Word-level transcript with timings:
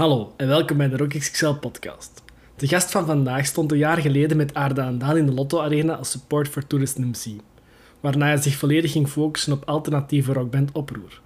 Hallo 0.00 0.32
en 0.36 0.48
welkom 0.48 0.76
bij 0.76 0.88
de 0.88 0.96
Rock 0.96 1.08
XXL 1.08 1.52
podcast. 1.52 2.22
De 2.56 2.66
gast 2.66 2.90
van 2.90 3.06
vandaag 3.06 3.46
stond 3.46 3.72
een 3.72 3.78
jaar 3.78 3.96
geleden 3.96 4.36
met 4.36 4.54
Aarde 4.54 4.80
aan 4.80 4.98
Daan 4.98 5.16
in 5.16 5.26
de 5.26 5.32
Lotto 5.32 5.60
Arena 5.60 5.94
als 5.94 6.10
support 6.10 6.48
voor 6.48 6.66
Tourist 6.66 6.98
MC, 6.98 7.40
waarna 8.00 8.26
hij 8.26 8.36
zich 8.36 8.54
volledig 8.54 8.92
ging 8.92 9.08
focussen 9.08 9.52
op 9.52 9.64
alternatieve 9.64 10.32
rockband 10.32 10.72
Oproer. 10.72 11.20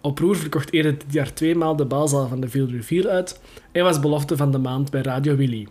Oproer 0.00 0.36
verkocht 0.36 0.72
eerder 0.72 0.98
dit 0.98 1.12
jaar 1.12 1.34
tweemaal 1.34 1.76
de 1.76 1.84
balzaal 1.84 2.28
van 2.28 2.40
de 2.40 2.48
Field 2.48 2.70
Reveal 2.70 3.06
uit 3.06 3.40
en 3.72 3.84
was 3.84 4.00
belofte 4.00 4.36
van 4.36 4.52
de 4.52 4.58
maand 4.58 4.90
bij 4.90 5.02
Radio 5.02 5.36
Willy. 5.36 5.68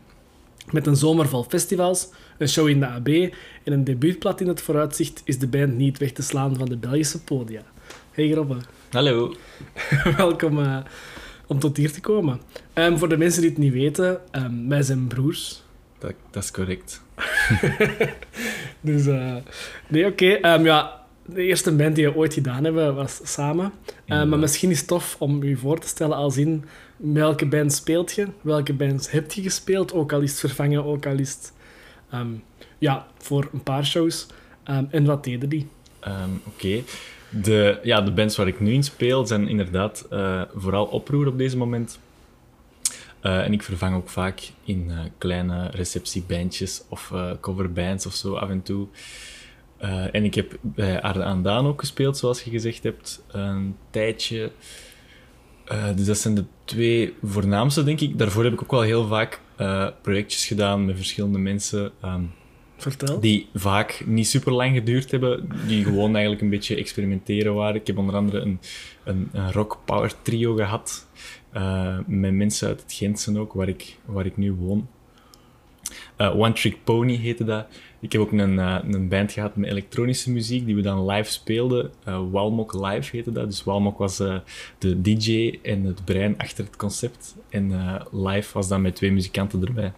Met 0.72 0.88
een 0.88 0.96
zomer 0.96 1.28
vol 1.28 1.44
festivals, 1.44 2.10
een 2.38 2.50
show 2.50 2.68
in 2.68 2.80
de 2.80 2.88
AB 2.88 3.08
en 3.64 3.74
een 3.74 3.84
debuutplat 3.84 4.42
in 4.42 4.48
het 4.48 4.62
vooruitzicht 4.62 5.22
is 5.26 5.40
de 5.40 5.48
band 5.48 5.76
niet 5.76 5.98
weg 5.98 6.12
te 6.12 6.22
slaan 6.22 6.56
van 6.56 6.66
de 6.66 6.78
Belgische 6.78 7.24
podia. 7.24 7.64
Hey 8.12 8.30
Grobbe. 8.32 8.58
Hallo. 8.92 9.34
Welkom 10.18 10.60
uh, 10.60 10.78
om 11.48 11.60
tot 11.60 11.78
hier 11.78 11.92
te 11.92 12.02
komen. 12.02 12.42
Um, 12.74 12.98
voor 12.98 13.10
de 13.10 13.18
mensen 13.18 13.42
die 13.42 13.50
het 13.50 13.60
niet 13.60 13.74
weten, 13.74 14.22
um, 14.32 14.70
wij 14.70 14.82
zijn 14.82 15.08
broers. 15.08 15.64
Dat, 16.00 16.14
dat 16.32 16.44
is 16.44 16.52
correct. 16.52 17.02
dus, 18.82 19.06
uh, 19.06 19.36
nee, 19.88 20.06
oké. 20.06 20.36
Okay. 20.36 20.56
Um, 20.56 20.66
ja, 20.66 21.02
de 21.26 21.42
eerste 21.44 21.76
band 21.76 21.96
die 21.96 22.06
we 22.06 22.16
ooit 22.16 22.34
gedaan 22.34 22.64
hebben 22.64 22.96
was 22.96 23.20
samen. 23.24 23.72
maar 24.06 24.40
misschien 24.40 24.70
is 24.70 24.78
het 24.78 24.88
tof 24.88 25.16
om 25.20 25.44
je 25.44 25.58
voor 25.58 25.80
te 25.80 25.88
stellen 25.88 26.18
als 26.18 26.38
in 26.38 26.66
welke 26.98 27.46
band 27.46 27.74
speelt 27.74 28.12
je, 28.12 28.28
welke 28.42 28.74
bands 28.74 29.12
heb 29.12 29.32
je 29.32 29.42
gespeeld, 29.42 29.94
ook 29.94 30.14
al 30.14 30.22
is 30.22 30.32
het 30.32 30.40
vervangen, 30.40 30.86
ook 30.86 31.06
al 31.06 31.18
is 31.18 31.30
het 31.30 31.54
ja, 32.78 33.08
voor 33.18 33.50
een 33.54 33.64
paar 33.64 33.86
shows. 33.86 34.28
en 34.64 35.06
wat 35.06 35.24
deden 35.24 35.50
die? 35.50 35.68
oké. 36.02 36.40
Okay. 36.46 36.84
De, 37.42 37.80
ja, 37.84 38.02
de 38.02 38.12
bands 38.12 38.36
waar 38.36 38.48
ik 38.48 38.60
nu 38.60 38.74
in 38.74 38.84
speel 38.84 39.28
zijn 39.28 39.48
inderdaad 39.48 40.08
uh, 40.12 40.42
vooral 40.56 40.86
oproer 40.86 41.28
op 41.28 41.38
deze 41.38 41.58
moment. 41.58 42.00
Uh, 43.22 43.46
en 43.46 43.54
ik 43.54 43.64
vervang 43.64 43.96
ook 43.96 44.10
vaak 44.10 44.52
in 44.64 44.86
uh, 44.90 45.00
kleine 45.18 45.70
receptiebandjes 45.70 46.84
of 46.90 47.14
coverbands 47.42 48.06
of 48.06 48.14
zo 48.14 48.36
af 48.36 48.50
en 48.50 48.62
toe. 48.62 48.88
en 50.12 50.24
ik 50.24 50.34
heb 50.34 50.58
bij 50.62 51.02
Arde 51.02 51.24
aan 51.24 51.44
Daan 51.44 51.66
ook 51.66 51.80
gespeeld, 51.80 52.18
zoals 52.18 52.44
je 52.44 52.50
gezegd 52.50 52.84
hebt, 52.84 53.24
een 53.32 53.76
tijdje. 53.90 54.52
dus 55.96 56.06
dat 56.06 56.18
zijn 56.18 56.36
de 56.36 56.46
twee 56.66 57.14
voornaamste, 57.24 57.84
denk 57.84 58.02
ik. 58.02 58.18
Daarvoor 58.18 58.44
heb 58.44 58.54
ik 58.54 58.62
ook 58.62 58.72
wel 58.72 58.82
heel 58.82 59.08
vaak 59.08 59.42
projectjes 60.02 60.46
gedaan 60.46 60.86
met 60.86 60.96
verschillende 60.96 61.40
mensen. 61.40 61.92
Um, 62.06 62.32
Die 63.20 63.48
vaak 63.54 64.04
niet 64.06 64.28
super 64.28 64.52
lang 64.52 64.76
geduurd 64.76 65.12
hebben, 65.12 65.50
die 65.68 65.84
gewoon 65.84 66.12
eigenlijk 66.12 66.42
een 66.42 66.50
beetje 66.50 66.76
experimenteren 66.76 67.54
waren. 67.54 67.76
Ik 67.76 67.88
heb 67.88 67.98
onder 67.98 68.16
andere 68.16 68.40
een, 68.40 68.60
een, 69.04 69.30
een 69.32 69.52
rock 69.52 69.80
power 69.86 70.14
trio 70.22 70.56
gehad, 70.56 71.08
uh, 71.54 71.98
met 72.06 72.34
mensen 72.34 72.68
uit 72.68 72.82
het 72.82 72.94
Gentsen 72.94 73.38
ook, 73.38 73.54
waar 73.54 73.68
ik, 73.68 73.98
waar 74.06 74.26
ik 74.26 74.38
nu 74.38 74.52
woon. 74.52 74.88
Uh, 76.18 76.40
One 76.40 76.54
Trick 76.54 76.78
Pony 76.84 77.16
heette 77.16 77.44
dat. 77.44 77.66
Ik 78.00 78.12
heb 78.12 78.22
ook 78.22 78.32
een, 78.32 78.54
uh, 78.54 78.78
een 78.84 79.08
band 79.08 79.32
gehad 79.32 79.56
met 79.56 79.70
elektronische 79.70 80.32
muziek, 80.32 80.66
die 80.66 80.76
we 80.76 80.82
dan 80.82 81.06
live 81.06 81.32
speelden. 81.32 81.92
Walmok 82.32 82.74
Live 82.74 83.16
heette 83.16 83.32
dat. 83.32 83.46
Dus 83.46 83.64
Walmok 83.64 83.98
was 83.98 84.18
de 84.78 85.02
DJ 85.02 85.60
en 85.62 85.84
het 85.84 86.06
brein 86.06 86.38
achter 86.38 86.66
het 86.66 86.76
concept. 86.76 87.36
En 87.50 87.72
live 88.12 88.54
was 88.54 88.68
dan 88.68 88.82
met 88.82 88.96
twee 88.96 89.12
muzikanten 89.12 89.66
erbij. 89.66 89.94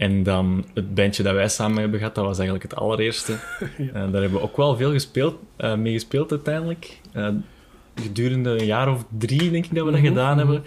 En 0.00 0.22
dan 0.22 0.64
het 0.74 0.94
bandje 0.94 1.22
dat 1.22 1.34
wij 1.34 1.48
samen 1.48 1.80
hebben 1.80 1.98
gehad, 1.98 2.14
dat 2.14 2.24
was 2.24 2.38
eigenlijk 2.38 2.70
het 2.70 2.80
allereerste. 2.80 3.32
ja. 3.76 3.84
uh, 3.84 3.92
daar 3.92 4.20
hebben 4.20 4.32
we 4.32 4.40
ook 4.40 4.56
wel 4.56 4.76
veel 4.76 4.92
gespeeld, 4.92 5.34
uh, 5.58 5.74
mee 5.74 5.92
gespeeld 5.92 6.30
uiteindelijk. 6.30 7.00
Uh, 7.14 7.28
gedurende 7.94 8.50
een 8.50 8.66
jaar 8.66 8.92
of 8.92 9.04
drie, 9.18 9.50
denk 9.50 9.64
ik, 9.64 9.74
dat 9.74 9.84
we 9.84 9.90
dat 9.90 10.00
mm 10.00 10.06
-hmm. 10.06 10.16
gedaan 10.16 10.38
hebben. 10.38 10.62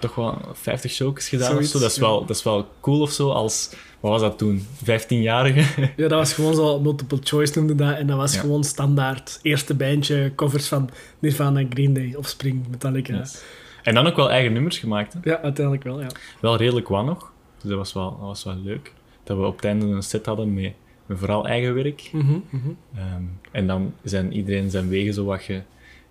toch 0.00 0.14
wel 0.14 0.40
50 0.52 0.90
shows 0.90 1.28
gedaan 1.28 1.50
Zoiets, 1.50 1.74
of 1.74 1.80
zo. 1.80 1.80
Dat 1.80 1.90
is, 1.90 1.98
wel, 1.98 2.20
dat 2.20 2.36
is 2.36 2.42
wel 2.42 2.68
cool 2.80 3.00
of 3.00 3.10
zo, 3.10 3.30
als... 3.30 3.70
Wat 4.00 4.10
was 4.10 4.20
dat 4.20 4.38
toen? 4.38 4.66
15-jarige? 4.84 5.90
ja, 5.96 6.08
dat 6.08 6.18
was 6.18 6.32
gewoon 6.32 6.54
zo... 6.54 6.80
Multiple 6.80 7.18
choice 7.22 7.58
noemde 7.58 7.74
dat. 7.74 7.96
En 7.96 8.06
dat 8.06 8.16
was 8.16 8.34
ja. 8.34 8.40
gewoon 8.40 8.64
standaard. 8.64 9.38
Eerste 9.42 9.74
bandje, 9.74 10.32
covers 10.34 10.68
van 10.68 10.90
Nirvana, 11.18 11.64
Green 11.70 11.94
Day, 11.94 12.14
of 12.16 12.26
Spring, 12.26 12.66
Metallica. 12.70 13.16
Yes. 13.16 13.42
En 13.82 13.94
dan 13.94 14.06
ook 14.06 14.16
wel 14.16 14.30
eigen 14.30 14.52
nummers 14.52 14.78
gemaakt, 14.78 15.12
hè? 15.12 15.20
Ja, 15.22 15.40
uiteindelijk 15.40 15.84
wel, 15.84 16.00
ja. 16.00 16.08
Wel 16.40 16.56
redelijk 16.56 16.88
wat 16.88 17.04
nog. 17.04 17.32
Dus 17.60 17.68
dat 17.68 17.78
was 17.78 17.92
wel, 17.92 18.10
dat 18.10 18.20
was 18.20 18.44
wel 18.44 18.56
leuk. 18.56 18.92
Dat 19.24 19.36
we 19.36 19.44
op 19.44 19.56
het 19.56 19.64
einde 19.64 19.86
een 19.86 20.02
set 20.02 20.26
hadden 20.26 20.54
met, 20.54 20.72
met 21.06 21.18
vooral 21.18 21.46
eigen 21.46 21.74
werk. 21.74 22.10
Mm 22.12 22.20
-hmm, 22.20 22.44
mm 22.50 22.60
-hmm. 22.60 22.76
Um, 23.14 23.40
en 23.50 23.66
dan 23.66 23.94
zijn 24.02 24.32
iedereen 24.32 24.70
zijn 24.70 24.88
wegen 24.88 25.14
zo 25.14 25.24
wat 25.24 25.42
ge, 25.42 25.62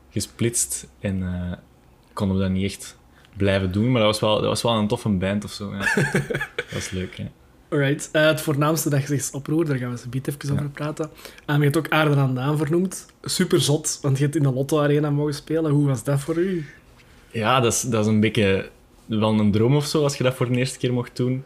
gesplitst. 0.10 0.88
En 1.00 1.18
uh, 1.18 1.52
konden 2.14 2.38
we 2.38 2.44
dat 2.44 2.52
niet 2.52 2.64
echt 2.64 2.98
blijven 3.38 3.72
doen. 3.72 3.92
Maar 3.92 4.02
dat 4.02 4.12
was 4.12 4.20
wel, 4.20 4.36
dat 4.36 4.50
was 4.50 4.62
wel 4.62 4.74
een 4.74 4.88
toffe 4.88 5.10
band 5.10 5.44
of 5.44 5.52
zo. 5.52 5.72
Ja. 5.72 5.80
dat 6.56 6.72
was 6.74 6.90
leuk, 6.90 7.14
ja. 7.14 7.28
Alright. 7.70 8.10
Uh, 8.14 8.26
het 8.26 8.42
voornaamste 8.42 8.90
dat 8.90 9.02
je 9.02 9.08
zegt 9.08 9.34
oproer, 9.34 9.66
daar 9.66 9.78
gaan 9.78 9.96
we 9.96 10.02
een 10.12 10.22
even 10.26 10.52
over 10.52 10.70
praten. 10.70 11.10
Um, 11.46 11.58
je 11.58 11.64
hebt 11.64 11.78
ook 11.78 11.90
Aarde 11.90 12.16
aan 12.16 12.36
Daan 12.36 12.58
vernoemd. 12.58 13.06
Super 13.22 13.62
zot, 13.62 14.00
want 14.02 14.18
je 14.18 14.24
hebt 14.24 14.36
in 14.36 14.44
de 14.44 14.52
Lotto 14.52 14.82
Arena 14.82 15.10
mogen 15.10 15.34
spelen. 15.34 15.72
Hoe 15.72 15.88
was 15.88 16.04
dat 16.04 16.20
voor 16.20 16.38
u? 16.38 16.66
Ja, 17.32 17.60
dat 17.60 17.74
is, 17.74 17.82
dat 17.82 18.06
is 18.06 18.12
een 18.12 18.20
beetje 18.20 18.70
wel 19.08 19.40
een 19.40 19.52
droom 19.52 19.76
of 19.76 19.86
zo, 19.86 20.04
als 20.04 20.18
je 20.18 20.24
dat 20.24 20.34
voor 20.34 20.52
de 20.52 20.58
eerste 20.58 20.78
keer 20.78 20.94
mocht 20.94 21.16
doen. 21.16 21.46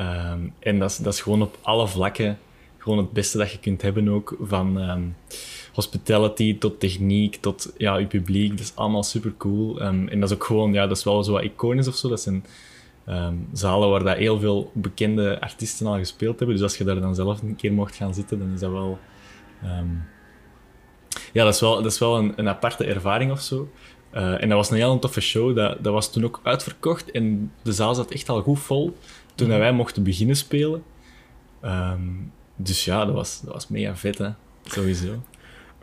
Um, 0.00 0.52
en 0.58 0.78
dat 0.78 0.90
is, 0.90 0.96
dat 0.96 1.12
is 1.12 1.20
gewoon 1.20 1.42
op 1.42 1.58
alle 1.62 1.88
vlakken 1.88 2.38
gewoon 2.78 2.98
het 2.98 3.12
beste 3.12 3.38
dat 3.38 3.52
je 3.52 3.58
kunt 3.58 3.82
hebben 3.82 4.08
ook. 4.08 4.36
Van 4.40 4.90
um, 4.90 5.16
hospitality 5.72 6.58
tot 6.58 6.80
techniek 6.80 7.36
tot 7.36 7.72
ja, 7.76 7.96
je 7.96 8.06
publiek. 8.06 8.50
Dat 8.50 8.60
is 8.60 8.72
allemaal 8.74 9.02
super 9.02 9.32
cool. 9.36 9.82
Um, 9.82 10.08
en 10.08 10.20
dat 10.20 10.30
is 10.30 10.36
ook 10.36 10.44
gewoon, 10.44 10.72
ja, 10.72 10.86
dat 10.86 10.96
is 10.96 11.04
wel 11.04 11.24
zo 11.24 11.32
wat 11.32 11.42
iconisch 11.42 11.88
of 11.88 11.96
zo. 11.96 12.08
Dat 12.08 12.20
zijn 12.20 12.44
zalen 13.52 13.90
waar 13.90 14.04
dat 14.04 14.16
heel 14.16 14.38
veel 14.38 14.70
bekende 14.74 15.40
artiesten 15.40 15.86
al 15.86 15.96
gespeeld 15.96 16.38
hebben. 16.38 16.56
Dus 16.56 16.64
als 16.64 16.78
je 16.78 16.84
daar 16.84 17.00
dan 17.00 17.14
zelf 17.14 17.42
een 17.42 17.56
keer 17.56 17.72
mocht 17.72 17.96
gaan 17.96 18.14
zitten, 18.14 18.38
dan 18.38 18.52
is 18.52 18.60
dat 18.60 18.70
wel... 18.70 18.98
ja, 21.32 21.44
dat 21.44 21.54
is 21.54 21.60
wel, 21.60 21.82
dat 21.82 21.92
is 21.92 21.98
wel 21.98 22.16
een, 22.16 22.32
een 22.36 22.48
aparte 22.48 22.84
ervaring 22.84 23.30
of 23.30 23.40
zo. 23.40 23.68
Uh, 24.16 24.42
en 24.42 24.48
dat 24.48 24.58
was 24.58 24.70
een 24.70 24.76
heel 24.76 24.98
toffe 24.98 25.20
show. 25.20 25.56
Dat, 25.56 25.84
dat 25.84 25.92
was 25.92 26.12
toen 26.12 26.24
ook 26.24 26.40
uitverkocht 26.42 27.10
en 27.10 27.52
de 27.62 27.72
zaal 27.72 27.94
zat 27.94 28.10
echt 28.10 28.28
al 28.28 28.42
goed 28.42 28.58
vol 28.58 28.96
toen 29.34 29.48
mm 29.48 29.58
wij 29.58 29.72
mochten 29.72 30.02
beginnen 30.02 30.36
spelen. 30.36 30.82
Um, 31.64 32.32
dus 32.56 32.84
ja, 32.84 33.04
dat 33.04 33.14
was, 33.14 33.40
dat 33.40 33.52
was 33.52 33.68
mega 33.68 33.96
vet, 33.96 34.18
hè. 34.18 34.28
Sowieso. 34.64 35.22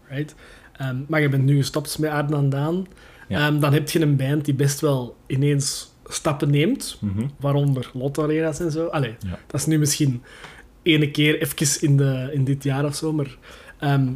Right. 0.09 0.35
Um, 0.81 1.05
maar 1.07 1.21
je 1.21 1.29
bent 1.29 1.43
nu 1.43 1.57
gestopt 1.57 1.99
met 1.99 2.09
Aarden 2.09 2.37
aan 2.37 2.49
Daan. 2.49 2.87
Ja. 3.27 3.47
Um, 3.47 3.59
dan 3.59 3.73
heb 3.73 3.89
je 3.89 4.01
een 4.01 4.15
band 4.15 4.45
die 4.45 4.53
best 4.53 4.79
wel 4.79 5.15
ineens 5.27 5.91
stappen 6.07 6.49
neemt, 6.49 6.97
mm 6.99 7.11
-hmm. 7.15 7.31
waaronder 7.39 7.91
Lotto 7.93 8.23
Arenas 8.23 8.59
en 8.59 8.71
zo. 8.71 8.87
Allee, 8.87 9.15
ja. 9.19 9.39
dat 9.47 9.59
is 9.59 9.65
nu 9.65 9.79
misschien 9.79 10.23
ene 10.81 11.11
keer 11.11 11.41
even 11.41 11.81
in, 11.81 11.97
de, 11.97 12.29
in 12.33 12.43
dit 12.43 12.63
jaar 12.63 12.85
of 12.85 12.95
zo, 12.95 13.13
maar 13.13 13.37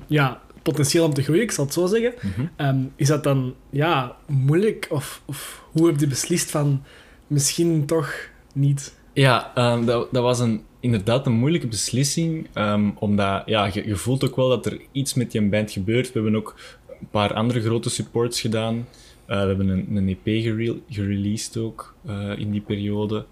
ja, 0.08 0.42
potentieel 0.72 1.06
om 1.06 1.14
te 1.14 1.22
groeien, 1.22 1.44
ik 1.44 1.52
zal 1.52 1.66
het 1.66 1.74
zo 1.74 1.86
zeggen. 1.86 2.14
Mm 2.22 2.32
-hmm. 2.36 2.68
um, 2.68 2.92
is 2.96 3.08
dat 3.08 3.24
dan 3.24 3.56
ja, 3.70 4.16
moeilijk? 4.28 4.88
Of, 4.90 5.22
of 5.26 5.64
hoe 5.72 5.88
heb 5.88 6.00
je 6.00 6.08
beslist 6.08 6.52
van 6.52 6.84
misschien 7.28 7.86
toch 7.86 8.30
niet? 8.54 8.96
Ja, 9.14 9.52
um, 9.74 9.86
dat, 9.86 10.08
dat 10.12 10.24
was 10.24 10.40
een, 10.40 10.62
inderdaad 10.80 11.26
een 11.26 11.34
moeilijke 11.34 11.68
beslissing. 11.68 12.48
Um, 12.54 12.94
omdat 13.00 13.44
ja, 13.46 13.70
je, 13.74 13.88
je, 13.88 13.96
voelt 13.96 14.26
ook 14.26 14.36
wel 14.36 14.50
dat 14.50 14.66
er 14.66 14.80
iets 14.92 15.14
met 15.14 15.32
je 15.32 15.42
band 15.42 15.72
gebeurt. 15.72 16.08
We 16.08 16.14
hebben 16.14 16.36
ook 16.36 16.56
een 17.00 17.10
paar 17.12 17.34
andere 17.34 17.62
grote 17.62 17.90
supports 17.90 18.42
gedaan. 18.42 18.76
Uh, 18.76 19.42
we 19.42 19.48
hebben 19.48 19.68
een, 19.68 19.96
een 19.96 20.08
EP 20.08 20.44
gere 20.44 20.80
gereleased 20.90 21.58
ook 21.58 21.96
uh, 22.10 22.40
in 22.40 22.52
die 22.52 22.62
periode. 22.62 23.26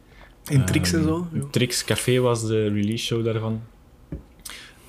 In 0.47 0.65
Trix 0.65 0.93
en 0.93 1.03
zo? 1.03 1.27
Trix 1.51 1.85
Café 1.85 2.19
was 2.19 2.47
de 2.47 2.67
release 2.67 3.05
show 3.05 3.25
daarvan. 3.25 3.61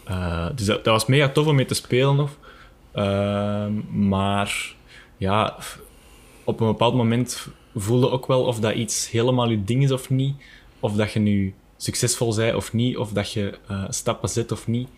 Uh, 0.09 0.47
dus 0.55 0.67
dat, 0.67 0.85
dat, 0.85 0.93
was 0.93 1.07
mega 1.07 1.29
tof 1.29 1.47
om 1.47 1.55
mee 1.55 1.65
te 1.65 1.75
spelen. 1.75 2.21
Of. 2.21 2.39
Uh, 2.95 3.67
maar 3.91 4.75
ja, 5.17 5.57
op 6.45 6.61
een 6.61 6.67
bepaald 6.67 6.95
moment 6.95 7.49
voelde 7.75 8.11
ook 8.11 8.27
wel 8.27 8.43
of 8.45 8.61
dat 8.61 8.75
iets 8.75 9.11
helemaal 9.11 9.49
je 9.49 9.65
ding 9.65 9.83
is 9.83 9.91
of 9.91 10.11
niet. 10.11 10.37
Of 10.81 10.93
dat 10.93 11.13
je 11.13 11.19
nu 11.19 11.55
succesvol 11.77 12.35
bent 12.35 12.55
of 12.55 12.73
niet. 12.73 12.97
Of 12.97 13.13
dat 13.13 13.33
je 13.33 13.59
uh, 13.71 13.85
stappen 13.89 14.29
zet 14.29 14.53
of 14.53 14.67
niet. 14.67 14.89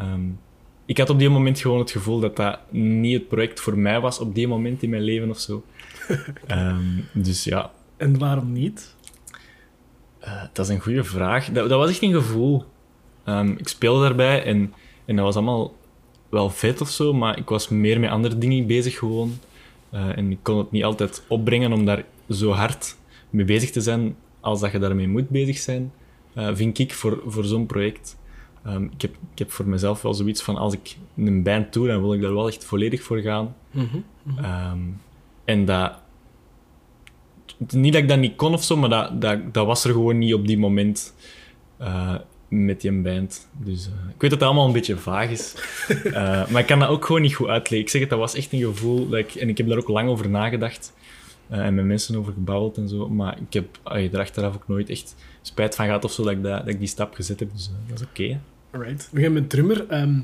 Um, 0.00 0.38
ik 0.86 0.98
had 0.98 1.10
op 1.10 1.18
die 1.18 1.28
moment 1.28 1.60
gewoon 1.60 1.78
het 1.78 1.90
gevoel 1.90 2.20
dat 2.20 2.36
dat 2.36 2.58
niet 2.70 3.18
het 3.18 3.28
project 3.28 3.60
voor 3.60 3.78
mij 3.78 4.00
was 4.00 4.18
op 4.18 4.34
die 4.34 4.48
moment 4.48 4.82
in 4.82 4.90
mijn 4.90 5.02
leven 5.02 5.30
of 5.30 5.38
zo. 5.38 5.64
um, 6.50 7.08
dus 7.24 7.44
ja. 7.44 7.70
En 7.96 8.18
waarom 8.18 8.52
niet? 8.52 8.94
Uh, 10.24 10.42
dat 10.52 10.66
is 10.66 10.74
een 10.74 10.80
goede 10.80 11.04
vraag. 11.04 11.46
Dat, 11.46 11.68
dat 11.68 11.78
was 11.78 11.90
echt 11.90 12.02
een 12.02 12.12
gevoel. 12.12 12.64
Um, 13.26 13.56
ik 13.58 13.68
speelde 13.68 14.00
daarbij 14.00 14.44
en, 14.44 14.74
en 15.04 15.16
dat 15.16 15.24
was 15.24 15.36
allemaal 15.36 15.74
wel 16.28 16.50
vet 16.50 16.80
of 16.80 16.88
zo, 16.88 17.12
maar 17.12 17.38
ik 17.38 17.48
was 17.48 17.68
meer 17.68 18.00
met 18.00 18.10
andere 18.10 18.38
dingen 18.38 18.66
bezig 18.66 18.98
gewoon. 18.98 19.38
Uh, 19.94 20.18
en 20.18 20.30
ik 20.30 20.38
kon 20.42 20.58
het 20.58 20.70
niet 20.70 20.84
altijd 20.84 21.22
opbrengen 21.28 21.72
om 21.72 21.84
daar 21.84 22.04
zo 22.30 22.50
hard 22.50 22.96
mee 23.30 23.44
bezig 23.44 23.70
te 23.70 23.80
zijn 23.80 24.16
als 24.40 24.60
dat 24.60 24.72
je 24.72 24.78
daarmee 24.78 25.08
moet 25.08 25.28
bezig 25.28 25.56
zijn, 25.56 25.92
uh, 26.34 26.48
vind 26.52 26.78
ik, 26.78 26.94
voor, 26.94 27.22
voor 27.26 27.44
zo'n 27.44 27.66
project. 27.66 28.16
Um, 28.66 28.90
ik, 28.94 29.02
heb, 29.02 29.10
ik 29.32 29.38
heb 29.38 29.50
voor 29.50 29.68
mezelf 29.68 30.02
wel 30.02 30.14
zoiets 30.14 30.42
van, 30.42 30.56
als 30.56 30.72
ik 30.72 30.96
een 31.16 31.42
band 31.42 31.72
doe, 31.72 31.86
dan 31.86 32.00
wil 32.00 32.14
ik 32.14 32.20
daar 32.20 32.34
wel 32.34 32.48
echt 32.48 32.64
volledig 32.64 33.02
voor 33.02 33.18
gaan. 33.18 33.54
Mm 33.70 33.88
-hmm, 33.90 34.04
mm 34.22 34.36
-hmm. 34.36 34.70
Um, 34.70 35.00
en 35.44 35.64
dat 35.64 36.02
niet 37.70 37.92
dat 37.92 38.02
ik 38.02 38.08
dat 38.08 38.18
niet 38.18 38.36
kon 38.36 38.52
of 38.52 38.62
zo, 38.62 38.76
maar 38.76 38.88
dat, 38.88 39.20
dat, 39.20 39.54
dat 39.54 39.66
was 39.66 39.84
er 39.84 39.92
gewoon 39.92 40.18
niet 40.18 40.34
op 40.34 40.46
die 40.46 40.58
moment 40.58 41.14
eh, 41.76 42.14
met 42.52 42.80
die 42.80 42.92
band. 42.92 43.48
Dus 43.52 43.86
eh, 43.86 43.92
ik 43.92 44.20
weet 44.20 44.30
dat 44.30 44.40
het 44.40 44.42
allemaal 44.42 44.66
een 44.66 44.72
beetje 44.72 44.96
vaag 44.96 45.30
is. 45.30 45.54
Eh, 46.04 46.48
maar 46.48 46.60
ik 46.60 46.66
kan 46.66 46.78
dat 46.78 46.88
ook 46.88 47.04
gewoon 47.04 47.22
niet 47.22 47.34
goed 47.34 47.48
uitleggen. 47.48 47.78
Ik 47.78 47.88
zeg 47.88 48.00
het, 48.00 48.10
dat 48.10 48.18
was 48.18 48.34
echt 48.34 48.52
een 48.52 48.60
gevoel, 48.60 49.08
dat 49.08 49.18
ik, 49.18 49.34
en 49.34 49.48
ik 49.48 49.58
heb 49.58 49.68
daar 49.68 49.78
ook 49.78 49.88
lang 49.88 50.08
over 50.08 50.28
nagedacht. 50.28 50.92
en 51.48 51.74
met 51.74 51.84
mensen 51.84 52.16
over 52.16 52.32
gebabbeld 52.32 52.76
en 52.76 52.88
zo. 52.88 53.08
Maar 53.08 53.38
ik 53.38 53.52
heb 53.52 53.80
er 53.84 54.18
achteraf 54.18 54.54
ook 54.54 54.68
nooit 54.68 54.88
echt 54.88 55.14
spijt 55.42 55.74
van 55.74 55.84
gehad 55.84 56.04
of 56.04 56.12
zo 56.12 56.22
dat 56.22 56.32
ik, 56.32 56.42
dat, 56.42 56.58
dat 56.58 56.68
ik 56.68 56.78
die 56.78 56.88
stap 56.88 57.14
gezet 57.14 57.40
heb. 57.40 57.52
Dus 57.52 57.70
dat 57.88 58.00
is 58.00 58.06
oké. 58.06 58.40
Alright. 58.70 59.08
We 59.12 59.20
gaan 59.20 59.32
met 59.32 59.50
drummer. 59.50 59.86
Ehm, 59.88 60.20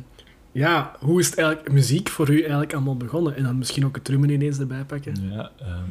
ja, 0.53 0.97
hoe 1.01 1.21
is 1.21 1.27
het 1.27 1.39
eigenlijk 1.39 1.73
muziek 1.73 2.09
voor 2.09 2.31
u 2.31 2.41
eigenlijk 2.41 2.73
allemaal 2.73 2.97
begonnen? 2.97 3.37
En 3.37 3.43
dan 3.43 3.59
misschien 3.59 3.87
ook 3.87 3.95
het 3.95 4.05
drummen 4.05 4.31
ineens 4.31 4.59
erbij 4.59 4.85
pakken. 4.85 5.31
Ja, 5.31 5.51
ehm, 5.61 5.85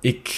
ik 0.00 0.28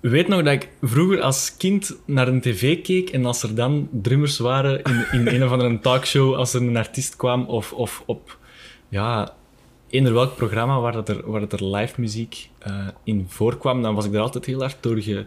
weet 0.00 0.28
nog 0.28 0.42
dat 0.42 0.52
ik 0.52 0.68
vroeger 0.82 1.20
als 1.20 1.56
kind 1.56 1.96
naar 2.04 2.28
een 2.28 2.40
tv 2.40 2.82
keek 2.82 3.10
en 3.10 3.24
als 3.24 3.42
er 3.42 3.54
dan 3.54 3.88
drummers 3.92 4.38
waren 4.38 4.82
in, 4.82 5.06
in 5.12 5.26
een 5.26 5.44
of 5.44 5.50
andere 5.50 5.78
talkshow, 5.78 6.34
als 6.34 6.54
er 6.54 6.62
een 6.62 6.76
artiest 6.76 7.16
kwam 7.16 7.44
of, 7.44 7.72
of 7.72 8.02
op 8.06 8.38
ja, 8.88 9.34
eender 9.90 10.12
welk 10.12 10.36
programma 10.36 10.80
waar, 10.80 10.92
dat 10.92 11.08
er, 11.08 11.30
waar 11.30 11.40
dat 11.40 11.52
er 11.52 11.64
live 11.64 12.00
muziek 12.00 12.48
uh, 12.66 12.88
in 13.04 13.24
voorkwam, 13.28 13.82
dan 13.82 13.94
was 13.94 14.04
ik 14.04 14.14
er 14.14 14.20
altijd 14.20 14.44
heel 14.44 14.60
hard 14.60 14.76
door, 14.80 15.02
ge, 15.02 15.26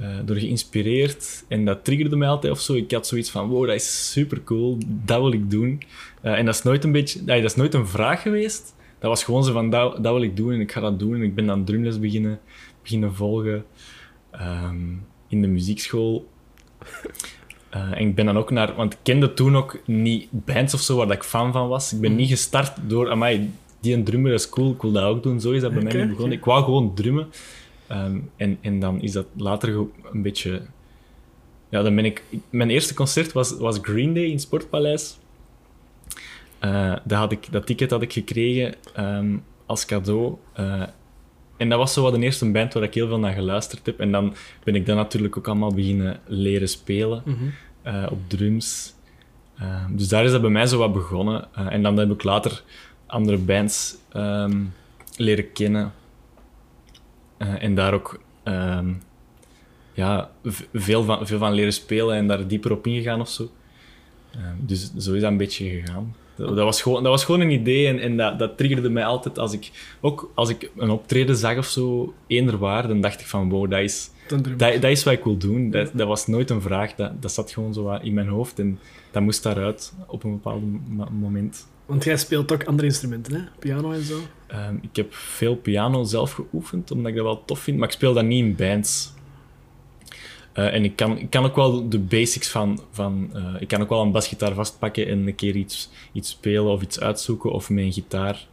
uh, 0.00 0.06
door 0.24 0.36
geïnspireerd. 0.36 1.44
En 1.48 1.64
dat 1.64 1.84
triggerde 1.84 2.16
mij 2.16 2.28
altijd 2.28 2.52
of 2.52 2.60
zo. 2.60 2.74
Ik 2.74 2.90
had 2.90 3.06
zoiets 3.06 3.30
van, 3.30 3.48
wow, 3.48 3.66
dat 3.66 3.74
is 3.74 4.12
super 4.12 4.42
cool, 4.44 4.78
dat 4.86 5.20
wil 5.20 5.32
ik 5.32 5.50
doen. 5.50 5.82
Uh, 6.22 6.38
en 6.38 6.44
dat 6.44 6.54
is 6.54 6.62
nooit 6.62 6.84
een 6.84 6.92
beetje, 6.92 7.24
dat 7.24 7.44
is 7.44 7.54
nooit 7.54 7.74
een 7.74 7.86
vraag 7.86 8.22
geweest. 8.22 8.74
Dat 8.98 9.10
was 9.10 9.24
gewoon 9.24 9.44
zo 9.44 9.52
van, 9.52 9.70
dat, 9.70 10.04
dat 10.04 10.12
wil 10.12 10.22
ik 10.22 10.36
doen 10.36 10.52
en 10.52 10.60
ik 10.60 10.72
ga 10.72 10.80
dat 10.80 10.98
doen. 10.98 11.14
En 11.14 11.22
ik 11.22 11.34
ben 11.34 11.46
dan 11.46 11.64
drumles 11.64 11.98
beginnen, 11.98 12.40
beginnen 12.82 13.14
volgen 13.14 13.64
um, 14.32 15.06
in 15.28 15.40
de 15.40 15.48
muziekschool. 15.48 16.28
Uh, 17.74 17.92
en 17.98 18.06
ik 18.06 18.14
ben 18.14 18.26
dan 18.26 18.38
ook 18.38 18.50
naar, 18.50 18.74
want 18.74 18.92
ik 18.92 18.98
kende 19.02 19.34
toen 19.34 19.56
ook 19.56 19.80
niet 19.86 20.28
bands 20.30 20.74
of 20.74 20.80
zo 20.80 20.96
waar 20.96 21.06
dat 21.06 21.16
ik 21.16 21.22
fan 21.22 21.52
van 21.52 21.68
was. 21.68 21.92
Ik 21.92 22.00
ben 22.00 22.14
niet 22.14 22.28
gestart 22.28 22.76
door, 22.86 23.10
amai, 23.10 23.50
die 23.80 23.94
een 23.94 24.04
drummer 24.04 24.32
is 24.32 24.48
cool, 24.48 24.72
ik 24.72 24.82
wil 24.82 24.92
dat 24.92 25.04
ook 25.04 25.22
doen. 25.22 25.40
Zo 25.40 25.50
is 25.50 25.60
dat 25.60 25.72
bij 25.72 25.82
mij 25.82 26.08
begonnen. 26.08 26.38
Ik 26.38 26.44
wou 26.44 26.64
gewoon 26.64 26.94
drummen. 26.94 27.28
Um, 27.92 28.30
en, 28.36 28.58
en 28.60 28.80
dan 28.80 29.00
is 29.02 29.12
dat 29.12 29.26
later 29.36 29.86
een 30.12 30.22
beetje... 30.22 30.62
Ja, 31.68 31.82
dan 31.82 31.94
ben 31.94 32.04
ik... 32.04 32.22
Mijn 32.50 32.70
eerste 32.70 32.94
concert 32.94 33.32
was, 33.32 33.56
was 33.56 33.78
Green 33.82 34.14
Day 34.14 34.24
in 34.24 34.40
Sportpaleis. 34.40 35.18
Uh, 36.64 36.96
dat, 37.04 37.18
had 37.18 37.32
ik, 37.32 37.52
dat 37.52 37.66
ticket 37.66 37.90
had 37.90 38.02
ik 38.02 38.12
gekregen 38.12 38.74
um, 38.98 39.44
als 39.66 39.84
cadeau. 39.84 40.36
Uh, 40.60 40.82
en 41.60 41.68
dat 41.68 41.78
was 41.78 41.92
zo 41.92 42.02
wat 42.02 42.14
de 42.14 42.20
eerste 42.20 42.50
band 42.50 42.74
waar 42.74 42.82
ik 42.82 42.94
heel 42.94 43.06
veel 43.06 43.18
naar 43.18 43.32
geluisterd 43.32 43.86
heb. 43.86 44.00
En 44.00 44.12
dan 44.12 44.34
ben 44.64 44.74
ik 44.74 44.86
dan 44.86 44.96
natuurlijk 44.96 45.36
ook 45.36 45.48
allemaal 45.48 45.74
beginnen 45.74 46.20
leren 46.26 46.68
spelen 46.68 47.22
mm 47.24 47.34
-hmm. 47.34 47.52
uh, 47.94 48.06
op 48.10 48.18
drums. 48.26 48.94
Uh, 49.60 49.84
dus 49.90 50.08
daar 50.08 50.24
is 50.24 50.30
dat 50.30 50.40
bij 50.40 50.50
mij 50.50 50.66
zo 50.66 50.78
wat 50.78 50.92
begonnen. 50.92 51.48
Uh, 51.58 51.72
en 51.72 51.82
dan 51.82 51.98
heb 51.98 52.10
ik 52.10 52.22
later 52.22 52.62
andere 53.06 53.38
bands 53.38 53.96
um, 54.16 54.72
leren 55.16 55.52
kennen. 55.52 55.92
en 57.38 57.74
daar 57.74 57.94
ook 57.94 58.20
um, 58.44 59.02
ja, 59.92 60.30
veel, 60.72 61.04
van, 61.04 61.26
veel 61.26 61.38
van 61.38 61.52
leren 61.52 61.72
spelen 61.72 62.16
en 62.16 62.26
daar 62.26 62.46
dieper 62.46 62.72
op 62.72 62.86
ingegaan 62.86 63.20
of 63.20 63.28
zo. 63.28 63.50
dus 64.56 64.94
zo 64.94 65.12
is 65.12 65.20
dat 65.20 65.30
een 65.30 65.36
beetje 65.36 65.68
gegaan. 65.68 66.14
Dat, 66.40 66.64
was 66.64 66.82
gewoon, 66.82 67.02
dat 67.02 67.12
was 67.12 67.24
gewoon 67.24 67.40
een 67.40 67.50
idee 67.50 67.86
en, 67.86 67.98
en 67.98 68.16
dat, 68.16 68.38
dat 68.38 68.56
triggerde 68.56 68.90
mij 68.90 69.04
altijd 69.04 69.38
als 69.38 69.52
ik, 69.52 69.70
ook 70.00 70.30
als 70.34 70.48
ik 70.48 70.70
een 70.76 70.90
optreden 70.90 71.36
zag 71.36 71.58
of 71.58 71.66
zo, 71.66 72.14
eender 72.26 72.58
waar, 72.58 72.88
dan 72.88 73.00
dacht 73.00 73.20
ik 73.20 73.26
van 73.26 73.48
wow, 73.48 73.70
dat 73.70 73.80
is, 73.80 74.10
dat, 74.28 74.58
dat 74.58 74.84
is 74.84 75.04
wat 75.04 75.12
ik 75.12 75.24
wil 75.24 75.36
doen. 75.36 75.70
Dat, 75.70 75.90
dat 75.94 76.06
was 76.06 76.26
nooit 76.26 76.50
een 76.50 76.62
vraag, 76.62 76.94
dat, 76.94 77.22
dat 77.22 77.32
zat 77.32 77.50
gewoon 77.50 77.74
zo 77.74 77.90
in 77.90 78.14
mijn 78.14 78.28
hoofd 78.28 78.58
en 78.58 78.78
dat 79.10 79.22
moest 79.22 79.42
daaruit 79.42 79.92
op 80.06 80.24
een 80.24 80.30
bepaald 80.30 80.62
moment. 81.20 81.68
Want 81.86 82.04
jij 82.04 82.16
speelt 82.16 82.52
ook 82.52 82.64
andere 82.64 82.88
instrumenten, 82.88 83.34
hè? 83.34 83.40
Piano 83.58 83.92
en 83.92 84.02
zo? 84.02 84.18
Um, 84.68 84.78
ik 84.82 84.96
heb 84.96 85.14
veel 85.14 85.56
piano 85.56 86.04
zelf 86.04 86.32
geoefend, 86.32 86.90
omdat 86.90 87.10
ik 87.10 87.16
dat 87.16 87.24
wel 87.24 87.44
tof 87.44 87.58
vind, 87.58 87.78
maar 87.78 87.88
ik 87.88 87.94
speel 87.94 88.14
dat 88.14 88.24
niet 88.24 88.44
in 88.44 88.56
bands. 88.56 89.12
Uh, 90.60 90.74
en 90.74 90.84
ik 90.84 90.96
kan, 90.96 91.18
ik 91.18 91.30
kan 91.30 91.44
ook 91.44 91.56
wel 91.56 91.88
de 91.88 91.98
basics 91.98 92.48
van... 92.48 92.80
van 92.90 93.30
uh, 93.34 93.54
ik 93.58 93.68
kan 93.68 93.80
ook 93.82 93.88
wel 93.88 94.02
een 94.02 94.12
basgitaar 94.12 94.54
vastpakken 94.54 95.06
en 95.06 95.26
een 95.26 95.34
keer 95.34 95.56
iets, 95.56 95.90
iets 96.12 96.30
spelen 96.30 96.72
of 96.72 96.82
iets 96.82 97.00
uitzoeken, 97.00 97.52
of 97.52 97.70
mijn 97.70 97.92
gitaar. 97.92 98.46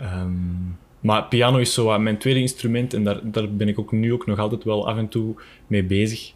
Um, 0.00 0.78
maar 1.00 1.24
piano 1.24 1.58
is 1.58 1.74
zo 1.74 1.98
mijn 1.98 2.18
tweede 2.18 2.40
instrument 2.40 2.94
en 2.94 3.04
daar, 3.04 3.20
daar 3.22 3.52
ben 3.52 3.68
ik 3.68 3.78
ook 3.78 3.92
nu 3.92 4.12
ook 4.12 4.26
nog 4.26 4.38
altijd 4.38 4.64
wel 4.64 4.88
af 4.88 4.96
en 4.96 5.08
toe 5.08 5.34
mee 5.66 5.84
bezig. 5.84 6.32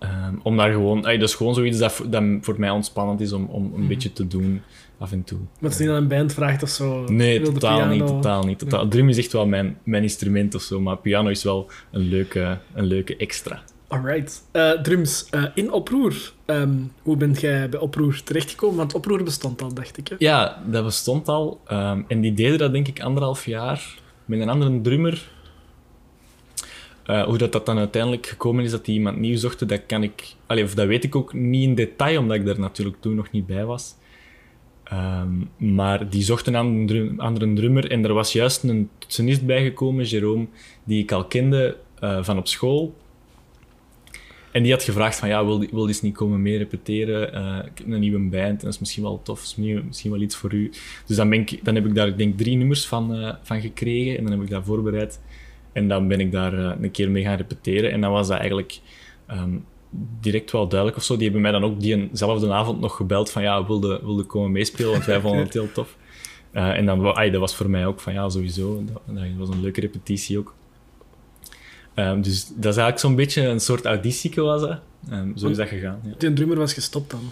Um, 0.00 0.40
om 0.42 0.56
daar 0.56 0.72
gewoon... 0.72 1.06
Ay, 1.06 1.18
dat 1.18 1.28
is 1.28 1.34
gewoon 1.34 1.54
zoiets 1.54 1.78
dat, 1.78 2.02
dat 2.06 2.22
voor 2.40 2.54
mij 2.58 2.70
ontspannend 2.70 3.20
is 3.20 3.32
om, 3.32 3.44
om 3.44 3.72
een 3.74 3.80
mm. 3.80 3.88
beetje 3.88 4.12
te 4.12 4.26
doen 4.26 4.62
af 4.98 5.12
en 5.12 5.24
toe. 5.24 5.38
Maar 5.38 5.70
het 5.70 5.72
is 5.72 5.78
niet 5.78 5.88
dat 5.88 5.96
een 5.96 6.08
band 6.08 6.32
vraagt 6.32 6.62
of 6.62 6.68
zo? 6.68 7.04
Nee, 7.04 7.40
totaal 7.40 7.86
niet, 7.86 8.06
totaal 8.06 8.42
niet. 8.42 8.58
Totaal. 8.58 8.88
Drum 8.88 9.08
is 9.08 9.18
echt 9.18 9.32
wel 9.32 9.46
mijn, 9.46 9.78
mijn 9.82 10.02
instrument 10.02 10.54
of 10.54 10.62
zo, 10.62 10.80
maar 10.80 10.96
piano 10.96 11.28
is 11.28 11.42
wel 11.42 11.70
een 11.90 12.08
leuke, 12.08 12.58
een 12.74 12.84
leuke 12.84 13.16
extra. 13.16 13.62
Alright. 13.88 14.44
Uh, 14.52 14.70
drums, 14.70 15.28
uh, 15.30 15.44
in 15.54 15.72
Oproer. 15.72 16.32
Um, 16.46 16.92
hoe 17.02 17.16
bent 17.16 17.40
jij 17.40 17.68
bij 17.68 17.80
Oproer 17.80 18.22
terechtgekomen? 18.22 18.76
Want 18.76 18.94
Oproer 18.94 19.22
bestond 19.22 19.62
al, 19.62 19.74
dacht 19.74 19.98
ik. 19.98 20.08
Hè? 20.08 20.14
Ja, 20.18 20.62
dat 20.66 20.84
bestond 20.84 21.28
al. 21.28 21.60
Um, 21.72 22.04
en 22.08 22.20
die 22.20 22.34
deden 22.34 22.58
dat 22.58 22.72
denk 22.72 22.88
ik 22.88 23.00
anderhalf 23.00 23.46
jaar 23.46 23.98
met 24.24 24.40
een 24.40 24.48
andere 24.48 24.80
drummer. 24.80 25.32
Uh, 27.06 27.24
hoe 27.24 27.38
dat, 27.38 27.52
dat 27.52 27.66
dan 27.66 27.78
uiteindelijk 27.78 28.26
gekomen 28.26 28.64
is 28.64 28.70
dat 28.70 28.84
die 28.84 28.94
iemand 28.94 29.18
nieuw 29.18 29.36
zochten, 29.36 29.68
dat 29.68 29.86
kan 29.86 30.02
ik... 30.02 30.34
Allee, 30.46 30.64
of 30.64 30.74
dat 30.74 30.86
weet 30.86 31.04
ik 31.04 31.16
ook 31.16 31.32
niet 31.32 31.62
in 31.62 31.74
detail, 31.74 32.20
omdat 32.20 32.36
ik 32.36 32.46
daar 32.46 32.60
natuurlijk 32.60 32.96
toen 33.00 33.14
nog 33.14 33.30
niet 33.30 33.46
bij 33.46 33.64
was. 33.64 33.94
Um, 34.94 35.50
maar 35.74 36.10
die 36.10 36.22
zochten 36.22 36.56
aan 36.56 36.88
een 36.88 37.20
andere 37.20 37.52
drummer 37.52 37.90
en 37.90 38.04
er 38.04 38.12
was 38.12 38.32
juist 38.32 38.62
een 38.62 38.88
toetsenist 38.98 39.46
bijgekomen, 39.46 40.04
Jerome, 40.04 40.46
die 40.84 41.02
ik 41.02 41.12
al 41.12 41.24
kende 41.24 41.76
uh, 42.00 42.22
van 42.22 42.38
op 42.38 42.48
school. 42.48 42.94
En 44.52 44.62
die 44.62 44.72
had 44.72 44.82
gevraagd 44.82 45.18
van, 45.18 45.28
ja, 45.28 45.44
wil, 45.44 45.66
wil 45.70 45.88
eens 45.88 46.02
niet 46.02 46.14
komen 46.14 46.42
mee 46.42 46.58
repeteren? 46.58 47.34
Uh, 47.34 47.58
ik 47.64 47.78
heb 47.78 47.86
een 47.86 48.00
nieuwe 48.00 48.18
band 48.18 48.50
en 48.50 48.56
dat 48.58 48.72
is 48.72 48.78
misschien 48.78 49.02
wel 49.02 49.22
tof, 49.22 49.42
is 49.42 49.56
misschien 49.56 50.10
wel 50.10 50.20
iets 50.20 50.36
voor 50.36 50.52
u. 50.52 50.70
Dus 51.06 51.16
dan, 51.16 51.28
ben 51.28 51.40
ik, 51.40 51.64
dan 51.64 51.74
heb 51.74 51.86
ik 51.86 51.94
daar, 51.94 52.08
ik 52.08 52.18
denk, 52.18 52.38
drie 52.38 52.56
nummers 52.56 52.86
van, 52.86 53.20
uh, 53.20 53.34
van 53.42 53.60
gekregen 53.60 54.18
en 54.18 54.22
dan 54.22 54.32
heb 54.32 54.42
ik 54.42 54.50
dat 54.50 54.64
voorbereid. 54.64 55.20
En 55.72 55.88
dan 55.88 56.08
ben 56.08 56.20
ik 56.20 56.32
daar 56.32 56.52
een 56.52 56.90
keer 56.90 57.10
mee 57.10 57.22
gaan 57.22 57.36
repeteren 57.36 57.90
en 57.90 58.00
dan 58.00 58.12
was 58.12 58.28
dat 58.28 58.38
eigenlijk... 58.38 58.80
Um, 59.30 59.64
direct 60.20 60.50
wel 60.50 60.68
duidelijk 60.68 60.98
of 60.98 61.04
zo. 61.04 61.14
Die 61.14 61.24
hebben 61.24 61.42
mij 61.42 61.50
dan 61.52 61.64
ook 61.64 61.80
diezelfde 61.80 62.52
avond 62.52 62.80
nog 62.80 62.96
gebeld 62.96 63.30
van 63.30 63.42
ja, 63.42 63.66
wilde, 63.66 64.00
wilde 64.02 64.22
komen 64.22 64.52
meespelen, 64.52 64.90
want 64.90 65.04
wij 65.04 65.20
vonden 65.26 65.44
het 65.44 65.52
heel 65.52 65.72
tof. 65.72 65.96
Uh, 66.52 66.76
en 66.76 66.86
dan, 66.86 67.14
ay, 67.14 67.30
dat 67.30 67.40
was 67.40 67.54
voor 67.54 67.70
mij 67.70 67.86
ook 67.86 68.00
van 68.00 68.12
ja, 68.12 68.28
sowieso. 68.28 68.84
Dat, 68.84 69.16
dat 69.16 69.24
was 69.36 69.48
een 69.48 69.60
leuke 69.60 69.80
repetitie 69.80 70.38
ook. 70.38 70.54
Um, 71.94 72.22
dus 72.22 72.46
dat 72.46 72.56
is 72.56 72.64
eigenlijk 72.64 72.98
zo'n 72.98 73.14
beetje 73.14 73.42
een 73.42 73.60
soort 73.60 73.84
auditieke 73.84 74.40
was 74.40 74.60
dat. 74.60 74.80
Um, 75.10 75.36
zo 75.36 75.48
is 75.48 75.56
dat 75.56 75.68
gegaan. 75.68 76.00
Ja. 76.04 76.14
Die 76.18 76.32
drummer 76.32 76.58
was 76.58 76.72
gestopt 76.72 77.10
dan? 77.10 77.30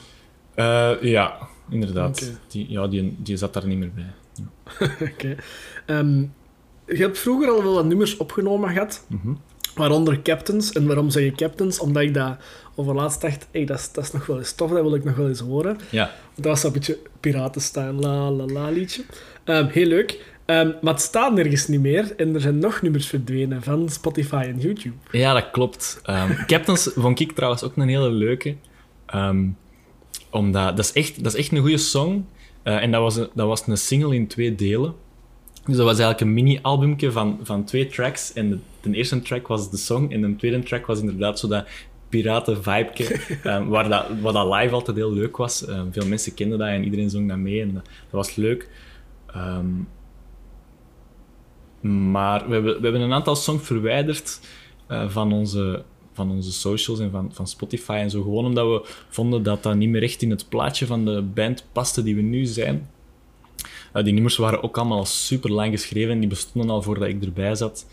Uh, 0.56 1.02
ja, 1.02 1.38
inderdaad. 1.70 2.22
Okay. 2.22 2.36
Die, 2.48 2.70
ja, 2.70 2.86
die, 2.86 3.16
die 3.18 3.36
zat 3.36 3.54
daar 3.54 3.66
niet 3.66 3.78
meer 3.78 3.92
bij. 3.94 4.12
Ja. 4.34 4.44
Oké. 4.86 5.12
Okay. 5.12 5.36
Um, 5.98 6.32
je 6.86 6.96
hebt 6.96 7.18
vroeger 7.18 7.50
al 7.50 7.62
wel 7.62 7.74
wat 7.74 7.84
nummers 7.84 8.16
opgenomen 8.16 8.70
gehad. 8.70 9.06
Mm 9.08 9.20
-hmm. 9.22 9.38
Waaronder 9.74 10.22
Captains. 10.22 10.72
En 10.72 10.86
waarom 10.86 11.10
zeg 11.10 11.24
je 11.24 11.32
Captains? 11.32 11.78
Omdat 11.78 12.02
ik 12.02 12.14
dat 12.14 12.36
overlaatst 12.74 13.20
dacht, 13.20 13.46
hey, 13.50 13.64
dat, 13.64 13.78
is, 13.78 13.92
dat 13.92 14.04
is 14.04 14.12
nog 14.12 14.26
wel 14.26 14.38
eens 14.38 14.52
tof, 14.52 14.70
dat 14.70 14.82
wil 14.82 14.94
ik 14.94 15.04
nog 15.04 15.16
wel 15.16 15.28
eens 15.28 15.40
horen. 15.40 15.78
Ja. 15.90 16.12
Dat 16.34 16.44
was 16.44 16.62
een 16.62 16.72
beetje 16.72 16.98
piratenstyle, 17.20 17.92
la 17.92 18.30
la 18.30 18.44
la 18.44 18.68
liedje. 18.68 19.04
Um, 19.44 19.66
heel 19.66 19.86
leuk. 19.86 20.30
Um, 20.46 20.74
maar 20.82 20.92
het 20.92 21.02
staat 21.02 21.34
nergens 21.34 21.68
niet 21.68 21.80
meer 21.80 22.14
en 22.16 22.34
er 22.34 22.40
zijn 22.40 22.58
nog 22.58 22.82
nummers 22.82 23.06
verdwenen 23.06 23.62
van 23.62 23.88
Spotify 23.88 24.44
en 24.46 24.58
YouTube. 24.58 24.94
Ja, 25.10 25.34
dat 25.34 25.50
klopt. 25.50 26.00
Um, 26.06 26.36
Captains 26.46 26.90
vond 26.94 27.20
ik 27.20 27.32
trouwens 27.32 27.62
ook 27.62 27.76
een 27.76 27.88
hele 27.88 28.10
leuke. 28.10 28.56
omdat 30.30 30.76
dat 30.76 30.78
is, 30.78 30.92
echt, 30.92 31.24
dat 31.24 31.32
is 31.32 31.38
echt 31.38 31.52
een 31.52 31.58
goede 31.58 31.76
song. 31.76 32.24
Uh, 32.64 32.82
en 32.82 32.90
dat 32.90 33.00
was, 33.00 33.16
een, 33.16 33.28
dat 33.34 33.46
was 33.46 33.66
een 33.66 33.76
single 33.76 34.14
in 34.14 34.26
twee 34.26 34.54
delen. 34.54 34.94
Dus 35.64 35.76
dat 35.76 35.86
was 35.86 35.98
eigenlijk 35.98 36.20
een 36.20 36.32
mini-albumje 36.32 37.12
van, 37.12 37.38
van 37.42 37.64
twee 37.64 37.86
tracks. 37.86 38.32
En 38.32 38.50
de, 38.50 38.58
de, 38.80 38.96
eerste 38.96 39.20
track 39.20 39.46
was 39.46 39.70
de 39.70 39.76
song 39.76 40.10
en 40.10 40.20
de 40.20 40.36
tweede 40.36 40.62
track 40.62 40.86
was 40.86 41.00
inderdaad 41.00 41.38
zo 41.38 41.48
dat 41.48 41.66
piraten-vibe, 42.08 43.20
um, 43.44 43.68
waar 43.74 43.88
dat, 43.88 44.06
wat 44.20 44.34
dat 44.34 44.54
live 44.54 44.74
altijd 44.74 44.96
heel 44.96 45.12
leuk 45.12 45.36
was. 45.36 45.68
Um, 45.68 45.92
veel 45.92 46.06
mensen 46.06 46.34
kenden 46.34 46.58
dat 46.58 46.68
en 46.68 46.84
iedereen 46.84 47.10
zong 47.10 47.28
dat 47.28 47.38
mee 47.38 47.60
en 47.60 47.74
dat, 47.74 47.84
dat 47.84 48.10
was 48.10 48.36
leuk. 48.36 48.68
Um, 49.36 49.88
maar 52.12 52.48
we 52.48 52.54
hebben, 52.54 52.76
we 52.76 52.82
hebben 52.82 53.00
een 53.00 53.12
aantal 53.12 53.36
songs 53.36 53.66
verwijderd 53.66 54.40
uh, 54.88 55.08
van, 55.08 55.32
onze, 55.32 55.82
van 56.12 56.30
onze 56.30 56.52
socials 56.52 57.00
en 57.00 57.10
van, 57.10 57.30
van 57.32 57.46
Spotify 57.46 57.98
en 58.02 58.10
zo. 58.10 58.22
Gewoon 58.22 58.44
omdat 58.44 58.66
we 58.66 58.90
vonden 59.08 59.42
dat 59.42 59.62
dat 59.62 59.74
niet 59.74 59.88
meer 59.88 60.02
echt 60.02 60.22
in 60.22 60.30
het 60.30 60.48
plaatje 60.48 60.86
van 60.86 61.04
de 61.04 61.22
band 61.22 61.66
paste 61.72 62.02
die 62.02 62.16
we 62.16 62.22
nu 62.22 62.44
zijn. 62.44 62.88
Uh, 63.94 64.04
die 64.04 64.12
nummers 64.12 64.36
waren 64.36 64.62
ook 64.62 64.78
allemaal 64.78 65.04
super 65.04 65.52
lang 65.52 65.72
geschreven 65.72 66.10
en 66.10 66.20
die 66.20 66.28
bestonden 66.28 66.70
al 66.70 66.82
voordat 66.82 67.08
ik 67.08 67.24
erbij 67.24 67.54
zat 67.54 67.86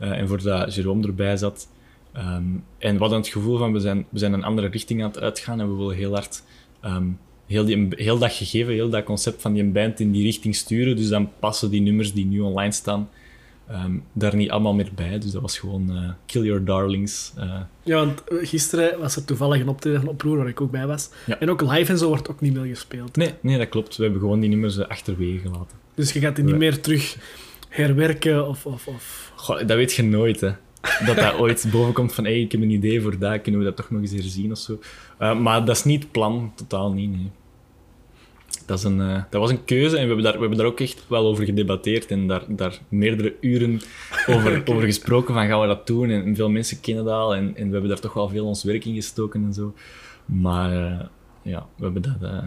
uh, 0.00 0.10
en 0.10 0.28
voordat 0.28 0.74
Jerome 0.74 1.06
erbij 1.06 1.36
zat. 1.36 1.68
Um, 2.16 2.64
en 2.78 2.94
we 2.94 2.98
hadden 2.98 3.18
het 3.18 3.28
gevoel 3.28 3.58
van 3.58 3.72
we 3.72 3.80
zijn, 3.80 4.06
we 4.08 4.18
zijn 4.18 4.32
een 4.32 4.44
andere 4.44 4.68
richting 4.68 5.02
aan 5.02 5.08
het 5.08 5.20
uitgaan 5.20 5.60
en 5.60 5.70
we 5.70 5.76
willen 5.76 5.96
heel 5.96 6.12
hard 6.12 6.42
um, 6.84 7.18
heel, 7.46 7.64
die, 7.64 7.88
heel 7.90 8.18
dat 8.18 8.32
gegeven, 8.32 8.72
heel 8.72 8.90
dat 8.90 9.04
concept 9.04 9.42
van 9.42 9.52
die 9.52 9.64
band 9.64 10.00
in 10.00 10.12
die 10.12 10.22
richting 10.22 10.54
sturen. 10.54 10.96
Dus 10.96 11.08
dan 11.08 11.30
passen 11.38 11.70
die 11.70 11.80
nummers 11.80 12.12
die 12.12 12.26
nu 12.26 12.40
online 12.40 12.72
staan 12.72 13.08
um, 13.72 14.04
daar 14.12 14.36
niet 14.36 14.50
allemaal 14.50 14.74
meer 14.74 14.90
bij. 14.94 15.18
Dus 15.18 15.30
dat 15.30 15.42
was 15.42 15.58
gewoon 15.58 15.96
uh, 15.96 16.10
Kill 16.26 16.42
Your 16.42 16.64
Darlings. 16.64 17.32
Uh. 17.38 17.60
Ja, 17.82 17.96
want 17.96 18.22
gisteren 18.26 18.98
was 18.98 19.16
er 19.16 19.24
toevallig 19.24 19.60
een 19.60 19.68
optreden 19.68 20.00
van 20.00 20.08
Oproer 20.08 20.36
waar 20.36 20.48
ik 20.48 20.60
ook 20.60 20.70
bij 20.70 20.86
was. 20.86 21.10
Ja. 21.26 21.38
En 21.40 21.50
ook 21.50 21.60
live 21.60 21.92
en 21.92 21.98
zo 21.98 22.08
wordt 22.08 22.30
ook 22.30 22.40
niet 22.40 22.54
meer 22.54 22.64
gespeeld. 22.64 23.16
Nee, 23.16 23.34
nee, 23.40 23.58
dat 23.58 23.68
klopt. 23.68 23.96
We 23.96 24.02
hebben 24.02 24.20
gewoon 24.20 24.40
die 24.40 24.48
nummers 24.48 24.78
achterwege 24.78 25.38
gelaten. 25.38 25.76
Dus 25.94 26.12
je 26.12 26.20
gaat 26.20 26.36
die 26.36 26.44
niet 26.44 26.56
meer 26.56 26.80
terug 26.80 27.16
herwerken 27.68 28.48
of... 28.48 28.66
of, 28.66 28.86
of... 28.86 29.32
Goh, 29.34 29.58
dat 29.58 29.76
weet 29.76 29.92
je 29.92 30.02
nooit, 30.02 30.40
hè. 30.40 30.50
dat 31.06 31.16
dat 31.16 31.34
ooit 31.38 31.66
boven 31.72 31.92
komt 31.92 32.14
van 32.14 32.24
hey, 32.24 32.40
ik 32.40 32.52
heb 32.52 32.60
een 32.60 32.70
idee 32.70 33.00
voor 33.00 33.18
dat, 33.18 33.42
kunnen 33.42 33.60
we 33.60 33.66
dat 33.66 33.76
toch 33.76 33.90
nog 33.90 34.00
eens 34.00 34.10
herzien 34.10 34.50
of 34.50 34.58
zo. 34.58 34.78
Uh, 35.20 35.38
maar 35.38 35.64
dat 35.64 35.76
is 35.76 35.84
niet 35.84 36.02
het 36.02 36.12
plan, 36.12 36.52
totaal 36.54 36.92
niet, 36.92 37.10
nee. 37.10 37.30
Dat, 38.72 38.80
is 38.80 38.86
een, 38.86 39.00
uh, 39.00 39.22
dat 39.30 39.40
was 39.40 39.50
een 39.50 39.64
keuze 39.64 39.96
en 39.96 40.02
we 40.02 40.06
hebben, 40.06 40.24
daar, 40.24 40.32
we 40.32 40.40
hebben 40.40 40.58
daar 40.58 40.66
ook 40.66 40.80
echt 40.80 41.04
wel 41.08 41.26
over 41.26 41.44
gedebatteerd 41.44 42.10
en 42.10 42.26
daar, 42.26 42.44
daar 42.48 42.78
meerdere 42.88 43.34
uren 43.40 43.80
over, 44.26 44.62
over 44.70 44.82
gesproken 44.82 45.34
van 45.34 45.46
gaan 45.46 45.60
we 45.60 45.66
dat 45.66 45.86
doen 45.86 46.10
en 46.10 46.36
veel 46.36 46.50
mensen 46.50 46.80
kennen 46.80 47.04
dat 47.04 47.14
al 47.14 47.34
en, 47.34 47.56
en 47.56 47.66
we 47.66 47.72
hebben 47.72 47.88
daar 47.88 48.00
toch 48.00 48.12
wel 48.12 48.28
veel 48.28 48.46
ons 48.46 48.64
werk 48.64 48.84
in 48.84 48.94
gestoken 48.94 49.44
en 49.44 49.52
zo. 49.52 49.74
Maar 50.24 50.72
uh, 50.72 51.00
ja, 51.42 51.66
we 51.76 51.84
hebben 51.84 52.02
dat 52.02 52.44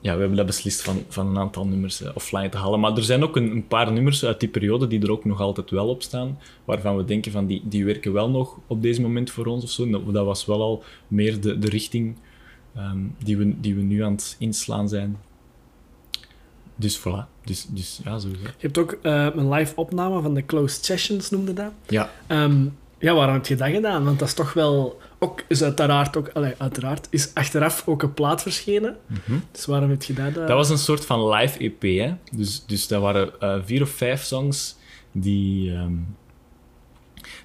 ja, 0.00 0.12
we 0.14 0.18
hebben 0.18 0.36
dat 0.36 0.46
beslist 0.46 0.82
van, 0.82 1.04
van 1.08 1.26
een 1.26 1.38
aantal 1.38 1.66
nummers 1.66 2.02
offline 2.14 2.48
te 2.48 2.56
halen. 2.56 2.80
Maar 2.80 2.96
er 2.96 3.02
zijn 3.02 3.22
ook 3.22 3.36
een, 3.36 3.50
een, 3.50 3.66
paar 3.66 3.92
nummers 3.92 4.24
uit 4.24 4.40
die 4.40 4.48
periode 4.48 4.86
die 4.86 5.02
er 5.02 5.10
ook 5.10 5.24
nog 5.24 5.40
altijd 5.40 5.70
wel 5.70 5.88
op 5.88 6.02
staan, 6.02 6.38
waarvan 6.64 6.96
we 6.96 7.04
denken 7.04 7.32
van 7.32 7.46
die, 7.46 7.62
die 7.64 7.84
werken 7.84 8.12
wel 8.12 8.30
nog 8.30 8.58
op 8.66 8.82
deze 8.82 9.00
moment 9.00 9.30
voor 9.30 9.46
ons 9.46 9.64
of 9.64 9.70
zo. 9.70 9.90
Dat, 9.90 10.12
dat 10.12 10.24
was 10.24 10.46
wel 10.46 10.60
al 10.60 10.82
meer 11.08 11.40
de, 11.40 11.58
de 11.58 11.68
richting 11.68 12.16
um, 12.76 13.14
die, 13.18 13.36
we, 13.36 13.60
die 13.60 13.74
we 13.74 13.82
nu 13.82 14.04
aan 14.04 14.12
het 14.12 14.36
inslaan 14.38 14.88
zijn. 14.88 15.16
Dus 16.76 16.98
voilà. 16.98 17.44
Dus, 17.44 17.66
dus 17.68 18.00
ja, 18.04 18.18
sowieso. 18.18 18.42
Je 18.42 18.52
hebt 18.58 18.78
ook 18.78 18.98
uh, 19.02 19.26
een 19.34 19.48
live 19.48 19.76
opname 19.76 20.22
van 20.22 20.34
de 20.34 20.46
Closed 20.46 20.84
Sessions, 20.84 21.30
noemde 21.30 21.52
dat. 21.52 21.72
Ja. 21.86 22.10
Um, 22.28 22.76
ja, 22.98 23.14
waarom 23.14 23.34
heb 23.34 23.46
je 23.46 23.56
dat 23.56 23.68
gedaan? 23.68 24.04
Want 24.04 24.18
dat 24.18 24.28
is 24.28 24.34
toch 24.34 24.52
wel... 24.52 25.00
Ook, 25.18 25.44
is 25.48 25.62
uiteraard 25.62 26.16
ook... 26.16 26.28
Allee, 26.28 26.54
uiteraard 26.58 27.06
is 27.10 27.34
achteraf 27.34 27.82
ook 27.86 28.02
een 28.02 28.14
plaat 28.14 28.42
verschenen. 28.42 28.96
Mm 29.06 29.16
-hmm. 29.24 29.42
Dus 29.50 29.66
waarom 29.66 29.90
heb 29.90 30.02
je 30.02 30.12
dat... 30.12 30.28
Uh... 30.28 30.34
Dat 30.34 30.48
was 30.48 30.70
een 30.70 30.78
soort 30.78 31.06
van 31.06 31.28
live 31.28 31.58
EP, 31.58 31.82
hè. 31.82 32.14
Dus, 32.36 32.64
dus 32.66 32.88
dat 32.88 33.02
waren 33.02 33.30
uh, 33.40 33.56
vier 33.64 33.82
of 33.82 33.90
vijf 33.90 34.22
songs 34.22 34.76
die... 35.12 35.70
Um, 35.70 36.16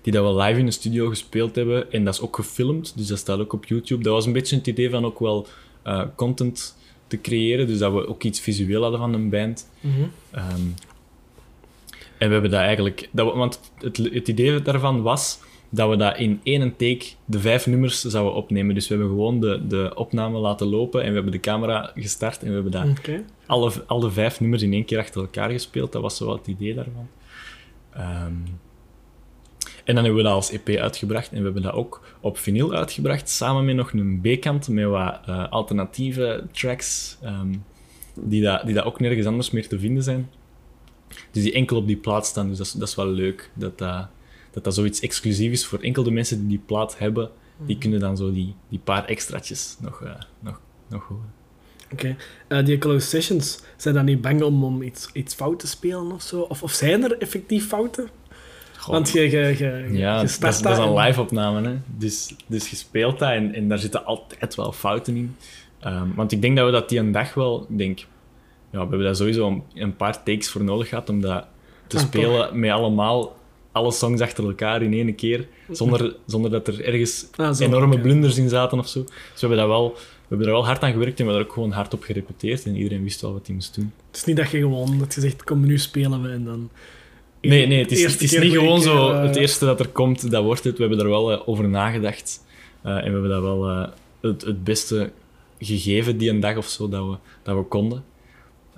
die 0.07 0.15
dat 0.15 0.35
we 0.35 0.41
live 0.41 0.59
in 0.59 0.65
de 0.65 0.71
studio 0.71 1.09
gespeeld 1.09 1.55
hebben. 1.55 1.91
En 1.91 2.03
dat 2.03 2.13
is 2.13 2.21
ook 2.21 2.35
gefilmd, 2.35 2.97
dus 2.97 3.07
dat 3.07 3.17
staat 3.17 3.39
ook 3.39 3.53
op 3.53 3.65
YouTube. 3.65 4.03
Dat 4.03 4.13
was 4.13 4.25
een 4.25 4.33
beetje 4.33 4.55
het 4.55 4.67
idee 4.67 4.89
van 4.89 5.05
ook 5.05 5.19
wel 5.19 5.47
uh, 5.87 6.03
content 6.15 6.77
te 7.07 7.21
creëren. 7.21 7.67
Dus 7.67 7.77
dat 7.77 7.93
we 7.93 8.07
ook 8.07 8.23
iets 8.23 8.39
visueel 8.39 8.81
hadden 8.81 8.99
van 8.99 9.13
een 9.13 9.29
band. 9.29 9.69
Mm 9.81 9.91
-hmm. 9.91 10.11
um, 10.35 10.73
en 12.17 12.27
we 12.27 12.33
hebben 12.33 12.51
dat 12.51 12.59
eigenlijk... 12.59 13.09
Dat 13.11 13.31
we, 13.31 13.37
want 13.37 13.59
het, 13.79 13.97
het 13.97 14.27
idee 14.27 14.61
daarvan 14.61 15.01
was 15.01 15.39
dat 15.69 15.89
we 15.89 15.95
dat 15.95 16.17
in 16.17 16.39
één 16.43 16.75
take 16.75 17.05
de 17.25 17.39
vijf 17.39 17.65
nummers 17.65 18.01
zouden 18.01 18.33
opnemen. 18.33 18.75
Dus 18.75 18.87
we 18.87 18.95
hebben 18.95 19.13
gewoon 19.13 19.39
de, 19.39 19.67
de 19.67 19.91
opname 19.95 20.37
laten 20.37 20.67
lopen 20.67 21.01
en 21.01 21.07
we 21.07 21.13
hebben 21.13 21.31
de 21.31 21.39
camera 21.39 21.91
gestart 21.95 22.41
en 22.41 22.47
we 22.47 22.69
hebben 22.69 22.97
okay. 22.99 23.25
alle, 23.45 23.71
alle 23.85 24.11
vijf 24.11 24.39
nummers 24.39 24.61
in 24.61 24.73
één 24.73 24.85
keer 24.85 24.99
achter 24.99 25.21
elkaar 25.21 25.49
gespeeld. 25.49 25.91
Dat 25.91 26.01
was 26.01 26.17
zo 26.17 26.33
het 26.33 26.47
idee 26.47 26.73
daarvan. 26.73 27.07
Um, 27.97 28.43
en 29.87 29.95
dan 29.95 30.03
hebben 30.03 30.15
we 30.15 30.23
dat 30.23 30.33
als 30.33 30.51
EP 30.51 30.69
uitgebracht 30.69 31.31
en 31.31 31.37
we 31.37 31.43
hebben 31.43 31.61
dat 31.61 31.73
ook 31.73 32.01
op 32.19 32.37
vinyl 32.37 32.73
uitgebracht, 32.73 33.29
samen 33.29 33.65
met 33.65 33.75
nog 33.75 33.93
een 33.93 34.19
B-kant 34.21 34.67
met 34.67 34.85
wat 34.85 35.19
uh, 35.29 35.49
alternatieve 35.49 36.43
tracks, 36.51 37.17
um, 37.23 37.63
die, 38.13 38.41
dat, 38.41 38.65
die 38.65 38.73
dat 38.73 38.83
ook 38.83 38.99
nergens 38.99 39.25
anders 39.25 39.51
meer 39.51 39.67
te 39.67 39.79
vinden 39.79 40.03
zijn. 40.03 40.29
Dus 41.31 41.43
die 41.43 41.53
enkel 41.53 41.77
op 41.77 41.87
die 41.87 41.97
plaat 41.97 42.25
staan, 42.25 42.47
dus 42.47 42.57
dat 42.57 42.65
is, 42.65 42.71
dat 42.71 42.87
is 42.87 42.95
wel 42.95 43.07
leuk. 43.07 43.51
Dat 43.53 43.77
dat, 43.77 44.07
dat 44.51 44.63
dat 44.63 44.73
zoiets 44.73 44.99
exclusief 44.99 45.51
is 45.51 45.65
voor 45.65 45.79
enkel 45.79 46.03
de 46.03 46.11
mensen 46.11 46.39
die 46.39 46.47
die 46.47 46.61
plaat 46.65 46.97
hebben. 46.97 47.29
Die 47.57 47.75
mhm. 47.75 47.79
kunnen 47.79 47.99
dan 47.99 48.17
zo 48.17 48.31
die, 48.31 48.55
die 48.69 48.79
paar 48.79 49.05
extraatjes 49.05 49.75
nog, 49.79 50.01
uh, 50.01 50.09
nog, 50.39 50.59
nog 50.87 51.07
horen. 51.07 51.33
Oké. 51.91 52.15
Okay. 52.47 52.59
Uh, 52.59 52.65
die 52.65 52.77
closed 52.77 53.09
sessions, 53.09 53.59
zijn 53.77 53.93
dan 53.93 54.05
niet 54.05 54.21
bang 54.21 54.41
om, 54.41 54.63
om 54.63 54.81
iets, 54.81 55.09
iets 55.13 55.33
fout 55.35 55.59
te 55.59 55.67
spelen 55.67 56.11
of 56.11 56.21
zo? 56.21 56.41
Of, 56.41 56.63
of 56.63 56.71
zijn 56.71 57.03
er 57.03 57.17
effectief 57.17 57.67
fouten? 57.67 58.09
Goh. 58.87 58.95
Want 58.95 59.11
je, 59.11 59.21
je, 59.21 59.55
je, 59.57 59.87
ja, 59.91 60.21
je 60.21 60.27
start 60.27 60.53
dat, 60.53 60.63
dat, 60.63 60.71
is 60.71 60.85
een 60.85 60.97
live-opname. 60.97 61.67
Hè? 61.67 61.75
Dus, 61.97 62.35
dus 62.45 62.69
je 62.69 62.75
speelt 62.75 63.19
dat 63.19 63.29
en, 63.29 63.53
en 63.53 63.67
daar 63.67 63.77
zitten 63.77 64.05
altijd 64.05 64.55
wel 64.55 64.71
fouten 64.71 65.15
in. 65.15 65.35
Um, 65.85 66.15
want 66.15 66.31
ik 66.31 66.41
denk 66.41 66.57
dat 66.57 66.65
we 66.65 66.71
dat 66.71 66.89
die 66.89 66.99
een 66.99 67.11
dag 67.11 67.33
wel... 67.33 67.65
Ik 67.69 67.77
denk, 67.77 67.99
ja, 67.99 68.07
we 68.71 68.77
hebben 68.77 69.03
daar 69.03 69.15
sowieso 69.15 69.63
een 69.73 69.95
paar 69.95 70.23
takes 70.23 70.49
voor 70.49 70.63
nodig 70.63 70.89
gehad 70.89 71.09
om 71.09 71.21
dat 71.21 71.45
te 71.87 71.97
ah, 71.97 72.03
spelen 72.03 72.47
toch? 72.47 72.55
met 72.55 72.71
allemaal 72.71 73.35
alle 73.71 73.91
songs 73.91 74.21
achter 74.21 74.43
elkaar 74.43 74.81
in 74.81 74.93
één 74.93 75.15
keer, 75.15 75.47
zonder, 75.71 76.15
zonder 76.25 76.51
dat 76.51 76.67
er 76.67 76.85
ergens 76.85 77.27
ah, 77.35 77.53
zo, 77.53 77.63
enorme 77.63 77.91
okay. 77.91 78.01
blunders 78.01 78.37
in 78.37 78.49
zaten 78.49 78.79
of 78.79 78.87
zo. 78.87 79.03
Dus 79.03 79.41
we 79.41 79.47
hebben, 79.47 79.57
dat 79.57 79.67
wel, 79.67 79.93
we 79.93 80.25
hebben 80.27 80.47
er 80.47 80.53
wel 80.53 80.65
hard 80.65 80.83
aan 80.83 80.91
gewerkt 80.91 81.19
en 81.19 81.25
we 81.25 81.31
hebben 81.31 81.41
er 81.41 81.47
ook 81.47 81.53
gewoon 81.53 81.71
hard 81.71 81.93
op 81.93 82.03
gerepeteerd 82.03 82.65
en 82.65 82.75
iedereen 82.75 83.03
wist 83.03 83.21
wel 83.21 83.33
wat 83.33 83.45
hij 83.45 83.55
moest 83.55 83.75
doen. 83.75 83.93
Het 84.07 84.15
is 84.15 84.23
niet 84.23 84.37
dat 84.37 84.49
je 84.49 84.57
gewoon, 84.57 84.99
dat 84.99 85.13
je 85.13 85.21
zegt, 85.21 85.43
kom 85.43 85.65
nu 85.65 85.77
spelen 85.77 86.21
we 86.21 86.29
en 86.29 86.43
dan... 86.43 86.69
Nee, 87.47 87.67
nee, 87.67 87.79
het 87.79 87.91
is, 87.91 88.03
het 88.03 88.21
is 88.21 88.39
niet 88.39 88.51
gewoon 88.51 88.81
zo, 88.81 89.11
uh... 89.11 89.21
het 89.21 89.35
eerste 89.35 89.65
dat 89.65 89.79
er 89.79 89.87
komt, 89.87 90.31
dat 90.31 90.43
wordt 90.43 90.63
het. 90.63 90.77
We 90.77 90.83
hebben 90.83 90.99
er 90.99 91.09
wel 91.09 91.31
uh, 91.31 91.47
over 91.47 91.69
nagedacht 91.69 92.45
uh, 92.85 92.91
en 92.91 93.03
we 93.03 93.11
hebben 93.11 93.29
dat 93.29 93.41
wel 93.41 93.63
het, 94.21 94.41
het 94.41 94.63
beste 94.63 95.11
gegeven 95.59 96.17
die 96.17 96.29
een 96.29 96.39
dag 96.39 96.57
of 96.57 96.67
zo 96.67 96.89
dat 96.89 97.07
we, 97.09 97.17
dat 97.43 97.55
we 97.55 97.63
konden. 97.63 98.03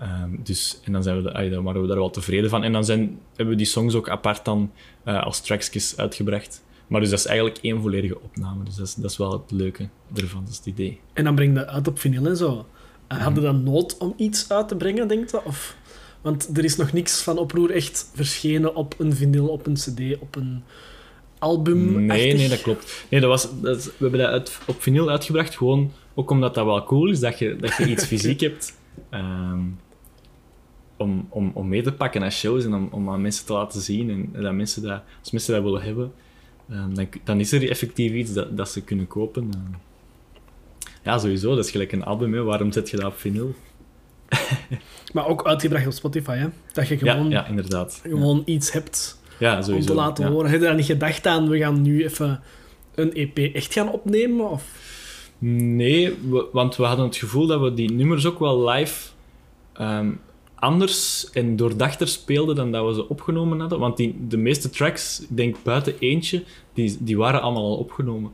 Um, 0.01 0.39
dus, 0.43 0.79
en 0.83 0.91
dan, 0.91 1.03
zijn 1.03 1.23
we, 1.23 1.49
dan 1.49 1.63
waren 1.63 1.81
we 1.81 1.87
daar 1.87 1.97
wel 1.97 2.09
tevreden 2.09 2.49
van. 2.49 2.63
En 2.63 2.71
dan 2.71 2.85
zijn, 2.85 3.19
hebben 3.29 3.55
we 3.55 3.61
die 3.61 3.65
songs 3.65 3.95
ook 3.95 4.09
apart 4.09 4.45
dan 4.45 4.71
als 5.03 5.41
tracksjes 5.41 5.97
uitgebracht. 5.97 6.63
Maar 6.87 7.01
dus 7.01 7.09
dat 7.09 7.19
is 7.19 7.25
eigenlijk 7.25 7.57
één 7.61 7.81
volledige 7.81 8.21
opname. 8.21 8.63
Dus 8.63 8.75
dat 8.75 8.87
is, 8.87 8.95
dat 8.95 9.11
is 9.11 9.17
wel 9.17 9.31
het 9.31 9.51
leuke 9.51 9.89
ervan, 10.15 10.41
dat 10.41 10.51
is 10.51 10.57
het 10.57 10.65
idee. 10.65 10.99
En 11.13 11.23
dan 11.23 11.35
breng 11.35 11.53
je 11.53 11.59
dat 11.59 11.67
uit 11.67 11.87
op 11.87 11.99
vinyl 11.99 12.25
en 12.25 12.37
zo. 12.37 12.51
Uh, 12.51 13.17
mm. 13.17 13.23
Hadden 13.23 13.43
dan 13.43 13.63
nood 13.63 13.97
om 13.97 14.13
iets 14.17 14.51
uit 14.51 14.67
te 14.67 14.75
brengen, 14.75 15.07
denk 15.07 15.29
je? 15.29 15.43
Of... 15.45 15.77
Want 16.21 16.57
er 16.57 16.63
is 16.63 16.75
nog 16.75 16.93
niks 16.93 17.21
van 17.21 17.37
Oproer 17.37 17.71
echt 17.71 18.11
verschenen 18.13 18.75
op 18.75 18.95
een 18.97 19.13
vinyl, 19.13 19.47
op 19.47 19.67
een 19.67 19.73
cd, 19.73 20.19
op 20.19 20.35
een 20.35 20.63
album. 21.39 22.05
Nee, 22.05 22.33
nee, 22.33 22.49
dat 22.49 22.61
klopt. 22.61 23.05
Nee, 23.09 23.21
dat 23.21 23.29
was, 23.29 23.61
dat, 23.61 23.85
we 23.85 23.91
hebben 23.97 24.19
dat 24.19 24.29
uit, 24.29 24.59
op 24.67 24.81
vinyl 24.81 25.09
uitgebracht, 25.09 25.57
gewoon 25.57 25.91
ook 26.13 26.29
omdat 26.29 26.55
dat 26.55 26.65
wel 26.65 26.83
cool 26.83 27.09
is, 27.09 27.19
dat 27.19 27.39
je, 27.39 27.55
dat 27.55 27.75
je 27.77 27.89
iets 27.89 28.05
fysiek 28.05 28.39
hebt. 28.39 28.77
Um, 29.11 29.77
om, 30.97 31.27
om, 31.29 31.51
om 31.53 31.67
mee 31.67 31.81
te 31.81 31.93
pakken 31.93 32.21
naar 32.21 32.31
shows 32.31 32.65
en 32.65 32.73
om, 32.73 32.87
om 32.91 33.09
aan 33.09 33.21
mensen 33.21 33.45
te 33.45 33.53
laten 33.53 33.81
zien. 33.81 34.09
En 34.09 34.41
dat 34.41 34.53
mensen 34.53 34.81
dat, 34.81 35.01
als 35.19 35.31
mensen 35.31 35.53
dat 35.53 35.63
willen 35.63 35.81
hebben, 35.81 36.11
um, 36.71 36.95
dan, 36.95 37.07
dan 37.23 37.39
is 37.39 37.51
er 37.51 37.69
effectief 37.69 38.11
iets 38.11 38.33
dat, 38.33 38.57
dat 38.57 38.69
ze 38.69 38.81
kunnen 38.81 39.07
kopen. 39.07 39.43
Uh, 39.43 39.75
ja, 41.03 41.17
sowieso. 41.17 41.55
Dat 41.55 41.65
is 41.65 41.71
gelijk 41.71 41.91
een 41.91 42.03
album. 42.03 42.33
Hè. 42.33 42.43
Waarom 42.43 42.71
zet 42.71 42.89
je 42.89 42.97
dat 42.97 43.05
op 43.05 43.17
vinyl? 43.17 43.55
maar 45.13 45.27
ook 45.27 45.47
uitgebracht 45.47 45.85
op 45.85 45.91
Spotify, 45.91 46.37
hè? 46.37 46.47
Dat 46.73 46.87
je 46.87 46.97
gewoon, 46.97 47.29
ja, 47.29 47.39
ja 47.39 47.47
inderdaad. 47.47 47.99
gewoon 48.03 48.41
iets 48.45 48.71
hebt 48.71 49.19
om 49.69 49.81
te 49.81 49.93
laten 49.93 50.27
horen. 50.27 50.49
Heb 50.49 50.59
je 50.59 50.65
daar 50.65 50.75
niet 50.75 50.85
gedacht 50.85 51.27
aan, 51.27 51.49
we 51.49 51.57
gaan 51.57 51.81
nu 51.81 52.03
even 52.03 52.41
een 52.95 53.13
EP 53.13 53.37
echt 53.37 53.73
gaan 53.73 53.91
opnemen? 53.91 54.49
Of? 54.49 54.63
Nee, 55.37 56.17
we, 56.29 56.47
want 56.51 56.75
we 56.75 56.83
hadden 56.83 57.05
het 57.05 57.15
gevoel 57.15 57.47
dat 57.47 57.61
we 57.61 57.73
die 57.73 57.91
nummers 57.91 58.25
ook 58.25 58.39
wel 58.39 58.69
live 58.69 59.09
um, 59.81 60.19
anders 60.55 61.29
en 61.29 61.55
doordachter 61.55 62.07
speelden 62.07 62.55
dan 62.55 62.71
dat 62.71 62.85
we 62.85 62.93
ze 62.93 63.09
opgenomen 63.09 63.59
hadden. 63.59 63.79
Want 63.79 63.97
die, 63.97 64.27
de 64.27 64.37
meeste 64.37 64.69
tracks, 64.69 65.21
ik 65.21 65.37
denk 65.37 65.55
buiten 65.63 65.99
eentje, 65.99 66.43
die, 66.73 66.97
die 66.99 67.17
waren 67.17 67.41
allemaal 67.41 67.63
al 67.63 67.77
opgenomen. 67.77 68.31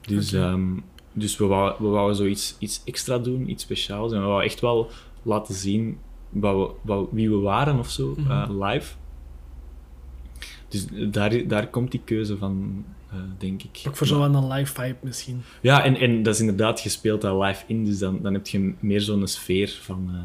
Dus, 0.00 0.34
okay. 0.34 0.50
um, 0.50 0.84
dus 1.18 1.36
we 1.36 1.46
wouden, 1.46 1.82
we 1.82 1.88
wouden 1.88 2.16
zoiets 2.16 2.56
iets 2.58 2.82
extra 2.84 3.18
doen, 3.18 3.50
iets 3.50 3.62
speciaals. 3.62 4.12
En 4.12 4.20
we 4.20 4.26
wouden 4.26 4.50
echt 4.50 4.60
wel 4.60 4.90
laten 5.22 5.54
zien 5.54 5.98
wat 6.28 6.56
we, 6.56 6.74
wat, 6.82 7.08
wie 7.10 7.30
we 7.30 7.36
waren 7.36 7.78
of 7.78 7.90
zo, 7.90 8.14
mm 8.16 8.24
-hmm. 8.26 8.60
uh, 8.60 8.68
live. 8.68 8.94
Dus 10.68 10.86
daar, 11.10 11.46
daar 11.46 11.66
komt 11.66 11.90
die 11.90 12.00
keuze 12.04 12.36
van, 12.36 12.84
uh, 13.12 13.18
denk 13.38 13.62
ik. 13.62 13.82
Ook 13.88 13.96
voor 13.96 14.06
zo'n 14.06 14.52
live 14.52 14.72
vibe 14.72 14.96
misschien. 15.00 15.42
Ja, 15.60 15.84
en, 15.84 15.96
en 15.96 16.22
dat 16.22 16.34
is 16.34 16.40
inderdaad 16.40 16.80
gespeeld 16.80 17.20
daar 17.20 17.38
live 17.38 17.64
in, 17.66 17.84
dus 17.84 17.98
dan, 17.98 18.18
dan 18.22 18.32
heb 18.32 18.46
je 18.46 18.74
meer 18.80 19.00
zo'n 19.00 19.26
sfeer 19.26 19.78
van... 19.80 20.10
Uh, 20.12 20.18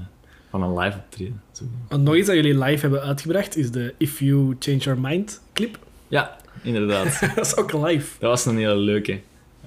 van 0.49 0.63
een 0.63 0.77
live 0.77 0.97
optreden. 0.97 1.41
En 1.89 2.03
nog 2.03 2.15
iets 2.15 2.27
dat 2.27 2.35
jullie 2.35 2.57
live 2.57 2.81
hebben 2.81 3.01
uitgebracht 3.01 3.57
is 3.57 3.71
de 3.71 3.93
If 3.97 4.19
You 4.19 4.55
Change 4.59 4.77
Your 4.77 4.99
Mind 4.99 5.41
clip. 5.53 5.79
Ja, 6.07 6.37
inderdaad. 6.61 7.19
dat 7.35 7.45
is 7.45 7.55
ook 7.55 7.73
live. 7.73 8.19
Dat 8.19 8.29
was 8.29 8.45
een 8.45 8.57
hele 8.57 8.75
leuke. 8.75 9.19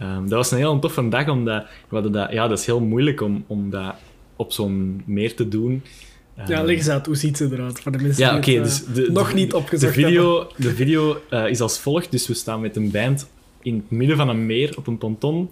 Um, 0.03 0.21
dat 0.21 0.31
was 0.31 0.51
een 0.51 0.59
heel 0.59 0.79
toffe 0.79 1.09
dag, 1.09 1.29
omdat 1.29 1.65
we 1.89 2.11
dat, 2.11 2.33
ja, 2.33 2.49
dat 2.49 2.59
is 2.59 2.67
heel 2.67 2.81
moeilijk 2.81 3.21
om, 3.21 3.45
om 3.47 3.71
dat 3.71 3.95
op 4.37 4.53
zo'n 4.53 5.03
meer 5.07 5.35
te 5.35 5.49
doen. 5.49 5.83
Ja, 6.37 6.43
Ehm, 6.59 6.65
leg 6.65 6.77
eens 6.77 6.89
uit. 6.89 7.07
Hoe 7.07 7.17
ziet 7.17 7.37
ze 7.37 7.49
eruit? 7.53 7.81
Voor 7.81 7.93
de 7.93 7.99
mensen 7.99 8.25
ja, 8.25 8.41
die 8.41 8.59
het, 8.59 8.69
eh, 8.69 8.87
dus 8.95 8.95
de, 9.05 9.13
nog 9.13 9.29
de- 9.29 9.35
niet 9.35 9.51
de 9.51 9.57
opgezocht 9.57 9.95
hebben. 9.95 10.13
video, 10.13 10.49
de 10.57 10.71
video 10.75 11.21
eh, 11.31 11.49
is 11.49 11.61
als 11.61 11.79
volgt. 11.79 12.11
Dus 12.11 12.27
we 12.27 12.35
staan 12.35 12.61
met 12.61 12.77
een 12.77 12.91
band 12.91 13.29
in 13.63 13.75
het 13.75 13.91
midden 13.91 14.17
van 14.17 14.29
een 14.29 14.47
meer 14.47 14.75
op 14.79 14.87
een 14.87 14.99
ponton. 14.99 15.51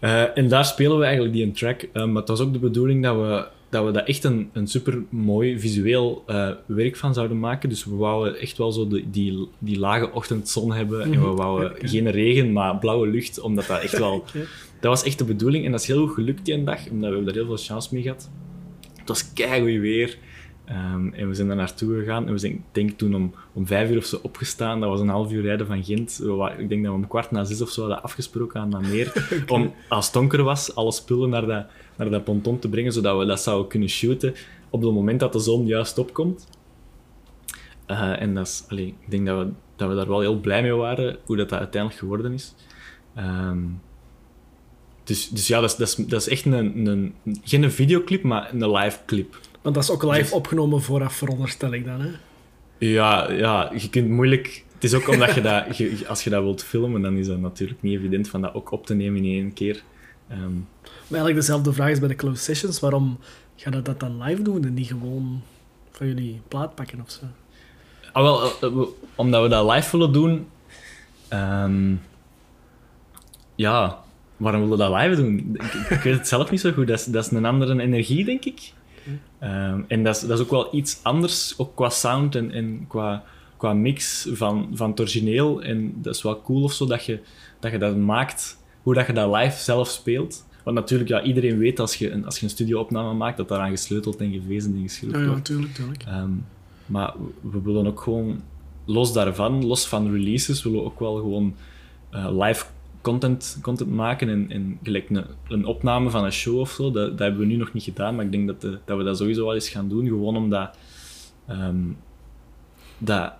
Eh, 0.00 0.38
en 0.38 0.48
daar 0.48 0.64
spelen 0.64 0.98
we 0.98 1.04
eigenlijk 1.04 1.34
die 1.34 1.44
een 1.44 1.52
track. 1.52 1.86
Maar 1.92 2.14
het 2.14 2.28
was 2.28 2.40
ook 2.40 2.52
de 2.52 2.58
bedoeling 2.58 3.02
dat 3.02 3.16
we 3.16 3.46
dat, 3.74 3.84
we 3.84 3.90
dat 3.90 4.06
echt 4.06 4.24
een, 4.24 4.50
een 4.52 4.66
super 4.66 5.02
mooi 5.08 5.58
visueel 5.60 6.22
eh, 6.26 6.50
werk 6.66 6.96
van 6.96 7.14
zouden 7.14 7.38
maken. 7.38 7.68
Dus 7.68 7.84
we 7.84 7.94
wouden 7.94 8.38
echt 8.40 8.58
wel 8.58 8.72
zo 8.72 8.88
de, 8.88 9.10
die, 9.10 9.48
die 9.58 9.78
lage 9.78 10.12
ochtendzon 10.12 10.72
hebben. 10.72 11.02
En 11.02 11.10
we 11.10 11.16
Mhm. 11.16 11.34
wouden 11.34 11.72
geen 11.88 12.10
regen, 12.10 12.52
maar 12.52 12.78
blauwe 12.78 13.06
lucht. 13.08 13.40
Omdat 13.40 13.66
dat 13.66 13.80
echt 13.80 13.98
wel... 14.06 14.24
Dat 14.80 14.92
was 14.92 15.04
echt 15.04 15.18
de 15.18 15.24
bedoeling. 15.24 15.64
En 15.64 15.70
dat 15.70 15.80
is 15.80 15.86
heel 15.86 16.06
goed 16.06 16.14
gelukt 16.14 16.44
die 16.44 16.64
dag. 16.64 16.88
Omdat 16.90 17.12
we 17.12 17.22
daar 17.24 17.34
heel 17.34 17.46
veel 17.46 17.56
chance 17.56 17.88
mee 17.92 18.02
gehad. 18.02 18.30
Het 18.98 19.08
was 19.08 19.32
keigoed 19.32 19.80
weer. 19.80 20.18
Ehm, 20.64 21.08
en 21.08 21.28
we 21.28 21.34
zijn 21.34 21.46
daar 21.48 21.56
naartoe 21.56 21.98
gegaan. 21.98 22.26
En 22.26 22.32
we 22.32 22.38
zijn, 22.38 22.52
ik 22.52 22.60
denk 22.72 22.90
toen 22.90 23.14
om, 23.14 23.34
om 23.52 23.66
vijf 23.66 23.90
uur 23.90 23.96
of 23.96 24.04
zo 24.04 24.18
opgestaan. 24.22 24.80
Dat 24.80 24.88
was 24.88 25.00
een 25.00 25.08
half 25.08 25.32
uur 25.32 25.42
rijden 25.42 25.66
van 25.66 25.84
Gent. 25.84 26.20
Ik 26.58 26.68
denk 26.68 26.82
dat 26.82 26.92
we 26.92 26.98
om 26.98 27.06
kwart 27.08 27.30
na 27.30 27.44
zes 27.44 27.62
of 27.62 27.70
zo 27.70 27.80
hadden 27.80 28.02
afgesproken 28.02 28.60
aan 28.60 28.70
dat 28.70 28.82
meer. 28.82 29.12
Om, 29.48 29.72
als 29.88 30.04
het 30.04 30.14
donker 30.14 30.42
was, 30.42 30.74
alle 30.74 30.92
spullen 30.92 31.28
naar 31.30 31.46
dat, 31.46 31.66
naar 31.96 32.10
dat 32.10 32.24
ponton 32.24 32.58
te 32.58 32.68
brengen, 32.68 32.92
zodat 32.92 33.18
we 33.18 33.24
dat 33.24 33.40
zouden 33.40 33.68
kunnen 33.68 33.88
shooten 33.88 34.34
op 34.70 34.82
het 34.82 34.92
moment 34.92 35.20
dat 35.20 35.32
de 35.32 35.38
zon 35.38 35.66
juist 35.66 35.98
opkomt. 35.98 36.48
Eh, 37.86 38.20
en 38.22 38.34
dat 38.34 38.46
is, 38.46 38.64
allee, 38.68 38.86
ik 38.86 39.10
denk 39.10 39.26
dat 39.26 39.38
we, 39.46 39.52
dat 39.76 39.88
we 39.88 39.94
daar 39.94 40.08
wel 40.08 40.20
heel 40.20 40.40
blij 40.40 40.62
mee 40.62 40.72
waren, 40.72 41.16
hoe 41.24 41.36
dat, 41.36 41.48
dat 41.48 41.58
uiteindelijk 41.58 42.00
geworden 42.00 42.32
is. 42.32 42.54
Ehm, 43.14 43.58
dus, 45.04 45.28
dus 45.28 45.46
ja, 45.46 45.60
dat 45.60 45.70
is, 45.70 45.76
dat 45.76 45.88
is, 45.88 45.94
dat 46.06 46.20
is 46.20 46.28
echt 46.28 46.44
een, 46.44 46.86
een, 46.86 47.14
geen 47.42 47.62
een 47.62 47.72
videoclip, 47.72 48.22
maar 48.22 48.54
een 48.54 48.70
live 48.70 48.98
clip. 49.06 49.38
Want 49.62 49.74
dat 49.74 49.84
is 49.84 49.90
ook 49.90 50.02
live 50.02 50.18
Dus- 50.18 50.32
opgenomen 50.32 50.82
vooraf, 50.82 51.14
veronderstel 51.14 51.72
ik 51.72 51.84
dan. 51.84 52.00
Hè? 52.00 52.10
Ja, 52.78 53.30
ja, 53.32 53.72
je 53.76 53.88
kunt 53.90 54.08
moeilijk... 54.08 54.64
Het 54.74 54.84
is 54.84 54.94
ook 54.94 55.08
omdat 55.08 55.34
je 55.34 55.40
dat... 55.40 55.76
je- 55.76 56.04
als 56.08 56.24
je 56.24 56.30
dat 56.30 56.42
wilt 56.42 56.62
filmen, 56.62 57.02
dan 57.02 57.16
is 57.16 57.26
dat 57.26 57.40
natuurlijk 57.40 57.82
niet 57.82 57.98
evident 57.98 58.28
van 58.28 58.40
dat 58.40 58.54
ook 58.54 58.70
op 58.70 58.86
te 58.86 58.94
nemen 58.94 59.24
in 59.24 59.32
één 59.42 59.52
keer. 59.52 59.82
Ehm, 60.28 60.52
Maar 61.08 61.18
eigenlijk 61.20 61.34
dezelfde 61.46 61.72
vraag 61.72 61.90
is 61.90 61.98
bij 61.98 62.08
de 62.08 62.14
closed 62.14 62.44
sessions. 62.44 62.80
Waarom 62.80 63.18
ga 63.56 63.70
je 63.70 63.82
dat 63.82 64.00
dan 64.00 64.22
live 64.22 64.42
doen 64.42 64.64
en 64.64 64.74
niet 64.74 64.86
gewoon 64.88 65.42
van 65.90 66.06
jullie 66.06 66.40
plaat 66.48 66.74
pakken 66.74 67.00
of 67.00 67.10
zo? 67.10 67.20
ah, 68.12 68.22
wel, 68.22 68.42
eh, 68.42 68.50
eh, 68.60 68.74
we- 68.74 68.88
omdat 69.14 69.42
we 69.42 69.48
dat 69.48 69.70
live 69.70 69.96
willen 69.96 70.12
doen... 70.12 70.46
ehm, 71.28 71.94
ja, 73.54 73.98
waarom 74.36 74.60
willen 74.68 74.78
we 74.78 74.84
dat 74.84 75.00
live 75.02 75.22
doen? 75.22 75.58
Ik, 75.90 76.00
weet 76.02 76.16
het 76.16 76.28
zelf 76.28 76.50
niet 76.50 76.60
zo 76.60 76.72
goed. 76.72 76.86
Dat 76.86 76.98
is, 76.98 77.04
dat 77.04 77.24
is 77.24 77.30
een 77.30 77.44
andere 77.44 77.80
energie, 77.80 78.24
denk 78.24 78.44
ik. 78.44 78.72
Ehm, 79.38 79.80
en 79.88 80.02
dat 80.04 80.14
is, 80.16 80.20
dat 80.22 80.38
is 80.38 80.44
ook 80.44 80.50
wel 80.50 80.74
iets 80.74 80.98
anders, 81.02 81.54
ook 81.58 81.74
qua 81.76 81.88
sound 81.88 82.34
en, 82.34 82.50
en 82.50 82.84
qua, 82.88 83.24
qua 83.56 83.72
mix 83.72 84.28
van, 84.32 84.70
van 84.72 84.98
origineel. 85.00 85.62
En 85.62 85.92
dat 86.02 86.14
is 86.14 86.22
wel 86.22 86.42
cool 86.42 86.62
of 86.62 86.72
zo, 86.72 86.86
dat 86.86 87.04
je 87.04 87.20
dat, 87.60 87.72
je 87.72 87.78
dat 87.78 87.96
maakt, 87.96 88.58
hoe 88.82 88.94
dat 88.94 89.06
je 89.06 89.12
dat 89.12 89.34
live 89.36 89.58
zelf 89.62 89.88
speelt. 89.88 90.44
Want 90.64 90.76
natuurlijk, 90.76 91.10
ja, 91.10 91.22
iedereen 91.22 91.58
weet 91.58 91.80
als 91.80 91.94
je 91.96 92.10
een, 92.10 92.24
als 92.24 92.38
je 92.38 92.44
een 92.44 92.50
studio-opname 92.50 93.14
maakt, 93.14 93.36
dat 93.36 93.48
daaraan 93.48 93.70
gesleuteld 93.70 94.16
en 94.16 94.32
gevezen 94.32 94.74
en 94.74 94.82
geschroefd 94.82 95.14
Ja, 95.14 95.20
ja, 95.22 95.26
wordt. 95.28 95.44
tuurlijk, 95.44 95.74
tuurlijk. 95.74 96.02
Ehm, 96.02 96.30
maar 96.86 97.12
we- 97.42 97.50
we 97.50 97.60
willen 97.62 97.86
ook 97.86 98.00
gewoon, 98.00 98.42
los 98.84 99.12
daarvan, 99.12 99.64
los 99.66 99.88
van 99.88 100.10
releases, 100.12 100.62
willen 100.62 100.78
we 100.78 100.84
ook 100.84 100.98
wel 101.00 101.14
gewoon 101.16 101.54
eh, 102.10 102.28
live 102.46 102.64
content, 103.00 103.58
content 103.62 103.90
maken. 103.90 104.28
En, 104.28 104.50
en 104.50 104.78
gelijk 104.82 105.10
een, 105.10 105.24
een 105.48 105.64
opname 105.64 106.10
van 106.10 106.24
een 106.24 106.32
show 106.32 106.58
of 106.58 106.70
zo, 106.70 106.90
dat, 106.90 107.10
dat 107.10 107.18
hebben 107.18 107.40
we 107.40 107.46
nu 107.46 107.56
nog 107.56 107.72
niet 107.72 107.82
gedaan. 107.82 108.16
Maar 108.16 108.24
ik 108.24 108.32
denk 108.32 108.46
dat, 108.46 108.60
de- 108.60 108.78
dat 108.84 108.98
we 108.98 109.04
dat 109.04 109.16
sowieso 109.18 109.44
wel 109.44 109.54
eens 109.54 109.68
gaan 109.68 109.88
doen. 109.88 110.06
Gewoon 110.06 110.36
omdat 110.36 110.76
ehm, 111.46 111.76
dat 112.98 113.32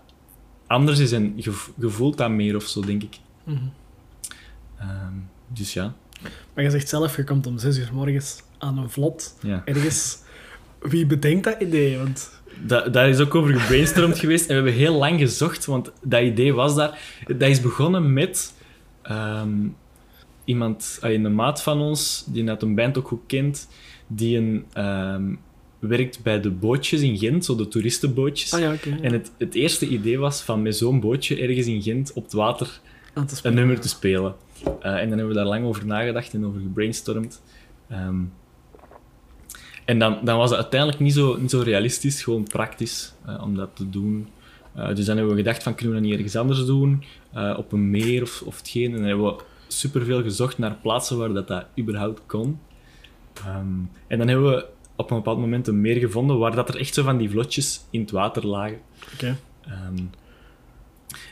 anders 0.66 0.98
is 0.98 1.12
en 1.12 1.32
je, 1.36 1.50
voelt 1.80 2.16
dat 2.18 2.30
meer 2.30 2.56
of 2.56 2.62
zo, 2.64 2.80
denk 2.80 3.02
ik. 3.02 3.18
Mhm. 3.44 3.56
Ehm, 4.78 5.12
dus 5.48 5.72
ja, 5.72 5.94
Maar 6.54 6.64
je 6.64 6.70
zegt 6.70 6.88
zelf, 6.88 7.16
je 7.16 7.24
komt 7.24 7.46
om 7.46 7.58
zes 7.58 7.78
uur 7.78 7.90
morgens 7.92 8.42
aan 8.58 8.78
een 8.78 8.90
vlot 8.90 9.34
ja. 9.42 9.62
ergens. 9.64 10.18
Wie 10.80 11.06
bedenkt 11.06 11.44
dat 11.44 11.60
idee? 11.60 11.98
Want 11.98 12.30
Da 12.62 12.88
daar 12.88 13.08
is 13.08 13.20
ook 13.20 13.34
over 13.34 13.60
gebrainstormd 13.60 14.18
geweest 14.18 14.42
en 14.42 14.48
we 14.48 14.54
hebben 14.54 14.72
heel 14.72 14.94
lang 14.94 15.18
gezocht, 15.18 15.64
want 15.64 15.90
dat 16.02 16.22
idee 16.22 16.54
was 16.54 16.74
daar. 16.74 16.98
Dat 17.26 17.48
is 17.48 17.60
begonnen 17.60 18.12
met 18.12 18.54
ehm, 19.02 19.68
iemand, 20.44 20.98
ah, 21.00 21.12
een 21.12 21.34
maat 21.34 21.62
van 21.62 21.80
ons, 21.80 22.24
die 22.26 22.42
net 22.42 22.62
een 22.62 22.74
band 22.74 22.98
ook 22.98 23.08
goed 23.08 23.22
kent, 23.26 23.68
die 24.06 24.36
een, 24.36 24.64
ehm, 24.72 25.34
werkt 25.78 26.22
bij 26.22 26.40
de 26.40 26.50
bootjes 26.50 27.00
in 27.00 27.18
Gent, 27.18 27.44
zo 27.44 27.56
de 27.56 27.68
toeristenbootjes. 27.68 28.52
ah 28.52 28.60
ja. 28.60 28.74
En 29.00 29.12
het, 29.12 29.30
het 29.38 29.54
eerste 29.54 29.88
idee 29.88 30.18
was 30.18 30.42
van 30.42 30.62
met 30.62 30.76
zo'n 30.76 31.00
bootje 31.00 31.36
ergens 31.36 31.66
in 31.66 31.82
Gent 31.82 32.12
op 32.12 32.24
het 32.24 32.32
water 32.32 32.80
een 33.42 33.54
nummer 33.54 33.80
te 33.80 33.88
spelen. 33.88 34.34
Eh, 34.64 35.00
en 35.00 35.08
dan 35.08 35.18
hebben 35.18 35.28
we 35.28 35.34
daar 35.34 35.44
lang 35.44 35.64
over 35.64 35.86
nagedacht 35.86 36.34
en 36.34 36.46
over 36.46 36.60
gebrainstormd. 36.60 37.42
Ehm, 37.88 38.20
en 39.84 39.98
dan, 39.98 40.18
dan 40.22 40.38
was 40.38 40.50
het 40.50 40.58
uiteindelijk 40.58 41.00
niet 41.00 41.12
zo, 41.12 41.36
niet 41.36 41.50
zo 41.50 41.60
realistisch, 41.60 42.22
gewoon 42.22 42.44
praktisch 42.44 43.14
eh, 43.26 43.42
om 43.42 43.54
dat 43.54 43.70
te 43.74 43.90
doen. 43.90 44.28
Eh, 44.74 44.94
dus 44.94 45.04
dan 45.04 45.16
hebben 45.16 45.34
we 45.34 45.42
gedacht 45.42 45.62
van, 45.62 45.74
kunnen 45.74 45.94
we 45.94 46.00
dat 46.00 46.08
niet 46.10 46.18
ergens 46.18 46.36
anders 46.36 46.66
doen? 46.66 47.04
Op 47.56 47.72
een 47.72 47.90
meer 47.90 48.22
of, 48.22 48.42
of 48.42 48.56
hetgeen. 48.56 48.90
En 48.90 48.96
dan 48.96 49.06
hebben 49.06 49.26
we 49.26 49.42
superveel 49.66 50.22
gezocht 50.22 50.58
naar 50.58 50.78
plaatsen 50.82 51.18
waar 51.18 51.32
dat, 51.32 51.48
dat 51.48 51.66
überhaupt 51.78 52.22
kon. 52.26 52.58
Ehm, 53.34 53.78
en 54.06 54.18
dan 54.18 54.28
hebben 54.28 54.50
we 54.50 54.66
op 54.96 55.10
een 55.10 55.16
bepaald 55.16 55.38
moment 55.38 55.66
een 55.66 55.80
meer 55.80 55.96
gevonden 55.96 56.38
waar 56.38 56.54
dat 56.54 56.68
er 56.68 56.78
echt 56.78 56.94
zo 56.94 57.02
van 57.02 57.16
die 57.16 57.30
vlotjes 57.30 57.84
in 57.90 58.00
het 58.00 58.10
water 58.10 58.46
lagen. 58.46 58.80
Oké. 59.14 59.36
Ehm, 59.60 59.96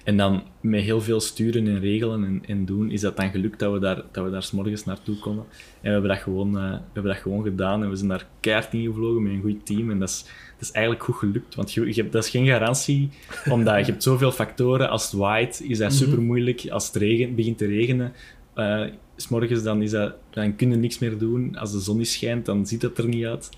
en 0.04 0.16
dan 0.16 0.42
met 0.60 0.82
heel 0.82 1.00
veel 1.00 1.20
sturen 1.20 1.66
en 1.66 1.80
regelen 1.80 2.24
en, 2.24 2.42
en 2.46 2.64
doen, 2.64 2.90
is 2.90 3.00
dat 3.00 3.16
dan 3.16 3.30
gelukt 3.30 3.58
dat 3.58 3.72
we 3.72 3.78
daar, 3.78 4.02
dat 4.12 4.24
we 4.24 4.30
daar 4.30 4.42
's 4.42 4.50
morgens 4.50 4.84
naartoe 4.84 5.18
konden. 5.18 5.44
En 5.50 5.58
we 5.80 5.88
hebben 5.90 6.08
dat 6.10 6.18
gewoon, 6.18 6.56
eh, 6.58 6.70
we 6.70 6.80
hebben 6.92 7.12
dat 7.12 7.22
gewoon 7.22 7.42
gedaan 7.42 7.82
en 7.82 7.90
we 7.90 7.96
zijn 7.96 8.08
daar 8.08 8.26
keihard 8.40 8.72
in 8.72 8.84
gevlogen 8.84 9.22
met 9.22 9.32
een 9.32 9.40
goed 9.40 9.66
team. 9.66 9.90
En 9.90 9.98
dat 9.98 10.08
is, 10.08 10.22
dat 10.52 10.60
is 10.60 10.70
eigenlijk 10.70 11.04
goed 11.04 11.14
gelukt, 11.14 11.54
want 11.54 11.72
je, 11.72 11.86
je 11.86 12.00
hebt, 12.00 12.12
dat 12.12 12.24
is 12.24 12.30
geen 12.30 12.46
garantie, 12.46 13.08
omdat 13.50 13.86
je 13.86 13.90
hebt 13.92 14.02
zoveel 14.02 14.32
factoren. 14.32 14.88
Als 14.90 15.04
het 15.04 15.12
waait, 15.12 15.62
is 15.68 15.78
dat 15.78 15.88
Mhm. 15.90 15.98
super 15.98 16.22
moeilijk. 16.22 16.66
Als 16.70 16.86
het 16.86 16.96
regen, 16.96 17.34
begint 17.34 17.58
te 17.58 17.66
regenen, 17.66 18.12
eh, 18.54 18.84
's 19.16 19.28
morgens 19.28 19.62
dan, 19.62 19.82
is 19.82 19.90
dat, 19.90 20.14
dan 20.30 20.56
kun 20.56 20.70
je 20.70 20.76
niks 20.76 20.98
meer 20.98 21.18
doen. 21.18 21.56
Als 21.56 21.72
de 21.72 21.80
zon 21.80 21.96
niet 21.96 22.08
schijnt, 22.08 22.46
dan 22.46 22.66
ziet 22.66 22.82
het 22.82 22.98
er 22.98 23.08
niet 23.08 23.24
uit. 23.24 23.50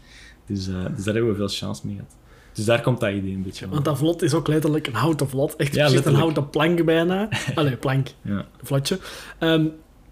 Dus, 0.47 0.69
eh, 0.69 0.75
dus 0.97 1.05
daar 1.05 1.15
hebben 1.15 1.31
we 1.33 1.37
veel 1.39 1.49
chance 1.49 1.87
mee 1.87 1.95
gehad. 1.95 2.17
Dus 2.55 2.64
daar 2.64 2.81
komt 2.81 3.01
dat 3.01 3.11
idee 3.11 3.35
een 3.35 3.43
beetje 3.43 3.64
van. 3.64 3.73
Want 3.73 3.85
dat 3.85 3.99
vlot 3.99 4.23
is 4.23 4.35
ook 4.35 4.49
letterlijk 4.49 4.87
een 4.87 4.95
houten 4.95 5.29
vlot. 5.29 5.57
Echt 5.57 5.75
Ja, 5.75 5.90
een 5.90 6.14
houten 6.14 6.51
plank 6.51 6.85
bijna. 6.85 7.29
Allee, 7.55 7.77
plank. 7.77 8.09
Ja. 8.23 8.33
Een 8.33 8.47
vlotje. 8.62 8.99
Ehm, 9.38 9.67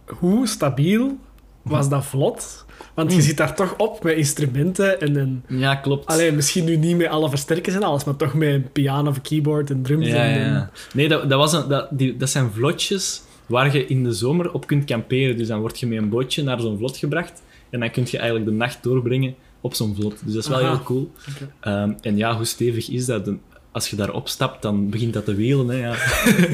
hoe 0.05 0.47
stabiel 0.47 1.19
was 1.63 1.89
dat 1.89 2.05
vlot? 2.05 2.65
Want 2.95 3.13
je 3.13 3.23
zit 3.23 3.37
daar 3.37 3.55
toch 3.55 3.77
op 3.77 4.03
met 4.03 4.17
instrumenten 4.17 5.01
en 5.01 5.17
een... 5.17 5.43
ja, 5.49 5.75
klopt. 5.75 6.07
Allee, 6.07 6.33
misschien 6.33 6.65
nu 6.65 6.77
niet 6.77 6.97
met 6.97 7.07
alle 7.07 7.29
versterkers 7.29 7.75
en 7.75 7.83
alles, 7.83 8.05
maar 8.05 8.17
toch 8.17 8.35
met 8.35 8.49
een 8.49 8.73
piano 8.73 9.11
of 9.11 9.21
keyboard 9.21 9.71
en 9.71 9.83
drums. 9.83 10.07
Ja, 10.07 10.25
en, 10.25 10.41
ja, 10.41 10.47
ja. 10.47 10.71
Nee, 10.95 11.09
dat, 11.09 11.31
dat, 11.31 11.39
was 11.39 11.53
een, 11.53 11.69
dat, 11.69 11.89
die, 11.91 12.17
dat 12.17 12.31
zijn 12.31 12.51
vlotjes 12.51 13.23
waar 13.47 13.77
je 13.77 13.87
in 13.87 14.05
de 14.05 14.13
zomer 14.13 14.53
op 14.53 14.67
kunt 14.67 14.85
kamperen. 14.85 15.37
Dus 15.37 15.49
dan 15.49 15.61
word 15.61 15.81
je 15.81 15.87
met 15.87 15.99
een 15.99 16.09
bootje 16.09 16.43
naar 16.43 16.61
zo'n 16.61 16.79
vlot 16.79 16.97
gebracht 16.97 17.43
en 17.71 17.81
dan 17.81 17.91
kun 17.91 18.07
je 18.11 18.17
eigenlijk 18.19 18.51
de 18.51 18.57
nacht 18.57 18.83
doorbrengen 18.83 19.35
op 19.63 19.75
zo'n 19.75 19.95
vlot. 19.95 20.21
Dus 20.25 20.35
dat 20.35 20.43
is 20.43 20.49
wel 20.49 20.59
Aha. 20.59 20.69
heel 20.69 20.83
cool. 20.83 21.13
Ehm, 21.61 21.93
en 22.01 22.17
ja, 22.17 22.37
hoe 22.37 22.45
stevig 22.45 22.91
is 22.91 23.07
dat? 23.07 23.31
Als 23.73 23.91
je 23.91 23.97
daarop 23.97 24.29
stapt, 24.29 24.63
dan 24.63 24.91
begint 24.91 25.13
dat 25.13 25.25
te 25.25 25.35
wielen. 25.35 25.69
Hè, 25.69 25.77
ja. 25.87 25.95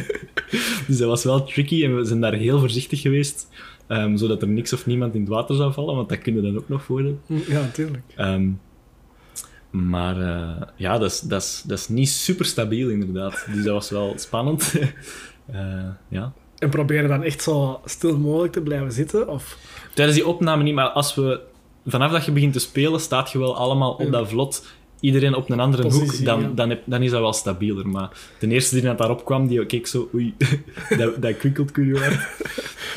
dus 0.86 0.98
dat 0.98 1.08
was 1.08 1.24
wel 1.24 1.44
tricky 1.44 1.84
en 1.84 1.96
we 1.96 2.04
zijn 2.04 2.20
daar 2.20 2.32
heel 2.34 2.58
voorzichtig 2.58 3.00
geweest. 3.00 3.48
ehm, 3.86 4.16
zodat 4.16 4.42
er 4.42 4.48
niks 4.48 4.72
of 4.72 4.86
niemand 4.86 5.14
in 5.14 5.20
het 5.20 5.28
water 5.30 5.56
zou 5.56 5.72
vallen, 5.72 5.96
want 5.96 6.08
dat 6.08 6.18
kunnen 6.18 6.42
dan 6.42 6.56
ook 6.56 6.68
nog 6.68 6.86
worden. 6.86 7.20
Hm, 7.26 7.34
Ja, 7.48 7.60
natuurlijk. 7.60 8.02
Ehm, 8.16 8.48
maar 9.70 10.20
eh, 10.20 10.62
ja, 10.76 10.98
dat 10.98 11.10
is, 11.10 11.20
dat, 11.20 11.42
is, 11.42 11.62
dat 11.66 11.78
is 11.78 11.88
niet 11.88 12.08
super 12.08 12.44
stabiel 12.44 12.88
inderdaad. 12.88 13.46
Dus 13.52 13.64
dat 13.64 13.72
was 13.74 13.90
wel 13.90 14.12
spannend. 14.16 14.72
Eh, 15.52 15.88
ja. 16.08 16.32
En 16.58 16.70
proberen 16.70 17.08
dan 17.08 17.22
echt 17.22 17.42
zo 17.42 17.80
stil 17.84 18.18
mogelijk 18.18 18.52
te 18.52 18.60
blijven 18.60 18.92
zitten? 18.92 19.28
Of... 19.28 19.58
Tijdens 19.94 20.16
die 20.16 20.26
opname 20.26 20.62
niet, 20.62 20.74
maar 20.74 20.88
als 20.88 21.14
we, 21.14 21.40
vanaf 21.88 22.12
dat 22.12 22.24
je 22.24 22.32
begint 22.32 22.52
te 22.52 22.58
spelen, 22.58 23.00
staat 23.00 23.30
je 23.30 23.38
wel 23.38 23.56
allemaal 23.56 23.92
op 23.92 24.10
dat 24.12 24.28
vlot. 24.28 24.66
Iedereen 25.00 25.34
op 25.34 25.50
een 25.50 25.60
andere 25.60 25.82
Positie, 25.82 26.16
hoek, 26.16 26.24
dan, 26.24 26.40
ja. 26.40 26.48
dan, 26.54 26.68
heb- 26.68 26.82
dan 26.84 27.02
is 27.02 27.10
dat 27.10 27.20
wel 27.20 27.32
stabieler. 27.32 27.88
Maar 27.88 28.10
de 28.38 28.48
eerste 28.48 28.74
die 28.74 28.84
net 28.84 28.98
daarop 28.98 29.24
kwam, 29.24 29.46
die 29.46 29.66
keek 29.66 29.86
zo, 29.86 30.08
oei, 30.14 30.34
dat, 30.98 31.22
dat 31.22 31.36
kwinkelt 31.36 31.70
curieus. 31.72 32.16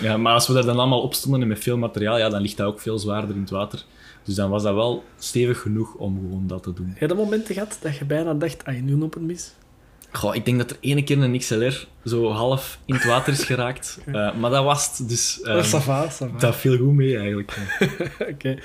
Ja, 0.02 0.18
maar 0.18 0.34
als 0.34 0.48
we 0.48 0.54
daar 0.54 0.66
dan 0.66 0.78
allemaal 0.80 1.02
op 1.02 1.14
stonden 1.14 1.42
en 1.42 1.48
met 1.48 1.60
veel 1.60 1.78
materiaal, 1.78 2.18
ja, 2.18 2.30
dan 2.30 2.42
ligt 2.42 2.58
dat 2.58 2.68
ook 2.68 2.80
veel 2.80 3.00
zwaarder 3.00 3.36
in 3.36 3.42
het 3.42 3.50
water. 3.50 3.84
Dus 4.24 4.36
dan 4.36 4.50
was 4.50 4.64
dat 4.64 4.74
wel 4.74 5.04
stevig 5.18 5.62
genoeg 5.62 5.94
om 5.94 6.20
gewoon 6.20 6.44
dat 6.48 6.64
te 6.64 6.74
doen. 6.74 6.86
Heb 6.90 7.00
je 7.00 7.08
dat 7.08 7.18
momenten 7.18 7.54
gehad 7.54 7.78
dat 7.82 7.98
je 7.98 8.06
bijna 8.06 8.34
dacht, 8.34 8.66
ah, 8.66 8.82
nu 8.82 8.98
loopt 8.98 9.14
het 9.14 9.24
mis? 9.24 9.54
Goh, 10.12 10.36
ik 10.36 10.46
denk 10.46 10.58
dat 10.58 10.72
er 10.72 10.78
ene 10.80 11.04
keer 11.04 11.22
een 11.22 11.38
XLR 11.38 11.88
zo 12.06 12.32
half 12.32 12.80
in 12.86 12.94
het 12.94 13.06
water 13.06 13.34
is 13.34 13.44
geraakt. 13.44 14.00
Uh, 14.06 14.34
maar 14.40 14.50
dat 14.50 14.64
was 14.64 14.98
het. 14.98 15.10
Dus, 15.10 15.40
um, 15.44 16.32
dat, 16.40 16.56
viel 16.56 16.78
goed 16.78 16.94
mee 16.94 17.18
eigenlijk. 17.18 17.58
Oké. 18.20 18.32
Okay. 18.32 18.60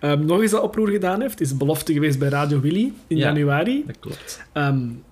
Um, 0.00 0.24
nog 0.24 0.40
eens 0.40 0.50
dat 0.50 0.62
oproer 0.62 0.88
gedaan 0.88 1.20
heeft, 1.20 1.40
is 1.40 1.56
belofte 1.56 1.92
geweest 1.92 2.18
bij 2.18 2.28
Radio 2.28 2.60
Willy 2.60 2.92
in 3.06 3.16
ja, 3.16 3.26
januari. 3.26 3.84
Dat 3.86 3.96
klopt. 4.00 4.42
Um, 4.54 5.02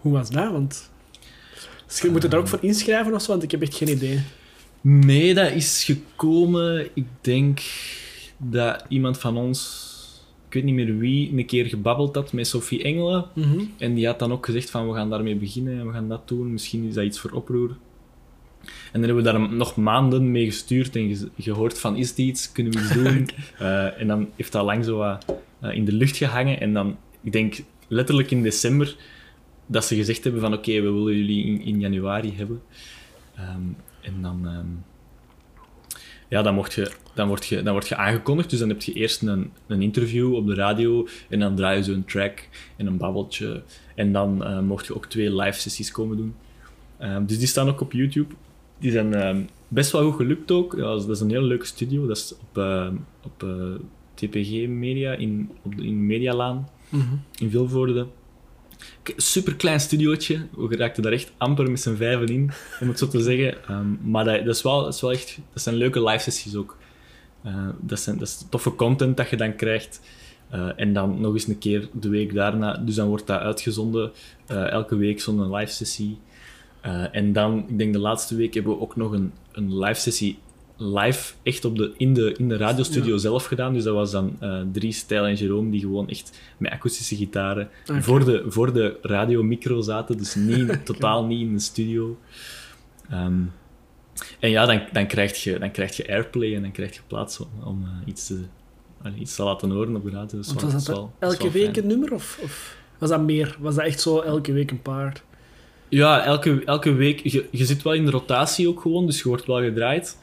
hoe 0.00 0.12
was 0.12 0.30
dat? 0.30 0.52
Want 0.52 0.90
dus 1.86 2.00
je 2.00 2.10
moet 2.10 2.22
je 2.22 2.28
daar 2.28 2.40
ook 2.40 2.48
voor 2.48 2.58
inschrijven 2.62 3.14
of 3.14 3.22
zo, 3.22 3.30
want 3.30 3.42
ik 3.42 3.50
heb 3.50 3.62
echt 3.62 3.74
geen 3.74 3.88
idee. 3.88 4.20
Nee, 4.80 5.34
dat 5.34 5.50
is 5.50 5.84
gekomen. 5.84 6.88
Ik 6.94 7.06
denk 7.20 7.60
dat 8.36 8.84
iemand 8.88 9.18
van 9.18 9.36
ons 9.36 9.92
weet 10.54 10.64
niet 10.64 10.74
meer 10.74 10.98
wie, 10.98 11.36
een 11.36 11.46
keer 11.46 11.66
gebabbeld 11.66 12.14
had 12.14 12.32
met 12.32 12.46
Sophie 12.46 12.82
Engelen. 12.82 13.26
Mm 13.34 13.42
-hmm. 13.42 13.70
En 13.78 13.94
die 13.94 14.06
had 14.06 14.18
dan 14.18 14.32
ook 14.32 14.44
gezegd 14.44 14.70
van, 14.70 14.88
we 14.88 14.94
gaan 14.94 15.10
daarmee 15.10 15.36
beginnen 15.36 15.78
en 15.78 15.86
we 15.86 15.92
gaan 15.92 16.08
dat 16.08 16.28
doen. 16.28 16.52
Misschien 16.52 16.84
is 16.88 16.94
dat 16.94 17.04
iets 17.04 17.18
voor 17.18 17.30
oproer. 17.30 17.76
En 18.64 19.00
dan 19.00 19.02
hebben 19.02 19.24
we 19.24 19.30
daar 19.30 19.54
nog 19.54 19.76
maanden 19.76 20.30
mee 20.30 20.44
gestuurd 20.44 20.96
en 20.96 21.16
ge 21.16 21.30
gehoord 21.38 21.78
van, 21.78 21.96
is 21.96 22.08
het 22.08 22.18
iets? 22.18 22.52
Kunnen 22.52 22.72
we 22.72 22.78
iets 22.78 22.92
doen? 23.02 23.28
uh, 23.60 24.00
en 24.00 24.06
dan 24.06 24.28
heeft 24.36 24.52
dat 24.52 24.64
lang 24.64 24.84
zo 24.84 24.96
wat 24.96 25.24
uh, 25.62 25.74
in 25.74 25.84
de 25.84 25.92
lucht 25.92 26.16
gehangen. 26.16 26.60
En 26.60 26.72
dan, 26.72 26.96
ik 27.22 27.32
denk 27.32 27.62
letterlijk 27.88 28.30
in 28.30 28.42
december, 28.42 28.96
dat 29.66 29.84
ze 29.84 29.96
gezegd 29.96 30.24
hebben 30.24 30.40
van, 30.40 30.52
oké, 30.52 30.70
okay, 30.70 30.82
we 30.82 30.90
willen 30.90 31.16
jullie 31.16 31.44
in, 31.44 31.60
in 31.60 31.80
januari 31.80 32.34
hebben. 32.36 32.62
Um, 33.38 33.76
en 34.00 34.22
dan... 34.22 34.46
Um, 34.46 34.84
ja, 36.34 36.42
dan, 36.42 36.54
mocht 36.54 36.74
je, 36.74 36.90
dan, 37.14 37.28
word 37.28 37.46
je, 37.46 37.62
dan 37.62 37.72
word 37.72 37.88
je 37.88 37.96
aangekondigd. 37.96 38.50
Dus 38.50 38.58
dan 38.58 38.68
heb 38.68 38.82
je 38.82 38.92
eerst 38.92 39.22
een, 39.22 39.50
een 39.66 39.82
interview 39.82 40.34
op 40.34 40.46
de 40.46 40.54
radio 40.54 41.06
en 41.28 41.38
dan 41.38 41.54
draai 41.54 41.76
je 41.76 41.82
zo 41.84 41.92
een 41.92 42.04
track 42.04 42.48
en 42.76 42.86
een 42.86 42.96
babbeltje. 42.96 43.62
En 43.94 44.12
dan 44.12 44.42
uh, 44.42 44.60
mocht 44.60 44.86
je 44.86 44.94
ook 44.94 45.06
twee 45.06 45.34
live 45.34 45.60
sessies 45.60 45.90
komen 45.90 46.16
doen. 46.16 46.34
Um, 47.02 47.26
dus 47.26 47.38
die 47.38 47.46
staan 47.46 47.68
ook 47.68 47.80
op 47.80 47.92
YouTube. 47.92 48.34
Die 48.78 48.90
zijn 48.90 49.26
um, 49.26 49.48
best 49.68 49.92
wel 49.92 50.02
goed 50.02 50.16
gelukt 50.16 50.50
ook. 50.50 50.74
Ja, 50.76 50.82
dat 50.82 51.08
is 51.08 51.20
een 51.20 51.30
hele 51.30 51.46
leuke 51.46 51.66
studio. 51.66 52.06
Dat 52.06 52.16
is 52.16 52.34
op, 52.40 52.58
uh, 52.58 52.88
op 53.22 53.42
uh, 53.42 53.74
TPG 54.14 54.68
Media 54.68 55.12
in, 55.12 55.50
op 55.62 55.76
de, 55.76 55.84
in 55.84 56.06
Medialaan 56.06 56.68
mm 56.88 57.00
-hmm. 57.00 57.22
in 57.38 57.50
Vilvoorde. 57.50 58.06
Super 59.16 59.54
klein 59.54 59.80
studiootje. 59.80 60.46
We 60.56 60.76
raakten 60.76 61.02
daar 61.02 61.12
echt 61.12 61.32
amper 61.36 61.70
met 61.70 61.80
z'n 61.80 61.94
vijven 61.94 62.28
in, 62.28 62.50
om 62.80 62.88
het 62.88 62.98
zo 62.98 63.08
te 63.08 63.20
zeggen. 63.20 63.56
Um, 63.70 63.98
maar 64.02 64.24
dat, 64.24 64.46
is 64.46 64.62
wel, 64.62 64.88
is 64.88 65.00
wel 65.00 65.12
echt... 65.12 65.38
Dat 65.52 65.62
zijn 65.62 65.74
leuke 65.74 66.02
live 66.04 66.22
sessies 66.22 66.54
ook. 66.54 66.76
Uh, 67.46 67.68
dat, 67.80 68.00
zijn, 68.00 68.18
dat 68.18 68.28
is 68.28 68.46
toffe 68.50 68.74
content 68.74 69.16
dat 69.16 69.30
je 69.30 69.36
dan 69.36 69.56
krijgt. 69.56 70.00
Uh, 70.54 70.70
en 70.76 70.92
dan 70.92 71.20
nog 71.20 71.32
eens 71.32 71.46
een 71.46 71.58
keer 71.58 71.88
de 71.92 72.08
week 72.08 72.34
daarna. 72.34 72.76
Dus 72.76 72.94
dan 72.94 73.08
wordt 73.08 73.26
dat 73.26 73.40
uitgezonden. 73.40 74.12
Uh, 74.50 74.70
elke 74.70 74.96
week 74.96 75.20
zo'n 75.20 75.54
live 75.54 75.72
sessie. 75.72 76.18
en 77.12 77.32
dan, 77.32 77.64
ik 77.68 77.78
denk 77.78 77.92
de 77.92 77.98
laatste 77.98 78.36
week, 78.36 78.54
hebben 78.54 78.72
we 78.72 78.80
ook 78.80 78.96
nog 78.96 79.12
een, 79.12 79.32
een 79.52 79.78
live 79.78 80.00
sessie 80.00 80.38
live 80.76 81.34
echt 81.42 81.64
op 81.64 81.76
de, 81.76 81.92
in, 81.96 82.14
de, 82.14 82.34
in 82.38 82.48
de 82.48 82.56
radiostudio 82.56 83.14
ja. 83.14 83.20
zelf 83.20 83.44
gedaan. 83.44 83.72
Dus 83.72 83.84
dat 83.84 83.94
was 83.94 84.10
dan 84.10 84.36
uh, 84.42 84.60
Drie, 84.72 84.92
Stijl 84.92 85.26
en 85.26 85.34
Jerome 85.34 85.70
die 85.70 85.80
gewoon 85.80 86.08
echt 86.08 86.40
met 86.56 86.72
akoestische 86.72 87.16
gitaren 87.16 87.68
okay. 87.86 88.02
voor, 88.02 88.24
de, 88.24 88.44
voor 88.46 88.72
de 88.72 88.98
radiomicro 89.02 89.80
zaten. 89.80 90.16
Dus 90.16 90.34
niet, 90.34 90.62
okay. 90.70 90.76
totaal 90.76 91.24
niet 91.24 91.40
in 91.40 91.52
de 91.52 91.60
studio. 91.60 92.18
Um, 93.12 93.52
en 94.40 94.50
ja, 94.50 94.66
dan, 94.66 94.82
dan, 94.92 95.06
krijg 95.06 95.42
je, 95.42 95.58
dan 95.58 95.70
krijg 95.70 95.96
je 95.96 96.08
airplay 96.08 96.54
en 96.54 96.62
dan 96.62 96.72
krijg 96.72 96.94
je 96.94 97.00
plaats 97.06 97.40
om, 97.40 97.48
om 97.64 97.82
uh, 97.82 98.08
iets, 98.08 98.26
te, 98.26 98.40
uh, 99.06 99.20
iets 99.20 99.34
te 99.34 99.42
laten 99.42 99.70
horen 99.70 99.96
op 99.96 100.04
de 100.04 100.10
radio. 100.10 100.38
Dus 100.38 100.52
was 100.52 100.72
dat, 100.72 100.86
wel, 100.86 101.12
elke 101.18 101.50
week 101.50 101.76
een 101.76 101.86
nummer? 101.86 102.12
Of, 102.12 102.38
of 102.42 102.76
was 102.98 103.08
dat 103.08 103.22
meer? 103.22 103.56
Was 103.60 103.74
dat 103.74 103.84
echt 103.84 104.00
zo 104.00 104.20
elke 104.20 104.52
week 104.52 104.70
een 104.70 104.82
paar? 104.82 105.22
Ja, 105.88 106.24
elke, 106.24 106.62
elke 106.64 106.92
week. 106.92 107.20
Je, 107.20 107.46
je 107.50 107.64
zit 107.64 107.82
wel 107.82 107.92
in 107.92 108.04
de 108.04 108.10
rotatie 108.10 108.68
ook 108.68 108.80
gewoon, 108.80 109.06
dus 109.06 109.18
je 109.18 109.28
wordt 109.28 109.46
wel 109.46 109.62
gedraaid. 109.62 110.18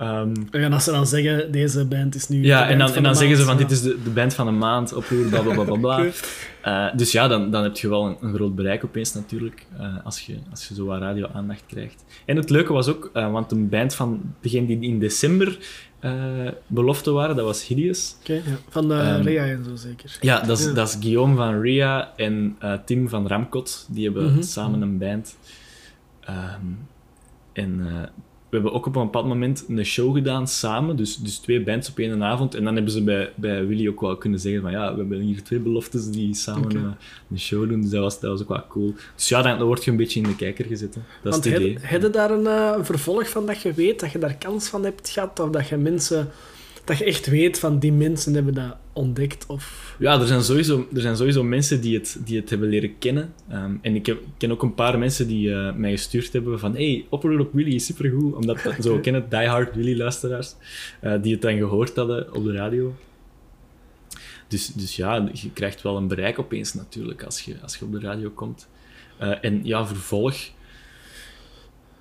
Um, 0.00 0.48
en 0.50 0.72
als 0.72 0.84
ze 0.84 0.90
dan 0.90 1.06
zeggen, 1.06 1.52
deze 1.52 1.84
band 1.84 2.14
is 2.14 2.28
nu. 2.28 2.44
Ja, 2.44 2.68
en 2.68 2.78
dan, 2.78 2.94
en 2.94 3.02
dan 3.02 3.16
zeggen 3.16 3.36
ze 3.36 3.42
van 3.42 3.56
dit 3.56 3.70
is 3.70 3.82
de, 3.82 4.02
de 4.04 4.10
band 4.10 4.34
van 4.34 4.46
een 4.46 4.58
maand, 4.58 4.92
oproer, 4.92 5.26
bla 5.26 5.40
bla 5.40 5.64
bla 5.64 5.76
bla. 5.76 6.04
uh, 6.64 6.96
dus 6.98 7.12
ja, 7.12 7.28
dan, 7.28 7.50
dan 7.50 7.62
heb 7.62 7.76
je 7.76 7.88
wel 7.88 8.06
een, 8.06 8.16
een 8.20 8.34
groot 8.34 8.54
bereik 8.54 8.84
opeens 8.84 9.14
natuurlijk, 9.14 9.66
uh, 9.80 9.96
als, 10.04 10.20
je, 10.26 10.36
als 10.50 10.68
je 10.68 10.74
zo 10.74 10.84
wat 10.84 11.00
radio-aandacht 11.00 11.62
krijgt. 11.66 12.04
En 12.24 12.36
het 12.36 12.50
leuke 12.50 12.72
was 12.72 12.88
ook, 12.88 13.10
uh, 13.14 13.32
want 13.32 13.52
een 13.52 13.68
band 13.68 13.94
van 13.94 14.34
degene 14.40 14.66
die 14.66 14.80
in 14.80 14.98
december 14.98 15.58
belofte 16.66 17.10
waren, 17.10 17.36
dat 17.36 17.44
was 17.44 17.66
Hideous. 17.66 18.16
Okay, 18.20 18.36
ja. 18.36 18.42
Van 18.68 18.90
um, 18.90 19.22
Ria 19.22 19.46
en 19.46 19.64
zo 19.64 19.76
zeker. 19.76 20.16
Ja, 20.20 20.40
dat 20.40 20.58
is, 20.58 20.64
ja. 20.64 20.72
dat 20.72 20.88
is 20.88 20.96
Guillaume 21.00 21.36
van 21.36 21.60
Ria 21.60 22.12
en 22.16 22.56
Tim 22.84 23.08
van 23.08 23.26
Ramkot, 23.26 23.86
die 23.90 24.04
hebben 24.04 24.24
mm 24.24 24.32
-hmm. 24.32 24.42
samen 24.42 24.82
een 24.82 24.98
band. 24.98 25.36
Um, 26.28 26.78
en 27.52 27.86
we 28.48 28.56
hebben 28.56 28.72
ook 28.72 28.86
op 28.86 28.96
een 28.96 29.02
bepaald 29.02 29.26
moment 29.26 29.64
een 29.68 29.84
show 29.84 30.14
gedaan 30.14 30.48
samen, 30.48 30.96
dus, 30.96 31.16
dus 31.16 31.38
twee 31.38 31.62
bands 31.62 31.88
op 31.88 31.98
één 31.98 32.22
avond. 32.22 32.54
En 32.54 32.64
dan 32.64 32.74
hebben 32.74 32.92
ze 32.92 33.02
bij, 33.02 33.32
bij 33.34 33.66
Willy 33.66 33.88
ook 33.88 34.00
wel 34.00 34.16
kunnen 34.16 34.40
zeggen 34.40 34.62
van 34.62 34.70
ja, 34.70 34.92
we 34.92 34.98
hebben 34.98 35.20
hier 35.20 35.42
twee 35.42 35.58
beloftes 35.58 36.10
die 36.10 36.34
samen 36.34 36.64
okay. 36.64 36.82
uh, 36.82 36.88
een 37.30 37.38
show 37.38 37.68
doen. 37.68 37.80
Dus 37.80 37.90
dat 37.90 38.00
was, 38.00 38.20
dat 38.20 38.30
was 38.30 38.42
ook 38.42 38.48
wel 38.48 38.66
cool. 38.68 38.94
Dus 39.14 39.28
ja, 39.28 39.42
dan, 39.42 39.58
dan 39.58 39.66
word 39.66 39.84
je 39.84 39.90
een 39.90 39.96
beetje 39.96 40.20
in 40.20 40.26
de 40.26 40.36
kijker 40.36 40.64
gezet. 40.64 40.94
Hè. 40.94 41.00
Dat 41.22 41.32
Want 41.32 41.46
is 41.46 41.52
het 41.52 41.62
idee. 41.62 41.78
Heb 41.80 42.02
je 42.02 42.10
daar 42.10 42.30
een, 42.30 42.44
uh, 42.44 42.72
een 42.76 42.84
vervolg 42.84 43.28
van 43.28 43.46
dat 43.46 43.62
je 43.62 43.72
weet, 43.72 44.00
dat 44.00 44.12
je 44.12 44.18
daar 44.18 44.36
kans 44.36 44.68
van 44.68 44.84
hebt 44.84 45.08
gehad? 45.08 45.40
Of 45.40 45.50
dat 45.50 45.68
je 45.68 45.76
mensen... 45.76 46.30
Dat 46.88 46.98
je 46.98 47.04
echt 47.04 47.26
weet 47.26 47.58
van 47.58 47.78
die 47.78 47.92
mensen 47.92 48.34
hebben 48.34 48.54
dat 48.54 48.76
ontdekt? 48.92 49.46
Of... 49.46 49.94
Ja, 49.98 50.20
er 50.20 50.26
zijn, 50.26 50.42
sowieso, 50.42 50.88
er 50.94 51.00
zijn 51.00 51.16
sowieso 51.16 51.42
mensen 51.42 51.80
die 51.80 51.94
het, 51.98 52.18
die 52.24 52.40
het 52.40 52.50
hebben 52.50 52.68
leren 52.68 52.98
kennen. 52.98 53.34
Um, 53.52 53.78
en 53.82 53.94
ik 53.94 54.06
heb, 54.06 54.22
ken 54.36 54.50
ook 54.50 54.62
een 54.62 54.74
paar 54.74 54.98
mensen 54.98 55.28
die 55.28 55.48
uh, 55.48 55.74
mij 55.74 55.90
gestuurd 55.90 56.32
hebben 56.32 56.58
van 56.58 56.74
hey, 56.74 57.06
Oproer 57.08 57.40
op 57.40 57.52
Willy 57.52 57.74
is 57.74 57.86
supergoed. 57.86 58.34
Omdat 58.34 58.62
dat, 58.62 58.74
zo 58.80 58.98
kennen 59.04 59.28
Die 59.28 59.46
Hard 59.46 59.74
Willy 59.74 59.96
luisteraars. 59.96 60.54
Uh, 61.02 61.14
die 61.22 61.32
het 61.32 61.42
dan 61.42 61.56
gehoord 61.56 61.96
hadden 61.96 62.34
op 62.34 62.44
de 62.44 62.52
radio. 62.52 62.94
Dus, 64.46 64.66
dus 64.66 64.96
ja, 64.96 65.28
je 65.32 65.52
krijgt 65.52 65.82
wel 65.82 65.96
een 65.96 66.08
bereik 66.08 66.38
opeens 66.38 66.74
natuurlijk 66.74 67.22
als 67.22 67.40
je, 67.40 67.54
als 67.62 67.76
je 67.76 67.84
op 67.84 67.92
de 67.92 68.00
radio 68.00 68.30
komt. 68.30 68.68
Uh, 69.22 69.44
en 69.44 69.60
ja, 69.64 69.86
vervolg... 69.86 70.36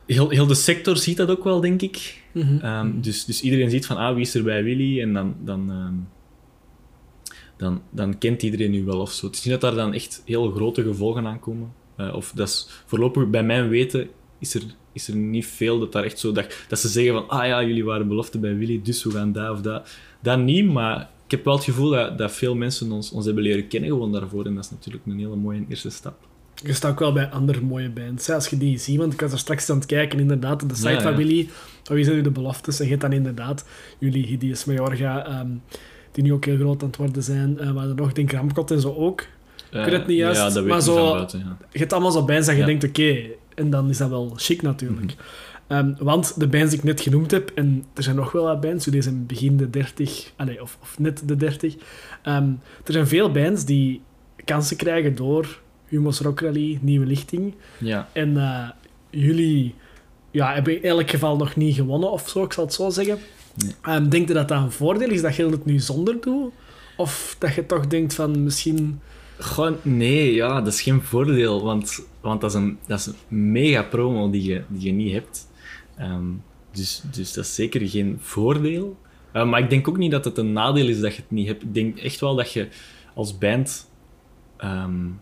Heel, 0.07 0.29
heel 0.29 0.47
de 0.47 0.55
sector 0.55 0.97
ziet 0.97 1.17
dat 1.17 1.29
ook 1.29 1.43
wel, 1.43 1.61
denk 1.61 1.81
ik. 1.81 2.23
Mm 2.31 2.41
-hmm. 2.41 2.69
um, 2.69 3.01
dus, 3.01 3.25
dus 3.25 3.41
iedereen 3.41 3.69
ziet 3.69 3.85
van, 3.85 3.97
ah, 3.97 4.13
wie 4.13 4.21
is 4.21 4.35
er 4.35 4.43
bij 4.43 4.63
Willy? 4.63 5.01
En 5.01 5.13
dan... 5.13 5.35
dan 5.43 5.69
um, 5.69 6.07
dan, 7.57 7.81
dan 7.89 8.17
kent 8.17 8.43
iedereen 8.43 8.73
u 8.73 8.85
wel 8.85 8.99
of 8.99 9.11
zo. 9.11 9.25
Het 9.25 9.35
is 9.35 9.43
niet 9.43 9.61
dat 9.61 9.61
daar 9.61 9.75
dan 9.75 9.93
echt 9.93 10.21
heel 10.25 10.51
grote 10.51 10.83
gevolgen 10.83 11.27
aan 11.27 11.39
komen. 11.39 11.73
Uh, 11.97 12.15
of 12.15 12.31
dat 12.35 12.47
is 12.47 12.81
voorlopig, 12.85 13.29
bij 13.29 13.43
mijn 13.43 13.69
weten, 13.69 14.09
is 14.39 14.53
er, 14.53 14.63
is 14.93 15.07
er 15.07 15.15
niet 15.15 15.45
veel 15.45 15.79
dat 15.79 15.91
daar 15.91 16.03
echt 16.03 16.19
zo... 16.19 16.31
Dat, 16.31 16.65
dat 16.67 16.79
ze 16.79 16.87
zeggen 16.87 17.13
van, 17.13 17.27
ah 17.27 17.45
ja, 17.45 17.63
jullie 17.63 17.85
waren 17.85 18.07
belofte 18.07 18.39
bij 18.39 18.55
Willy, 18.55 18.81
dus 18.83 19.03
we 19.03 19.11
gaan 19.11 19.31
daar 19.31 19.51
of 19.51 19.61
dat. 19.61 19.89
Dat 20.21 20.39
niet, 20.39 20.65
maar 20.65 21.09
ik 21.25 21.31
heb 21.31 21.45
wel 21.45 21.55
het 21.55 21.63
gevoel 21.63 21.89
dat, 21.89 22.17
dat 22.17 22.31
veel 22.31 22.55
mensen 22.55 22.91
ons, 22.91 23.11
ons 23.11 23.25
hebben 23.25 23.43
leren 23.43 23.67
kennen 23.67 23.89
gewoon 23.89 24.11
daarvoor. 24.11 24.45
En 24.45 24.55
dat 24.55 24.63
is 24.63 24.69
natuurlijk 24.69 25.05
een 25.05 25.19
hele 25.19 25.35
mooie 25.35 25.65
eerste 25.69 25.89
stap. 25.89 26.27
Je 26.63 26.73
staat 26.73 26.91
ook 26.91 26.99
wel 26.99 27.13
bij 27.13 27.29
andere 27.29 27.61
mooie 27.61 27.89
bands. 27.89 28.27
Hè? 28.27 28.33
Als 28.33 28.47
je 28.47 28.57
die 28.57 28.77
ziet, 28.77 28.97
want 28.97 29.13
ik 29.13 29.21
was 29.21 29.31
er 29.31 29.39
straks 29.39 29.69
aan 29.69 29.77
het 29.77 29.85
kijken, 29.85 30.19
inderdaad, 30.19 30.69
de 30.69 30.75
site 30.75 30.89
ja, 30.89 31.01
van 31.01 31.11
ja. 31.11 31.17
Willy. 31.17 31.49
Oh, 31.83 31.93
wie 31.93 32.03
zijn 32.03 32.15
nu 32.15 32.21
de 32.21 32.31
beloftes? 32.31 32.77
En 32.79 32.83
je 32.83 32.89
hebt 32.89 33.01
dan 33.01 33.13
inderdaad 33.13 33.65
jullie 33.97 34.25
Hideous 34.25 34.65
Majorga... 34.65 35.39
Um, 35.39 35.61
die 36.17 36.25
nu 36.25 36.33
ook 36.33 36.45
heel 36.45 36.57
groot 36.57 36.81
aan 36.81 36.87
het 36.87 36.97
worden 36.97 37.23
zijn. 37.23 37.57
Uh, 37.61 37.71
maar 37.71 37.87
nog, 37.95 38.13
denk 38.13 38.31
Ramkot 38.31 38.71
en 38.71 38.81
zo 38.81 38.93
ook. 38.93 39.21
Ik 39.71 39.83
weet 39.83 39.91
het 39.91 40.07
niet 40.07 40.17
juist. 40.17 40.41
Ja, 40.41 40.49
dat 40.49 40.65
maar 40.65 40.81
zo, 40.81 41.11
buiten, 41.11 41.39
ja. 41.39 41.57
je 41.71 41.79
hebt 41.79 41.93
allemaal 41.93 42.11
zo 42.11 42.25
bands 42.25 42.47
dat 42.47 42.55
je 42.55 42.65
denkt, 42.65 42.83
oké, 42.83 43.01
okay, 43.01 43.35
en 43.55 43.69
dan 43.69 43.89
is 43.89 43.97
dat 43.97 44.09
wel 44.09 44.33
chic 44.35 44.61
natuurlijk. 44.61 45.15
Mm 45.17 45.17
-hmm. 45.67 45.77
um, 45.77 45.95
want 45.99 46.39
de 46.39 46.47
bands 46.47 46.69
die 46.69 46.79
ik 46.79 46.85
net 46.85 47.01
genoemd 47.01 47.31
heb, 47.31 47.51
en 47.55 47.83
er 47.93 48.03
zijn 48.03 48.15
nog 48.15 48.31
wel 48.31 48.43
wat 48.43 48.61
bands, 48.61 48.85
die 48.85 49.01
zijn 49.01 49.25
begin 49.25 49.57
de 49.57 49.69
30, 49.69 50.31
allez, 50.35 50.59
of, 50.59 50.77
of 50.81 50.99
net 50.99 51.21
de 51.25 51.35
30. 51.35 51.73
Um, 51.73 52.59
er 52.85 52.93
zijn 52.93 53.07
veel 53.07 53.31
bands 53.31 53.65
die 53.65 54.01
kansen 54.45 54.77
krijgen 54.77 55.15
door 55.15 55.61
Humo's 55.87 56.19
Rock 56.19 56.39
Rally, 56.39 56.79
Nieuwe 56.81 57.05
Lichting. 57.05 57.53
Ja. 57.77 58.09
En 58.13 58.29
uh, 58.29 58.69
jullie 59.09 59.75
ja, 60.31 60.53
hebben 60.53 60.75
in 60.75 60.89
elk 60.89 61.09
geval 61.09 61.37
nog 61.37 61.55
niet 61.55 61.75
gewonnen 61.75 62.11
of 62.11 62.29
zo, 62.29 62.43
ik 62.43 62.53
zal 62.53 62.63
het 62.63 62.73
zo 62.73 62.89
zeggen. 62.89 63.17
Nee. 63.55 63.95
Um, 63.95 64.09
denk 64.09 64.27
je 64.27 64.33
dat 64.33 64.47
dat 64.47 64.61
een 64.61 64.71
voordeel 64.71 65.09
is 65.09 65.21
dat 65.21 65.35
je 65.35 65.49
het 65.49 65.65
nu 65.65 65.79
zonder 65.79 66.17
doet? 66.21 66.51
Of 66.97 67.35
dat 67.39 67.53
je 67.53 67.65
toch 67.65 67.87
denkt 67.87 68.13
van 68.13 68.43
misschien... 68.43 68.99
Gewoon, 69.39 69.77
nee, 69.81 70.33
ja, 70.33 70.61
dat 70.61 70.73
is 70.73 70.81
geen 70.81 71.01
voordeel, 71.01 71.63
want, 71.63 72.05
want 72.21 72.41
dat, 72.41 72.49
is 72.49 72.55
een, 72.55 72.77
dat 72.85 72.99
is 72.99 73.05
een 73.05 73.51
mega 73.51 73.83
promo 73.83 74.29
die 74.29 74.43
je, 74.43 74.63
die 74.67 74.85
je 74.85 74.91
niet 74.91 75.13
hebt. 75.13 75.47
Um, 76.01 76.43
dus, 76.71 77.03
dus 77.11 77.33
dat 77.33 77.45
is 77.45 77.55
zeker 77.55 77.89
geen 77.89 78.17
voordeel. 78.21 78.97
Uh, 79.33 79.49
maar 79.49 79.59
ik 79.59 79.69
denk 79.69 79.87
ook 79.87 79.97
niet 79.97 80.11
dat 80.11 80.25
het 80.25 80.37
een 80.37 80.53
nadeel 80.53 80.87
is 80.87 80.99
dat 80.99 81.15
je 81.15 81.21
het 81.21 81.31
niet 81.31 81.47
hebt. 81.47 81.63
Ik 81.63 81.73
denk 81.73 81.97
echt 81.97 82.19
wel 82.19 82.35
dat 82.35 82.51
je 82.51 82.67
als 83.13 83.37
band 83.37 83.89
um, 84.59 85.19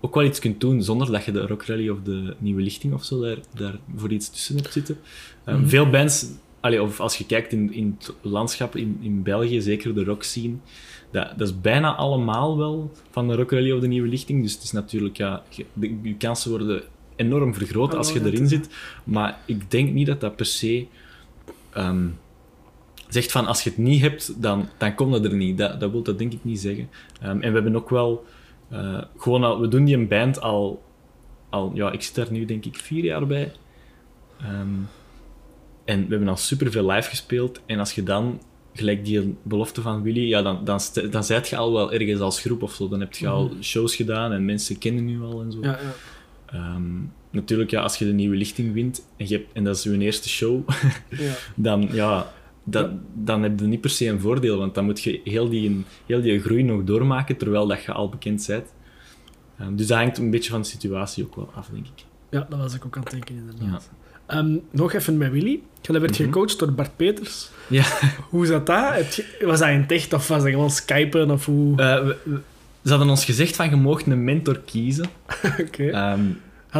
ook 0.00 0.14
wel 0.14 0.24
iets 0.24 0.38
kunt 0.38 0.60
doen 0.60 0.82
zonder 0.82 1.12
dat 1.12 1.24
je 1.24 1.32
de 1.32 1.46
Rock 1.46 1.62
Rally 1.62 1.88
of 1.88 1.98
de 2.02 2.34
Nieuwe 2.38 2.62
Lichting 2.62 2.94
of 2.94 3.04
zo 3.04 3.20
daar, 3.20 3.38
daar 3.54 3.78
voor 3.96 4.12
iets 4.12 4.30
tussen 4.30 4.56
hebt 4.56 4.72
zitten. 4.72 4.94
Um, 5.46 5.54
mm 5.54 5.60
-hmm. 5.60 5.68
Veel 5.68 5.90
bands 5.90 6.26
allee, 6.60 6.82
of 6.82 7.00
als 7.00 7.16
je 7.16 7.26
kijkt 7.26 7.52
in, 7.52 7.72
in 7.72 7.96
het 7.98 8.14
landschap 8.22 8.76
in, 8.76 8.98
in 9.00 9.22
België, 9.22 9.60
zeker 9.60 9.94
de 9.94 10.04
rock 10.04 10.22
scene, 10.22 10.54
dat, 11.10 11.32
dat 11.36 11.48
is 11.48 11.60
bijna 11.60 11.94
allemaal 11.94 12.58
wel 12.58 12.92
van 13.10 13.28
de 13.28 13.34
Rock 13.34 13.50
Rally 13.50 13.72
of 13.72 13.80
de 13.80 13.86
Nieuwe 13.86 14.08
Lichting. 14.08 14.42
Dus 14.42 14.52
het 14.52 14.62
is 14.62 14.72
natuurlijk, 14.72 15.16
ja, 15.16 15.42
je, 15.48 15.64
de- 15.72 15.98
je 16.02 16.16
kansen 16.16 16.50
worden 16.50 16.82
enorm 17.16 17.54
vergroot 17.54 17.92
Oh, 17.92 17.98
als 17.98 18.12
je 18.12 18.20
dat 18.20 18.32
erin 18.32 18.48
zit. 18.48 18.68
Maar 19.04 19.38
ik 19.44 19.70
denk 19.70 19.92
niet 19.92 20.06
dat 20.06 20.20
dat 20.20 20.36
per 20.36 20.46
se 20.46 20.86
ehm, 21.72 22.06
zegt 23.08 23.32
van 23.32 23.46
als 23.46 23.62
je 23.62 23.70
het 23.70 23.78
niet 23.78 24.00
hebt, 24.00 24.42
dan, 24.42 24.68
dan 24.78 24.94
komt 24.94 25.14
het 25.14 25.24
er 25.24 25.34
niet. 25.34 25.58
Dat, 25.58 25.80
dat 25.80 25.90
wil 25.90 26.02
dat 26.02 26.18
denk 26.18 26.32
ik 26.32 26.44
niet 26.44 26.60
zeggen. 26.60 26.88
Ehm, 27.20 27.30
en 27.30 27.48
we 27.48 27.54
hebben 27.54 27.76
ook 27.76 27.90
wel 27.90 28.24
eh, 28.70 29.02
gewoon 29.16 29.44
al, 29.44 29.60
we 29.60 29.68
doen 29.68 29.84
die 29.84 29.96
een 29.96 30.08
band 30.08 30.40
al, 30.40 30.82
al, 31.48 31.70
ja, 31.74 31.92
ik 31.92 32.02
zit 32.02 32.14
daar 32.14 32.32
nu 32.32 32.44
denk 32.44 32.64
ik 32.64 32.76
vier 32.76 33.04
jaar 33.04 33.26
bij. 33.26 33.52
Ehm, 34.40 34.68
en 35.84 36.02
we 36.04 36.10
hebben 36.10 36.28
al 36.28 36.36
superveel 36.36 36.90
live 36.90 37.08
gespeeld. 37.08 37.60
En 37.66 37.78
als 37.78 37.92
je 37.92 38.02
dan, 38.02 38.40
gelijk 38.74 39.04
die 39.04 39.36
belofte 39.42 39.80
van 39.80 40.02
Willy, 40.02 40.28
ja, 40.28 40.42
dan, 40.42 40.64
dan, 40.64 40.80
dan 41.10 41.24
zijt 41.24 41.48
je 41.48 41.56
al 41.56 41.72
wel 41.72 41.92
ergens 41.92 42.20
als 42.20 42.40
groep 42.40 42.62
of 42.62 42.74
zo. 42.74 42.88
Dan 42.88 43.00
heb 43.00 43.14
je 43.14 43.28
al 43.28 43.52
shows 43.60 43.96
gedaan 43.96 44.32
en 44.32 44.44
mensen 44.44 44.78
kennen 44.78 45.08
je 45.08 45.18
al 45.18 45.40
en 45.40 45.52
zo. 45.52 45.58
Ja, 45.60 45.78
ja. 45.82 45.92
Ehm, 46.46 46.82
natuurlijk, 47.30 47.70
ja, 47.70 47.82
als 47.82 47.96
je 47.96 48.04
de 48.04 48.12
nieuwe 48.12 48.36
lichting 48.36 48.72
wint 48.72 49.06
en, 49.16 49.28
je 49.28 49.36
hebt, 49.36 49.52
en 49.52 49.64
dat 49.64 49.76
is 49.76 49.82
je 49.82 49.98
eerste 49.98 50.28
show, 50.28 50.68
ja. 51.08 51.34
dan, 51.54 51.88
ja, 51.92 52.32
dat, 52.70 52.90
dan 53.14 53.42
heb 53.42 53.60
je 53.60 53.66
niet 53.66 53.80
per 53.80 53.90
se 53.90 54.06
een 54.06 54.20
voordeel, 54.20 54.58
want 54.58 54.74
dan 54.74 54.84
moet 54.84 55.02
je 55.02 55.20
heel 55.24 55.48
die, 55.48 55.84
heel 56.06 56.20
die 56.20 56.40
groei 56.40 56.62
nog 56.62 56.84
doormaken, 56.84 57.36
terwijl 57.36 57.66
dat 57.66 57.82
je 57.82 57.92
al 57.92 58.08
bekend 58.08 58.44
bent. 58.46 58.66
Ehm, 59.58 59.76
dus 59.76 59.86
dat 59.86 59.98
hangt 59.98 60.18
een 60.18 60.30
beetje 60.30 60.50
van 60.50 60.60
de 60.60 60.66
situatie 60.66 61.24
ook 61.24 61.36
wel 61.36 61.50
af, 61.54 61.68
denk 61.72 61.86
ik. 61.86 62.04
Ja, 62.30 62.46
dat 62.50 62.58
was 62.58 62.74
ik 62.74 62.84
ook 62.86 62.96
aan 62.96 63.02
het 63.02 63.10
denken, 63.10 63.34
inderdaad. 63.36 63.90
Ehm, 64.26 64.56
nog 64.70 64.92
even 64.92 65.16
met 65.16 65.30
Willy. 65.32 65.60
Je 65.82 65.92
werd 66.00 66.12
Mhm. 66.18 66.22
gecoacht 66.22 66.58
door 66.58 66.72
Bart 66.72 66.96
Peters. 66.96 67.50
Ja, 67.68 67.84
Hoe 68.30 68.46
zat 68.46 68.66
dat? 68.66 69.22
Was 69.40 69.58
dat 69.58 69.68
in 69.68 69.80
het 69.80 69.92
echt 69.92 70.12
of 70.12 70.28
was 70.28 70.42
dat 70.42 70.50
gewoon 70.50 70.70
skypen? 70.70 71.30
Of 71.30 71.44
hoe? 71.46 71.76
eh, 71.82 72.04
we- 72.06 72.16
we- 72.24 72.40
ze 72.84 72.90
hadden 72.90 73.08
ons 73.08 73.24
gezegd 73.24 73.56
van 73.56 73.70
je 73.70 73.76
mocht 73.76 74.06
een 74.06 74.24
mentor 74.24 74.58
kiezen. 74.64 75.06
Oké. 75.66 75.86
Ehm, 75.90 76.20
Had 76.20 76.26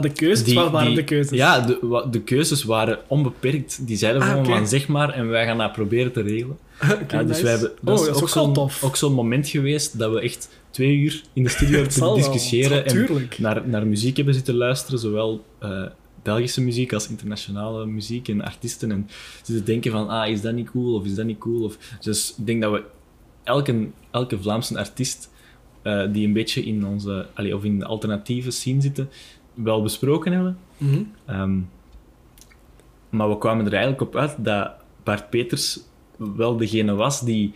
de 0.00 0.12
keuzes? 0.12 0.44
die- 0.44 0.54
Wat 0.54 0.70
waren 0.70 0.86
die- 0.86 0.96
de 0.96 1.04
keuzes? 1.04 1.38
Ja, 1.38 1.60
de, 1.60 2.06
de 2.10 2.20
keuzes 2.20 2.64
waren 2.64 2.98
onbeperkt. 3.06 3.86
Die 3.86 3.96
zeiden 3.96 4.22
Ah, 4.22 4.44
van 4.44 4.68
zeg 4.68 4.88
maar 4.88 5.10
en 5.10 5.28
wij 5.28 5.44
gaan 5.44 5.58
dat 5.58 5.72
proberen 5.72 6.12
te 6.12 6.20
regelen. 6.22 6.58
Ja, 7.08 7.22
dus 7.22 7.26
nice. 7.26 7.42
wij 7.42 7.50
hebben, 7.52 7.70
oh, 7.70 7.84
dat 7.84 8.00
is 8.00 8.08
ook 8.08 8.18
wel 8.18 8.28
zo'n, 8.44 8.52
tof. 8.52 8.84
ook 8.84 8.96
zo'n 8.96 9.12
moment 9.12 9.48
geweest 9.48 9.98
dat 9.98 10.12
we 10.12 10.20
echt 10.20 10.48
twee 10.70 10.96
uur 10.96 11.22
in 11.32 11.42
de 11.42 11.48
studio 11.48 11.74
hebben 11.74 11.92
zitten 11.92 12.14
discussiëren 12.14 12.86
en 12.86 13.28
naar, 13.38 13.68
naar 13.68 13.86
muziek 13.86 14.16
hebben 14.16 14.34
zitten 14.34 14.54
luisteren, 14.54 14.98
zowel 14.98 15.44
eh, 15.58 15.82
Belgische 16.22 16.60
muziek 16.62 16.92
als 16.92 17.08
internationale 17.08 17.86
muziek 17.86 18.28
en 18.28 18.44
artiesten. 18.44 18.90
En 18.90 19.08
zitten 19.42 19.64
denken 19.64 19.90
van, 19.90 20.08
ah, 20.08 20.30
is 20.30 20.40
dat 20.40 20.54
niet 20.54 20.70
cool 20.70 20.94
of 20.94 21.04
is 21.04 21.14
dat 21.14 21.26
niet 21.26 21.38
cool? 21.38 21.64
Of, 21.64 21.78
dus 22.00 22.34
ik 22.38 22.46
denk 22.46 22.62
dat 22.62 22.72
we 22.72 22.82
elke, 23.44 23.88
elke 24.10 24.38
Vlaamse 24.42 24.78
artiest 24.78 25.30
eh, 25.82 26.02
die 26.12 26.26
een 26.26 26.32
beetje 26.32 26.64
in 26.64 26.86
onze, 26.86 27.26
allee, 27.34 27.56
of 27.56 27.64
in 27.64 27.78
de 27.78 27.84
alternatieve 27.84 28.50
scene 28.50 28.80
zitten, 28.80 29.08
wel 29.62 29.82
besproken 29.82 30.32
hebben. 30.32 30.58
Mhm. 30.76 31.02
Ehm, 31.26 31.58
maar 33.10 33.28
we 33.28 33.38
kwamen 33.38 33.66
er 33.66 33.72
eigenlijk 33.72 34.02
op 34.02 34.16
uit 34.16 34.34
dat 34.38 34.70
Bart 35.02 35.30
Peters 35.30 35.80
wel 36.16 36.56
degene 36.56 36.94
was 36.94 37.20
die 37.20 37.52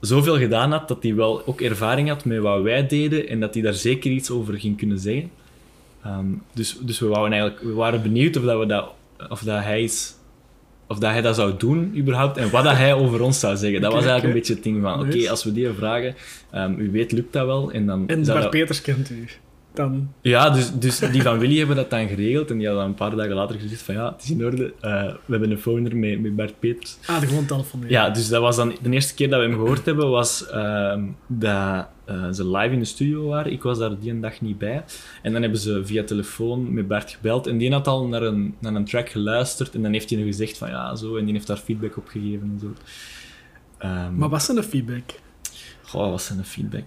zoveel 0.00 0.38
gedaan 0.38 0.72
had, 0.72 0.88
dat 0.88 1.02
hij 1.02 1.14
wel 1.14 1.46
ook 1.46 1.60
ervaring 1.60 2.08
had 2.08 2.24
met 2.24 2.38
wat 2.38 2.62
wij 2.62 2.86
deden 2.86 3.28
en 3.28 3.40
dat 3.40 3.54
hij 3.54 3.62
daar 3.62 3.74
zeker 3.74 4.10
iets 4.10 4.30
over 4.30 4.58
ging 4.58 4.76
kunnen 4.76 4.98
zeggen. 4.98 5.30
Ehm, 6.02 6.26
dus, 6.52 6.78
dus 6.80 6.98
we, 6.98 7.14
eigenlijk, 7.14 7.60
we 7.60 7.72
waren 7.72 8.02
benieuwd 8.02 8.36
of, 8.36 8.42
dat 8.42 8.58
we 8.58 8.66
dat, 8.66 8.92
of, 9.28 9.40
dat 9.40 9.62
hij 9.62 9.90
of 10.86 10.98
dat 10.98 11.10
hij 11.10 11.20
dat 11.20 11.34
zou 11.34 11.56
doen, 11.58 11.92
überhaupt, 11.96 12.36
en 12.36 12.50
wat 12.50 12.64
dat 12.64 12.76
hij 12.76 12.94
over 12.94 13.20
ons 13.22 13.40
zou 13.40 13.56
zeggen. 13.56 13.80
Dat 13.80 13.92
was 13.92 14.04
eigenlijk 14.04 14.34
een 14.34 14.38
beetje 14.40 14.54
het 14.54 14.62
ding 14.62 14.82
van, 14.82 15.00
oké, 15.00 15.30
als 15.30 15.44
we 15.44 15.52
die 15.52 15.68
vragen, 15.68 16.14
ehm 16.50 16.74
u 16.78 16.90
weet, 16.90 17.12
lukt 17.12 17.32
dat 17.32 17.46
wel. 17.46 17.70
En, 17.72 17.86
dan 17.86 18.08
En 18.08 18.24
Bart 18.24 18.42
dat- 18.42 18.50
Peters 18.50 18.80
kent 18.80 19.10
u. 19.10 19.28
Dan... 19.74 20.12
ja, 20.20 20.50
dus, 20.50 20.72
dus 20.72 20.98
die 20.98 21.22
van 21.22 21.38
Willy 21.38 21.58
hebben 21.58 21.76
dat 21.76 21.90
dan 21.90 22.08
geregeld. 22.08 22.50
En 22.50 22.58
die 22.58 22.66
hadden 22.66 22.84
dan 22.84 22.92
een 22.92 22.98
paar 22.98 23.16
dagen 23.16 23.34
later 23.34 23.60
gezegd 23.60 23.82
van 23.82 23.94
ja, 23.94 24.12
het 24.12 24.22
is 24.22 24.30
in 24.30 24.44
orde. 24.44 24.74
Eh, 24.80 25.02
we 25.02 25.30
hebben 25.30 25.50
een 25.50 25.58
phoner 25.58 25.96
met, 25.96 26.20
met 26.20 26.36
Bart 26.36 26.58
Peters. 26.58 26.96
Ah, 27.06 27.20
de 27.20 27.26
gewoon 27.26 27.46
telefoneren. 27.46 27.90
Ja, 27.90 28.10
dus 28.10 28.28
dat 28.28 28.40
was 28.40 28.56
dan 28.56 28.76
de 28.82 28.90
eerste 28.90 29.14
keer 29.14 29.30
dat 29.30 29.40
we 29.40 29.46
hem 29.46 29.54
gehoord 29.54 29.84
hebben, 29.84 30.10
was 30.10 30.46
ehm, 30.48 31.04
dat 31.26 31.86
eh, 32.04 32.30
ze 32.32 32.48
live 32.50 32.72
in 32.72 32.78
de 32.78 32.84
studio 32.84 33.26
waren. 33.26 33.52
Ik 33.52 33.62
was 33.62 33.78
daar 33.78 33.98
die 33.98 34.10
een 34.10 34.20
dag 34.20 34.40
niet 34.40 34.58
bij. 34.58 34.84
En 35.22 35.32
dan 35.32 35.42
hebben 35.42 35.60
ze 35.60 35.80
via 35.84 36.04
telefoon 36.04 36.74
met 36.74 36.88
Bart 36.88 37.10
gebeld. 37.10 37.46
En 37.46 37.58
die 37.58 37.72
had 37.72 37.86
al 37.86 38.06
naar 38.06 38.22
een, 38.22 38.54
naar 38.58 38.74
een 38.74 38.84
track 38.84 39.08
geluisterd. 39.08 39.74
En 39.74 39.82
dan 39.82 39.92
heeft 39.92 40.10
hij 40.10 40.18
nog 40.18 40.28
gezegd 40.28 40.58
van 40.58 40.68
ja, 40.68 40.94
zo. 40.96 41.16
En 41.16 41.24
die 41.24 41.34
heeft 41.34 41.46
daar 41.46 41.56
feedback 41.56 41.96
op 41.96 42.08
gegeven 42.08 42.50
en 42.52 42.58
zo. 42.60 42.72
Ehm, 43.78 44.16
Maar 44.16 44.28
wat 44.28 44.42
zijn 44.42 44.56
de 44.56 44.62
feedback? 44.62 45.10
Goh, 45.82 46.00
wat 46.00 46.10
was 46.10 46.26
zijn 46.26 46.44
feedback? 46.44 46.84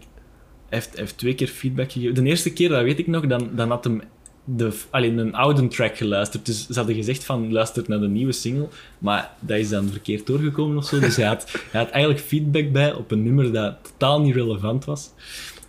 Heeft, 0.70 0.98
heeft 0.98 1.18
twee 1.18 1.36
keer 1.36 1.48
feedback 1.48 1.92
gegeven. 1.92 2.16
De 2.16 2.30
eerste 2.30 2.54
keer, 2.54 2.70
dat 2.70 2.84
weet 2.84 3.00
ik 3.00 3.08
nog, 3.08 3.28
dan, 3.28 3.50
dan 3.56 3.70
had 3.70 3.84
hem 3.84 4.02
de, 4.44 4.80
alleen 4.90 5.18
een 5.18 5.36
oude 5.36 5.68
track 5.68 5.98
geluisterd. 5.98 6.46
Dus 6.46 6.68
ze 6.68 6.74
hadden 6.74 6.96
gezegd 6.96 7.26
van, 7.26 7.52
luister 7.52 7.84
naar 7.88 8.00
de 8.00 8.08
nieuwe 8.08 8.32
single. 8.32 8.68
Maar 8.98 9.32
dat 9.40 9.58
is 9.58 9.70
dan 9.70 9.88
verkeerd 9.88 10.28
doorgekomen 10.28 10.78
of 10.78 10.86
zo. 10.86 11.00
Dus 11.00 11.16
hij 11.16 11.26
had, 11.26 11.52
hij 11.72 11.82
had 11.82 11.90
eigenlijk 11.90 12.24
feedback 12.24 12.72
bij 12.72 12.94
op 12.94 13.12
een 13.12 13.24
nummer 13.24 13.54
dat 13.54 13.76
totaal 13.82 14.22
niet 14.22 14.36
relevant 14.36 14.86
was. 14.86 15.10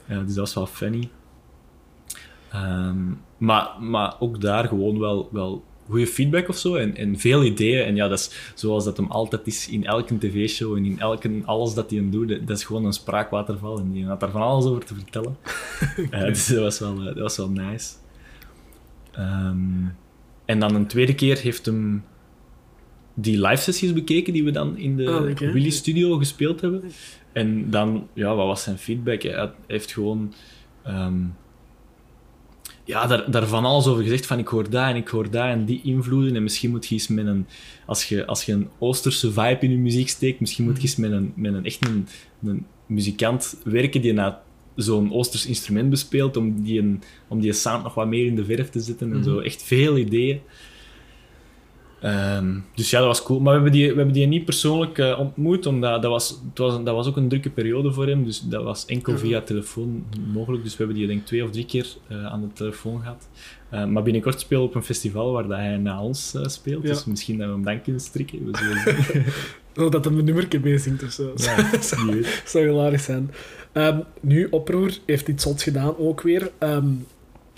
Ja, 0.08 0.18
dus 0.22 0.34
dat 0.34 0.36
was 0.36 0.54
wel 0.54 0.66
funny. 0.66 1.08
Ehm, 2.48 2.96
maar, 3.38 3.68
maar 3.80 4.16
ook 4.18 4.40
daar 4.40 4.68
gewoon 4.68 4.98
wel, 4.98 5.28
wel 5.32 5.64
goede 5.88 6.06
feedback 6.06 6.48
of 6.48 6.56
zo 6.56 6.74
en, 6.74 6.96
en 6.96 7.18
veel 7.18 7.44
ideeën. 7.44 7.84
En 7.84 7.96
ja, 7.96 8.08
dat 8.08 8.18
is 8.18 8.52
zoals 8.54 8.84
dat 8.84 8.96
hem 8.96 9.06
altijd 9.06 9.46
is 9.46 9.68
in 9.68 9.84
elke 9.84 10.18
tv-show 10.18 10.76
en 10.76 10.84
in 10.84 10.98
elke, 10.98 11.30
alles 11.44 11.74
dat 11.74 11.90
hij 11.90 12.10
doet. 12.10 12.46
Dat, 12.46 12.56
is 12.56 12.64
gewoon 12.64 12.84
een 12.84 12.92
spraakwaterval 12.92 13.78
en 13.78 13.92
die 13.92 14.06
had 14.06 14.20
daar 14.20 14.30
van 14.30 14.42
alles 14.42 14.64
over 14.64 14.84
te 14.84 14.94
vertellen. 14.94 15.36
Eh, 16.10 16.24
dus 16.24 16.46
dat 16.46 16.58
was 16.58 16.78
wel, 16.78 16.98
eh, 16.98 17.04
dat 17.04 17.18
was 17.18 17.36
wel 17.36 17.50
nice. 17.50 17.94
Ehm, 19.12 19.86
en 20.44 20.60
dan 20.60 20.74
een 20.74 20.86
tweede 20.86 21.14
keer 21.14 21.38
heeft 21.38 21.66
hem 21.66 22.04
die 23.14 23.40
live 23.40 23.62
sessies 23.62 23.92
bekeken 23.92 24.32
die 24.32 24.44
we 24.44 24.50
dan 24.50 24.76
in 24.76 24.96
de 24.96 25.10
Ah. 25.10 25.52
Willy 25.52 25.70
Studio 25.70 26.16
gespeeld 26.16 26.60
hebben. 26.60 26.82
En 27.32 27.70
dan, 27.70 28.08
ja, 28.12 28.34
wat 28.34 28.46
was 28.46 28.62
zijn 28.62 28.78
feedback? 28.78 29.22
Hij 29.22 29.50
heeft 29.66 29.92
gewoon 29.92 30.34
ehm, 30.82 31.20
ja, 32.88 33.06
daar, 33.06 33.30
daar 33.30 33.46
van 33.46 33.64
alles 33.64 33.86
over 33.86 34.02
gezegd. 34.02 34.26
Van 34.26 34.38
ik 34.38 34.48
hoor 34.48 34.70
dat 34.70 34.88
en 34.88 34.96
ik 34.96 35.08
hoor 35.08 35.30
dat 35.30 35.44
en 35.44 35.64
die 35.64 35.80
invloeden. 35.82 36.36
En 36.36 36.42
misschien 36.42 36.70
moet 36.70 36.86
je 36.86 36.94
eens 36.94 37.08
met 37.08 37.26
een... 37.26 37.46
Als 37.86 38.04
je, 38.04 38.26
als 38.26 38.44
je 38.44 38.52
een 38.52 38.68
Oosterse 38.78 39.32
vibe 39.32 39.58
in 39.60 39.70
je 39.70 39.76
muziek 39.76 40.08
steekt, 40.08 40.40
misschien 40.40 40.64
moet 40.64 40.76
je 40.76 40.82
eens 40.82 40.96
met 40.96 41.12
een, 41.12 41.32
met 41.36 41.54
een 41.54 41.64
echt 41.64 41.86
een, 41.86 42.08
een 42.44 42.66
muzikant 42.86 43.56
werken 43.64 44.00
die 44.00 44.12
na 44.12 44.42
zo'n 44.74 45.12
Oosters 45.12 45.46
instrument 45.46 45.90
bespeelt, 45.90 46.36
om 46.36 46.62
die, 46.62 46.78
een, 46.78 47.02
om 47.28 47.40
die 47.40 47.52
sound 47.52 47.82
nog 47.82 47.94
wat 47.94 48.06
meer 48.06 48.26
in 48.26 48.36
de 48.36 48.44
verf 48.44 48.70
te 48.70 48.80
zetten 48.80 49.12
en 49.12 49.24
zo. 49.24 49.38
Echt 49.38 49.62
veel 49.62 49.98
ideeën. 49.98 50.40
Ehm, 52.00 52.58
dus 52.74 52.90
ja, 52.90 52.98
dat 52.98 53.06
was 53.06 53.22
cool. 53.22 53.40
Maar 53.40 53.54
we 53.54 53.60
hebben 53.60 53.72
die, 53.72 53.90
we 53.90 53.96
hebben 53.96 54.14
die 54.14 54.26
niet 54.26 54.44
persoonlijk 54.44 54.98
eh, 54.98 55.18
ontmoet, 55.18 55.66
omdat 55.66 56.02
dat 56.02 56.10
was, 56.10 56.28
het 56.28 56.58
was, 56.58 56.84
dat 56.84 56.94
was 56.94 57.06
ook 57.06 57.16
een 57.16 57.28
drukke 57.28 57.50
periode 57.50 57.92
voor 57.92 58.06
hem. 58.06 58.24
Dus 58.24 58.40
dat 58.40 58.62
was 58.62 58.86
enkel 58.86 59.18
via 59.18 59.40
telefoon 59.40 60.04
mogelijk. 60.32 60.62
Dus 60.62 60.72
we 60.72 60.78
hebben 60.78 60.96
die 60.96 61.06
denk 61.06 61.20
ik 61.20 61.26
twee 61.26 61.44
of 61.44 61.50
drie 61.50 61.66
keer 61.66 61.86
eh, 62.08 62.26
aan 62.26 62.40
de 62.40 62.52
telefoon 62.52 63.00
gehad. 63.00 63.28
Eh, 63.68 63.84
maar 63.84 64.02
binnenkort 64.02 64.40
spelen 64.40 64.62
we 64.62 64.68
op 64.68 64.74
een 64.74 64.82
festival 64.82 65.32
waar 65.32 65.48
dat 65.48 65.58
hij 65.58 65.76
na 65.76 66.02
ons 66.02 66.34
speelt. 66.42 66.82
Ja. 66.82 66.88
Dus 66.88 67.04
misschien 67.04 67.38
dat 67.38 67.46
we 67.46 67.52
hem 67.52 67.64
dan 67.64 67.82
kunnen 67.82 68.00
strikken. 68.00 68.50
We 68.50 68.58
zullen. 68.58 69.24
Oh, 69.78 69.90
dat 69.90 70.04
hem 70.04 70.18
een 70.18 70.24
nummerke 70.24 70.58
meezingt 70.58 71.02
of 71.02 71.10
zo. 71.12 71.32
ja, 71.36 71.70
weet. 72.12 72.42
zou 72.44 72.66
hilarisch 72.66 73.04
zijn. 73.04 73.30
Ehm, 73.72 74.00
nu, 74.20 74.46
Oproer 74.50 74.98
heeft 75.06 75.28
iets 75.28 75.42
zots 75.42 75.62
gedaan 75.62 75.96
ook 75.96 76.20
weer. 76.20 76.50
Ehm 76.58 76.86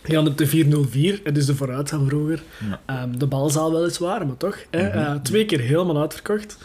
je 0.04 0.16
had 0.16 0.28
op 0.28 0.38
de 0.38 0.46
404, 0.46 1.20
het 1.24 1.36
is 1.36 1.46
de 1.46 1.54
vooruit 1.54 1.88
van 1.88 2.06
vroeger. 2.08 2.42
Ja. 2.68 2.80
Ehm, 2.86 3.18
de 3.18 3.26
balzaal 3.26 3.72
weliswaar, 3.72 4.26
maar 4.26 4.36
toch. 4.36 4.56
Mhm. 4.70 4.80
Eh, 4.82 5.14
twee 5.14 5.44
keer 5.44 5.60
helemaal 5.60 5.98
uitverkocht. 6.00 6.58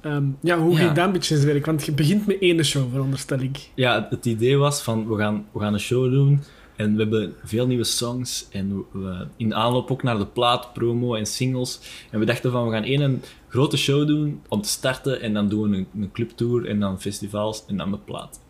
Ehm, 0.00 0.24
ja, 0.40 0.58
hoe 0.58 0.72
Ja. 0.72 0.78
ging 0.78 0.92
dat 0.92 1.06
een 1.06 1.12
beetje 1.12 1.34
in 1.34 1.40
zijn 1.40 1.52
werk? 1.52 1.66
Want 1.66 1.84
je 1.84 1.92
begint 1.92 2.26
met 2.26 2.36
één 2.40 2.64
show, 2.64 2.90
veronderstel 2.90 3.38
ik. 3.40 3.70
Ja, 3.74 4.06
het 4.10 4.26
idee 4.26 4.56
was 4.56 4.82
van 4.82 5.08
we 5.08 5.16
gaan, 5.16 5.46
we 5.52 5.60
gaan 5.60 5.72
een 5.72 5.80
show 5.80 6.10
doen 6.10 6.42
en 6.76 6.92
we 6.94 7.00
hebben 7.00 7.34
veel 7.44 7.66
nieuwe 7.66 7.84
songs 7.84 8.46
en 8.50 8.84
we, 8.92 9.26
in 9.36 9.54
aanloop 9.54 9.90
ook 9.90 10.02
naar 10.02 10.18
de 10.18 10.26
plaat, 10.26 10.72
promo 10.72 11.14
en 11.14 11.26
singles. 11.26 11.80
En 12.10 12.18
we 12.18 12.24
dachten 12.26 12.50
van 12.52 12.66
we 12.66 12.72
gaan 12.72 12.82
één 12.84 13.00
een 13.00 13.22
grote 13.48 13.76
show 13.76 14.06
doen 14.06 14.40
om 14.48 14.62
te 14.62 14.68
starten 14.68 15.20
en 15.20 15.34
dan 15.34 15.48
doen 15.48 15.70
we 15.70 15.76
een, 15.76 15.86
een 16.00 16.12
clubtour 16.12 16.66
en 16.68 16.80
dan 16.80 17.00
festivals 17.00 17.64
en 17.66 17.76
dan 17.76 17.90
de 17.90 17.98
plaat. 17.98 18.40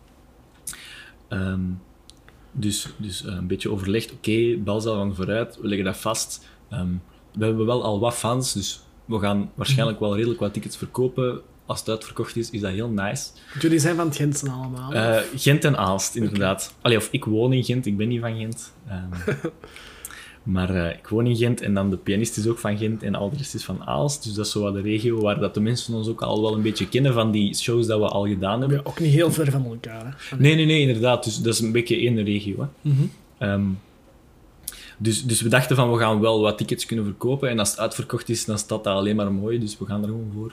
Ehm, 1.28 1.60
dus, 2.52 2.88
dus 2.96 3.24
eh, 3.24 3.34
een 3.34 3.46
beetje 3.46 3.70
overlegd, 3.70 4.12
oké, 4.12 4.56
balzaal 4.56 4.94
van 4.94 5.14
vooruit, 5.14 5.58
we 5.60 5.66
leggen 5.68 5.86
dat 5.86 5.96
vast. 5.96 6.46
Ehm, 6.70 6.88
we 7.32 7.44
hebben 7.44 7.66
wel 7.66 7.84
al 7.84 8.00
wat 8.00 8.14
fans, 8.14 8.52
dus 8.52 8.80
we 9.04 9.18
gaan 9.18 9.50
waarschijnlijk 9.54 10.00
wel 10.00 10.16
redelijk 10.16 10.40
wat 10.40 10.52
tickets 10.52 10.76
verkopen. 10.76 11.40
Als 11.66 11.78
het 11.78 11.88
uitverkocht 11.88 12.36
is, 12.36 12.50
is 12.50 12.60
dat 12.60 12.70
heel 12.70 12.88
nice. 12.88 13.30
Jullie 13.60 13.78
zijn 13.78 13.96
van 13.96 14.06
het 14.06 14.16
Gentsen 14.16 14.48
allemaal. 14.48 14.92
Eh, 14.92 15.22
Gent 15.36 15.64
en 15.64 15.76
Aalst, 15.76 16.14
inderdaad. 16.14 16.74
Allee, 16.80 16.96
of 16.96 17.08
ik 17.10 17.24
woon 17.24 17.52
in 17.52 17.64
Gent, 17.64 17.86
ik 17.86 17.96
ben 17.96 18.08
niet 18.08 18.20
van 18.20 18.36
Gent. 18.36 18.72
Ehm, 18.88 19.36
Maar 20.42 20.74
eh, 20.74 20.96
ik 20.98 21.06
woon 21.08 21.26
in 21.26 21.36
Gent 21.36 21.60
en 21.60 21.74
dan 21.74 21.90
de 21.90 21.96
pianist 21.96 22.36
is 22.36 22.46
ook 22.46 22.58
van 22.58 22.78
Gent 22.78 23.02
en 23.02 23.14
al 23.14 23.30
de 23.30 23.36
rest 23.36 23.54
is 23.54 23.64
van 23.64 23.84
Aalst. 23.84 24.24
Dus 24.24 24.34
dat 24.34 24.46
is 24.46 24.52
zo 24.52 24.60
wat 24.60 24.74
de 24.74 24.80
regio 24.80 25.20
waar 25.20 25.40
dat 25.40 25.54
de 25.54 25.60
mensen 25.60 25.94
ons 25.94 26.08
ook 26.08 26.22
al 26.22 26.42
wel 26.42 26.54
een 26.54 26.62
beetje 26.62 26.88
kennen 26.88 27.12
van 27.12 27.30
die 27.30 27.54
shows 27.54 27.86
dat 27.86 28.00
we 28.00 28.06
al 28.06 28.26
gedaan 28.26 28.60
hebben. 28.60 28.78
Ja, 28.78 28.90
ook 28.90 29.00
niet 29.00 29.12
heel 29.12 29.32
ver 29.32 29.50
van 29.50 29.64
elkaar. 29.64 30.16
Hè? 30.30 30.36
Nee, 30.36 30.54
nee, 30.54 30.66
nee, 30.66 30.80
inderdaad. 30.80 31.24
Dus 31.24 31.36
dat 31.36 31.54
is 31.54 31.60
een 31.60 31.72
beetje 31.72 31.96
één 31.96 32.24
regio. 32.24 32.56
Hè. 32.58 32.90
Mhm. 32.90 33.02
Ehm, 33.38 33.66
dus, 34.98 35.24
dus 35.24 35.40
we 35.40 35.48
dachten 35.48 35.76
van, 35.76 35.92
we 35.92 35.98
gaan 35.98 36.20
wel 36.20 36.40
wat 36.40 36.58
tickets 36.58 36.86
kunnen 36.86 37.04
verkopen. 37.04 37.48
En 37.48 37.58
als 37.58 37.70
het 37.70 37.78
uitverkocht 37.78 38.28
is, 38.28 38.44
dan 38.44 38.58
staat 38.58 38.84
dat 38.84 38.94
alleen 38.94 39.16
maar 39.16 39.32
mooi. 39.32 39.58
Dus 39.58 39.78
we 39.78 39.86
gaan 39.86 40.02
er 40.02 40.08
gewoon 40.08 40.32
voor. 40.34 40.52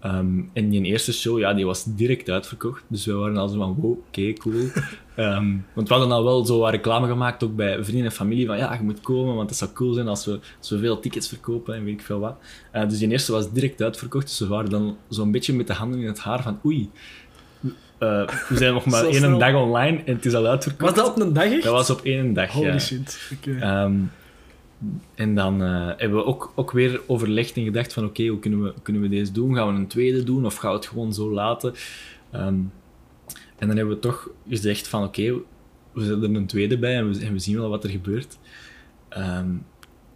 Ehm, 0.00 0.40
en 0.52 0.68
die 0.68 0.82
eerste 0.82 1.12
show, 1.12 1.38
ja, 1.38 1.54
die 1.54 1.66
was 1.66 1.84
direct 1.84 2.30
uitverkocht. 2.30 2.82
Dus 2.86 3.06
we 3.06 3.12
waren 3.12 3.36
al 3.36 3.48
zo 3.48 3.58
van, 3.58 3.74
wow, 3.80 3.98
oké, 3.98 4.32
cool. 4.32 4.54
Ehm, 5.14 5.56
want 5.72 5.88
we 5.88 5.94
hadden 5.94 6.12
al 6.12 6.24
wel 6.24 6.46
zo 6.46 6.64
reclame 6.64 7.06
gemaakt, 7.06 7.44
ook 7.44 7.56
bij 7.56 7.84
vrienden 7.84 8.04
en 8.04 8.12
familie, 8.12 8.46
van 8.46 8.58
ja, 8.58 8.74
je 8.74 8.82
moet 8.82 9.00
komen, 9.00 9.34
want 9.34 9.48
het 9.48 9.58
zou 9.58 9.72
cool 9.72 9.92
zijn 9.92 10.08
als 10.08 10.24
we, 10.24 10.38
als 10.58 10.70
we 10.70 10.78
veel 10.78 11.00
tickets 11.00 11.28
verkopen 11.28 11.74
en 11.74 11.84
weet 11.84 11.94
ik 11.94 12.02
veel 12.02 12.18
wat. 12.18 12.36
Eh, 12.70 12.88
dus 12.88 12.98
die 12.98 13.10
eerste 13.10 13.32
was 13.32 13.52
direct 13.52 13.82
uitverkocht, 13.82 14.26
dus 14.26 14.38
we 14.38 14.46
waren 14.46 14.70
dan 14.70 14.96
zo'n 15.08 15.30
beetje 15.30 15.54
met 15.54 15.66
de 15.66 15.72
handen 15.72 16.00
in 16.00 16.06
het 16.06 16.18
haar 16.18 16.42
van, 16.42 16.60
oei, 16.64 16.90
eh, 17.98 18.28
we 18.48 18.56
zijn 18.56 18.72
nog 18.72 18.86
maar 18.90 19.04
één 19.04 19.38
dag 19.38 19.54
online 19.54 20.02
en 20.04 20.14
het 20.14 20.26
is 20.26 20.34
al 20.34 20.46
uitverkocht. 20.46 20.96
Was 20.96 21.04
dat 21.04 21.16
op 21.16 21.22
een 21.22 21.32
dag 21.32 21.44
echt? 21.44 21.62
Dat 21.62 21.72
was 21.72 21.90
op 21.90 22.00
één 22.02 22.32
dag, 22.32 22.50
Holy 22.50 22.66
ja. 22.66 22.78
shit. 22.78 23.30
Oké. 23.32 23.58
Ehm, 23.60 23.94
en 25.14 25.34
dan 25.34 25.62
eh, 25.62 25.86
hebben 25.96 26.18
we 26.18 26.24
ook, 26.24 26.52
ook 26.54 26.70
weer 26.70 27.00
overlegd 27.06 27.56
en 27.56 27.64
gedacht 27.64 27.92
van 27.92 28.04
oké, 28.04 28.26
hoe 28.26 28.38
kunnen 28.38 28.62
we, 28.62 28.74
kunnen 28.82 29.02
we 29.02 29.08
deze 29.08 29.32
doen? 29.32 29.54
Gaan 29.54 29.72
we 29.72 29.80
een 29.80 29.86
tweede 29.86 30.22
doen 30.22 30.46
of 30.46 30.56
gaan 30.56 30.70
we 30.70 30.76
het 30.76 30.86
gewoon 30.86 31.14
zo 31.14 31.32
laten? 31.32 31.74
Ehm, 32.30 32.58
en 33.56 33.66
dan 33.66 33.76
hebben 33.76 33.94
we 33.94 34.00
toch 34.00 34.30
gezegd 34.48 34.88
van 34.88 35.04
oké, 35.04 35.32
we 35.92 36.04
zetten 36.04 36.30
er 36.30 36.36
een 36.36 36.46
tweede 36.46 36.78
bij 36.78 36.96
en 36.96 37.12
we, 37.12 37.24
en 37.24 37.32
we 37.32 37.38
zien 37.38 37.58
wel 37.58 37.68
wat 37.68 37.84
er 37.84 37.90
gebeurt. 37.90 38.38
Ehm, 39.08 39.50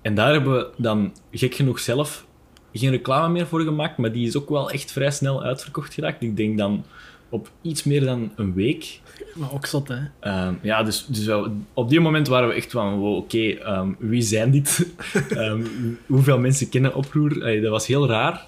en 0.02 0.14
daar 0.14 0.32
hebben 0.32 0.54
we 0.54 0.70
dan 0.76 1.12
gek 1.30 1.54
genoeg 1.54 1.78
zelf 1.80 2.26
geen 2.72 2.90
reclame 2.90 3.32
meer 3.32 3.46
voor 3.46 3.60
gemaakt, 3.60 3.96
maar 3.96 4.12
die 4.12 4.26
is 4.26 4.36
ook 4.36 4.48
wel 4.48 4.70
echt 4.70 4.92
vrij 4.92 5.10
snel 5.10 5.42
uitverkocht 5.42 5.94
geraakt. 5.94 6.22
Ik 6.22 6.36
denk 6.36 6.58
dan 6.58 6.84
op 7.28 7.50
iets 7.62 7.84
meer 7.84 8.04
dan 8.04 8.32
een 8.36 8.54
week. 8.54 9.00
Maar 9.34 9.52
ook 9.52 9.66
zot, 9.66 9.88
hè? 9.88 9.98
Ehm, 10.20 10.54
ja, 10.62 10.82
dus, 10.82 11.06
dus 11.06 11.24
wel, 11.24 11.52
op 11.74 11.88
die 11.88 12.00
moment 12.00 12.28
waren 12.28 12.48
we 12.48 12.54
echt 12.54 12.70
van, 12.70 12.98
wow, 12.98 13.16
oké, 13.16 13.48
ehm, 13.48 13.88
wie 13.98 14.22
zijn 14.22 14.50
dit? 14.50 14.86
Ehm, 15.28 15.62
hoeveel 16.06 16.38
mensen 16.38 16.68
kennen 16.68 16.94
Oproer? 16.94 17.32
Allee, 17.34 17.60
dat 17.60 17.70
was 17.70 17.86
heel 17.86 18.08
raar, 18.08 18.46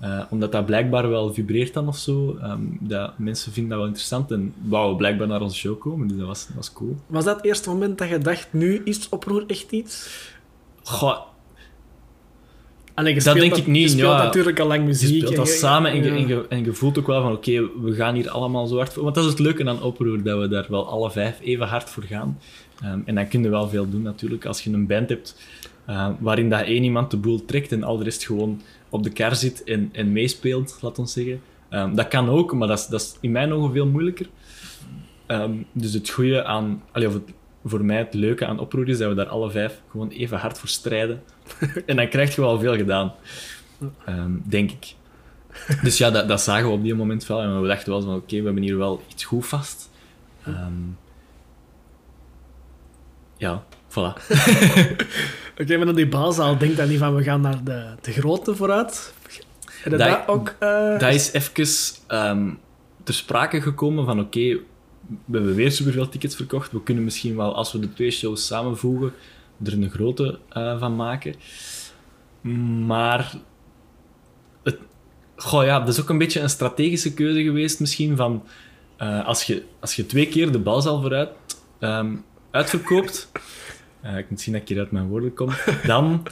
eh, 0.00 0.20
omdat 0.30 0.52
dat 0.52 0.66
blijkbaar 0.66 1.08
wel 1.08 1.34
vibreert 1.34 1.74
dan 1.74 1.88
of 1.88 1.96
zo. 1.96 2.38
Dat 2.80 3.18
mensen 3.18 3.52
vinden 3.52 3.70
dat 3.70 3.78
wel 3.78 3.88
interessant 3.88 4.30
en 4.30 4.54
wouden 4.62 4.96
blijkbaar 4.96 5.26
naar 5.26 5.40
onze 5.40 5.56
show 5.56 5.80
komen, 5.80 6.08
dus 6.08 6.16
dat 6.16 6.26
was, 6.26 6.46
dat 6.46 6.56
was 6.56 6.72
cool. 6.72 6.96
Was 7.06 7.24
dat 7.24 7.36
het 7.36 7.44
eerste 7.44 7.68
moment 7.68 7.98
dat 7.98 8.08
je 8.08 8.18
dacht, 8.18 8.48
nu 8.50 8.80
is 8.84 9.08
oproer 9.08 9.44
echt 9.46 9.70
iets? 9.70 10.08
Goh, 10.82 11.18
Allee, 12.94 13.14
je 13.14 13.22
Dat 13.22 13.34
denk 13.36 13.56
ik 13.56 13.66
niet, 13.66 13.82
Je 13.82 13.88
speelt 13.88 14.12
ja. 14.18 14.22
natuurlijk 14.22 14.60
al 14.60 14.66
lang 14.66 14.80
je 14.80 14.86
muziek. 14.86 15.16
speelt 15.16 15.36
dat 15.36 15.46
je- 15.48 15.52
samen 15.54 15.90
en 15.90 15.96
je, 15.96 16.04
ja. 16.04 16.16
en, 16.16 16.26
je, 16.26 16.46
en 16.48 16.64
je 16.64 16.72
voelt 16.72 16.98
ook 16.98 17.06
wel 17.06 17.22
van, 17.22 17.32
oké, 17.32 17.70
we 17.82 17.94
gaan 17.94 18.14
hier 18.14 18.30
allemaal 18.30 18.66
zo 18.66 18.76
hard 18.76 18.92
voor. 18.92 19.02
Want 19.02 19.14
dat 19.14 19.24
is 19.24 19.30
het 19.30 19.38
leuke 19.38 19.68
aan 19.68 19.82
Oproer, 19.82 20.22
dat 20.22 20.40
we 20.40 20.48
daar 20.48 20.66
wel 20.68 20.88
alle 20.88 21.10
vijf 21.10 21.38
even 21.42 21.66
hard 21.66 21.90
voor 21.90 22.02
gaan. 22.02 22.38
Ehm, 22.82 22.98
en 23.04 23.14
dan 23.14 23.28
kun 23.28 23.42
je 23.42 23.48
wel 23.48 23.68
veel 23.68 23.88
doen 23.88 24.02
natuurlijk. 24.02 24.46
Als 24.46 24.64
je 24.64 24.72
een 24.72 24.86
band 24.86 25.08
hebt 25.08 25.36
eh, 25.86 26.08
waarin 26.18 26.50
dat 26.50 26.60
één 26.60 26.82
iemand 26.84 27.10
de 27.10 27.16
boel 27.16 27.44
trekt 27.44 27.72
en 27.72 27.82
al 27.82 27.96
de 27.98 28.04
rest 28.04 28.26
gewoon 28.26 28.60
op 28.88 29.02
de 29.02 29.10
kar 29.10 29.36
zit 29.36 29.64
en, 29.64 29.88
en 29.92 30.12
meespeelt, 30.12 30.78
laat 30.80 30.98
ons 30.98 31.12
zeggen. 31.12 31.40
Ehm, 31.68 31.94
dat 31.94 32.08
kan 32.08 32.28
ook, 32.28 32.52
maar 32.54 32.68
dat 32.68 32.78
is, 32.78 32.86
dat 32.86 33.00
is 33.00 33.16
in 33.20 33.30
mijn 33.32 33.52
ogen 33.52 33.72
veel 33.72 33.86
moeilijker. 33.86 34.26
Ehm, 35.26 35.52
dus 35.72 35.92
het 35.92 36.10
goede 36.10 36.44
aan, 36.44 36.82
allee, 36.92 37.08
of 37.08 37.14
het, 37.14 37.22
voor 37.64 37.84
mij 37.84 37.96
het 37.98 38.14
leuke 38.14 38.46
aan 38.46 38.58
Oproer 38.58 38.88
is 38.88 38.98
dat 38.98 39.08
we 39.08 39.14
daar 39.14 39.26
alle 39.26 39.50
vijf 39.50 39.80
gewoon 39.90 40.08
even 40.08 40.38
hard 40.38 40.58
voor 40.58 40.68
strijden. 40.68 41.22
en 41.86 41.96
dan 41.96 42.08
krijg 42.08 42.34
je 42.34 42.40
wel 42.40 42.58
veel 42.58 42.76
gedaan. 42.76 43.12
Ehm, 44.06 44.30
denk 44.44 44.70
ik. 44.70 44.94
Dus 45.82 45.98
ja, 45.98 46.10
dat, 46.10 46.28
dat 46.28 46.40
zagen 46.40 46.66
we 46.66 46.72
op 46.72 46.82
die 46.82 46.94
moment 46.94 47.26
wel. 47.26 47.40
En 47.40 47.60
we 47.60 47.68
dachten 47.68 47.92
wel 47.92 48.02
van, 48.02 48.14
oké, 48.14 48.38
we 48.38 48.44
hebben 48.44 48.62
hier 48.62 48.78
wel 48.78 49.02
iets 49.10 49.24
goed 49.24 49.46
vast. 49.46 49.90
Ehm, 50.44 50.72
ja, 53.36 53.64
voilà. 53.90 54.12
Oké, 55.60 55.76
maar 55.76 55.86
dan 55.86 55.94
die 55.94 56.08
balzaal 56.08 56.58
denkt 56.58 56.76
dan 56.76 56.88
niet 56.88 56.98
van, 56.98 57.14
we 57.14 57.22
gaan 57.22 57.40
naar 57.40 57.64
de, 57.64 57.84
de 58.00 58.12
grote 58.12 58.54
vooruit. 58.56 59.14
En 59.84 59.90
dat, 59.90 59.98
Dat- 60.00 60.08
dat 60.08 60.28
ook... 60.28 60.54
eh, 60.58 60.98
Dat 60.98 61.12
is 61.14 61.32
even 61.32 61.66
ehm, 62.06 62.50
ter 63.02 63.14
sprake 63.14 63.60
gekomen 63.60 64.04
van, 64.04 64.20
oké, 64.20 64.40
we 65.24 65.32
hebben 65.36 65.54
weer 65.54 65.72
superveel 65.72 66.08
tickets 66.08 66.36
verkocht. 66.36 66.72
We 66.72 66.82
kunnen 66.82 67.04
misschien 67.04 67.36
wel, 67.36 67.54
als 67.54 67.72
we 67.72 67.78
de 67.78 67.92
twee 67.92 68.10
shows 68.10 68.46
samenvoegen, 68.46 69.12
er 69.64 69.72
een 69.72 69.90
grote 69.90 70.38
eh, 70.48 70.78
van 70.78 70.96
maken. 70.96 71.34
Maar... 72.86 73.34
Het, 74.62 74.78
goh, 75.36 75.64
ja, 75.64 75.78
dat 75.78 75.88
is 75.88 76.00
ook 76.00 76.08
een 76.08 76.18
beetje 76.18 76.40
een 76.40 76.50
strategische 76.50 77.14
keuze 77.14 77.42
geweest 77.42 77.80
misschien 77.80 78.16
van... 78.16 78.44
eh, 78.96 79.26
als, 79.26 79.42
je, 79.44 79.64
als 79.80 79.96
je 79.96 80.06
twee 80.06 80.28
keer 80.28 80.52
de 80.52 80.58
balzaal 80.58 81.00
vooruit 81.00 81.30
ehm, 81.78 82.16
uitverkoopt... 82.50 83.30
eh, 84.00 84.18
ik 84.18 84.30
moet 84.30 84.40
zien 84.40 84.52
dat 84.52 84.62
ik 84.62 84.68
hier 84.68 84.78
uit 84.78 84.90
mijn 84.90 85.08
woorden 85.08 85.34
kom. 85.34 85.50
Dan 85.86 86.26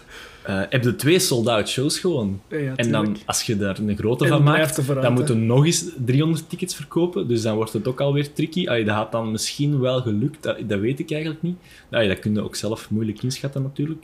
eh, 0.44 0.60
heb 0.68 0.84
je 0.84 0.96
twee 0.96 1.18
sold-out 1.18 1.68
shows 1.68 1.98
gewoon. 1.98 2.40
ja, 2.48 2.56
ja, 2.56 2.76
En 2.76 2.90
dan, 2.90 3.16
als 3.26 3.42
je 3.42 3.56
daar 3.56 3.78
een 3.78 3.96
grote 3.96 4.24
En 4.24 4.30
van 4.30 4.42
maakt, 4.42 4.74
vooruit, 4.80 5.02
dan 5.02 5.12
moeten 5.12 5.46
nog 5.46 5.64
eens 5.66 5.84
300 6.04 6.48
tickets 6.48 6.74
verkopen. 6.74 7.28
Dus 7.28 7.42
dan 7.42 7.54
wordt 7.54 7.72
het 7.72 7.88
ook 7.88 8.00
alweer 8.00 8.32
tricky. 8.32 8.66
Allee, 8.68 8.84
dat 8.84 8.94
had 8.94 9.12
dan 9.12 9.30
misschien 9.30 9.80
wel 9.80 10.00
gelukt, 10.00 10.42
dat, 10.42 10.56
dat 10.68 10.80
weet 10.80 10.98
ik 10.98 11.10
eigenlijk 11.10 11.42
niet. 11.42 11.56
Allee, 11.90 12.08
dat 12.08 12.18
kun 12.18 12.34
je 12.34 12.40
ook 12.42 12.56
zelf 12.56 12.90
moeilijk 12.90 13.22
inschatten 13.22 13.62
natuurlijk. 13.62 14.02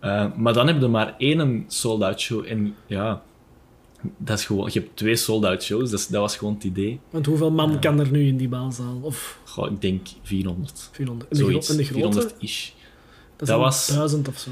Eh, 0.00 0.26
maar 0.36 0.52
dan 0.52 0.66
heb 0.66 0.80
je 0.80 0.88
maar 0.88 1.14
één 1.18 1.64
sold-out 1.68 2.20
show. 2.20 2.44
En 2.48 2.74
ja, 2.86 3.22
dat 4.16 4.38
is 4.38 4.44
gewoon, 4.44 4.70
je 4.72 4.78
hebt 4.80 4.96
twee 4.96 5.16
sold-out 5.16 5.62
shows. 5.62 5.90
Dat, 5.90 5.98
is- 6.00 6.06
dat 6.06 6.20
was 6.20 6.36
gewoon 6.36 6.54
het 6.54 6.64
idee. 6.64 7.00
Want 7.10 7.26
hoeveel 7.26 7.50
man 7.50 7.78
kan 7.80 8.00
er 8.00 8.10
nu 8.10 8.26
in 8.26 8.36
die 8.36 8.48
balzaal? 8.48 8.98
Of 9.02 9.38
Goh, 9.44 9.70
ik 9.72 9.80
denk 9.80 10.06
400. 10.22 10.88
400? 10.92 11.30
En 11.30 11.36
de, 11.38 11.42
gro- 11.44 11.50
Zoiets. 11.50 11.70
en 11.70 11.76
de 11.76 11.84
grote? 11.84 12.28
400-ish. 12.28 12.68
Dat, 13.36 13.48
dat 13.48 13.58
was... 13.58 13.86
duizend 13.86 14.28
of 14.28 14.38
zo. 14.38 14.50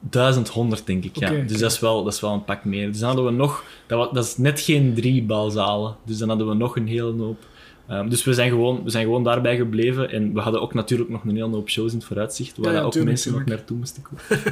1100, 0.00 0.86
denk 0.86 1.04
ik, 1.04 1.16
ja. 1.16 1.30
Dus 1.30 1.58
dat 1.58 1.72
is, 1.72 1.80
wel, 1.80 2.04
dat 2.04 2.12
is 2.12 2.20
wel 2.20 2.32
een 2.32 2.44
pak 2.44 2.64
meer. 2.64 2.90
Dus 2.90 2.98
dan 2.98 3.08
hadden 3.08 3.24
we 3.24 3.30
nog... 3.30 3.64
Dat, 3.86 3.98
was, 3.98 4.08
dat 4.12 4.24
is 4.24 4.36
net 4.36 4.60
geen 4.60 4.94
drie 4.94 5.22
balzalen. 5.22 5.96
Dus 6.04 6.18
dan 6.18 6.28
hadden 6.28 6.48
we 6.48 6.54
nog 6.54 6.76
een 6.76 6.86
hele 6.86 7.22
hoop. 7.22 7.44
Ehm, 7.86 8.08
dus 8.08 8.24
we 8.24 8.32
zijn, 8.32 8.50
gewoon, 8.50 8.84
we 8.84 8.90
zijn 8.90 9.04
gewoon 9.04 9.24
daarbij 9.24 9.56
gebleven. 9.56 10.10
En 10.10 10.34
we 10.34 10.40
hadden 10.40 10.60
ook 10.60 10.74
natuurlijk 10.74 11.10
nog 11.10 11.24
een 11.24 11.36
hele 11.36 11.48
hoop 11.48 11.68
shows 11.68 11.92
in 11.92 11.98
het 11.98 12.06
vooruitzicht, 12.06 12.56
waar 12.56 12.72
Ja, 12.72 12.78
ja, 12.78 12.84
ook 12.84 12.92
tuurlijk, 12.92 13.12
mensen 13.12 13.32
nog 13.32 13.44
naartoe 13.44 13.76
moesten 13.76 14.02
komen. 14.02 14.42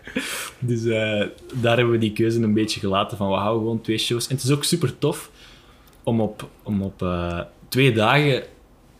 dus 0.70 0.84
eh, 0.84 1.26
daar 1.54 1.76
hebben 1.76 1.94
we 1.94 1.98
die 1.98 2.12
keuze 2.12 2.42
een 2.42 2.54
beetje 2.54 2.80
gelaten 2.80 3.16
van 3.16 3.28
we 3.28 3.34
houden 3.34 3.62
gewoon 3.62 3.80
twee 3.80 3.98
shows. 3.98 4.28
En 4.28 4.34
het 4.34 4.44
is 4.44 4.50
ook 4.50 4.64
super 4.64 4.98
tof 4.98 5.30
om 6.02 6.20
op, 6.20 6.48
om 6.62 6.82
op 6.82 7.02
eh, 7.02 7.40
twee 7.68 7.92
dagen 7.92 8.42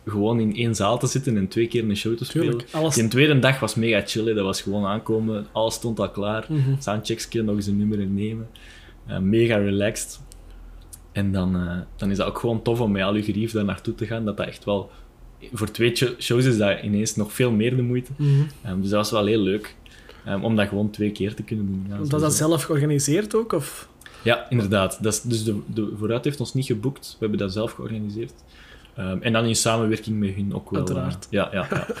gewoon 0.05 0.39
in 0.39 0.55
één 0.55 0.75
zaal 0.75 0.99
te 0.99 1.07
zitten 1.07 1.37
en 1.37 1.47
twee 1.47 1.67
keer 1.67 1.89
een 1.89 1.97
show 1.97 2.17
te 2.17 2.25
spelen. 2.25 2.49
Tuurlijk. 2.49 2.69
Alles... 2.71 2.95
Die 2.95 3.07
tweede 3.07 3.39
dag 3.39 3.59
was 3.59 3.75
mega 3.75 4.01
chill. 4.05 4.33
Dat 4.33 4.45
was 4.45 4.61
gewoon 4.61 4.85
aankomen. 4.85 5.47
Alles 5.51 5.73
stond 5.73 5.99
al 5.99 6.09
klaar. 6.11 6.45
Mhm. 6.49 6.59
Soundchecksje, 6.79 7.41
nog 7.41 7.55
eens 7.55 7.67
een 7.67 7.77
nummer 7.77 8.07
nemen. 8.07 8.47
Eh, 9.07 9.17
mega 9.17 9.55
relaxed. 9.57 10.19
En 11.11 11.31
dan, 11.31 11.55
eh, 11.55 11.77
dan 11.95 12.11
is 12.11 12.17
dat 12.17 12.27
ook 12.27 12.39
gewoon 12.39 12.61
tof 12.61 12.79
om 12.79 12.91
met 12.91 13.03
al 13.03 13.15
je 13.15 13.23
gerief 13.23 13.51
daar 13.51 13.65
naartoe 13.65 13.95
te 13.95 14.05
gaan. 14.05 14.25
Dat 14.25 14.37
dat 14.37 14.47
echt 14.47 14.65
wel... 14.65 14.89
Voor 15.53 15.71
twee 15.71 15.95
shows 16.19 16.45
is 16.45 16.57
dat 16.57 16.81
ineens 16.81 17.15
nog 17.15 17.33
veel 17.33 17.51
meer 17.51 17.75
de 17.75 17.81
moeite. 17.81 18.11
Ehm, 18.61 18.81
dus 18.81 18.89
dat 18.89 18.99
was 18.99 19.11
wel 19.11 19.25
heel 19.25 19.41
leuk. 19.41 19.75
ehm, 20.25 20.43
om 20.43 20.55
dat 20.55 20.67
gewoon 20.67 20.89
twee 20.89 21.11
keer 21.11 21.33
te 21.33 21.43
kunnen 21.43 21.65
doen. 21.65 21.85
Ja, 21.89 21.97
was 21.97 22.21
dat 22.21 22.33
zelf 22.33 22.63
georganiseerd 22.63 23.35
ook? 23.35 23.51
Of? 23.51 23.89
Ja, 24.23 24.49
inderdaad. 24.49 25.03
Dat 25.03 25.13
is, 25.13 25.21
dus 25.21 25.43
de, 25.43 25.59
de 25.73 25.93
Vooruit 25.97 26.23
heeft 26.23 26.39
ons 26.39 26.53
niet 26.53 26.65
geboekt. 26.65 27.07
We 27.11 27.17
hebben 27.19 27.39
dat 27.39 27.53
zelf 27.53 27.71
georganiseerd. 27.71 28.33
Ehm, 28.95 29.17
en 29.21 29.33
dan 29.33 29.45
in 29.45 29.55
samenwerking 29.55 30.19
met 30.19 30.33
hun 30.35 30.53
ook 30.53 30.69
wel. 30.69 30.81
eh, 30.81 30.87
Uiteraard. 30.87 31.27
ja, 31.29 31.49
ja, 31.51 31.67
ja. 31.69 31.87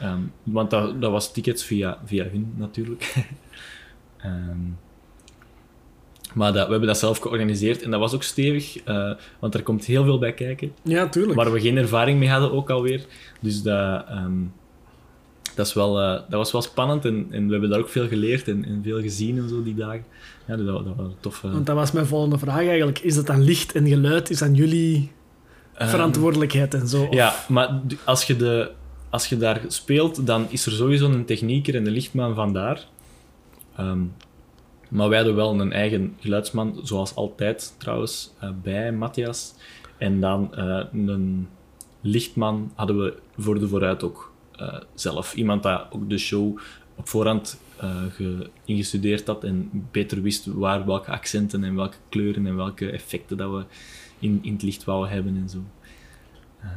Ehm, 0.00 0.18
want 0.42 0.70
dat, 0.70 1.00
dat 1.00 1.10
was 1.10 1.32
tickets 1.32 1.64
via, 1.64 1.98
via 2.04 2.24
hun 2.24 2.52
natuurlijk. 2.56 3.14
Ehm, 4.16 4.58
maar 6.34 6.52
dat, 6.52 6.64
we 6.64 6.70
hebben 6.70 6.88
dat 6.88 6.98
zelf 6.98 7.18
georganiseerd 7.18 7.82
en 7.82 7.90
dat 7.90 8.00
was 8.00 8.14
ook 8.14 8.22
stevig, 8.22 8.82
eh, 8.82 9.12
want 9.38 9.54
er 9.54 9.62
komt 9.62 9.84
heel 9.84 10.04
veel 10.04 10.18
bij 10.18 10.32
kijken. 10.34 10.72
Ja, 10.82 11.08
tuurlijk. 11.08 11.34
Waar 11.34 11.52
we 11.52 11.60
geen 11.60 11.76
ervaring 11.76 12.18
mee 12.18 12.28
hadden 12.28 12.52
ook 12.52 12.70
alweer. 12.70 13.04
Dus 13.40 13.62
dat, 13.62 14.06
dat, 15.54 15.66
is 15.66 15.72
wel, 15.74 16.00
eh, 16.00 16.12
dat 16.12 16.30
was 16.38 16.52
wel 16.52 16.62
spannend 16.62 17.04
en, 17.04 17.26
en 17.30 17.46
we 17.46 17.52
hebben 17.52 17.70
daar 17.70 17.78
ook 17.78 17.88
veel 17.88 18.08
geleerd 18.08 18.48
en, 18.48 18.64
en 18.64 18.80
veel 18.84 19.00
gezien 19.00 19.38
en 19.38 19.48
zo 19.48 19.62
die 19.62 19.74
dagen. 19.74 20.04
Ja, 20.46 20.56
dus 20.56 20.66
dat, 20.66 20.84
dat 20.84 20.96
was 20.96 21.12
tof. 21.20 21.40
Want 21.40 21.66
dat 21.66 21.76
was 21.76 21.92
mijn 21.92 22.06
volgende 22.06 22.38
vraag 22.38 22.66
eigenlijk. 22.66 22.98
Is 22.98 23.14
dat 23.14 23.26
dan 23.26 23.42
licht 23.42 23.72
en 23.72 23.88
geluid? 23.88 24.30
Is 24.30 24.42
aan 24.42 24.54
jullie 24.54 25.10
verantwoordelijkheid 25.78 26.74
en 26.74 26.88
zo? 26.88 27.02
Of- 27.04 27.14
Ja, 27.14 27.34
maar 27.48 27.80
als 28.04 28.24
je, 28.24 28.36
de, 28.36 28.70
als 29.10 29.26
je 29.28 29.36
daar 29.36 29.60
speelt, 29.68 30.26
dan 30.26 30.46
is 30.48 30.66
er 30.66 30.72
sowieso 30.72 31.10
een 31.10 31.24
technieker 31.24 31.74
en 31.74 31.86
een 31.86 31.92
lichtman 31.92 32.34
vandaar. 32.34 32.84
Ehm 33.76 34.00
maar 34.88 35.08
wij 35.08 35.16
hadden 35.18 35.36
wel 35.36 35.60
een 35.60 35.72
eigen 35.72 36.16
geluidsman, 36.20 36.80
zoals 36.82 37.14
altijd 37.14 37.74
trouwens, 37.78 38.30
eh, 38.40 38.50
bij 38.62 38.92
Matthias. 38.92 39.54
En 39.98 40.20
dan 40.20 40.54
eh, 40.54 40.80
een 40.92 41.48
lichtman 42.00 42.72
hadden 42.74 42.98
we 43.02 43.14
voor 43.38 43.58
de 43.58 43.68
vooruit 43.68 44.02
ook 44.02 44.32
eh, 44.56 44.74
zelf. 44.94 45.34
Iemand 45.34 45.62
dat 45.62 45.86
ook 45.90 46.08
de 46.10 46.18
show 46.18 46.58
op 46.96 47.08
voorhand 47.08 47.58
ge- 48.10 48.50
ingestudeerd 48.64 49.26
had 49.26 49.44
en 49.44 49.70
beter 49.92 50.22
wist 50.22 50.46
waar 50.46 50.86
welke 50.86 51.10
accenten 51.10 51.64
en 51.64 51.74
welke 51.74 51.96
kleuren 52.08 52.46
en 52.46 52.56
welke 52.56 52.90
effecten 52.90 53.36
dat 53.36 53.50
we 53.50 53.64
in, 54.18 54.38
in 54.42 54.52
het 54.52 54.62
licht 54.62 54.84
hebben 54.86 55.36
en 55.42 55.48
zo. 55.48 55.58
Ehm, 56.62 56.70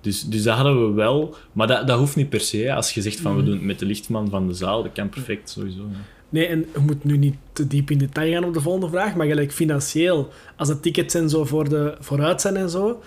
dus, 0.00 0.24
dus 0.24 0.42
dat 0.42 0.54
hadden 0.56 0.86
we 0.88 0.92
wel, 0.94 1.34
maar 1.52 1.66
dat, 1.66 1.86
dat 1.86 1.98
hoeft 1.98 2.16
niet 2.16 2.28
per 2.28 2.40
se. 2.40 2.74
Als 2.74 2.92
je 2.94 3.02
zegt 3.02 3.20
van 3.20 3.32
we 3.32 3.36
Mhm. 3.38 3.46
doen 3.46 3.56
het 3.56 3.64
met 3.66 3.78
de 3.78 3.86
lichtman 3.86 4.30
van 4.30 4.46
de 4.46 4.54
zaal, 4.54 4.82
dat 4.82 4.92
kan 4.92 5.08
perfect 5.08 5.50
sowieso. 5.50 5.82
Ja. 5.90 5.96
Nee, 6.28 6.46
en 6.46 6.58
je 6.72 6.78
moet 6.80 7.04
nu 7.04 7.16
niet 7.16 7.36
te 7.52 7.66
diep 7.66 7.90
in 7.90 7.98
detail 7.98 8.32
gaan 8.32 8.44
op 8.44 8.54
de 8.54 8.60
volgende 8.60 8.88
vraag, 8.88 9.14
maar 9.14 9.26
gelijk 9.26 9.52
financieel, 9.52 10.28
als 10.56 10.68
de 10.68 10.80
tickets 10.80 11.14
en 11.14 11.30
zo 11.30 11.44
voor 11.44 11.68
de, 11.68 11.96
vooruit 12.00 12.40
zijn 12.40 12.56
en 12.56 12.70
zo, 12.70 13.02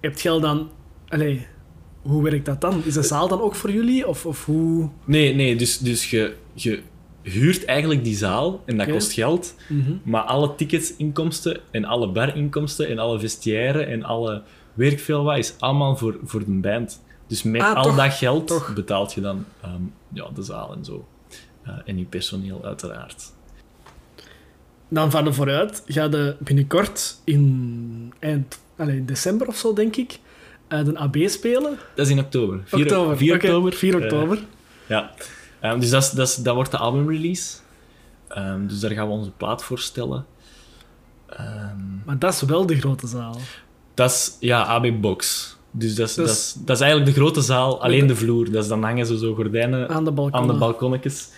hebt 0.00 0.20
je 0.20 0.28
al 0.30 0.40
dan... 0.40 0.68
Allee, 1.08 1.46
hoe 2.02 2.22
werkt 2.22 2.44
dat 2.46 2.60
dan? 2.60 2.82
Is 2.84 2.94
de 2.94 3.02
zaal 3.02 3.28
dan 3.28 3.40
ook 3.40 3.54
voor 3.54 3.70
jullie? 3.72 4.06
Of, 4.08 4.26
of 4.26 4.44
hoe... 4.44 4.88
Nee, 5.04 5.34
nee, 5.34 5.56
dus, 5.56 5.78
dus 5.78 6.10
je, 6.10 6.34
je 6.54 6.80
huurt 7.30 7.64
eigenlijk 7.64 8.04
die 8.04 8.16
zaal 8.16 8.62
en 8.66 8.76
dat 8.76 8.88
kost 8.90 9.12
geld. 9.12 9.54
Mhm. 9.68 9.92
Maar 10.02 10.22
alle 10.22 10.54
ticketsinkomsten 10.54 11.60
en 11.70 11.84
alle 11.84 12.08
barinkomsten 12.08 12.88
en 12.88 12.98
alle 12.98 13.18
vestiaire 13.18 13.82
en 13.82 14.02
alle 14.02 14.42
werk 14.74 14.98
veel 15.00 15.24
wat 15.24 15.38
is 15.38 15.54
allemaal 15.58 15.96
voor, 15.96 16.18
voor 16.24 16.40
de 16.44 16.50
band. 16.50 17.02
Dus 17.26 17.42
met 17.42 17.60
Ah, 17.62 17.74
al 17.76 17.82
toch, 17.82 17.96
dat 17.96 18.12
geld 18.12 18.46
toch. 18.46 18.74
betaalt 18.74 19.12
je 19.12 19.20
dan 19.20 19.44
ehm, 19.62 19.82
ja, 20.12 20.28
de 20.34 20.42
zaal 20.42 20.74
en 20.76 20.84
zo. 20.84 21.06
Eh, 21.62 21.72
en 21.84 21.98
je 21.98 22.04
personeel 22.04 22.64
uiteraard. 22.64 23.32
Dan 24.88 25.10
van 25.10 25.24
de 25.24 25.32
vooruit 25.32 25.82
ga 25.86 26.02
je 26.04 26.36
binnenkort 26.38 27.16
in 27.24 28.12
eind 28.18 28.58
allee, 28.76 28.96
in 28.96 29.06
december 29.06 29.46
of 29.46 29.56
zo, 29.56 29.72
denk 29.72 29.96
ik, 29.96 30.18
eh, 30.68 30.84
de 30.84 30.98
AB 30.98 31.16
spelen. 31.26 31.78
Dat 31.94 32.06
is 32.06 32.12
in 32.12 32.18
oktober. 32.18 32.60
4 32.64 32.80
oktober. 32.82 33.16
4 33.16 33.34
Oké, 33.34 33.46
oktober. 33.46 33.72
4 33.72 33.96
Eh, 33.96 34.02
oktober. 34.02 34.38
ja. 34.86 35.10
Ehm, 35.60 35.80
dus 35.80 35.90
dat, 35.90 36.02
is, 36.02 36.10
dat, 36.10 36.28
is, 36.28 36.34
dat 36.36 36.54
wordt 36.54 36.70
de 36.70 36.76
albumrelease. 36.76 37.56
Ehm, 38.28 38.66
dus 38.66 38.80
daar 38.80 38.90
gaan 38.90 39.06
we 39.06 39.12
onze 39.12 39.30
plaat 39.30 39.64
voor 39.64 39.78
stellen. 39.78 40.26
Ehm, 41.26 41.76
maar 42.04 42.18
dat 42.18 42.32
is 42.32 42.42
wel 42.42 42.66
de 42.66 42.78
grote 42.78 43.06
zaal. 43.06 43.36
Dat 43.94 44.10
is, 44.10 44.36
ja, 44.40 44.62
AB 44.62 45.00
Box. 45.00 45.48
Dus 45.70 45.94
dat 45.94 46.08
is, 46.08 46.14
Dus- 46.14 46.26
dat, 46.26 46.36
is, 46.36 46.54
dat 46.64 46.76
is 46.76 46.82
eigenlijk 46.82 47.14
de 47.14 47.20
grote 47.20 47.40
zaal, 47.40 47.82
alleen 47.82 48.06
de 48.06 48.16
vloer. 48.16 48.50
Dat 48.50 48.62
is, 48.62 48.68
dan 48.68 48.82
hangen 48.82 49.06
ze 49.06 49.18
zo 49.18 49.34
gordijnen 49.34 49.88
Aan 49.88 50.04
de 50.04 50.10
balkon. 50.12 50.40
aan 50.40 50.46
de 50.46 50.52
balkonnetjes. 50.54 51.28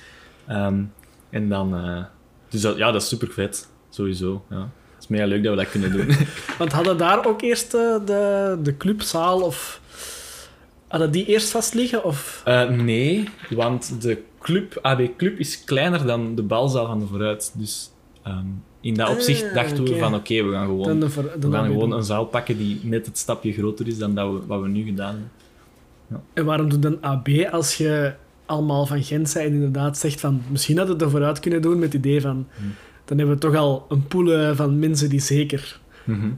En 1.30 1.48
dan... 1.48 1.76
eh, 1.76 2.04
dus 2.48 2.60
dat, 2.60 2.76
ja, 2.76 2.90
dat 2.92 3.02
is 3.02 3.08
super 3.08 3.28
vet. 3.30 3.68
Sowieso, 3.90 4.44
ja. 4.50 4.56
Het 4.94 5.02
is 5.02 5.06
mega 5.08 5.26
leuk 5.26 5.42
dat 5.42 5.54
we 5.54 5.62
dat 5.62 5.70
kunnen 5.70 5.92
doen. 5.92 6.16
Want 6.58 6.72
hadden 6.72 6.98
daar 6.98 7.26
ook 7.26 7.42
eerst 7.42 7.74
eh, 7.74 7.94
de, 8.06 8.58
de 8.62 8.76
clubzaal 8.76 9.40
of... 9.40 9.80
Hadden 10.92 11.10
die 11.10 11.24
eerst 11.26 11.50
vast 11.50 11.74
liggen? 11.74 12.04
Of... 12.04 12.42
Eh, 12.44 12.68
nee, 12.68 13.28
want 13.50 14.02
de 14.02 14.22
club, 14.40 14.78
AB 14.82 15.08
Club 15.16 15.38
is 15.38 15.64
kleiner 15.64 16.06
dan 16.06 16.34
de 16.34 16.42
balzaal 16.42 16.86
van 16.86 16.98
de 16.98 17.06
vooruit. 17.06 17.52
Dus 17.56 17.90
ehm, 18.22 18.44
in 18.80 18.94
dat 18.94 19.08
opzicht 19.10 19.44
Ah, 19.48 19.54
dachten 19.54 19.84
we 19.84 19.96
van 19.98 20.14
oké, 20.14 20.42
we 20.44 20.52
gaan 20.52 20.66
gewoon, 20.66 21.00
de, 21.00 21.10
ver- 21.10 21.40
de 21.40 21.46
we 21.48 21.52
gaan 21.54 21.66
gewoon 21.66 21.92
een 21.92 22.02
zaal 22.02 22.24
pakken 22.24 22.58
die 22.58 22.80
net 22.82 23.06
het 23.06 23.18
stapje 23.18 23.52
groter 23.52 23.86
is 23.88 23.98
dan 23.98 24.14
dat 24.14 24.32
we, 24.32 24.46
wat 24.46 24.60
we 24.60 24.68
nu 24.68 24.84
gedaan 24.84 25.08
hebben. 26.08 26.22
En 26.34 26.44
waarom 26.44 26.68
doe 26.68 26.78
dan 26.78 26.98
AB 27.00 27.28
als 27.50 27.76
je 27.76 28.12
allemaal 28.46 28.86
van 28.86 29.02
Gent 29.02 29.28
zijn 29.28 29.46
en 29.46 29.52
inderdaad 29.52 29.98
zegt 29.98 30.20
van 30.20 30.42
misschien 30.50 30.76
hadden 30.78 30.96
we 30.96 31.02
het 31.04 31.12
er 31.12 31.18
vooruit 31.18 31.40
kunnen 31.40 31.62
doen 31.62 31.78
met 31.78 31.92
het 31.92 32.04
idee 32.06 32.20
van 32.20 32.46
Hmm. 32.56 32.74
dan 33.04 33.18
hebben 33.18 33.34
we 33.34 33.40
toch 33.40 33.54
al 33.54 33.86
een 33.88 34.06
pool 34.06 34.54
van 34.54 34.78
mensen 34.78 35.08
die 35.10 35.20
zeker 35.20 35.80
Mhm. 36.04 36.28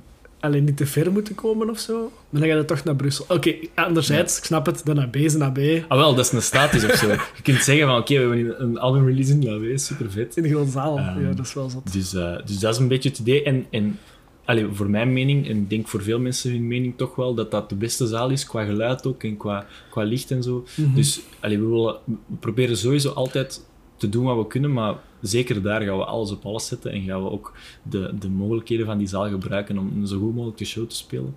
Alleen 0.44 0.64
niet 0.64 0.76
te 0.76 0.86
ver 0.86 1.12
moeten 1.12 1.34
komen 1.34 1.70
of 1.70 1.78
zo. 1.78 2.12
Maar 2.30 2.40
dan 2.40 2.50
ga 2.50 2.56
je 2.56 2.64
toch 2.64 2.84
naar 2.84 2.96
Brussel. 2.96 3.24
Oké, 3.28 3.54
anderzijds, 3.74 4.38
ik 4.38 4.44
snap 4.44 4.66
het, 4.66 4.80
de 4.84 5.00
AB 5.00 5.16
is 5.16 5.34
een 5.34 5.42
AB 5.42 5.58
Ah 5.88 5.98
wel, 5.98 6.14
dat 6.14 6.24
is 6.24 6.32
een 6.32 6.42
status 6.42 6.84
of 6.84 6.94
zo. 6.94 7.08
Je 7.08 7.42
kunt 7.42 7.62
zeggen 7.62 7.86
van 7.86 7.96
oké, 7.98 8.14
we 8.28 8.36
hebben 8.36 8.62
een- 8.62 8.78
album 8.78 9.06
release 9.06 9.32
in 9.32 9.40
de 9.40 9.78
super 9.78 10.10
vet. 10.10 10.36
in 10.36 10.42
de 10.42 10.48
grote 10.48 10.70
zaal. 10.70 10.98
Ehm, 10.98 11.20
ja, 11.22 11.32
dat 11.32 11.46
is 11.46 11.54
wel 11.54 11.70
zot. 11.70 11.92
Dus, 11.92 12.14
eh, 12.14 12.36
dus 12.44 12.58
dat 12.58 12.74
is 12.74 12.80
een 12.80 12.88
beetje 12.88 13.08
het 13.08 13.18
idee. 13.18 13.42
En, 13.42 13.66
en 13.70 13.98
allee, 14.44 14.66
voor 14.72 14.90
mijn 14.90 15.12
mening, 15.12 15.48
en 15.48 15.56
ik 15.56 15.70
denk 15.70 15.88
voor 15.88 16.02
veel 16.02 16.18
mensen 16.18 16.50
hun 16.50 16.66
mening 16.68 16.94
toch 16.96 17.14
wel, 17.14 17.34
dat 17.34 17.50
dat 17.50 17.68
de 17.68 17.74
beste 17.74 18.06
zaal 18.06 18.30
is, 18.30 18.46
qua 18.46 18.64
geluid 18.64 19.06
ook 19.06 19.22
en 19.22 19.36
qua, 19.36 19.66
qua 19.90 20.02
licht 20.02 20.30
en 20.30 20.42
zo. 20.42 20.64
Mhm. 20.76 20.94
Dus 20.94 21.20
allee, 21.40 21.58
we, 21.60 21.66
willen, 21.66 21.96
we 22.04 22.36
proberen 22.40 22.76
sowieso 22.76 23.10
altijd 23.10 23.60
te 24.04 24.08
doen 24.18 24.24
wat 24.24 24.36
we 24.36 24.46
kunnen, 24.46 24.72
maar 24.72 24.94
zeker 25.20 25.62
daar 25.62 25.82
gaan 25.82 25.96
we 25.98 26.04
alles 26.04 26.30
op 26.30 26.44
alles 26.44 26.66
zetten 26.66 26.92
en 26.92 27.02
gaan 27.02 27.22
we 27.22 27.30
ook 27.30 27.52
de, 27.82 28.14
de 28.18 28.28
mogelijkheden 28.28 28.86
van 28.86 28.98
die 28.98 29.06
zaal 29.06 29.28
gebruiken 29.28 29.78
om 29.78 29.92
een 29.96 30.06
zo 30.06 30.18
goed 30.18 30.34
mogelijke 30.34 30.64
show 30.64 30.86
te 30.88 30.96
spelen. 30.96 31.36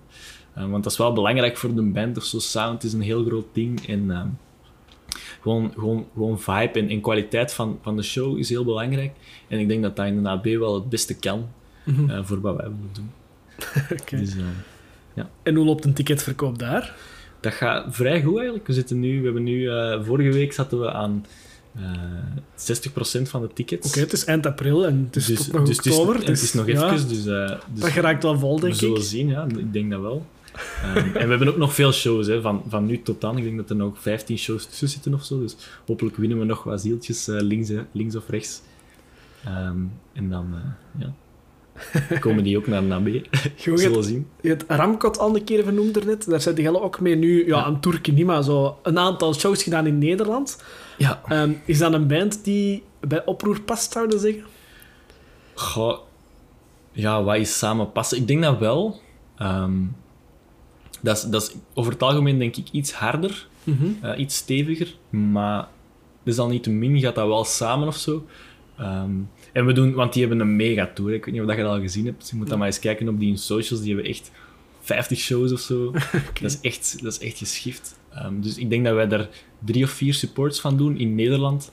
Eh, 0.54 0.70
want 0.70 0.82
dat 0.82 0.92
is 0.92 0.98
wel 0.98 1.12
belangrijk 1.12 1.56
voor 1.56 1.74
de 1.74 1.82
band 1.82 2.16
of 2.16 2.24
zo. 2.24 2.38
Sound 2.38 2.84
is 2.84 2.92
een 2.92 3.00
heel 3.00 3.24
groot 3.24 3.46
ding 3.52 3.86
en 3.86 4.10
ehm, 4.10 4.26
gewoon, 5.40 5.72
gewoon, 5.74 6.06
gewoon 6.12 6.40
vibe 6.40 6.78
en, 6.78 6.88
en 6.88 7.00
kwaliteit 7.00 7.52
van, 7.52 7.78
van 7.82 7.96
de 7.96 8.02
show 8.02 8.38
is 8.38 8.48
heel 8.48 8.64
belangrijk. 8.64 9.12
En 9.48 9.58
ik 9.58 9.68
denk 9.68 9.82
dat 9.82 9.96
dat 9.96 10.06
in 10.06 10.22
de 10.22 10.28
AB 10.28 10.44
wel 10.44 10.74
het 10.74 10.88
beste 10.88 11.18
kan 11.18 11.46
Mhm. 11.84 12.10
eh, 12.10 12.18
voor 12.24 12.40
wat 12.40 12.56
wij 12.56 12.64
willen 12.64 12.90
doen. 12.92 13.10
Oké. 14.00 14.16
Dus 14.16 14.36
eh, 14.36 15.24
En 15.42 15.54
hoe 15.54 15.64
loopt 15.64 15.84
een 15.84 15.94
ticketverkoop 15.94 16.58
daar? 16.58 16.94
dat 17.40 17.52
gaat 17.52 17.94
vrij 17.94 18.22
goed 18.22 18.36
eigenlijk. 18.36 18.66
We, 18.66 18.72
zitten 18.72 19.00
nu, 19.00 19.18
we 19.18 19.24
hebben 19.24 19.42
nu, 19.42 19.68
eh, 19.70 20.04
vorige 20.04 20.32
week 20.32 20.52
zaten 20.52 20.80
we 20.80 20.92
aan 20.92 21.24
eh 21.80 21.90
60% 22.56 23.28
van 23.28 23.40
de 23.40 23.48
tickets. 23.54 23.88
Oké, 23.88 24.00
het 24.00 24.12
is 24.12 24.24
eind 24.24 24.46
april 24.46 24.86
en 24.86 25.04
het 25.06 25.16
is 25.16 25.26
dus, 25.26 25.44
tot 25.44 25.52
nog 25.52 25.66
dus 25.66 25.76
het 25.76 25.86
is- 25.86 25.92
oktober. 25.96 26.16
het 26.26 26.42
is 26.42 26.52
nog 26.52 26.66
ja, 26.66 26.92
even, 26.92 27.08
dus, 27.08 27.26
eh, 27.26 27.48
dus 27.72 27.80
dat 27.82 27.90
geraakt 27.90 28.22
wel 28.22 28.38
vol, 28.38 28.54
we 28.54 28.60
denk 28.60 28.74
zullen 28.74 28.96
ik. 28.96 29.02
zien. 29.02 29.28
Ja, 29.28 29.46
ik 29.56 29.72
denk 29.72 29.90
dat 29.90 30.00
wel. 30.00 30.26
Ehm, 30.82 30.96
en 30.96 31.12
we 31.12 31.18
hebben 31.30 31.48
ook 31.48 31.56
nog 31.56 31.74
veel 31.74 31.92
shows, 31.92 32.26
hè, 32.26 32.40
van, 32.40 32.62
van 32.68 32.86
nu 32.86 33.02
tot 33.02 33.20
dan. 33.20 33.36
Ik 33.38 33.44
denk 33.44 33.56
dat 33.56 33.70
er 33.70 33.76
nog 33.76 33.98
15 34.02 34.38
shows 34.38 34.66
tussen 34.66 34.88
zitten 34.88 35.14
of 35.14 35.24
zo. 35.24 35.40
Dus 35.40 35.56
hopelijk 35.86 36.16
winnen 36.16 36.38
we 36.38 36.44
nog 36.44 36.62
wat 36.62 36.80
zieltjes 36.80 37.28
eh, 37.28 37.40
links, 37.40 37.70
links 37.92 38.16
of 38.16 38.28
rechts. 38.28 38.62
Ehm, 39.44 39.76
en 40.12 40.28
dan 40.30 40.54
ja. 40.98 41.12
komen 42.20 42.44
die 42.44 42.56
ook 42.56 42.66
naar 42.66 42.82
hebt- 42.82 43.22
zullen 43.80 44.04
zien. 44.04 44.26
je 44.40 44.48
hebt 44.48 44.64
Ramkot 44.68 45.18
al 45.18 45.36
een 45.36 45.44
keer 45.44 45.64
vernoemd 45.64 45.96
ernet. 45.96 46.26
Daar 46.30 46.40
zijn 46.40 46.54
die 46.54 46.64
ook 46.80 47.00
mee 47.00 47.16
nu, 47.16 47.46
ja, 47.46 47.56
Ja. 47.58 47.66
een 47.66 47.80
Turkje 47.80 48.12
niet, 48.12 48.26
maar 48.26 48.42
zo 48.42 48.78
een 48.82 48.98
aantal 48.98 49.34
shows 49.34 49.62
gedaan 49.62 49.86
in 49.86 49.98
Nederland. 49.98 50.62
Ja. 50.98 51.22
Ehm, 51.28 51.52
is 51.64 51.78
dat 51.78 51.92
een 51.92 52.06
band 52.06 52.44
die 52.44 52.82
bij 53.00 53.24
oproer 53.24 53.60
past, 53.60 53.92
zouden 53.92 54.20
zeggen? 54.20 54.42
Goh, 55.54 55.98
ja, 56.92 57.22
wat 57.22 57.36
is 57.36 57.58
samen 57.58 57.92
passen? 57.92 58.18
Ik 58.18 58.26
denk 58.26 58.42
dat 58.42 58.58
wel. 58.58 59.00
Ehm, 59.36 59.72
dat, 61.00 61.16
is, 61.16 61.22
dat 61.22 61.42
is 61.42 61.54
over 61.74 61.92
het 61.92 62.02
algemeen 62.02 62.38
denk 62.38 62.56
ik 62.56 62.68
iets 62.72 62.92
harder, 62.92 63.46
Mhm. 63.64 63.86
eh, 64.02 64.18
iets 64.18 64.36
steviger, 64.36 64.94
maar 65.10 65.68
desalniettemin 66.22 67.00
gaat 67.00 67.14
dat 67.14 67.26
wel 67.26 67.44
samen 67.44 67.88
of 67.88 67.96
zo. 67.96 68.26
Ehm, 68.78 69.10
en 69.58 69.66
we 69.66 69.72
doen, 69.72 69.92
want 69.92 70.12
die 70.12 70.26
hebben 70.26 70.40
een 70.40 70.56
megatour. 70.56 71.12
Ik 71.12 71.24
weet 71.24 71.34
niet 71.34 71.42
of 71.42 71.48
dat 71.48 71.56
je 71.56 71.62
dat 71.62 71.72
al 71.72 71.80
gezien 71.80 72.06
hebt. 72.06 72.30
Je 72.30 72.36
moet 72.36 72.48
dan 72.48 72.58
maar 72.58 72.66
eens 72.66 72.78
kijken 72.78 73.08
op 73.08 73.18
die 73.18 73.36
socials. 73.36 73.82
Die 73.82 73.94
hebben 73.94 74.10
echt 74.10 74.30
50 74.80 75.18
shows 75.18 75.52
of 75.52 75.60
zo. 75.60 75.92
dat, 76.40 76.50
is 76.50 76.60
echt, 76.60 77.02
dat 77.02 77.12
is 77.12 77.18
echt 77.18 77.38
geschift. 77.38 77.98
Ehm, 78.14 78.40
dus 78.40 78.58
ik 78.58 78.70
denk 78.70 78.84
dat 78.84 78.94
wij 78.94 79.08
daar 79.08 79.28
drie 79.64 79.84
of 79.84 79.90
vier 79.90 80.14
supports 80.14 80.60
van 80.60 80.76
doen 80.76 80.98
in 80.98 81.14
Nederland. 81.14 81.72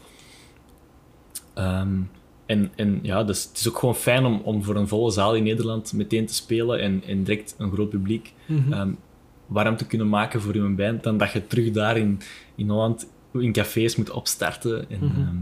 Ehm, 1.54 2.00
en, 2.46 2.72
en 2.76 3.00
ja, 3.02 3.24
dus 3.24 3.44
het 3.44 3.58
is 3.58 3.70
ook 3.70 3.78
gewoon 3.78 3.96
fijn 3.96 4.26
om, 4.26 4.42
om 4.44 4.64
voor 4.64 4.76
een 4.76 4.88
volle 4.88 5.12
zaal 5.12 5.36
in 5.36 5.44
Nederland 5.44 5.94
meteen 5.94 6.26
te 6.26 6.34
spelen 6.34 6.80
en, 6.80 7.04
en 7.08 7.24
direct 7.24 7.56
een 7.58 7.72
groot 7.72 7.90
publiek 7.90 8.34
ehm, 8.70 8.92
warm 9.46 9.78
te 9.78 9.88
kunnen 9.88 10.10
maken 10.10 10.42
voor 10.42 10.56
je 10.56 10.70
band, 10.70 11.04
dan 11.04 11.18
dat 11.18 11.32
je 11.32 11.48
terug 11.48 11.72
daar 11.72 11.98
in, 11.98 12.20
in 12.56 12.70
Holland 12.70 13.08
in 13.34 13.52
cafés 13.52 13.96
moet 13.96 14.10
opstarten 14.10 14.90
en, 14.90 15.00
Mhm. 15.02 15.36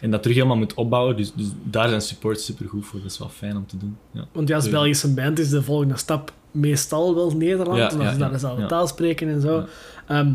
En 0.00 0.10
dat 0.10 0.20
terug 0.22 0.36
helemaal 0.36 0.56
moet 0.58 0.74
opbouwen. 0.74 1.16
Dus, 1.16 1.32
dus 1.34 1.46
daar 1.64 1.88
zijn 1.88 2.00
supports 2.00 2.44
super 2.44 2.68
goed 2.68 2.86
voor. 2.86 3.00
Dat 3.02 3.10
is 3.10 3.18
wel 3.18 3.28
fijn 3.28 3.56
om 3.56 3.66
te 3.66 3.76
doen. 3.76 3.96
Ja. 4.10 4.24
Want 4.32 4.48
ja, 4.48 4.54
als 4.56 4.64
Ja. 4.64 4.70
Belgische 4.70 5.14
band 5.14 5.38
is 5.38 5.48
de 5.50 5.62
volgende 5.62 5.96
stap 5.96 6.32
meestal 6.50 7.14
wel 7.14 7.30
Nederland, 7.30 7.78
Ja, 7.78 7.88
omdat 7.90 8.02
ja, 8.06 8.12
ze 8.12 8.18
daar 8.18 8.28
ja, 8.28 8.34
dezelfde 8.34 8.62
ja. 8.62 8.68
taal 8.68 8.86
spreken 8.86 9.28
en 9.28 9.40
zo. 9.40 9.56
Ja. 9.56 9.66
Ehm, 10.06 10.32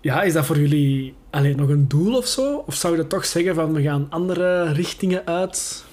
ja, 0.00 0.22
is 0.22 0.32
dat 0.32 0.46
voor 0.46 0.58
jullie 0.58 1.14
alleen 1.30 1.56
nog 1.56 1.68
een 1.68 1.88
doel 1.88 2.16
of 2.16 2.26
zo? 2.26 2.56
Of 2.66 2.74
zou 2.74 2.96
je 2.96 3.06
toch 3.06 3.24
zeggen 3.24 3.54
van 3.54 3.72
we 3.72 3.82
gaan 3.82 4.06
andere 4.10 4.72
richtingen 4.72 5.26
uit? 5.26 5.84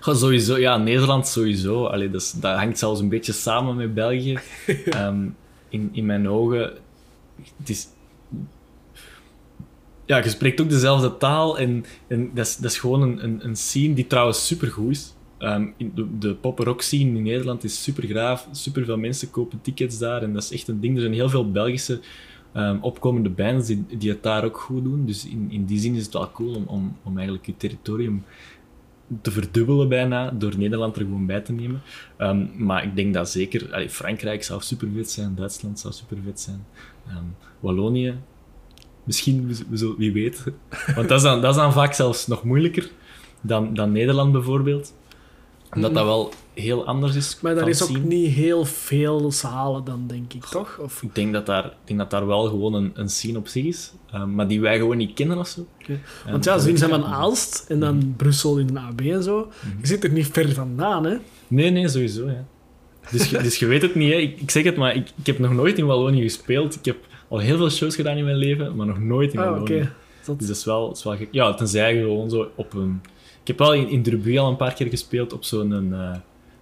Goh, 0.00 0.14
sowieso, 0.14 0.58
ja, 0.58 0.76
Nederland 0.76 1.26
sowieso. 1.28 1.84
Allee, 1.86 2.10
dat, 2.10 2.20
is- 2.20 2.32
dat 2.32 2.56
hangt 2.58 2.78
zelfs 2.78 3.00
een 3.00 3.08
beetje 3.08 3.32
samen 3.32 3.76
met 3.76 3.94
België. 3.94 4.38
Ehm, 4.84 5.26
in, 5.68 5.88
in 5.92 6.06
mijn 6.06 6.28
ogen, 6.28 6.72
het 7.58 7.68
is... 7.68 7.86
Ja, 10.06 10.16
je 10.16 10.28
spreekt 10.28 10.60
ook 10.60 10.68
dezelfde 10.68 11.16
taal 11.16 11.58
en, 11.58 11.84
en 12.06 12.30
dat, 12.34 12.46
is, 12.46 12.56
dat 12.56 12.70
is 12.70 12.78
gewoon 12.78 13.02
een, 13.02 13.44
een, 13.44 13.56
scene 13.56 13.94
die 13.94 14.06
trouwens 14.06 14.46
supergoed 14.46 14.90
is. 14.90 15.14
Ehm, 15.38 15.66
de, 15.94 16.18
de 16.18 16.34
pop-rock 16.34 16.82
scene 16.82 17.16
in 17.16 17.22
Nederland 17.22 17.64
is 17.64 17.82
super 17.82 18.04
graaf. 18.04 18.48
Super 18.50 18.84
veel 18.84 18.96
mensen 18.96 19.30
kopen 19.30 19.60
tickets 19.60 19.98
daar 19.98 20.22
en 20.22 20.32
dat 20.32 20.42
is 20.42 20.52
echt 20.52 20.68
een 20.68 20.80
ding. 20.80 20.94
Er 20.94 21.00
zijn 21.00 21.12
heel 21.12 21.28
veel 21.28 21.50
Belgische 21.50 22.00
ehm, 22.52 22.78
opkomende 22.80 23.28
bands 23.28 23.66
die, 23.66 23.84
die 23.98 24.10
het 24.10 24.22
daar 24.22 24.44
ook 24.44 24.58
goed 24.58 24.84
doen. 24.84 25.06
Dus 25.06 25.26
in, 25.26 25.46
in 25.50 25.64
die 25.64 25.78
zin 25.78 25.94
is 25.94 26.04
het 26.04 26.12
wel 26.12 26.30
cool 26.30 26.54
om, 26.54 26.64
om, 26.66 26.96
om 27.02 27.14
eigenlijk 27.16 27.46
je 27.46 27.56
territorium 27.56 28.24
te 29.22 29.30
verdubbelen 29.30 29.88
bijna, 29.88 30.30
door 30.30 30.58
Nederland 30.58 30.96
er 30.96 31.02
gewoon 31.02 31.26
bij 31.26 31.40
te 31.40 31.52
nemen. 31.52 31.82
Ehm, 32.16 32.46
maar 32.56 32.84
ik 32.84 32.96
denk 32.96 33.14
dat 33.14 33.30
zeker... 33.30 33.88
Frankrijk 33.88 34.44
zou 34.44 34.62
super 34.62 34.88
vet 34.94 35.10
zijn, 35.10 35.34
Duitsland 35.34 35.78
zou 35.78 35.94
super 35.94 36.18
vet 36.24 36.40
zijn. 36.40 36.66
Wallonië 37.60 38.14
Misschien, 39.04 39.46
we, 39.68 39.76
zullen- 39.76 39.96
wie 39.98 40.12
weet. 40.12 40.42
Want 40.94 41.08
dat 41.08 41.18
is, 41.18 41.22
dan, 41.24 41.40
dat 41.40 41.50
is 41.50 41.56
dan 41.60 41.72
vaak 41.72 41.92
zelfs 41.94 42.26
nog 42.26 42.44
moeilijker 42.44 42.90
dan, 43.40 43.74
dan 43.74 43.92
Nederland 43.92 44.32
bijvoorbeeld. 44.32 44.94
Omdat 45.74 45.94
dat 45.94 46.04
wel 46.04 46.32
heel 46.54 46.86
anders 46.86 47.14
is. 47.14 47.38
Maar 47.40 47.54
daar 47.54 47.68
is 47.68 47.82
ook 47.82 48.02
niet 48.04 48.32
heel 48.32 48.64
veel 48.64 49.32
zalen 49.32 49.84
dan, 49.84 50.04
denk 50.06 50.32
ik, 50.32 50.44
toch? 50.44 50.78
Of, 50.82 51.02
Ik 51.02 51.14
denk 51.14 51.32
dat 51.32 51.46
daar, 51.46 51.64
ik 51.64 51.72
denk 51.84 51.98
dat 51.98 52.10
daar 52.10 52.26
wel 52.26 52.44
gewoon 52.48 52.74
een, 52.74 52.90
een 52.94 53.08
scene 53.08 53.38
op 53.38 53.48
zich 53.48 53.64
is, 53.64 53.92
eh, 54.12 54.24
maar 54.24 54.48
die 54.48 54.60
wij 54.60 54.78
gewoon 54.78 54.96
niet 54.96 55.14
kennen 55.14 55.38
of 55.38 55.48
zo. 55.48 55.66
Want 56.30 56.44
ja, 56.44 56.58
ze 56.58 56.66
weet 56.66 56.78
zijn 56.78 56.90
van. 56.90 57.04
Aalst 57.04 57.64
en 57.68 57.80
dan 57.80 58.14
Brussel 58.16 58.58
in 58.58 58.68
een 58.68 58.78
AB 58.78 59.00
en 59.00 59.22
zo. 59.22 59.50
Je 59.80 59.86
zit 59.86 60.04
er 60.04 60.10
niet 60.10 60.26
ver 60.26 60.52
vandaan, 60.52 61.04
hè? 61.04 61.16
Nee, 61.48 61.70
nee, 61.70 61.88
sowieso. 61.88 62.26
Ja. 62.26 62.44
Dus, 63.10 63.30
je, 63.30 63.38
dus 63.42 63.58
je 63.58 63.66
weet 63.66 63.82
het 63.82 63.94
niet, 63.94 64.12
hè. 64.12 64.18
Ik, 64.18 64.40
ik 64.40 64.50
zeg 64.50 64.64
het, 64.64 64.76
maar 64.76 64.94
ik, 64.96 65.08
ik 65.16 65.26
heb 65.26 65.38
nog 65.38 65.52
nooit 65.52 65.78
in 65.78 65.86
Wallonië 65.86 66.22
gespeeld. 66.22 66.74
Ik 66.74 66.84
heb 66.84 66.96
al 67.34 67.40
heel 67.40 67.56
veel 67.56 67.70
shows 67.70 67.94
gedaan 67.94 68.16
in 68.16 68.24
mijn 68.24 68.36
leven, 68.36 68.76
maar 68.76 68.86
nog 68.86 68.98
nooit 69.00 69.32
in 69.32 69.38
Ah, 69.38 69.44
Wallonië. 69.50 69.74
oké. 69.74 69.92
Dat- 70.24 70.38
Dus 70.38 70.46
dat 70.48 70.56
is 70.56 70.64
wel, 70.64 70.88
dat 70.88 70.96
is 70.96 71.02
wel 71.04 71.16
gek. 71.16 71.28
Ja, 71.30 71.54
tenzij 71.54 71.94
gewoon 71.98 72.30
zo 72.30 72.50
op 72.54 72.74
een... 72.74 73.00
Ik 73.40 73.46
heb 73.46 73.58
wel 73.58 73.74
in, 73.74 73.88
in 74.06 74.38
al 74.38 74.48
een 74.48 74.56
paar 74.56 74.74
keer 74.74 74.86
gespeeld 74.88 75.32
op 75.32 75.44
zo'n 75.44 75.70
een, 75.70 75.92
eh, 75.92 76.16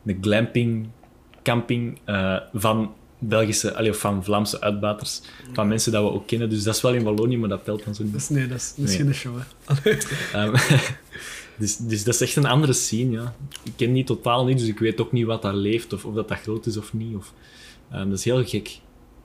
een 0.07 0.19
glamping 0.21 0.89
camping 1.43 1.99
eh, 2.05 2.37
van 2.55 2.95
Belgische, 3.19 3.75
allee, 3.75 3.91
of 3.91 3.99
van 3.99 4.25
Vlaamse 4.25 4.61
uitbaters, 4.61 5.21
van 5.53 5.69
mensen 5.69 5.93
dat 5.93 6.03
we 6.03 6.11
ook 6.11 6.27
kennen. 6.27 6.49
Dus 6.51 6.63
dat 6.63 6.75
is 6.75 6.81
wel 6.81 6.95
in 6.95 7.03
Wallonië, 7.03 7.37
maar 7.39 7.49
dat 7.49 7.65
telt 7.65 7.85
dan 7.85 7.95
zo 7.95 8.03
niet. 8.05 8.15
is, 8.15 8.29
nee, 8.29 8.47
dat 8.47 8.57
is 8.57 8.73
Nee. 8.77 8.87
misschien 8.87 9.07
een 9.07 9.15
show, 9.15 9.35
hè? 9.67 9.91
Ehm, 10.39 10.55
dus, 11.59 11.77
dus 11.77 12.05
dat 12.05 12.15
is 12.15 12.21
echt 12.21 12.37
een 12.37 12.47
andere 12.47 12.73
scene, 12.73 13.11
ja. 13.11 13.35
Ik 13.63 13.73
ken 13.77 13.93
die 13.93 14.05
totaal 14.05 14.45
niet, 14.45 14.59
dus 14.59 14.69
ik 14.69 14.79
weet 14.79 15.01
ook 15.01 15.13
niet 15.13 15.27
wat 15.27 15.43
daar 15.43 15.55
leeft, 15.55 15.93
of, 15.93 16.05
of 16.05 16.15
dat 16.15 16.29
dat 16.29 16.39
groot 16.39 16.67
is 16.67 16.77
of 16.77 16.93
niet. 16.93 17.17
Of, 17.17 17.33
ehm, 17.91 18.09
dat 18.09 18.19
is 18.19 18.25
heel 18.25 18.45
gek. 18.45 18.79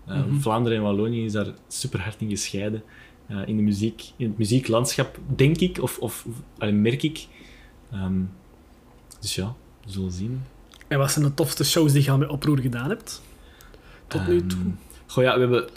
Ehm, 0.07 0.27
Mhm. 0.29 0.39
Vlaanderen 0.39 0.77
en 0.77 0.83
Wallonië 0.83 1.25
is 1.25 1.31
daar 1.31 1.47
super 1.67 2.01
hard 2.01 2.21
in 2.21 2.29
gescheiden. 2.29 2.83
Eh, 3.27 3.47
in, 3.47 3.55
de 3.57 3.63
muziek, 3.63 4.03
in 4.15 4.27
het 4.27 4.37
muzieklandschap, 4.37 5.19
denk 5.35 5.57
ik, 5.57 5.81
of, 5.81 5.97
of, 5.99 6.25
of 6.25 6.33
allee, 6.57 6.73
merk 6.73 7.03
ik. 7.03 7.27
Ehm, 7.91 8.21
dus 9.19 9.35
ja, 9.35 9.55
we 9.85 9.91
zullen 9.91 10.11
zien. 10.11 10.41
En 10.87 10.97
wat 10.97 11.11
zijn 11.11 11.25
de 11.25 11.33
tofste 11.33 11.63
shows 11.65 11.91
die 11.93 12.03
je 12.03 12.11
al 12.11 12.17
met 12.17 12.29
oproer 12.29 12.59
gedaan 12.59 12.89
hebt? 12.89 13.21
Tot 14.07 14.27
nu 14.27 14.37
Ehm, 14.39 14.47
toe. 14.47 14.59
Goh 15.07 15.23
ja, 15.23 15.33
we 15.33 15.39
hebben 15.39 15.69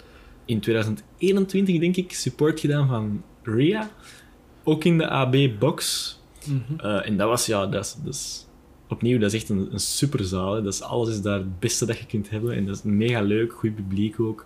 in 0.45 0.59
2021, 0.59 1.79
denk 1.79 1.95
ik, 1.95 2.13
support 2.13 2.59
gedaan 2.59 2.87
van 2.87 3.23
Ria. 3.43 3.89
Ook 4.63 4.83
in 4.83 4.97
de 4.97 5.09
AB-box. 5.09 6.19
Mhm. 6.45 6.79
Eh, 6.79 7.07
en 7.07 7.17
dat 7.17 7.27
was, 7.27 7.45
ja, 7.45 7.67
dat 7.67 7.85
is, 7.85 7.95
dat 8.03 8.13
is- 8.13 8.45
opnieuw, 8.91 9.19
dat 9.19 9.33
is 9.33 9.39
echt 9.39 9.49
een, 9.49 9.69
een 9.71 9.79
superzaal. 9.79 10.53
hè. 10.55 10.61
Dat 10.61 10.73
is, 10.73 10.81
alles 10.81 11.09
is 11.09 11.21
daar 11.21 11.37
het 11.37 11.59
beste 11.59 11.85
dat 11.85 11.97
je 11.97 12.05
kunt 12.05 12.29
hebben. 12.29 12.55
En 12.55 12.65
dat 12.65 12.75
is 12.75 12.83
mega 12.83 13.21
leuk, 13.21 13.53
goed 13.53 13.75
publiek 13.75 14.19
ook. 14.19 14.45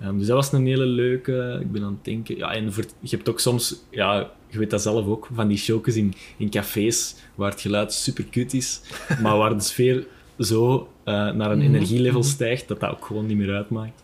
Ehm, 0.00 0.18
dus 0.18 0.26
dat 0.26 0.36
was 0.36 0.52
een 0.52 0.66
hele 0.66 0.86
leuke. 0.86 1.58
Ik 1.60 1.72
ben 1.72 1.82
aan 1.82 1.92
het 1.92 2.04
denken. 2.04 2.36
Ja, 2.36 2.54
en 2.54 2.72
voor, 2.72 2.84
je 3.00 3.16
hebt 3.16 3.28
ook 3.28 3.40
soms, 3.40 3.76
ja, 3.90 4.30
je 4.48 4.58
weet 4.58 4.70
dat 4.70 4.82
zelf 4.82 5.06
ook, 5.06 5.28
van 5.34 5.48
die 5.48 5.58
showjes 5.58 5.96
in, 5.96 6.14
in 6.36 6.50
cafés 6.50 7.14
waar 7.34 7.50
het 7.50 7.60
geluid 7.60 7.92
super 7.92 8.24
kut 8.24 8.54
is, 8.54 8.80
maar 9.22 9.36
waar 9.36 9.56
de 9.56 9.62
sfeer 9.62 10.06
zo 10.38 10.88
eh, 11.04 11.14
naar 11.14 11.50
een 11.50 11.58
Mhm, 11.58 11.74
energielevel 11.74 12.20
mhm. 12.20 12.28
stijgt 12.28 12.68
dat 12.68 12.80
dat 12.80 12.90
ook 12.90 13.04
gewoon 13.04 13.26
niet 13.26 13.36
meer 13.36 13.54
uitmaakt. 13.54 14.02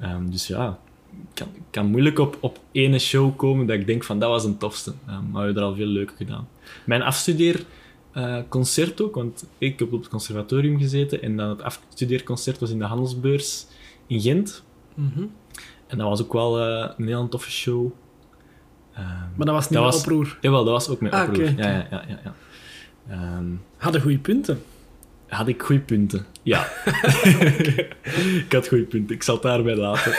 Ehm, 0.00 0.30
dus 0.30 0.46
ja, 0.46 0.78
ik 1.12 1.26
kan, 1.34 1.48
kan 1.70 1.86
moeilijk 1.86 2.18
op, 2.18 2.38
op 2.40 2.58
ene 2.72 2.98
show 2.98 3.36
komen 3.36 3.66
dat 3.66 3.76
ik 3.76 3.86
denk 3.86 4.04
van 4.04 4.18
dat 4.18 4.30
was 4.30 4.44
een 4.44 4.58
tofste. 4.58 4.92
Ehm, 5.06 5.30
maar 5.30 5.40
we 5.40 5.44
hebben 5.44 5.62
er 5.62 5.68
al 5.68 5.74
veel 5.74 5.86
leuker 5.86 6.16
gedaan. 6.16 6.48
Mijn 6.84 7.02
afstudeerconcert 8.16 9.00
ook, 9.02 9.14
want 9.14 9.46
ik 9.58 9.78
heb 9.78 9.92
op 9.92 10.00
het 10.00 10.08
conservatorium 10.08 10.78
gezeten 10.78 11.22
en 11.22 11.36
dan 11.36 11.48
het 11.48 11.62
afstudeerconcert 11.62 12.58
was 12.58 12.70
in 12.70 12.78
de 12.78 12.84
Handelsbeurs 12.84 13.66
in 14.06 14.20
Gent. 14.20 14.62
Mhm. 14.94 15.24
En 15.86 15.98
dat 15.98 16.08
was 16.08 16.22
ook 16.22 16.32
wel 16.32 16.60
eh, 16.60 16.90
een 16.96 17.06
heel 17.06 17.28
toffe 17.28 17.50
show. 17.50 17.86
Ehm, 18.94 19.04
Maar 19.36 19.46
dat 19.46 19.54
was 19.54 19.64
niet 19.68 19.72
Dat 19.72 19.82
met 19.84 19.92
was- 19.92 20.02
oproer. 20.02 20.38
Jawel, 20.40 20.64
dat 20.64 20.72
was 20.72 20.88
ook 20.88 21.00
mijn 21.00 21.12
Ah, 21.14 21.28
oproer. 21.28 21.44
Ja, 21.58 21.68
ja, 21.70 21.86
ja. 21.90 22.04
ja, 22.08 22.20
ja. 22.24 22.34
Ehm, 23.08 23.44
Hadden 23.76 24.00
goede 24.00 24.18
punten. 24.18 24.62
Had 25.28 25.48
ik 25.48 25.62
goede 25.62 25.82
punten? 25.82 26.26
Ja. 26.42 26.68
ik 28.44 28.52
had 28.52 28.68
goede 28.68 28.84
punten. 28.84 29.14
Ik 29.14 29.22
zal 29.22 29.34
het 29.34 29.42
daarbij 29.42 29.76
laten. 29.76 30.12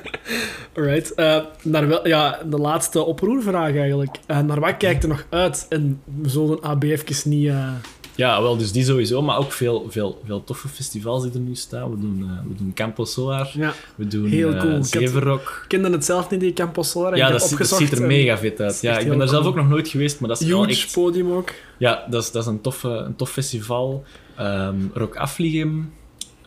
Alright. 0.76 1.14
eh, 1.14 1.44
naar 1.62 1.88
wel, 1.88 2.08
ja, 2.08 2.38
de 2.50 2.58
laatste 2.58 3.04
oproervraag 3.04 3.76
eigenlijk. 3.76 4.16
Eh, 4.26 4.40
naar 4.40 4.60
wat 4.60 4.76
kijkt 4.76 5.02
er 5.02 5.08
nog 5.08 5.26
uit? 5.28 5.66
En 5.68 6.00
we 6.20 6.28
zullen 6.28 6.62
AB 6.62 6.82
even 6.82 7.30
niet... 7.30 7.48
eh, 7.48 7.72
Ja, 8.16 8.42
wel, 8.42 8.56
dus 8.56 8.72
die 8.72 8.84
sowieso, 8.84 9.22
maar 9.22 9.38
ook 9.38 9.52
veel, 9.52 9.86
veel, 9.88 10.20
veel 10.24 10.44
toffe 10.44 10.68
festivals 10.68 11.22
die 11.22 11.32
er 11.32 11.38
nu 11.38 11.54
staan. 11.54 11.90
We 11.90 11.98
doen, 12.00 12.22
eh, 12.22 12.48
we 12.48 12.54
doen 12.54 12.72
Campo 12.74 13.04
Solar, 13.04 13.50
ja, 13.54 13.72
we 13.94 14.06
doen 14.06 14.26
Heel 14.26 14.52
eh, 14.54 14.60
cool. 14.60 14.84
Zevenrock. 14.84 15.60
ik 15.62 15.68
kende 15.68 15.90
het 15.90 16.04
zelf 16.04 16.30
niet, 16.30 16.40
die 16.40 16.52
Campus 16.52 16.90
Solar. 16.90 17.16
Ja, 17.16 17.30
dat, 17.30 17.42
ziet- 17.42 17.58
dat 17.58 17.68
ziet 17.68 17.92
er 17.92 18.06
mega 18.06 18.38
vet 18.38 18.60
uit. 18.60 18.80
Ja, 18.80 18.98
ik 18.98 19.08
ben 19.08 19.18
daar 19.18 19.28
zelf 19.28 19.46
ook 19.46 19.54
nog 19.54 19.68
nooit 19.68 19.88
geweest, 19.88 20.20
maar 20.20 20.28
dat 20.28 20.40
is 20.40 20.46
wel 20.48 20.64
Huge 20.66 20.80
echt... 20.82 20.92
podium 20.92 21.32
ook. 21.32 21.52
Ja, 21.78 22.06
dat 22.10 22.22
is, 22.22 22.30
dat 22.30 22.42
is 22.42 22.48
een, 22.48 22.60
toffe, 22.60 22.88
een 22.88 23.16
tof 23.16 23.30
festival. 23.30 24.04
Ehm 24.36 24.76
Rock 24.92 25.16
Afligem. 25.16 25.92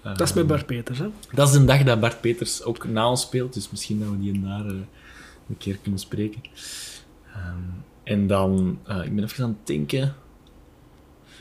Dat 0.04 0.22
is 0.22 0.34
met 0.34 0.48
Bart 0.48 0.66
Peters, 0.66 1.00
hè? 1.00 1.06
Dat 1.34 1.48
is 1.48 1.54
de 1.54 1.66
dag 1.66 1.84
dat 1.84 2.00
Bart 2.00 2.22
Peters 2.22 2.64
ook 2.64 2.88
na 2.88 3.10
ons 3.10 3.22
speelt, 3.22 3.54
dus 3.54 3.70
misschien 3.72 4.00
dat 4.00 4.10
we 4.10 4.20
die 4.20 4.34
en 4.34 4.44
daar 4.44 4.66
eh, 4.66 4.72
een 5.50 5.58
keer 5.58 5.78
kunnen 5.82 6.00
spreken. 6.00 6.42
Ehm, 7.34 7.56
en 8.04 8.28
dan, 8.28 8.80
ik 9.04 9.16
ben 9.16 9.24
even 9.24 9.44
aan 9.44 9.50
het 9.58 9.68
denken. 9.68 10.16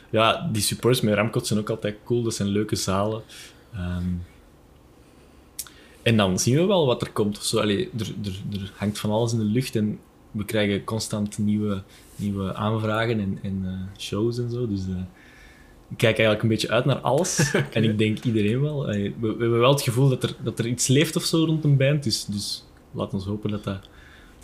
Ja, 0.09 0.49
die 0.51 0.61
supports 0.61 1.01
met 1.01 1.13
Ramcot 1.13 1.47
zijn 1.47 1.59
ook 1.59 1.69
altijd 1.69 1.97
cool, 2.03 2.23
dat 2.23 2.33
zijn 2.33 2.47
leuke 2.47 2.75
zalen. 2.75 3.21
Ehm, 3.73 4.13
en 6.01 6.17
dan 6.17 6.39
zien 6.39 6.55
we 6.55 6.65
wel 6.65 6.85
wat 6.85 7.01
er 7.01 7.11
komt. 7.11 7.37
of 7.37 7.43
Zo. 7.43 7.59
Allee, 7.59 7.89
er, 7.97 8.07
er, 8.23 8.59
er 8.61 8.71
hangt 8.75 8.99
van 8.99 9.11
alles 9.11 9.31
in 9.31 9.37
de 9.37 9.43
lucht 9.43 9.75
en 9.75 9.99
we 10.31 10.45
krijgen 10.45 10.83
constant 10.83 11.37
nieuwe, 11.37 11.83
nieuwe 12.15 12.53
aanvragen 12.53 13.19
en, 13.19 13.39
en 13.41 13.61
eh, 13.65 14.01
shows 14.01 14.37
en 14.37 14.51
zo. 14.51 14.67
Dus 14.67 14.87
eh, 14.87 14.95
ik 15.89 15.97
kijk 15.97 16.17
eigenlijk 16.17 16.41
een 16.41 16.49
beetje 16.49 16.69
uit 16.69 16.85
naar 16.85 16.99
alles. 16.99 17.53
En 17.71 17.83
ik 17.83 17.97
denk 17.97 18.23
iedereen 18.23 18.61
wel. 18.61 18.85
We, 18.85 19.13
we 19.19 19.27
hebben 19.27 19.59
wel 19.59 19.71
het 19.71 19.81
gevoel 19.81 20.09
dat 20.09 20.23
er, 20.23 20.35
dat 20.43 20.59
er 20.59 20.67
iets 20.67 20.87
leeft 20.87 21.15
of 21.15 21.23
zo 21.23 21.45
rond 21.45 21.63
een 21.63 21.77
band. 21.77 22.03
Dus, 22.03 22.25
dus 22.25 22.65
laat 22.91 23.13
ons 23.13 23.25
hopen 23.25 23.49
dat 23.49 23.63
dat, 23.63 23.89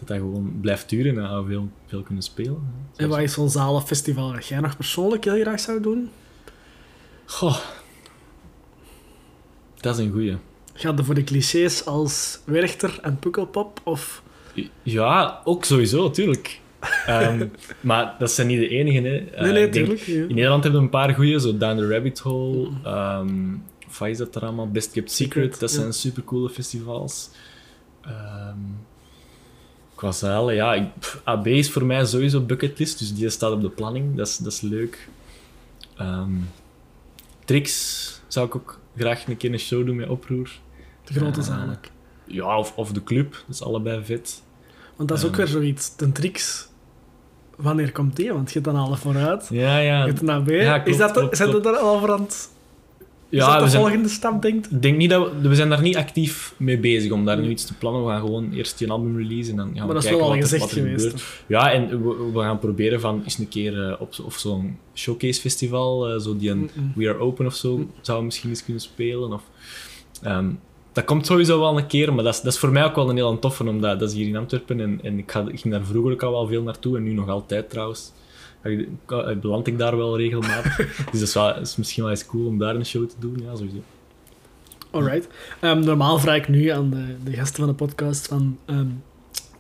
dat, 0.08 0.18
dat 0.18 0.18
gewoon 0.18 0.58
blijft 0.62 0.90
duren 0.90 1.18
en 1.18 1.30
dat 1.30 1.44
we 1.44 1.50
veel, 1.50 1.70
veel 1.86 2.02
kunnen 2.02 2.24
spelen. 2.24 2.64
En 2.96 3.10
wat 3.10 3.20
is 3.20 3.34
zo'n 3.34 3.50
zalenfestival 3.50 4.32
dat 4.32 4.48
jij 4.48 4.60
nog 4.60 4.76
persoonlijk 4.76 5.24
heel 5.24 5.42
graag 5.42 5.60
zou 5.60 5.82
doen? 5.82 6.10
Goh. 7.26 7.58
Dat 9.78 9.98
is 10.00 10.06
een 10.06 10.12
goeie. 10.12 10.38
Gaat 10.74 11.00
er 11.00 11.06
voor 11.06 11.16
de 11.16 11.24
clichés 11.24 11.86
als 11.86 12.40
Werchter 12.46 13.00
en 13.02 13.20
Pukkelpop? 13.20 13.82
Of... 13.84 14.24
Ja, 14.84 15.42
ook 15.44 15.66
sowieso, 15.66 16.10
tuurlijk. 16.12 16.60
Ehm, 17.06 17.48
maar 17.82 18.16
dat 18.20 18.32
zijn 18.32 18.48
niet 18.48 18.60
de 18.60 18.68
enige. 18.68 19.00
Hè. 19.08 19.18
Eh, 19.18 19.42
nee, 19.42 19.54
denk- 19.54 19.74
tuurlijk. 19.74 20.00
ja. 20.00 20.14
in 20.14 20.36
Nederland 20.36 20.64
hebben 20.64 20.82
we 20.82 20.86
een 20.86 20.92
paar 20.92 21.14
goeie, 21.14 21.40
zo 21.40 21.58
Down 21.58 21.78
the 21.78 21.88
Rabbit 21.88 22.20
Hole. 22.20 22.68
of 23.88 24.00
wat 24.00 24.08
is 24.08 24.18
dat 24.18 24.36
er 24.36 24.42
allemaal? 24.42 24.72
Best 24.72 24.92
Kept 24.92 25.12
Secret. 25.12 25.44
Secret, 25.44 25.60
Dat 25.60 25.72
ja. 25.72 25.80
zijn 25.80 25.94
supercoole 25.94 26.50
festivals. 26.50 27.30
Ehm 28.02 28.58
qua 30.04 30.12
zalen, 30.12 30.56
ja. 30.56 30.74
ik- 30.74 31.00
pff, 31.00 31.22
AB 31.24 31.48
is 31.48 31.72
voor 31.72 31.86
mij 31.86 32.06
sowieso 32.06 32.42
bucketlist, 32.42 33.00
dus 33.00 33.14
die 33.16 33.30
staat 33.30 33.52
op 33.52 33.62
de 33.62 33.70
planning. 33.70 34.16
Dat 34.16 34.28
is, 34.28 34.38
dat 34.38 34.52
is 34.54 34.62
leuk. 34.62 35.08
Ehm 35.98 36.32
Tricks 37.46 38.22
zou 38.28 38.46
ik 38.46 38.56
ook 38.56 38.80
graag 38.98 39.28
een 39.28 39.38
keer 39.38 39.52
een 39.54 39.60
show 39.60 39.86
doen 39.86 39.96
met 39.96 40.10
Oproer. 40.10 40.50
De 41.04 41.14
grote 41.14 41.42
zalen. 41.42 41.80
Ja, 42.26 42.58
of, 42.58 42.74
of 42.76 42.92
de 42.92 43.04
club. 43.04 43.32
Dat 43.32 43.56
is 43.56 43.62
allebei 43.64 44.04
vet. 44.04 44.44
Want 44.96 45.10
dat 45.10 45.18
is 45.18 45.24
ook 45.24 45.30
ehm, 45.30 45.40
weer 45.40 45.48
zoiets. 45.48 45.96
De 45.96 46.12
tricks. 46.12 46.68
Wanneer 47.56 47.92
komt 47.92 48.16
die? 48.16 48.34
Want 48.34 48.48
je 48.48 48.60
hebt 48.60 48.66
dan 48.76 48.84
al 48.84 48.96
vooruit. 48.96 49.48
Ja, 49.50 49.78
Je 49.78 49.86
ja. 49.86 50.06
hebt 50.06 50.22
een 50.22 50.30
AB. 50.30 50.50
Ja, 50.50 50.74
klopt, 50.74 50.88
is 50.90 50.98
dat, 50.98 51.12
klopt, 51.12 51.38
zijn 51.38 51.50
klopt. 51.50 51.66
er 51.66 51.72
daar 51.72 51.82
al 51.82 52.00
voor 52.00 52.12
aan 52.12 52.22
het... 52.22 52.50
Ja, 53.40 53.54
dat 53.54 53.64
de 53.64 53.70
zijn, 53.70 53.82
volgende 53.82 54.10
stap, 54.10 54.42
denkt? 54.42 54.72
ik 54.72 54.82
denk 54.82 54.98
niet 54.98 55.10
dat 55.10 55.30
we, 55.42 55.48
we 55.50 55.56
zijn 55.56 55.70
daar 55.70 55.82
niet 55.82 55.96
actief 55.98 56.54
mee 56.58 56.78
bezig 56.80 57.12
om 57.12 57.26
daar 57.26 57.40
nu 57.42 57.50
iets 57.50 57.66
te 57.66 57.74
plannen. 57.74 58.04
We 58.06 58.10
gaan 58.10 58.20
gewoon 58.22 58.52
eerst 58.54 58.78
die 58.78 58.92
album 58.92 59.18
release 59.18 59.50
en 59.52 59.56
dan 59.58 59.66
gaan 59.66 59.74
we 59.74 59.80
Maar 59.80 59.88
dat 59.94 60.04
is 60.04 60.10
kijken 60.10 60.26
wel 60.26 60.34
al 60.36 60.40
wat 60.42 60.52
er- 60.52 60.60
wat 60.60 60.72
er 60.72 60.78
geweest. 60.78 61.04
gebeurt. 61.06 61.24
Ja, 61.48 61.72
en 61.72 62.04
we, 62.04 62.30
we 62.34 62.40
gaan 62.40 62.60
proberen 62.60 63.00
van 63.02 63.22
eens 63.24 63.38
een 63.38 63.48
keer 63.48 63.88
eh, 63.90 64.02
op, 64.02 64.14
of 64.26 64.38
zo'n 64.38 64.78
showcase 64.94 65.42
festival, 65.42 66.10
eh, 66.10 66.20
zo 66.20 66.38
die 66.38 66.50
een. 66.50 66.70
We 66.96 67.10
Are 67.10 67.18
Open 67.20 67.46
of 67.46 67.56
zo, 67.56 67.78
Mm. 67.78 67.92
zouden 68.02 68.26
misschien 68.26 68.50
eens 68.50 68.64
kunnen 68.64 68.82
spelen. 68.82 69.34
Of, 69.34 69.44
ehm, 70.22 70.50
dat 70.92 71.04
komt 71.06 71.26
sowieso 71.26 71.60
wel 71.60 71.78
een 71.78 71.88
keer, 71.88 72.14
maar 72.14 72.24
dat 72.24 72.34
is, 72.34 72.42
dat 72.42 72.54
is 72.54 72.60
voor 72.60 72.72
mij 72.72 72.84
ook 72.86 72.96
wel 72.96 73.10
een 73.10 73.16
heel 73.16 73.40
toffe, 73.40 73.64
omdat 73.68 74.00
dat 74.00 74.10
is 74.10 74.16
hier 74.16 74.28
in 74.28 74.36
Antwerpen 74.38 74.80
en, 74.80 75.00
en 75.04 75.18
ik, 75.18 75.32
ga, 75.32 75.46
ik 75.52 75.60
ging 75.60 75.74
daar 75.74 75.86
vroeger 75.86 76.12
ook 76.12 76.24
al 76.24 76.32
wel 76.32 76.48
veel 76.48 76.64
naartoe 76.64 76.98
en 76.98 77.04
nu 77.04 77.14
nog 77.14 77.30
altijd 77.30 77.70
trouwens. 77.70 78.12
Beland 79.42 79.68
ik 79.68 79.78
daar 79.78 79.98
wel 79.98 80.18
regelmatig. 80.18 80.78
dus 81.12 81.20
dat 81.20 81.22
is, 81.22 81.34
wel, 81.34 81.54
dat 81.54 81.62
is 81.62 81.76
misschien 81.76 82.04
wel 82.04 82.12
eens 82.12 82.26
cool 82.26 82.46
om 82.46 82.58
daar 82.58 82.76
een 82.76 82.86
show 82.86 83.10
te 83.10 83.16
doen. 83.20 83.42
Ja, 83.44 83.56
sowieso. 83.56 83.84
Alright. 84.92 85.28
Ehm, 85.60 85.80
normaal 85.80 86.20
vraag 86.20 86.38
ik 86.38 86.48
nu 86.48 86.68
aan 86.68 86.90
de, 86.90 87.16
de 87.24 87.34
gasten 87.34 87.60
van 87.60 87.68
de 87.68 87.74
podcast 87.74 88.28
van... 88.28 88.58
ehm, 88.66 88.88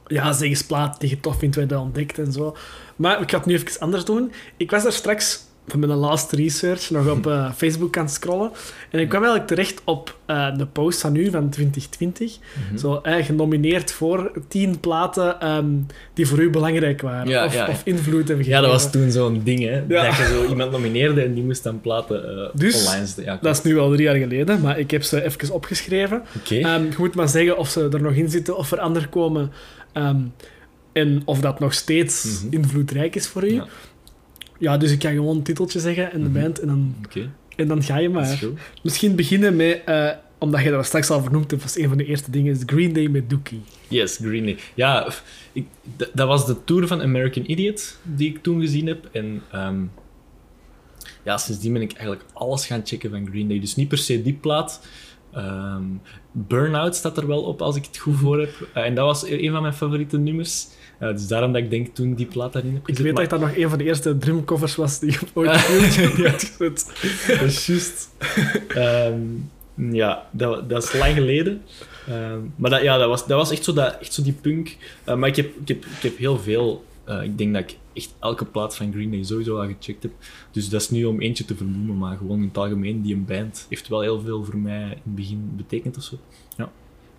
ja, 0.07 0.33
zeg 0.33 0.49
eens 0.49 0.65
plaat 0.65 0.99
die 0.99 1.09
je 1.09 1.19
tof 1.19 1.39
vindt, 1.39 1.55
wat 1.55 1.69
je 1.69 1.79
ontdekt 1.79 2.19
en 2.19 2.31
zo. 2.31 2.55
Maar 2.95 3.21
ik 3.21 3.31
ga 3.31 3.37
het 3.37 3.45
nu 3.45 3.53
even 3.53 3.79
anders 3.79 4.05
doen. 4.05 4.31
Ik 4.57 4.71
was 4.71 4.83
daar 4.83 4.91
straks 4.91 5.45
van 5.67 5.79
mijn 5.79 5.91
laatste 5.91 6.35
research 6.35 6.89
nog 6.89 7.09
op 7.09 7.27
uh, 7.27 7.51
Facebook 7.51 7.95
het 7.95 8.11
scrollen. 8.11 8.51
En 8.89 8.99
ik 8.99 9.09
kwam 9.09 9.23
eigenlijk 9.23 9.51
terecht 9.51 9.81
op 9.83 10.17
uh, 10.27 10.57
de 10.57 10.65
post 10.65 11.01
van 11.01 11.11
nu, 11.11 11.29
van 11.29 11.49
2020. 11.49 12.37
Mm 12.71 12.77
Zo, 12.77 13.01
uh, 13.03 13.25
genomineerd 13.25 13.91
voor 13.91 14.31
tien 14.47 14.79
platen 14.79 15.47
um, 15.55 15.85
die 16.13 16.27
voor 16.27 16.39
u 16.39 16.49
belangrijk 16.49 17.01
waren. 17.01 17.27
Ja, 17.27 17.45
of, 17.45 17.53
ja. 17.53 17.67
of, 17.67 17.81
invloed 17.83 18.27
hebben 18.27 18.45
Ja, 18.45 18.57
gegeven. 18.57 18.61
dat 18.61 18.71
was 18.71 18.91
toen 18.91 19.11
zo'n 19.11 19.41
ding, 19.43 19.63
hè. 19.63 19.87
Dat 19.87 20.15
je 20.15 20.25
zo 20.25 20.47
iemand 20.49 20.71
nomineerde 20.71 21.21
en 21.21 21.33
die 21.33 21.43
moest 21.43 21.63
dan 21.63 21.81
platen 21.81 22.51
dus, 22.53 22.85
online 22.85 23.05
zetten. 23.05 23.23
Ja, 23.23 23.39
dat 23.41 23.55
is 23.55 23.63
nu 23.63 23.79
al 23.79 23.89
drie 23.91 24.03
jaar 24.03 24.15
geleden, 24.15 24.61
maar 24.61 24.79
ik 24.79 24.91
heb 24.91 25.03
ze 25.03 25.23
even 25.23 25.53
opgeschreven. 25.53 26.23
Okay. 26.37 26.75
Um, 26.75 26.83
je 26.83 26.95
moet 26.97 27.15
maar 27.15 27.29
zeggen 27.29 27.57
of 27.57 27.69
ze 27.69 27.89
er 27.91 28.01
nog 28.01 28.13
in 28.13 28.29
zitten 28.29 28.57
of 28.57 28.71
er 28.71 28.79
ander 28.79 29.07
komen. 29.07 29.51
Um, 29.93 30.33
en 30.93 31.21
of 31.25 31.39
dat 31.39 31.59
nog 31.59 31.73
steeds 31.73 32.23
mm 32.23 32.31
-hmm. 32.41 32.59
invloedrijk 32.59 33.15
is 33.15 33.27
voor 33.27 33.47
u. 33.47 33.61
Ja. 34.59 34.77
Dus 34.77 34.91
ik 34.91 35.01
ga 35.01 35.09
gewoon 35.09 35.35
een 35.35 35.43
titeltje 35.43 35.79
zeggen 35.79 36.11
en 36.11 36.23
de 36.23 36.29
Mhm. 36.29 36.41
band 36.41 36.59
en 36.59 36.67
dan, 36.67 36.95
en 37.55 37.67
dan 37.67 37.83
ga 37.83 37.97
je 37.97 38.09
maar. 38.09 38.39
Misschien 38.83 39.15
beginnen 39.15 39.55
met, 39.55 39.81
uh, 39.89 40.09
omdat 40.37 40.61
je 40.61 40.69
dat 40.69 40.85
straks 40.85 41.09
al 41.09 41.21
vernoemd 41.21 41.51
hebt, 41.51 41.63
was 41.63 41.77
een 41.77 41.87
van 41.87 41.97
de 41.97 42.05
eerste 42.05 42.31
dingen, 42.31 42.53
is 42.53 42.61
Green 42.65 42.93
Day 42.93 43.07
met 43.07 43.29
Dookie. 43.29 43.61
Yes, 43.87 44.17
Green 44.17 44.43
Day. 44.45 44.57
Ja, 44.73 45.07
ik, 45.51 45.65
dat 46.13 46.27
was 46.27 46.45
de 46.45 46.63
tour 46.63 46.87
van 46.87 47.01
American 47.01 47.43
Idiot 47.49 47.97
die 48.03 48.29
ik 48.29 48.43
toen 48.43 48.59
gezien 48.61 48.87
heb. 48.87 49.09
En 49.11 49.41
um, 49.55 49.91
ja, 51.23 51.37
sindsdien 51.37 51.73
ben 51.73 51.81
ik 51.81 51.91
eigenlijk 51.91 52.25
alles 52.33 52.65
gaan 52.65 52.81
checken 52.83 53.09
van 53.09 53.27
Green 53.27 53.47
Day. 53.47 53.59
Dus 53.59 53.75
niet 53.75 53.87
per 53.87 53.97
se 53.97 54.21
die 54.21 54.33
plaat. 54.33 54.81
Um, 55.37 56.01
Burnout 56.31 56.95
staat 56.95 57.17
er 57.17 57.27
wel 57.27 57.41
op, 57.41 57.61
als 57.61 57.75
ik 57.75 57.85
het 57.85 57.97
goed 57.97 58.15
voor 58.15 58.39
heb. 58.39 58.67
Uh, 58.77 58.83
en 58.85 58.95
dat 58.95 59.05
was 59.05 59.29
een 59.29 59.51
van 59.51 59.61
mijn 59.61 59.73
favoriete 59.73 60.17
nummers. 60.17 60.67
Uh, 61.03 61.11
dus 61.11 61.27
daarom 61.27 61.53
dat 61.53 61.61
ik 61.61 61.69
denk 61.69 61.95
toen 61.95 62.13
die 62.13 62.25
plaat 62.25 62.53
daarin 62.53 62.73
heb 62.73 62.81
Ik 62.81 62.87
gezet. 62.87 63.03
weet 63.03 63.13
maar... 63.13 63.29
dat 63.29 63.39
dat 63.39 63.49
nog 63.49 63.57
een 63.57 63.69
van 63.69 63.77
de 63.77 63.83
eerste 63.83 64.17
drumcovers 64.17 64.75
was 64.75 64.99
die 64.99 65.11
ik 65.11 65.21
ooit 65.33 65.49
heb 65.95 66.15
ja, 66.15 66.31
dat 67.27 67.41
is 67.41 67.65
juist. 67.65 68.09
um, 68.77 69.49
ja, 69.91 70.27
dat, 70.31 70.69
dat 70.69 70.83
is 70.83 70.93
lang 70.93 71.13
geleden. 71.13 71.61
Um, 72.09 72.53
maar 72.55 72.69
dat, 72.69 72.81
ja, 72.81 72.97
dat, 72.97 73.07
was, 73.07 73.27
dat 73.27 73.37
was 73.37 73.51
echt 73.51 73.63
zo, 73.63 73.73
dat, 73.73 73.97
echt 73.99 74.13
zo 74.13 74.23
die 74.23 74.33
punk. 74.33 74.77
Uh, 75.09 75.15
maar 75.15 75.29
ik 75.29 75.35
heb, 75.35 75.55
ik, 75.61 75.67
heb, 75.67 75.85
ik 75.85 76.01
heb 76.01 76.17
heel 76.17 76.39
veel... 76.39 76.83
Uh, 77.09 77.23
ik 77.23 77.37
denk 77.37 77.53
dat 77.53 77.63
ik 77.63 77.77
echt 77.93 78.13
elke 78.19 78.45
plaat 78.45 78.75
van 78.75 78.91
Green 78.91 79.11
Day 79.11 79.23
sowieso 79.23 79.57
al 79.57 79.67
gecheckt 79.67 80.03
heb. 80.03 80.11
Dus 80.51 80.69
dat 80.69 80.81
is 80.81 80.89
nu 80.89 81.05
om 81.05 81.21
eentje 81.21 81.45
te 81.45 81.55
vernoemen, 81.55 81.97
maar 81.97 82.17
gewoon 82.17 82.37
in 82.37 82.47
het 82.47 82.57
algemeen, 82.57 83.01
die 83.01 83.15
een 83.15 83.25
band 83.25 83.65
heeft 83.69 83.87
wel 83.87 84.01
heel 84.01 84.21
veel 84.21 84.43
voor 84.43 84.57
mij 84.57 84.83
in 84.83 84.89
het 84.89 85.15
begin 85.15 85.53
betekend 85.55 85.97
of 85.97 86.03
zo. 86.03 86.15
Ja. 86.57 86.71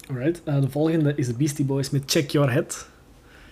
Alright, 0.08 0.42
uh, 0.44 0.60
de 0.60 0.70
volgende 0.70 1.12
is 1.16 1.26
de 1.26 1.34
Beastie 1.34 1.64
Boys 1.64 1.90
met 1.90 2.02
Check 2.06 2.30
Your 2.30 2.52
Head. 2.52 2.88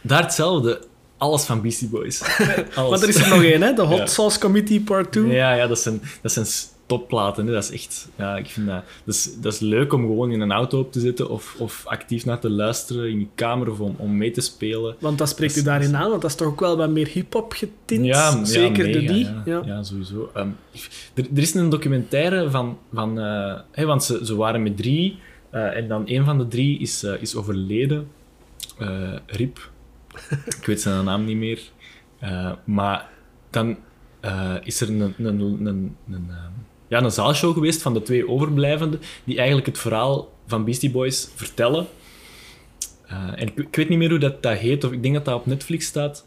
Daar 0.02 0.22
hetzelfde. 0.22 0.80
Alles 1.16 1.44
van 1.44 1.60
Beastie 1.60 1.88
Boys. 1.88 2.20
Maar 2.76 3.02
er 3.02 3.08
is 3.08 3.16
er 3.16 3.28
nog 3.28 3.42
één, 3.42 3.62
hè? 3.62 3.72
De 3.72 3.82
Hot. 3.82 4.10
Sauce 4.10 4.38
Committee 4.38 4.80
Part 4.80 5.12
2. 5.12 5.26
Ja, 5.26 5.54
ja 5.54 5.66
dat 5.66 5.78
zijn, 5.78 6.02
dat 6.22 6.32
zijn 6.32 6.46
topplaten. 6.86 7.46
Hè. 7.46 7.52
Dat 7.52 7.62
is 7.62 7.70
echt... 7.70 8.08
Ja, 8.16 8.36
ik 8.36 8.46
vind 8.46 8.66
dat... 8.66 8.82
Dat 9.04 9.14
is, 9.14 9.30
dat 9.40 9.52
is 9.52 9.58
leuk 9.58 9.92
om 9.92 10.00
gewoon 10.00 10.30
in 10.30 10.40
een 10.40 10.52
auto 10.52 10.78
op 10.78 10.92
te 10.92 11.00
zitten 11.00 11.30
of, 11.30 11.54
of 11.58 11.82
actief 11.86 12.24
naar 12.24 12.38
te 12.38 12.50
luisteren 12.50 13.10
in 13.10 13.18
je 13.18 13.26
kamer 13.34 13.70
of 13.70 13.80
om, 13.80 13.94
om 13.98 14.16
mee 14.16 14.30
te 14.30 14.40
spelen. 14.40 14.96
Want 14.98 15.18
dat 15.18 15.28
spreekt 15.28 15.54
dat 15.54 15.62
u 15.62 15.66
daarin 15.66 15.96
aan, 15.96 16.10
want 16.10 16.22
dat 16.22 16.30
is 16.30 16.36
toch 16.36 16.48
ook 16.48 16.60
wel 16.60 16.76
wat 16.76 16.90
meer 16.90 17.08
hip-hop 17.08 17.52
getint? 17.52 18.04
Ja, 18.04 18.44
Zeker 18.44 18.86
ja, 18.86 18.92
de 18.92 19.12
die. 19.12 19.28
Ja, 19.44 19.82
sowieso. 19.82 20.30
Um, 20.36 20.56
er, 21.14 21.26
er 21.34 21.42
is 21.42 21.54
een 21.54 21.68
documentaire 21.68 22.50
van... 22.50 22.78
van 22.92 23.18
uh, 23.18 23.58
hey, 23.70 23.86
want 23.86 24.04
ze, 24.04 24.20
ze 24.24 24.36
waren 24.36 24.62
met 24.62 24.76
drie 24.76 25.18
uh, 25.54 25.76
en 25.76 25.88
dan 25.88 26.02
een 26.06 26.24
van 26.24 26.38
de 26.38 26.48
drie 26.48 26.78
is, 26.78 27.04
uh, 27.04 27.22
is 27.22 27.34
overleden. 27.34 28.08
Rip. 29.26 29.70
Ik 30.58 30.66
weet 30.66 30.80
zijn 30.80 31.04
naam 31.04 31.24
niet 31.24 31.36
meer. 31.36 31.60
Uh, 32.22 32.52
maar 32.64 33.08
dan 33.50 33.76
uh, 34.24 34.54
is 34.62 34.80
er 34.80 34.88
een, 34.88 35.00
een, 35.00 35.40
een, 35.40 35.96
een, 36.10 36.30
ja, 36.88 37.02
een 37.02 37.10
zaalshow 37.10 37.54
geweest 37.54 37.82
van 37.82 37.94
de 37.94 38.02
twee 38.02 38.28
overblijvenden, 38.28 39.00
die 39.24 39.36
eigenlijk 39.36 39.66
het 39.66 39.78
verhaal 39.78 40.32
van 40.46 40.64
Beastie 40.64 40.90
Boys 40.90 41.28
vertellen. 41.34 41.86
En 43.36 43.46
ik, 43.46 43.56
ik, 43.56 43.76
weet 43.76 43.88
niet 43.88 43.98
meer 43.98 44.10
hoe 44.10 44.18
dat, 44.18 44.42
dat 44.42 44.58
heet, 44.58 44.84
of 44.84 44.92
ik 44.92 45.02
denk 45.02 45.14
dat 45.14 45.24
dat 45.24 45.34
op 45.34 45.46
Netflix 45.46 45.86
staat. 45.86 46.26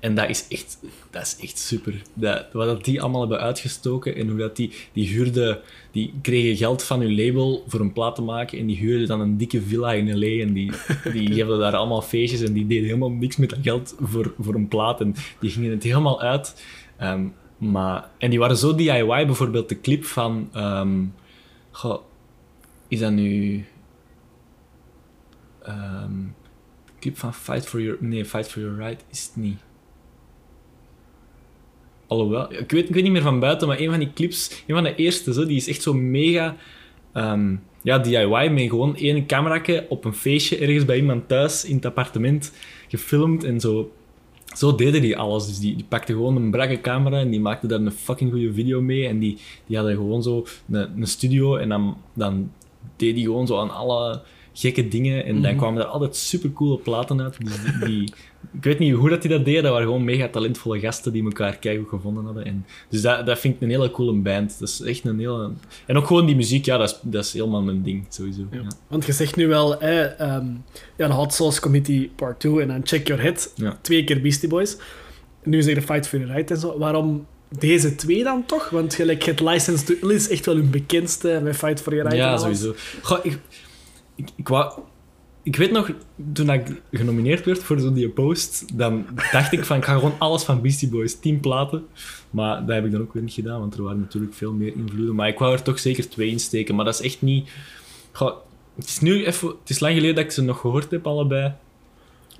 En 0.00 0.14
dat 0.14 0.28
is 0.28 0.46
echt, 0.48 0.78
dat 1.10 1.22
is 1.22 1.36
echt 1.40 1.58
super. 1.58 2.02
Dat, 2.14 2.46
wat 2.52 2.66
dat 2.66 2.84
die 2.84 3.00
allemaal 3.00 3.20
hebben 3.20 3.40
uitgestoken 3.40 4.14
en 4.14 4.28
hoe 4.28 4.38
dat 4.38 4.56
die, 4.56 4.72
die 4.92 5.08
huurden, 5.08 5.58
die 5.90 6.14
kregen 6.22 6.56
geld 6.56 6.82
van 6.82 7.00
hun 7.00 7.14
label 7.14 7.64
voor 7.66 7.80
een 7.80 7.92
plaat 7.92 8.14
te 8.14 8.22
maken 8.22 8.58
en 8.58 8.66
die 8.66 8.76
huurden 8.76 9.08
dan 9.08 9.20
een 9.20 9.36
dikke 9.36 9.62
villa 9.62 9.92
in 9.92 10.18
L.A. 10.18 10.42
en 10.42 10.52
die, 10.52 10.72
die 11.12 11.32
geven 11.32 11.58
daar 11.58 11.76
allemaal 11.76 12.02
feestjes 12.02 12.42
en 12.42 12.52
die 12.52 12.66
deden 12.66 12.84
helemaal 12.84 13.10
niks 13.10 13.36
met 13.36 13.50
dat 13.50 13.58
geld 13.62 13.94
voor, 14.00 14.34
voor 14.38 14.54
een 14.54 14.68
plaat 14.68 15.00
en 15.00 15.14
die 15.40 15.50
gingen 15.50 15.70
het 15.70 15.82
helemaal 15.82 16.20
uit. 16.20 16.64
Um, 17.02 17.34
maar, 17.70 18.10
en 18.18 18.30
die 18.30 18.38
waren 18.38 18.56
zo 18.56 18.74
DIY, 18.74 19.26
bijvoorbeeld 19.26 19.68
de 19.68 19.80
clip 19.80 20.04
van... 20.04 20.50
Um, 20.56 21.14
goh, 21.70 22.02
is 22.88 22.98
dat 22.98 23.12
nu... 23.12 23.64
Um, 25.68 26.34
clip 27.00 27.18
van 27.18 27.34
Fight 27.34 27.66
for 27.66 27.80
Your... 27.80 27.96
Nee, 28.00 28.24
Fight 28.24 28.48
for 28.48 28.62
Your 28.62 28.76
Right 28.76 29.04
is 29.10 29.24
het 29.24 29.36
niet. 29.36 29.58
Alhoewel, 32.12 32.52
ik 32.52 32.70
weet, 32.70 32.88
ik 32.88 32.94
weet 32.94 33.02
niet 33.02 33.12
meer 33.12 33.22
van 33.22 33.40
buiten, 33.40 33.68
maar 33.68 33.80
een 33.80 33.90
van 33.90 33.98
die 33.98 34.12
clips, 34.14 34.62
een 34.66 34.74
van 34.74 34.84
de 34.84 34.94
eerste, 34.94 35.32
zo, 35.32 35.46
die 35.46 35.56
is 35.56 35.68
echt 35.68 35.82
zo 35.82 35.94
mega... 35.94 36.56
Um, 37.14 37.62
ja, 37.82 37.98
DIY, 37.98 38.48
met 38.48 38.68
gewoon 38.68 38.96
één 38.96 39.26
cameraatje 39.26 39.86
op 39.88 40.04
een 40.04 40.14
feestje 40.14 40.58
ergens 40.58 40.84
bij 40.84 40.96
iemand 40.96 41.28
thuis 41.28 41.64
in 41.64 41.74
het 41.74 41.84
appartement 41.84 42.52
gefilmd 42.88 43.44
en 43.44 43.60
zo 43.60 43.90
zo 44.56 44.74
deden 44.74 45.00
die 45.00 45.16
alles. 45.16 45.46
Dus 45.46 45.58
die, 45.58 45.76
die 45.76 45.84
pakten 45.88 46.14
gewoon 46.14 46.36
een 46.36 46.50
brakke 46.50 46.80
camera 46.80 47.18
en 47.18 47.30
die 47.30 47.40
maakten 47.40 47.68
daar 47.68 47.80
een 47.80 47.92
fucking 47.92 48.30
goede 48.30 48.52
video 48.52 48.80
mee. 48.80 49.06
En 49.06 49.18
die, 49.18 49.38
die 49.66 49.76
hadden 49.76 49.94
gewoon 49.94 50.22
zo 50.22 50.46
een, 50.70 51.00
een 51.00 51.06
studio 51.06 51.56
en 51.56 51.68
dan, 51.68 51.96
dan 52.14 52.50
deed 52.96 53.14
die 53.14 53.24
gewoon 53.24 53.46
zo 53.46 53.58
aan 53.58 53.70
alle 53.70 54.22
gekke 54.52 54.88
dingen. 54.88 55.24
En 55.24 55.28
mm 55.28 55.34
-hmm. 55.34 55.42
dan 55.42 55.56
kwamen 55.56 55.82
er 55.82 55.88
altijd 55.88 56.16
supercoole 56.16 56.78
platen 56.78 57.22
uit. 57.22 57.36
Dus 57.44 57.62
die, 57.62 57.86
die, 57.86 58.12
ik 58.52 58.64
weet 58.64 58.78
niet 58.78 58.94
hoe 58.94 59.08
dat 59.08 59.22
die 59.22 59.30
dat 59.30 59.44
deden. 59.44 59.62
Dat 59.62 59.72
waren 59.72 59.86
gewoon 59.86 60.04
mega 60.04 60.28
talentvolle 60.28 60.80
gasten 60.80 61.12
die 61.12 61.24
elkaar 61.24 61.56
keihard 61.56 61.88
gevonden 61.88 62.24
hadden. 62.24 62.44
En, 62.44 62.66
dus 62.88 63.02
dat, 63.02 63.26
dat 63.26 63.38
vind 63.38 63.54
ik 63.54 63.60
een 63.60 63.70
hele 63.70 63.90
coole 63.90 64.12
band. 64.12 64.58
Dat 64.58 64.68
is 64.68 64.80
echt 64.80 65.04
een 65.04 65.18
hele... 65.18 65.50
En 65.86 65.96
ook 65.96 66.06
gewoon 66.06 66.26
die 66.26 66.36
muziek, 66.36 66.64
ja, 66.64 66.76
dat 66.76 66.90
is, 66.90 66.98
dat 67.02 67.24
is 67.24 67.32
helemaal 67.32 67.62
mijn 67.62 67.82
ding, 67.82 68.06
sowieso. 68.08 68.42
Ja. 68.50 68.60
Ja. 68.60 68.70
Want 68.88 69.06
je 69.06 69.12
zegt 69.12 69.36
nu 69.36 69.48
wel, 69.48 69.80
eh, 69.80 70.34
um, 70.34 70.64
ja, 70.96 71.06
de 71.06 71.12
Hot 71.12 71.34
Sauce 71.34 71.60
Committee 71.60 72.10
Part 72.16 72.40
2 72.40 72.60
en 72.60 72.68
dan 72.68 72.80
Check 72.84 73.06
Your 73.06 73.22
Head. 73.22 73.52
Ja. 73.56 73.78
Twee 73.80 74.04
keer 74.04 74.20
Beastie 74.20 74.48
Boys. 74.48 74.76
Nu 75.44 75.62
zeg 75.62 75.74
je 75.74 75.82
Fight 75.82 76.08
for 76.08 76.18
Your 76.18 76.34
Right 76.34 76.50
en 76.50 76.56
zo. 76.56 76.78
Waarom 76.78 77.26
deze 77.58 77.94
twee 77.94 78.24
dan 78.24 78.46
toch? 78.46 78.70
Want 78.70 78.94
gelijk 78.94 79.22
het 79.22 79.40
License 79.40 79.84
to 79.84 79.94
Ill 80.08 80.14
is 80.14 80.28
echt 80.28 80.46
wel 80.46 80.54
hun 80.54 80.70
bekendste 80.70 81.40
met 81.42 81.56
Fight 81.56 81.80
for 81.80 81.94
Your 81.94 82.10
Right. 82.10 82.24
Ja, 82.24 82.36
sowieso. 82.36 82.74
Goh, 83.02 83.18
ik, 83.22 83.38
ik, 84.14 84.28
ik, 84.36 84.48
wou, 84.48 84.80
ik 85.42 85.56
weet 85.56 85.70
nog, 85.70 85.90
toen 86.32 86.50
ik 86.50 86.82
genomineerd 86.90 87.44
werd 87.44 87.62
voor 87.62 87.80
zo'n 87.80 87.94
die 87.94 88.08
post, 88.08 88.78
dan 88.78 89.06
dacht 89.32 89.52
ik 89.52 89.64
van, 89.64 89.76
ik 89.76 89.84
ga 89.84 89.94
gewoon 89.94 90.18
alles 90.18 90.42
van 90.42 90.60
Beastie 90.60 90.88
Boys, 90.88 91.18
tien 91.18 91.40
platen. 91.40 91.86
Maar 92.30 92.66
dat 92.66 92.74
heb 92.74 92.84
ik 92.84 92.92
dan 92.92 93.00
ook 93.00 93.12
weer 93.12 93.22
niet 93.22 93.32
gedaan, 93.32 93.60
want 93.60 93.74
er 93.74 93.82
waren 93.82 94.00
natuurlijk 94.00 94.34
veel 94.34 94.52
meer 94.52 94.74
invloeden. 94.76 95.14
Maar 95.14 95.28
ik 95.28 95.38
wou 95.38 95.52
er 95.52 95.62
toch 95.62 95.78
zeker 95.78 96.08
twee 96.08 96.30
in 96.30 96.40
steken. 96.40 96.74
Maar 96.74 96.84
dat 96.84 96.94
is 96.94 97.00
echt 97.00 97.22
niet... 97.22 97.50
Het 98.74 98.88
is 98.88 99.00
nu 99.00 99.24
even... 99.24 99.48
Het 99.48 99.70
is 99.70 99.80
lang 99.80 99.94
geleden 99.94 100.14
dat 100.14 100.24
ik 100.24 100.30
ze 100.30 100.42
nog 100.42 100.60
gehoord 100.60 100.90
heb, 100.90 101.06
allebei. 101.06 101.52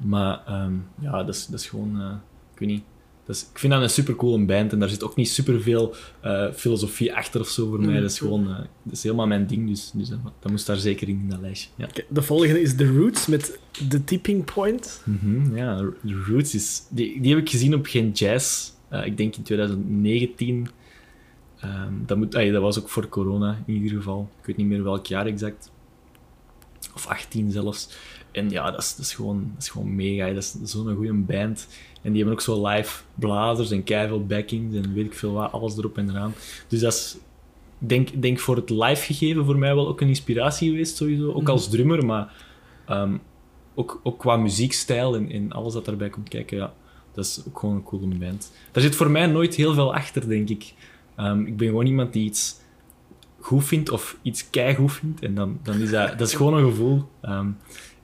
Maar 0.00 0.64
um, 0.64 0.86
ja, 1.00 1.10
dat 1.22 1.34
is, 1.34 1.46
dat 1.46 1.60
is 1.60 1.66
gewoon... 1.66 2.00
Uh, 2.00 2.12
ik 2.52 2.58
weet 2.58 2.68
niet. 2.68 2.82
Is, 3.26 3.46
ik 3.52 3.58
vind 3.58 3.72
dat 3.72 3.82
een 3.82 3.90
supercoole 3.90 4.44
band 4.44 4.72
en 4.72 4.78
daar 4.78 4.88
zit 4.88 5.02
ook 5.02 5.16
niet 5.16 5.28
superveel 5.28 5.94
uh, 6.24 6.52
filosofie 6.52 7.14
achter 7.14 7.40
of 7.40 7.48
zo 7.48 7.68
voor 7.68 7.80
mij. 7.80 8.00
Dat 8.00 8.10
is 8.10 8.18
gewoon... 8.18 8.48
Uh, 8.48 8.56
dat 8.82 8.92
is 8.92 9.02
helemaal 9.02 9.26
mijn 9.26 9.46
ding, 9.46 9.68
dus, 9.68 9.90
dus 9.94 10.08
dat 10.08 10.50
moest 10.50 10.66
daar 10.66 10.76
zeker 10.76 11.08
in, 11.08 11.20
in 11.20 11.28
dat 11.28 11.40
lijstje. 11.40 11.68
Ja. 11.76 11.84
Okay, 11.84 12.04
de 12.08 12.22
volgende 12.22 12.60
is 12.60 12.76
The 12.76 12.86
Roots 12.86 13.26
met 13.26 13.58
The 13.88 14.04
Tipping 14.04 14.44
Point. 14.44 15.02
Mm 15.04 15.18
-hmm, 15.20 15.56
ja, 15.56 15.76
The 16.06 16.22
Roots 16.26 16.54
is... 16.54 16.82
Die, 16.88 17.20
die 17.20 17.34
heb 17.34 17.40
ik 17.40 17.50
gezien 17.50 17.74
op 17.74 17.86
Geen 17.86 18.10
Jazz. 18.10 18.70
Uh, 18.92 19.06
ik 19.06 19.16
denk 19.16 19.36
in 19.36 19.42
2019. 19.42 20.68
Um, 21.64 22.02
dat, 22.06 22.16
moet, 22.16 22.34
ay, 22.34 22.50
dat 22.50 22.62
was 22.62 22.78
ook 22.78 22.88
voor 22.88 23.08
corona 23.08 23.62
in 23.66 23.74
ieder 23.74 23.96
geval. 23.96 24.30
Ik 24.40 24.46
weet 24.46 24.56
niet 24.56 24.66
meer 24.66 24.82
welk 24.82 25.06
jaar 25.06 25.26
exact. 25.26 25.70
Of 26.94 27.06
18 27.06 27.50
zelfs. 27.50 27.88
En 28.32 28.50
ja, 28.50 28.70
dat 28.70 28.80
is, 28.80 28.94
dat 28.96 29.06
is, 29.06 29.14
gewoon, 29.14 29.50
dat 29.54 29.62
is 29.62 29.68
gewoon 29.68 29.94
mega. 29.94 30.26
Dat 30.26 30.36
is 30.36 30.70
zo'n 30.70 30.94
goede 30.94 31.12
band. 31.12 31.68
En 32.02 32.12
die 32.12 32.16
hebben 32.16 32.32
ook 32.32 32.40
zo 32.40 32.66
live 32.66 33.02
blazers 33.14 33.70
en 33.70 33.84
keiveel 33.84 34.26
backings 34.26 34.74
en 34.74 34.94
weet 34.94 35.06
ik 35.06 35.14
veel 35.14 35.32
wat, 35.32 35.52
alles 35.52 35.76
erop 35.76 35.98
en 35.98 36.10
eraan. 36.10 36.34
Dus 36.68 36.80
dat 36.80 36.92
is, 36.92 37.16
denk, 37.78 38.22
denk 38.22 38.38
voor 38.38 38.56
het 38.56 38.70
live 38.70 39.04
gegeven 39.04 39.44
voor 39.44 39.58
mij 39.58 39.74
wel 39.74 39.88
ook 39.88 40.00
een 40.00 40.08
inspiratie 40.08 40.70
geweest, 40.70 40.96
sowieso. 40.96 41.32
Ook 41.32 41.48
als 41.48 41.68
drummer, 41.68 42.06
maar 42.06 42.32
um, 42.90 43.20
ook, 43.74 44.00
ook 44.02 44.18
qua 44.18 44.36
muziekstijl 44.36 45.16
en, 45.16 45.30
en 45.30 45.52
alles 45.52 45.72
dat 45.72 45.84
daarbij 45.84 46.10
komt 46.10 46.28
kijken, 46.28 46.56
ja. 46.56 46.74
Dat 47.14 47.24
is 47.24 47.42
ook 47.48 47.58
gewoon 47.58 47.74
een 47.74 47.82
coole 47.82 48.06
band. 48.06 48.52
Daar 48.70 48.82
zit 48.82 48.96
voor 48.96 49.10
mij 49.10 49.26
nooit 49.26 49.54
heel 49.54 49.74
veel 49.74 49.94
achter, 49.94 50.28
denk 50.28 50.48
ik. 50.48 50.74
Um, 51.18 51.46
ik 51.46 51.56
ben 51.56 51.68
gewoon 51.68 51.86
iemand 51.86 52.12
die 52.12 52.24
iets 52.24 52.60
goed 53.40 53.64
vindt 53.64 53.90
of 53.90 54.16
iets 54.22 54.50
keigoed 54.50 54.92
vindt. 54.92 55.22
En 55.22 55.34
dan, 55.34 55.58
dan 55.62 55.80
is 55.80 55.90
dat, 55.90 56.18
dat 56.18 56.28
is 56.28 56.34
gewoon 56.34 56.54
een 56.54 56.64
gevoel. 56.64 57.04
Um, 57.22 57.56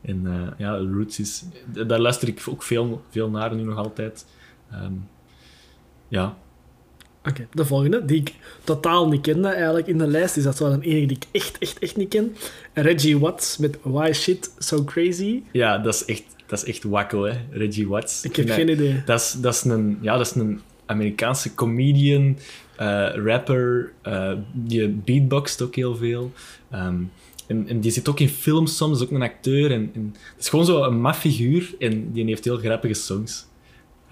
en 0.08 0.22
uh, 0.24 0.48
ja, 0.58 0.76
Roots 0.76 1.18
is... 1.18 1.44
Daar 1.86 2.00
luister 2.00 2.28
ik 2.28 2.42
ook 2.48 2.62
veel, 2.62 3.02
veel 3.10 3.30
naar 3.30 3.54
nu 3.54 3.62
nog 3.62 3.76
altijd. 3.76 4.26
Um, 4.72 5.08
ja. 6.08 6.36
Oké, 7.24 7.48
de 7.52 7.64
volgende, 7.64 8.04
die 8.04 8.20
ik 8.20 8.34
totaal 8.64 9.08
niet 9.08 9.20
kende 9.20 9.48
eigenlijk 9.48 9.86
in 9.86 9.98
de 9.98 10.06
lijst, 10.06 10.36
is 10.36 10.42
dat 10.42 10.58
wel 10.58 10.72
een 10.72 10.82
enige 10.82 11.06
die 11.06 11.16
ik 11.16 11.26
echt, 11.32 11.58
echt, 11.58 11.78
echt 11.78 11.96
niet 11.96 12.08
ken. 12.08 12.36
Reggie 12.74 13.18
Watts 13.18 13.56
met 13.56 13.78
Why 13.82 14.12
Shit 14.12 14.52
So 14.58 14.84
Crazy. 14.84 15.42
Ja, 15.52 15.78
dat 15.78 15.94
is 15.94 16.04
echt, 16.04 16.24
dat 16.46 16.58
is 16.58 16.64
echt 16.64 16.82
wakkel, 16.82 17.22
hè, 17.22 17.38
Reggie 17.50 17.88
Watts. 17.88 18.24
Ik 18.24 18.36
heb 18.36 18.50
geen 18.50 18.68
idee. 18.68 19.02
Dat 19.04 19.20
is, 19.20 19.36
dat 19.40 19.54
is, 19.54 19.64
een, 19.64 19.98
ja, 20.00 20.16
dat 20.16 20.26
is 20.26 20.34
een 20.34 20.60
Amerikaanse 20.86 21.54
comedian, 21.54 22.38
eh, 22.76 23.08
rapper, 23.14 23.92
eh, 24.02 24.32
die 24.52 24.88
beatboxt 24.88 25.62
ook 25.62 25.74
heel 25.74 25.96
veel. 25.96 26.32
Ehm, 26.70 27.02
en, 27.48 27.68
en 27.68 27.80
die 27.80 27.90
zit 27.90 28.08
ook 28.08 28.20
in 28.20 28.28
films 28.28 28.76
soms, 28.76 28.98
is 28.98 29.04
ook 29.04 29.10
een 29.10 29.22
acteur. 29.22 29.70
En, 29.72 29.90
en 29.94 30.14
het 30.34 30.42
is 30.42 30.48
gewoon 30.48 30.64
zo 30.64 30.82
een 30.82 31.00
maf 31.00 31.18
figuur 31.18 31.74
en 31.78 32.12
die 32.12 32.24
heeft 32.24 32.44
heel 32.44 32.56
grappige 32.58 32.94
songs. 32.94 33.46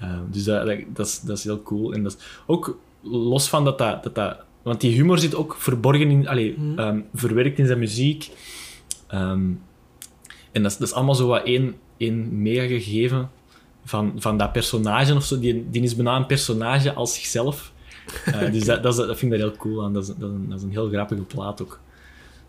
Ehm, 0.00 0.20
dus 0.30 0.44
dat, 0.44 0.66
dat, 0.66 0.78
dat, 0.94 1.06
is, 1.06 1.20
dat 1.20 1.38
is 1.38 1.44
heel 1.44 1.62
cool. 1.62 1.92
En 1.92 2.02
dat 2.02 2.12
is 2.18 2.24
ook 2.46 2.78
los 3.02 3.48
van 3.48 3.64
dat 3.64 3.78
dat... 3.78 4.02
dat, 4.02 4.14
dat 4.14 4.44
want 4.62 4.80
die 4.80 4.94
humor 4.94 5.18
zit 5.18 5.34
ook 5.34 5.56
verborgen 5.58 6.10
in... 6.10 6.28
Allee, 6.28 6.54
Mhm. 6.58 6.78
ehm, 6.78 7.00
verwerkt 7.14 7.58
in 7.58 7.66
zijn 7.66 7.78
muziek. 7.78 8.30
Ehm, 9.06 9.50
en 10.52 10.62
dat 10.62 10.70
is, 10.70 10.76
dat 10.76 10.88
is 10.88 10.94
allemaal 10.94 11.14
zo 11.14 11.26
wat 11.26 11.44
één, 11.44 11.74
één 11.96 12.42
mega 12.42 12.66
gegeven 12.66 13.30
van, 13.84 14.12
van 14.16 14.36
dat 14.36 14.52
personage 14.52 15.14
of 15.14 15.24
zo. 15.24 15.38
Die, 15.38 15.66
die 15.70 15.82
is 15.82 15.96
bijna 15.96 16.16
een 16.16 16.26
personage 16.26 16.92
als 16.92 17.14
zichzelf. 17.14 17.72
Eh, 18.24 18.52
dus 18.52 18.64
dat, 18.64 18.82
dat, 18.82 18.98
is, 18.98 19.06
dat 19.06 19.18
vind 19.18 19.32
ik 19.32 19.38
daar 19.38 19.48
heel 19.48 19.56
cool 19.58 19.84
aan. 19.84 19.92
Dat 19.92 20.02
is, 20.02 20.08
dat, 20.08 20.30
is 20.30 20.34
een, 20.34 20.48
dat 20.48 20.58
is 20.58 20.64
een 20.64 20.70
heel 20.70 20.88
grappige 20.88 21.22
plaat 21.22 21.62
ook. 21.62 21.80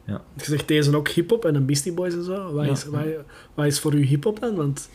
Je 0.08 0.20
zegt 0.36 0.68
deze 0.68 0.96
ook 0.96 1.10
hip-hop 1.10 1.46
en 1.46 1.56
een 1.56 1.66
Beastie 1.66 1.94
Boys 1.94 2.14
en 2.14 2.24
zo. 2.24 2.54
Wat, 2.54 2.66
Ja. 2.66 2.72
is, 2.72 2.86
wat, 2.86 3.02
wat 3.54 3.66
is 3.66 3.80
voor 3.80 3.94
u 3.94 4.06
hip-hop 4.06 4.40
dan? 4.40 4.56
Want, 4.56 4.90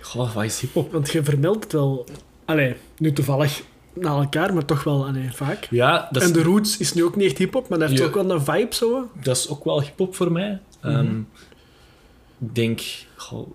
Goh, 0.00 0.34
wat 0.34 0.44
is 0.44 0.60
hip-hop? 0.60 0.92
want 0.92 1.10
je 1.10 1.22
vermeldt 1.24 1.62
het 1.64 1.72
wel. 1.72 2.06
Allee, 2.44 2.74
nu 2.98 3.12
toevallig 3.12 3.62
na 3.92 4.08
elkaar, 4.08 4.54
maar 4.54 4.64
toch 4.64 4.84
wel 4.84 5.06
allee, 5.06 5.32
vaak. 5.32 5.66
Ja, 5.70 6.08
dat 6.12 6.22
is, 6.22 6.28
En 6.28 6.34
de 6.34 6.42
Roots 6.42 6.76
is 6.78 6.92
nu 6.94 7.04
ook 7.04 7.16
niet 7.16 7.26
echt 7.26 7.38
hip-hop, 7.38 7.68
maar 7.68 7.78
dat 7.78 7.88
heeft 7.88 8.00
Ja. 8.00 8.06
ook 8.08 8.14
wel 8.14 8.30
een 8.30 8.40
vibe 8.44 8.74
zo. 8.74 9.08
dat 9.22 9.36
is 9.36 9.48
ook 9.48 9.64
wel 9.64 9.82
hip-hop 9.82 10.14
voor 10.14 10.32
mij. 10.32 10.60
Ehm, 10.80 11.04
Mhm. 11.04 11.18
Ik 12.38 12.54
denk. 12.54 12.80
Goh, 13.16 13.50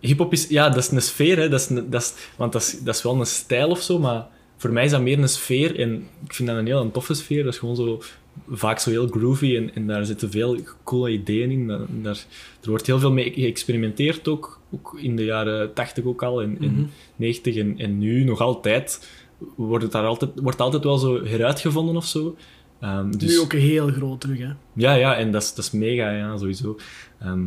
hip-hop 0.00 0.32
is, 0.32 0.48
ja, 0.48 0.68
dat 0.68 0.78
is 0.78 0.90
een 0.90 1.02
sfeer, 1.02 1.36
hè. 1.38 1.48
Dat 1.48 1.60
is 1.60 1.68
een- 1.68 1.90
dat 1.90 2.02
is, 2.02 2.14
want 2.36 2.52
dat 2.52 2.62
is, 2.62 2.78
dat 2.80 2.94
is 2.94 3.02
wel 3.02 3.20
een 3.20 3.26
stijl 3.26 3.68
of 3.70 3.80
zo, 3.80 3.98
maar 3.98 4.26
voor 4.60 4.72
mij 4.72 4.84
is 4.84 4.90
dat 4.90 5.00
meer 5.02 5.18
een 5.18 5.28
sfeer. 5.28 5.78
En 5.80 5.94
ik 6.24 6.34
vind 6.34 6.48
dat 6.48 6.58
een 6.58 6.66
heel 6.66 6.80
een 6.80 6.90
toffe 6.90 7.14
sfeer. 7.14 7.44
Dat 7.44 7.52
is 7.52 7.58
gewoon 7.58 7.76
zo 7.76 8.02
vaak 8.50 8.78
zo 8.78 8.90
heel 8.90 9.06
groovy 9.08 9.56
en, 9.56 9.74
en 9.74 9.86
daar 9.86 10.04
zitten 10.04 10.30
veel 10.30 10.56
coole 10.84 11.10
ideeën 11.10 11.50
in. 11.50 11.66
Daar, 12.02 12.24
er 12.62 12.70
wordt 12.70 12.86
heel 12.86 12.98
veel 12.98 13.12
mee 13.12 13.32
geëxperimenteerd 13.32 14.28
ook, 14.28 14.60
ook 14.70 14.98
in 15.00 15.16
de 15.16 15.24
jaren 15.24 15.72
80 15.74 16.04
ook 16.04 16.22
al 16.22 16.42
en, 16.42 16.56
en 16.60 16.72
Mhm. 16.72 16.84
90 17.16 17.56
en, 17.56 17.78
en 17.78 17.98
nu 17.98 18.24
nog 18.24 18.40
altijd. 18.40 19.08
Wordt 19.56 19.82
het 19.84 19.92
daar 19.92 20.04
altijd, 20.06 20.30
wordt 20.34 20.60
altijd 20.60 20.84
wel 20.84 20.98
zo 20.98 21.24
heruitgevonden 21.24 21.96
of 21.96 22.06
zo. 22.06 22.36
Ehm, 22.80 23.10
dus, 23.10 23.30
Nu 23.30 23.38
ook 23.40 23.52
heel 23.52 23.88
groot 23.88 24.20
terug, 24.20 24.38
hè. 24.38 24.50
ja, 24.72 24.92
ja, 24.94 25.16
en 25.16 25.32
dat 25.32 25.42
is, 25.42 25.54
dat 25.54 25.64
is 25.64 25.70
mega, 25.70 26.10
ja, 26.10 26.36
sowieso. 26.36 26.76
Ehm, 27.20 27.44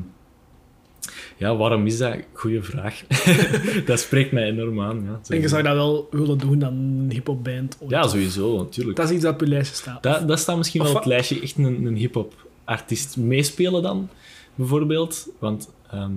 ja, 1.41 1.55
waarom 1.55 1.85
is 1.85 1.97
dat? 1.97 2.15
Goeie 2.33 2.61
vraag. 2.61 3.03
dat 3.85 3.99
spreekt 3.99 4.31
mij 4.31 4.43
enorm 4.43 4.81
aan. 4.81 5.03
Ja, 5.03 5.19
En 5.27 5.41
je 5.41 5.47
zou 5.47 5.63
dat 5.63 5.73
wel 5.73 6.07
willen 6.11 6.37
doen 6.37 6.59
dan 6.59 6.73
een 6.73 7.11
hip-hop 7.11 7.43
band. 7.43 7.77
ooit. 7.79 7.91
ja, 7.91 8.07
sowieso, 8.07 8.57
natuurlijk. 8.57 8.97
Dat 8.97 9.09
is 9.09 9.15
iets 9.15 9.23
dat 9.23 9.33
op 9.33 9.39
je 9.39 9.47
lijstje 9.47 9.75
staat. 9.75 10.03
Dat, 10.03 10.27
dat 10.27 10.39
staat 10.39 10.57
misschien 10.57 10.81
Of 10.81 10.87
wel 10.87 10.95
op 10.95 11.01
het 11.01 11.11
lijstje. 11.11 11.41
Echt 11.41 11.57
een, 11.57 11.85
een 11.85 11.95
hip-hop 11.95 12.49
artiest 12.63 13.17
meespelen 13.17 13.81
dan, 13.81 14.09
bijvoorbeeld. 14.55 15.29
Want 15.39 15.69
ehm, 15.91 16.11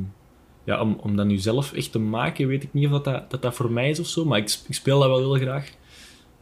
ja, 0.65 0.81
om, 0.81 0.99
om 1.01 1.17
dat 1.17 1.27
nu 1.27 1.37
zelf 1.37 1.73
echt 1.73 1.93
te 1.93 1.99
maken, 1.99 2.49
weet 2.49 2.63
ik 2.63 2.73
niet 2.73 2.87
of 2.87 2.91
dat, 2.91 3.05
dat, 3.05 3.31
dat, 3.31 3.43
dat 3.43 3.55
voor 3.55 3.71
mij 3.71 3.91
is 3.91 4.01
of 4.01 4.07
zo. 4.07 4.25
Maar 4.25 4.39
ik, 4.39 4.59
ik 4.69 4.75
speel 4.75 4.99
dat 4.99 5.09
wel 5.09 5.19
heel 5.19 5.47
graag. 5.47 5.71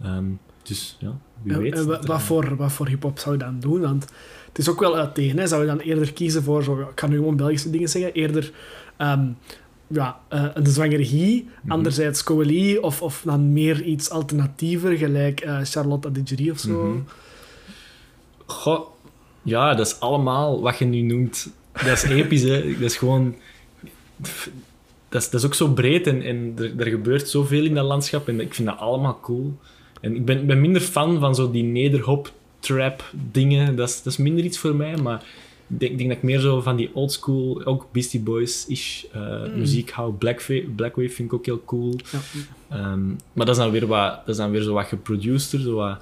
Ehm, 0.02 0.26
dus 0.62 0.96
ja, 1.00 1.18
wie 1.42 1.56
weet. 1.56 1.74
en 1.74 2.06
wat, 2.06 2.22
voor, 2.22 2.56
wat 2.56 2.72
voor 2.72 2.88
hip-hop 2.88 3.18
zou 3.18 3.34
je 3.34 3.40
dan 3.44 3.60
doen? 3.60 3.80
Want 3.80 4.06
het 4.52 4.58
is 4.58 4.68
ook 4.68 4.80
wel 4.80 4.96
uiteen. 4.96 5.38
Hè? 5.38 5.46
Zou 5.46 5.60
je 5.60 5.66
dan 5.66 5.78
eerder 5.78 6.12
kiezen 6.12 6.42
voor, 6.42 6.62
zo, 6.62 6.80
ik 6.80 6.86
kan 6.94 7.10
nu 7.10 7.16
gewoon 7.16 7.36
Belgische 7.36 7.70
dingen 7.70 7.88
zeggen, 7.88 8.12
eerder 8.12 8.52
ehm, 8.96 9.26
ja, 9.86 10.20
eh, 10.28 10.44
een 10.54 10.66
zwangerie, 10.66 11.48
Mhm. 11.62 11.72
anderzijds 11.72 12.22
Coeli, 12.24 12.78
of, 12.78 13.02
of 13.02 13.22
dan 13.24 13.52
meer 13.52 13.82
iets 13.82 14.10
alternatiever, 14.10 14.96
gelijk 14.96 15.40
eh, 15.40 15.58
Charlotte 15.62 16.08
Adigerie 16.08 16.50
of 16.52 16.58
zo. 16.58 16.84
Mhm. 16.86 16.98
Goh, 18.46 18.86
ja, 19.42 19.74
dat 19.74 19.86
is 19.86 20.00
allemaal 20.00 20.60
wat 20.60 20.78
je 20.78 20.84
nu 20.84 21.00
noemt. 21.00 21.52
Dat 21.72 21.86
is 21.86 22.02
episch, 22.02 22.42
hè. 22.42 22.62
Dat 22.72 22.90
is 22.90 22.96
gewoon... 22.96 23.34
Dat 25.08 25.22
is, 25.22 25.30
dat 25.30 25.40
is 25.40 25.46
ook 25.46 25.54
zo 25.54 25.68
breed 25.68 26.06
en, 26.06 26.22
en 26.22 26.52
er, 26.58 26.72
er 26.80 26.86
gebeurt 26.86 27.28
zoveel 27.28 27.64
in 27.64 27.74
dat 27.74 27.84
landschap 27.84 28.28
en 28.28 28.40
ik 28.40 28.54
vind 28.54 28.68
dat 28.68 28.78
allemaal 28.78 29.18
cool. 29.22 29.58
En 30.00 30.16
ik 30.16 30.24
ben, 30.24 30.38
ik 30.40 30.46
ben 30.46 30.60
minder 30.60 30.80
fan 30.82 31.20
van 31.20 31.34
zo 31.34 31.50
die 31.50 31.62
nederhop 31.62 32.32
trap 32.62 33.10
dingen. 33.32 33.76
Dat 33.76 33.88
is, 33.88 34.02
dat 34.02 34.12
is 34.12 34.18
minder 34.18 34.44
iets 34.44 34.58
voor 34.58 34.74
mij, 34.76 34.96
maar 34.96 35.24
ik 35.78 35.78
denk, 35.98 36.08
dat 36.08 36.16
ik 36.16 36.22
meer 36.22 36.38
zo 36.40 36.60
van 36.60 36.76
die 36.76 36.90
oldschool, 36.94 37.64
ook 37.64 37.86
Beastie 37.92 38.20
Boys-ish 38.20 39.04
eh, 39.12 39.20
Mm. 39.20 39.58
muziek 39.58 39.90
hou. 39.90 40.12
Blackfa- 40.12 40.68
Blackwave 40.76 41.08
vind 41.08 41.28
ik 41.32 41.34
ook 41.38 41.46
heel 41.46 41.62
cool. 41.64 41.96
Ja. 42.12 42.18
Ehm, 42.76 43.06
maar 43.08 43.46
dat 43.46 43.48
is 43.48 43.56
dan 43.56 43.70
weer, 43.70 43.86
wat, 43.86 44.10
dat 44.10 44.28
is 44.28 44.36
dan 44.36 44.50
weer 44.50 44.62
zo 44.62 44.72
wat 44.72 44.86
geproduceder, 44.86 45.60
zo 45.66 45.74
wat, 45.74 45.98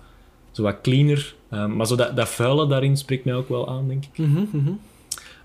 zo 0.50 0.62
wat 0.62 0.80
cleaner. 0.82 1.34
Ehm, 1.50 1.76
maar 1.76 1.86
zo 1.86 1.96
dat, 1.96 2.16
dat 2.16 2.28
vuile 2.28 2.66
daarin 2.66 2.96
spreekt 2.96 3.24
mij 3.24 3.34
ook 3.34 3.48
wel 3.48 3.68
aan, 3.68 3.88
denk 3.88 4.04
ik. 4.04 4.18
Mhm, 4.18 4.44
mhm. 4.52 4.70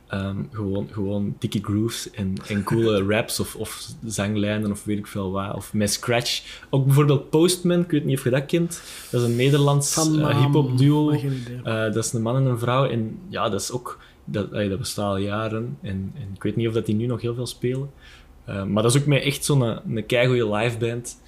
Ehm, 0.07 0.37
gewoon, 0.51 0.87
gewoon 0.91 1.35
dikke 1.39 1.59
grooves 1.61 2.11
en, 2.11 2.33
en 2.47 2.63
coole 2.63 3.03
raps 3.13 3.39
of, 3.39 3.55
of 3.55 3.87
zanglijnen 4.05 4.71
of 4.71 4.83
weet 4.83 4.97
ik 4.97 5.07
veel 5.07 5.31
wat. 5.31 5.55
Of 5.55 5.73
met 5.73 5.91
scratch. 5.91 6.61
Ook 6.69 6.85
bijvoorbeeld 6.85 7.29
Postman, 7.29 7.79
ik 7.79 7.91
weet 7.91 8.05
niet 8.05 8.17
of 8.17 8.23
je 8.23 8.29
dat 8.29 8.45
kent. 8.45 8.81
Dat 9.11 9.21
is 9.21 9.27
een 9.27 9.35
Nederlands 9.35 9.97
eh, 9.97 10.41
hip-hop 10.41 10.77
duo. 10.77 11.11
Eh, 11.11 11.63
dat 11.63 11.95
is 11.95 12.13
een 12.13 12.21
man 12.21 12.35
en 12.35 12.45
een 12.45 12.59
vrouw. 12.59 12.89
En 12.89 13.19
ja, 13.29 13.49
dat 13.49 13.61
is 13.61 13.71
ook... 13.71 13.99
Dat, 14.25 14.51
dat 14.51 14.77
bestaat 14.77 15.05
al 15.05 15.17
jaren. 15.17 15.77
En, 15.81 16.11
en 16.15 16.29
ik 16.33 16.43
weet 16.43 16.55
niet 16.55 16.67
of 16.67 16.73
dat 16.73 16.85
die 16.85 16.95
nu 16.95 17.05
nog 17.05 17.21
heel 17.21 17.35
veel 17.35 17.45
spelen. 17.45 17.89
Eh, 18.45 18.63
maar 18.63 18.83
dat 18.83 18.95
is 18.95 19.01
ook 19.01 19.07
met 19.07 19.23
echt 19.23 19.45
zo'n 19.45 19.61
een, 19.61 19.79
een 19.95 20.05
keigoede 20.05 20.55
liveband. 20.55 21.21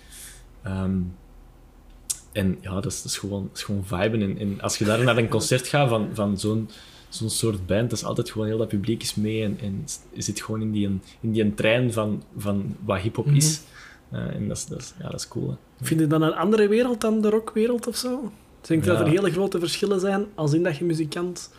Ehm 0.63 0.99
en 2.38 2.57
ja, 2.61 2.73
dat 2.73 2.86
is, 2.86 3.01
dat 3.01 3.11
is, 3.11 3.17
gewoon, 3.17 3.43
dat 3.47 3.57
is 3.57 3.63
gewoon 3.63 3.86
viben. 3.86 4.21
En, 4.21 4.38
en 4.38 4.61
als 4.61 4.78
je 4.78 4.86
daar 4.86 5.03
naar 5.03 5.17
een 5.17 5.28
concert 5.28 5.67
gaat 5.67 5.89
van, 5.89 6.09
van 6.13 6.38
zo'n 6.38 6.69
zo'n 7.18 7.30
soort 7.30 7.65
band, 7.65 7.89
dat 7.89 7.99
is 7.99 8.05
altijd 8.05 8.30
gewoon 8.32 8.47
heel 8.47 8.57
dat 8.57 8.68
publiek 8.68 9.01
is 9.01 9.15
mee 9.15 9.43
en, 9.43 9.57
en 9.61 9.84
zit 10.15 10.41
gewoon 10.41 10.61
in 10.61 10.72
die, 10.72 10.99
in 11.22 11.32
die 11.32 11.53
trein 11.53 11.93
van, 11.93 12.24
van 12.38 12.76
wat 12.86 12.99
hip-hop 12.99 13.26
Mhm. 13.26 13.36
is. 13.36 13.61
Eh, 14.11 14.20
en 14.36 14.47
dat 14.47 14.57
is, 14.57 14.65
dat, 14.65 14.80
is, 14.80 14.93
ja, 14.99 15.09
dat 15.09 15.20
is 15.20 15.28
cool. 15.28 15.49
Hè. 15.49 15.86
Vind 15.86 15.99
je 15.99 16.07
dan 16.07 16.22
een 16.22 16.34
andere 16.36 16.68
wereld 16.68 17.01
dan 17.01 17.22
de 17.22 17.30
rockwereld 17.30 17.88
of 17.88 17.95
zo? 17.95 18.32
Denk 18.61 18.84
je 18.84 18.91
Ja. 18.91 18.97
dat 18.97 19.05
er 19.05 19.11
hele 19.11 19.32
grote 19.32 19.59
verschillen 19.59 19.99
zijn 19.99 20.26
als 20.36 20.53
in 20.53 20.63
dat 20.63 20.78
je 20.78 20.86
muzikant 20.86 21.49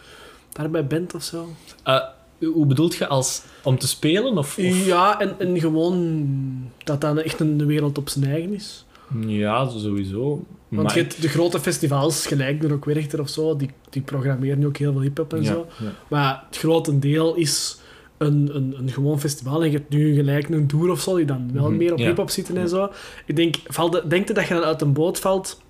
daarbij 0.53 0.87
bent 0.87 1.15
of 1.15 1.23
zo? 1.23 1.49
Eh, 1.83 2.01
hoe 2.39 2.67
bedoelt 2.67 2.95
je 2.95 3.07
als 3.07 3.43
om 3.63 3.79
te 3.79 3.89
spelen? 3.89 4.39
Of, 4.39 4.59
of? 4.59 4.87
Ja, 4.87 5.21
en, 5.21 5.35
en 5.41 5.61
gewoon 5.61 6.71
dat 6.85 7.01
dat 7.01 7.17
echt 7.17 7.41
een 7.41 7.67
wereld 7.67 7.99
op 7.99 8.09
zijn 8.09 8.25
eigen 8.25 8.55
is. 8.55 8.85
Ja, 9.27 9.69
sowieso. 9.69 10.45
Want 10.69 10.93
je 10.93 11.01
hebt 11.01 11.23
de 11.23 11.29
grote 11.29 11.61
festivals, 11.61 12.27
gelijk 12.27 12.61
de 12.61 12.69
Rock 12.69 12.85
Werchter 12.85 13.21
of 13.21 13.29
zo, 13.29 13.57
die, 13.57 13.71
die 13.91 14.03
programmeren 14.03 14.59
nu 14.59 14.67
ook 14.67 14.77
heel 14.77 14.93
veel 14.93 15.01
hip-hop 15.01 15.33
en 15.33 15.43
ja, 15.43 15.53
zo. 15.53 15.67
ja. 15.79 15.93
Maar 16.09 16.45
het 16.47 16.57
grote 16.59 16.99
deel 16.99 17.35
is 17.35 17.79
een, 18.19 18.51
een, 18.57 18.75
een 18.79 18.91
gewoon 18.91 19.21
festival. 19.21 19.63
En 19.63 19.71
je 19.71 19.77
hebt 19.77 19.91
nu 19.91 20.15
gelijk 20.15 20.49
een 20.49 20.67
tour 20.67 20.91
of 20.91 21.01
zo, 21.01 21.17
die 21.17 21.25
dan 21.25 21.51
wel 21.53 21.69
Mhm, 21.69 21.77
meer 21.77 21.93
op 21.93 21.99
ja. 21.99 22.07
hip-hop 22.07 22.31
zitten 22.31 22.57
en 22.57 22.69
zo. 22.69 22.91
Ik 23.27 23.37
denk, 23.37 23.57
valt, 23.67 24.11
denk 24.11 24.29
je 24.29 24.35
dat 24.35 24.47
je 24.49 24.55
dan 24.55 24.63
uit 24.63 24.81
een 24.81 24.93
boot 24.93 25.19
valt 25.19 25.61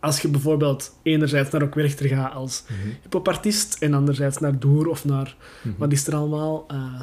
als 0.00 0.20
je 0.20 0.28
bijvoorbeeld 0.28 0.92
enerzijds 1.02 1.50
naar 1.50 1.60
Rock 1.60 1.74
Werchter 1.74 2.08
gaat 2.08 2.34
als 2.34 2.64
Mhm, 2.68 2.88
hip-hop-artiest 3.02 3.82
en 3.82 3.94
anderzijds 3.94 4.38
naar 4.38 4.58
Doer 4.58 4.86
of 4.88 5.04
naar, 5.04 5.36
mhm. 5.62 5.74
wat 5.78 5.92
is 5.92 6.06
er 6.06 6.14
allemaal, 6.14 6.64
eh, 6.68 7.00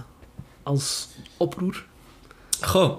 als 0.63 1.07
oproer? 1.37 1.85
Goh. 2.61 2.97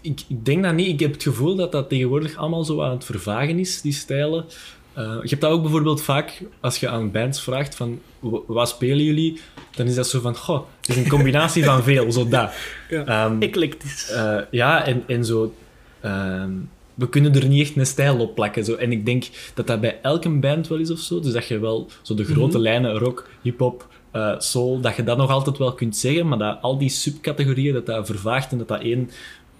Ik, 0.00 0.20
ik, 0.28 0.44
denk 0.44 0.62
dat 0.62 0.74
niet. 0.74 0.88
Ik 0.88 1.00
heb 1.00 1.12
het 1.12 1.22
gevoel 1.22 1.54
dat 1.56 1.72
dat 1.72 1.88
tegenwoordig 1.88 2.36
allemaal 2.36 2.64
zo 2.64 2.82
aan 2.82 2.90
het 2.90 3.04
vervagen 3.04 3.58
is, 3.58 3.80
die 3.80 3.92
stijlen. 3.92 4.44
Eh, 4.92 5.02
je 5.22 5.28
hebt 5.28 5.40
dat 5.40 5.50
ook 5.50 5.62
bijvoorbeeld 5.62 6.02
vaak 6.02 6.42
als 6.60 6.78
je 6.80 6.88
aan 6.88 7.10
bands 7.10 7.40
vraagt 7.42 7.74
van 7.74 8.00
"Wa- 8.18 8.40
wat 8.46 8.68
spelen 8.68 9.04
jullie? 9.04 9.40
Dan 9.76 9.86
is 9.86 9.94
dat 9.94 10.08
zo 10.08 10.20
van, 10.20 10.36
goh, 10.36 10.66
het 10.80 10.88
is 10.88 10.96
een 10.96 11.08
combinatie 11.08 11.64
van 11.64 11.82
veel, 11.90 12.12
zo 12.12 12.28
dat. 12.28 12.52
Ja. 12.88 13.04
Ehm, 13.04 13.42
Eclectisch. 13.42 14.10
eh, 14.10 14.38
ja, 14.50 14.84
en, 14.84 15.02
en 15.06 15.24
zo. 15.24 15.54
ehm, 16.00 16.50
we 16.94 17.08
kunnen 17.08 17.34
er 17.34 17.46
niet 17.46 17.60
echt 17.62 17.76
een 17.76 17.86
stijl 17.86 18.18
op 18.18 18.34
plakken. 18.34 18.64
Zo. 18.64 18.74
En 18.74 18.92
ik 18.92 19.06
denk 19.06 19.24
dat 19.54 19.66
dat 19.66 19.80
bij 19.80 19.98
elke 20.02 20.28
band 20.30 20.68
wel 20.68 20.78
is 20.78 20.90
of 20.90 20.98
zo. 20.98 21.20
Dus 21.20 21.32
dat 21.32 21.46
je 21.48 21.58
wel 21.58 21.88
zo 22.02 22.14
de 22.14 22.24
grote 22.24 22.54
Mhm. 22.56 22.62
lijnen, 22.62 22.98
rock, 22.98 23.28
hip-hop, 23.42 23.86
eh, 24.10 24.34
soul, 24.38 24.80
dat 24.80 24.96
je 24.96 25.02
dat 25.04 25.16
nog 25.16 25.30
altijd 25.30 25.58
wel 25.58 25.72
kunt 25.72 25.96
zeggen, 25.96 26.28
maar 26.28 26.38
dat 26.38 26.58
al 26.62 26.78
die 26.78 26.88
subcategorieën, 26.88 27.72
dat 27.74 27.86
dat 27.86 28.06
vervaagt 28.06 28.52
en 28.52 28.58
dat 28.58 28.68
dat 28.68 28.80
één 28.80 29.10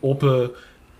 open, 0.00 0.50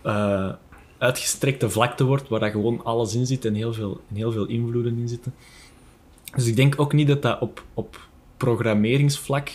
eh, 0.03 0.53
uitgestrekte 0.99 1.71
vlakte 1.71 2.05
wordt, 2.05 2.29
waar 2.29 2.41
dat 2.41 2.51
gewoon 2.51 2.85
alles 2.85 3.15
in 3.15 3.27
zit 3.27 3.45
en 3.45 3.55
heel 3.55 3.73
veel, 3.73 4.01
en 4.09 4.17
heel 4.17 4.33
veel 4.33 4.47
invloeden 4.47 4.99
in 4.99 5.09
zitten. 5.09 5.35
Dus 6.35 6.47
ik 6.47 6.57
denk 6.57 6.81
ook 6.81 6.93
niet 6.93 7.09
dat 7.09 7.23
dat 7.23 7.41
op, 7.41 7.65
op 7.75 8.01
programmeringsvlak 8.37 9.51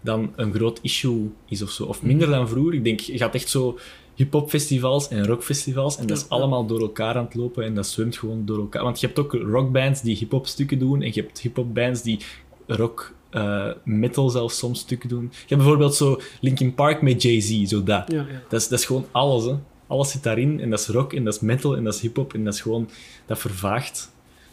dan 0.00 0.32
een 0.36 0.54
groot 0.54 0.78
issue 0.82 1.30
is 1.48 1.62
of 1.62 1.70
zo. 1.70 1.84
Of 1.84 2.02
minder 2.02 2.28
dan 2.28 2.48
vroeger. 2.48 2.74
Ik 2.74 2.84
denk, 2.84 3.00
je 3.00 3.18
gaat 3.18 3.34
echt 3.34 3.48
zo 3.48 3.78
hip-hop 4.14 4.48
festivals 4.48 5.08
en 5.08 5.26
rockfestivals. 5.26 5.96
En 5.96 6.06
dat 6.06 6.16
is 6.16 6.28
allemaal 6.28 6.66
door 6.66 6.80
elkaar 6.80 7.16
aan 7.16 7.24
het 7.24 7.34
lopen 7.34 7.64
en 7.64 7.74
dat 7.74 7.86
zwemt 7.86 8.16
gewoon 8.16 8.44
door 8.44 8.58
elkaar. 8.58 8.82
Want 8.82 9.00
je 9.00 9.06
hebt 9.06 9.18
ook 9.18 9.32
rockbands 9.32 10.02
die 10.02 10.16
hip-hop 10.16 10.46
stukken 10.46 10.78
doen 10.78 11.02
en 11.02 11.10
je 11.14 11.20
hebt 11.20 11.40
hip-hop 11.40 11.74
bands 11.74 12.02
die 12.02 12.18
rock, 12.66 13.14
eh, 13.36 13.66
metal 13.84 14.30
zelfs 14.30 14.58
soms 14.58 14.78
stukken 14.80 15.08
doen. 15.08 15.22
Je 15.32 15.38
hebt 15.38 15.60
bijvoorbeeld 15.60 15.94
zo 15.94 16.20
Linkin 16.40 16.74
Park 16.74 17.02
met 17.02 17.22
Jay-Z, 17.22 17.62
zo 17.64 17.82
dat. 17.82 18.04
Ja, 18.12 18.16
ja. 18.16 18.42
Dat 18.48 18.60
is, 18.60 18.68
dat 18.68 18.78
is 18.78 18.84
gewoon 18.84 19.06
alles, 19.10 19.44
hè. 19.44 19.54
Alles 19.86 20.10
zit 20.10 20.22
daarin 20.22 20.60
en 20.60 20.70
dat 20.70 20.80
is 20.80 20.86
rock 20.86 21.12
en 21.12 21.24
dat 21.24 21.34
is 21.34 21.40
metal 21.40 21.76
en 21.76 21.84
dat 21.84 21.94
is 21.94 22.00
hip-hop 22.00 22.34
en 22.34 22.44
dat 22.44 22.54
is 22.54 22.60
gewoon, 22.60 22.88
dat 23.26 23.38
vervaagt 23.38 24.10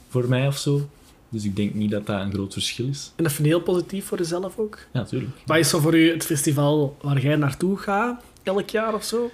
voor 0.10 0.26
mij 0.28 0.48
of 0.48 0.58
zo. 0.58 0.90
Dus 1.30 1.44
ik 1.46 1.56
denk 1.56 1.74
niet 1.74 1.92
dat 1.92 2.06
dat 2.06 2.22
een 2.22 2.34
groot 2.34 2.54
verschil 2.54 2.88
is. 2.88 3.12
En 3.16 3.24
dat 3.24 3.34
vind 3.34 3.48
je 3.48 3.54
heel 3.54 3.64
positief 3.64 4.06
voor 4.06 4.18
jezelf 4.18 4.58
ook. 4.58 4.78
Ja, 4.94 5.00
natuurlijk. 5.00 5.32
Wat 5.46 5.58
is 5.58 5.70
zo 5.70 5.80
voor 5.80 5.96
u 5.98 6.12
het 6.12 6.26
festival 6.26 6.98
waar 7.02 7.22
jij 7.22 7.36
naartoe 7.36 7.78
gaat, 7.78 8.22
elk 8.44 8.70
jaar 8.70 8.94
of 8.94 9.04
zo? 9.04 9.30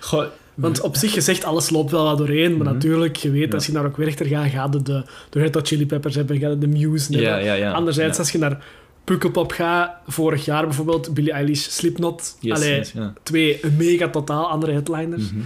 Goh, 0.00 0.24
Want 0.54 0.80
op 0.80 0.96
zich, 0.96 1.14
je 1.14 1.20
zegt 1.20 1.44
alles 1.44 1.70
loopt 1.70 1.90
wel 1.90 2.04
wat 2.04 2.18
doorheen, 2.18 2.50
maar 2.56 2.64
Mhm. 2.66 2.74
natuurlijk, 2.74 3.16
je 3.16 3.30
weet, 3.30 3.54
als 3.54 3.66
je 3.66 3.72
naar 3.72 3.84
ook 3.86 3.96
Werchter 3.96 4.26
gaat, 4.26 4.50
ga 4.50 4.68
je 4.72 4.82
de, 4.82 5.04
de 5.30 5.38
Red 5.38 5.54
Hot 5.54 5.66
Chili 5.68 5.86
Peppers 5.86 6.14
hebben, 6.14 6.38
ga 6.38 6.48
je 6.48 6.58
de 6.58 6.66
Muse 6.66 7.12
hebben. 7.12 7.30
ja, 7.30 7.36
ja, 7.38 7.54
ja. 7.54 7.72
Anderzijds, 7.72 8.18
als 8.18 8.30
je 8.32 8.38
naar 8.38 8.64
Pukkelpop 9.04 9.52
gaat, 9.52 9.96
vorig 10.06 10.44
jaar 10.44 10.64
bijvoorbeeld, 10.64 11.14
Billie 11.14 11.32
Eilish, 11.32 11.68
Slipknot, 11.68 12.36
Yes, 12.40 12.56
allee, 12.56 12.74
yes, 12.74 12.92
ja. 12.92 13.12
twee 13.22 13.60
mega 13.78 14.08
totaal 14.08 14.50
andere 14.50 14.72
headliners. 14.72 15.30
Mhm. 15.30 15.40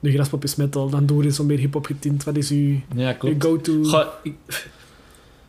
Nu 0.00 0.12
Graspop 0.12 0.44
is 0.44 0.56
metal, 0.56 0.90
dan 0.90 1.06
doe 1.06 1.22
je 1.22 1.32
zo 1.32 1.44
meer 1.44 1.58
hip-hop 1.58 1.86
getint. 1.86 2.24
Wat 2.24 2.36
is 2.36 2.50
uw, 2.50 2.74
Ja, 2.94 3.16
go-to? 3.38 4.04
Ik, 4.22 4.34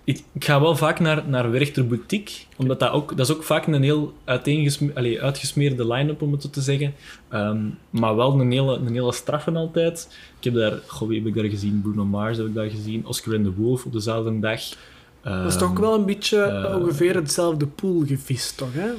ik, 0.04 0.24
ik 0.34 0.44
ga 0.44 0.62
wel 0.62 0.76
vaak 0.76 1.00
naar, 1.00 1.24
naar 1.28 1.52
Werchter 1.52 1.88
Boutique, 1.88 2.46
omdat 2.56 2.80
dat 2.80 2.92
ook, 2.92 3.18
dat 3.18 3.30
is 3.30 3.36
ook 3.36 3.44
vaak 3.44 3.68
een 3.68 3.84
heel 3.84 4.14
allee, 4.94 5.22
uitgesmeerde 5.22 5.88
line-up, 5.88 6.22
om 6.22 6.32
het 6.32 6.42
zo 6.42 6.50
te 6.50 6.62
zeggen. 6.62 6.94
Ehm, 7.30 7.60
maar 7.90 8.16
wel 8.16 8.40
een 8.40 8.52
hele, 8.52 8.76
een 8.76 8.94
hele 8.94 9.14
straffe 9.14 9.52
altijd. 9.52 10.08
Ik 10.38 10.44
heb 10.44 10.54
daar, 10.54 10.80
goh, 10.88 11.08
wie 11.08 11.18
heb 11.18 11.28
ik 11.28 11.36
daar 11.36 11.50
gezien? 11.50 11.82
Bruno 11.82 12.06
Mars 12.06 12.38
heb 12.38 12.46
ik 12.46 12.54
daar 12.54 12.70
gezien. 12.70 13.06
Oscar 13.06 13.36
and 13.36 13.44
the 13.44 13.54
Wolf 13.54 13.86
op 13.86 13.94
dezelfde 13.94 14.40
dag. 14.40 14.62
Dat 15.24 15.46
is 15.46 15.56
Ehm, 15.56 15.60
toch 15.64 15.80
wel 15.80 15.96
een 15.96 16.06
beetje 16.06 16.42
eh, 16.42 16.78
ongeveer 16.78 17.16
hetzelfde 17.16 17.68
pool 17.68 18.04
gevist, 18.06 18.58
toch? 18.58 18.74
Hè? 18.74 18.90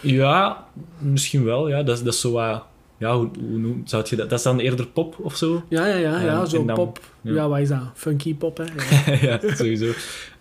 Ja, 0.00 0.66
misschien 0.98 1.44
wel. 1.44 1.68
Ja. 1.68 1.82
Dat, 1.82 1.96
is- 1.96 2.02
dat 2.04 2.14
is 2.14 2.20
zo 2.20 2.32
wat... 2.32 2.62
Ja, 2.98 3.16
hoe, 3.16 3.28
hoe 3.48 3.58
noem, 3.58 3.82
zou 3.84 4.04
je 4.08 4.16
dat? 4.16 4.30
Dat 4.30 4.38
is 4.38 4.44
dan 4.44 4.58
eerder 4.58 4.86
pop 4.86 5.16
of 5.20 5.36
zo? 5.36 5.62
Ja, 5.68 5.86
ja, 5.86 5.94
ja, 5.96 6.20
ja 6.20 6.36
Ehm, 6.40 6.46
zo 6.46 6.64
dan- 6.64 6.76
pop. 6.76 7.00
Ja. 7.20 7.32
ja. 7.34 7.48
wat 7.48 7.58
is 7.58 7.68
dat? 7.68 7.80
Funky 7.94 8.34
pop, 8.34 8.56
hè? 8.56 8.64
Ja. 9.12 9.18
ja, 9.42 9.54
sowieso. 9.54 9.90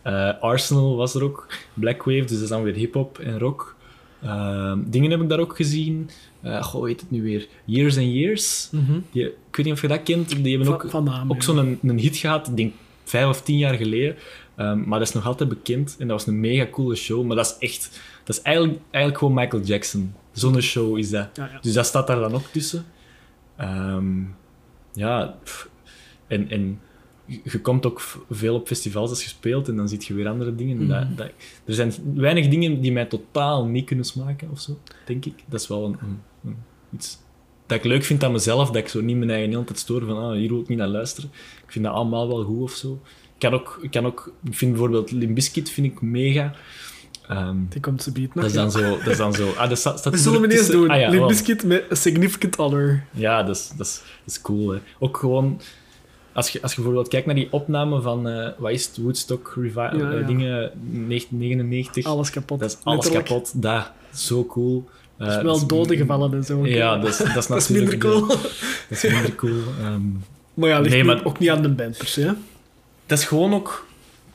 Eh, 0.01 0.29
Arsenal 0.39 0.95
was 0.95 1.15
er 1.15 1.23
ook. 1.23 1.47
Black 1.73 2.03
Wave, 2.03 2.21
dus 2.21 2.31
dat 2.31 2.41
is 2.41 2.47
dan 2.49 2.63
weer 2.63 2.73
hip-hop 2.73 3.19
en 3.19 3.39
rock. 3.39 3.75
Ehm, 4.23 4.79
dingen 4.85 5.11
heb 5.11 5.21
ik 5.21 5.29
daar 5.29 5.39
ook 5.39 5.55
gezien. 5.55 6.09
Eh 6.41 6.63
goh, 6.63 6.73
hoe 6.73 6.87
heet 6.87 6.99
het 7.01 7.11
nu 7.11 7.21
weer? 7.23 7.47
Years 7.65 7.97
and 7.97 8.11
Years. 8.11 8.69
Mhm. 8.71 8.99
Die, 9.11 9.23
ik 9.25 9.55
weet 9.55 9.65
niet 9.65 9.73
of 9.75 9.81
je 9.81 9.87
dat 9.87 10.03
kent. 10.03 10.43
Die 10.43 10.55
hebben 10.57 10.73
ook, 10.73 10.81
Van, 10.81 10.89
van 10.89 11.03
naam, 11.03 11.31
ook 11.31 11.43
zo'n 11.43 11.79
een 11.83 11.99
hit 11.99 12.17
gehad, 12.17 12.47
ik 12.47 12.57
denk 12.57 12.73
vijf 13.03 13.27
of 13.27 13.41
tien 13.41 13.57
jaar 13.57 13.73
geleden. 13.73 14.15
Ehm, 14.57 14.87
maar 14.87 14.99
dat 14.99 15.07
is 15.07 15.13
nog 15.13 15.25
altijd 15.25 15.49
bekend. 15.49 15.95
En 15.99 16.07
dat 16.07 16.17
was 16.17 16.27
een 16.27 16.39
mega 16.39 16.67
coole 16.71 16.95
show. 16.95 17.25
Maar 17.25 17.35
dat 17.35 17.45
is 17.45 17.69
echt... 17.69 18.01
Dat 18.23 18.35
is 18.37 18.41
eigenlijk, 18.41 18.79
eigenlijk 18.91 19.17
gewoon 19.17 19.33
Michael 19.33 19.63
Jackson. 19.63 20.13
Zo'n 20.31 20.61
show 20.61 20.97
is 20.97 21.09
dat. 21.09 21.29
Ja, 21.33 21.49
ja. 21.53 21.59
Dus 21.61 21.73
dat 21.73 21.85
staat 21.85 22.07
daar 22.07 22.19
dan 22.19 22.33
ook 22.33 22.45
tussen. 22.51 22.85
Ehm, 23.55 24.21
ja, 24.93 25.37
pff, 25.43 25.69
en, 26.27 26.49
en 26.49 26.79
je 27.43 27.61
komt 27.61 27.85
ook 27.85 28.01
veel 28.29 28.55
op 28.55 28.67
festivals 28.67 29.09
als 29.09 29.23
je 29.23 29.29
speelt 29.29 29.67
en 29.67 29.75
dan 29.75 29.89
zie 29.89 29.99
je 30.07 30.13
weer 30.13 30.27
andere 30.27 30.55
dingen. 30.55 30.77
Mhm. 30.77 30.87
Dat, 30.87 31.17
dat, 31.17 31.29
er 31.65 31.73
zijn 31.73 31.93
weinig 32.15 32.47
dingen 32.47 32.81
die 32.81 32.91
mij 32.91 33.05
totaal 33.05 33.65
niet 33.65 33.85
kunnen 33.85 34.05
smaken 34.05 34.49
of 34.51 34.59
zo, 34.59 34.79
denk 35.05 35.25
ik. 35.25 35.33
Dat 35.47 35.61
is 35.61 35.67
wel 35.67 35.85
een, 35.85 35.97
een- 36.01 36.19
een- 36.45 36.57
iets 36.93 37.17
dat 37.65 37.77
ik 37.77 37.83
leuk 37.83 38.03
vind 38.03 38.23
aan 38.23 38.31
mezelf, 38.31 38.67
dat 38.67 38.75
ik 38.75 38.87
zo 38.87 39.01
niet 39.01 39.17
mijn 39.17 39.29
eigen 39.29 39.49
heel 39.49 39.63
tijd 39.63 39.79
stoor 39.79 40.05
van 40.05 40.17
ah, 40.17 40.31
hier 40.31 40.49
wil 40.49 40.59
ik 40.61 40.67
niet 40.67 40.77
naar 40.77 40.87
luisteren. 40.87 41.29
Ik 41.65 41.71
vind 41.71 41.85
dat 41.85 41.93
allemaal 41.93 42.27
wel 42.27 42.43
goed 42.43 42.61
of 42.61 42.71
zo. 42.71 43.01
Kan 43.37 43.53
ook, 43.53 43.79
kan 43.91 44.05
ook 44.05 44.31
vind 44.51 44.71
bijvoorbeeld 44.71 45.11
Limbiskit 45.11 45.69
vind 45.69 45.87
ik 45.87 46.01
mega. 46.01 46.53
Ehm, 47.27 47.55
Die 47.69 47.81
komt 47.81 48.03
ze 48.03 48.11
beat 48.11 48.33
nog. 48.35 48.43
dat 48.43 48.45
is 48.45 48.53
dan 48.53 48.71
zo, 48.71 48.97
dat 48.97 49.07
is 49.07 49.17
dan 49.17 49.33
zo. 49.33 49.49
Ah, 49.57 49.69
dat 49.69 49.77
staat, 49.77 49.99
staat 49.99 50.13
We 50.13 50.19
zullen 50.19 50.41
hem 50.41 50.51
ineens 50.51 50.67
doen. 50.69 50.89
Ah, 50.89 50.99
ja. 50.99 51.27
Bizkit 51.27 51.63
met 51.63 51.83
A 51.91 51.95
Significant 51.95 52.55
Other. 52.57 53.03
Ja, 53.11 53.43
dat 53.43 53.55
is, 53.55 53.71
dat 53.77 53.87
is, 53.87 54.01
dat 54.25 54.33
is 54.35 54.41
cool. 54.41 54.69
Hè. 54.69 54.79
Ook 54.99 55.17
gewoon, 55.17 55.61
als 56.33 56.49
je, 56.49 56.61
als 56.61 56.71
je 56.71 56.77
bijvoorbeeld 56.77 57.07
kijkt 57.07 57.25
naar 57.25 57.35
die 57.35 57.47
opname 57.51 58.01
van, 58.01 58.27
eh 58.29 58.49
wat 58.57 58.71
is 58.71 58.85
het, 58.85 58.97
Woodstock 58.97 59.53
Revival, 59.55 59.97
Ja, 59.97 60.11
ja. 60.11 60.25
dingen 60.25 60.71
1999, 60.91 62.05
Alles 62.05 62.29
kapot. 62.29 62.59
dat 62.59 62.69
is 62.69 62.77
alles 62.83 62.97
Letterlijk. 63.03 63.25
kapot. 63.29 63.61
Dat, 63.61 63.91
zo 64.13 64.45
cool. 64.45 64.89
Eh, 65.17 65.27
Er 65.27 65.37
is 65.37 65.41
wel 65.43 65.67
doden 65.67 65.97
gevallen 65.97 66.33
en 66.33 66.43
zo. 66.43 66.67
Ja, 66.67 66.97
dat 66.97 67.09
is, 67.09 67.17
dat 67.17 67.35
is 67.37 67.47
Dat 67.47 67.57
is 67.57 67.67
minder 67.67 67.97
cool. 67.97 68.27
de- 68.27 68.37
dat 68.89 69.03
is 69.03 69.11
minder 69.11 69.35
cool. 69.35 69.59
Ehm, 69.81 70.01
Maar 70.53 70.69
ja, 70.69 70.79
ligt 70.79 70.93
Nee, 70.93 71.03
maar- 71.03 71.25
ook 71.25 71.39
niet 71.39 71.49
aan 71.49 71.61
de 71.61 71.69
band 71.69 71.97
per 71.97 72.07
se. 72.07 72.33
Dat 73.07 73.17
is 73.17 73.25
gewoon 73.25 73.53
ook 73.53 73.85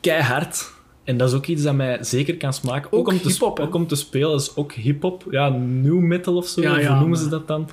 keihard. 0.01 0.71
En 1.03 1.17
dat 1.17 1.29
is 1.29 1.35
ook 1.35 1.45
iets 1.45 1.63
dat 1.63 1.73
mij 1.73 1.97
zeker 2.03 2.37
kan 2.37 2.53
smaken. 2.53 2.91
Ook, 2.91 2.99
Ook 2.99 3.07
om, 3.07 3.21
te, 3.21 3.61
ook 3.61 3.73
om 3.75 3.87
te 3.87 3.95
spelen. 3.95 4.35
Is 4.35 4.55
ook 4.55 4.71
hip-hop. 4.73 5.23
Ja, 5.29 5.49
new 5.49 5.99
metal 5.99 6.35
of 6.35 6.47
zo. 6.47 6.61
Ja, 6.61 6.71
of 6.71 6.81
ja, 6.81 6.87
hoe 6.89 6.99
noemen 6.99 7.17
ze 7.17 7.29
dat 7.29 7.47
dan? 7.47 7.69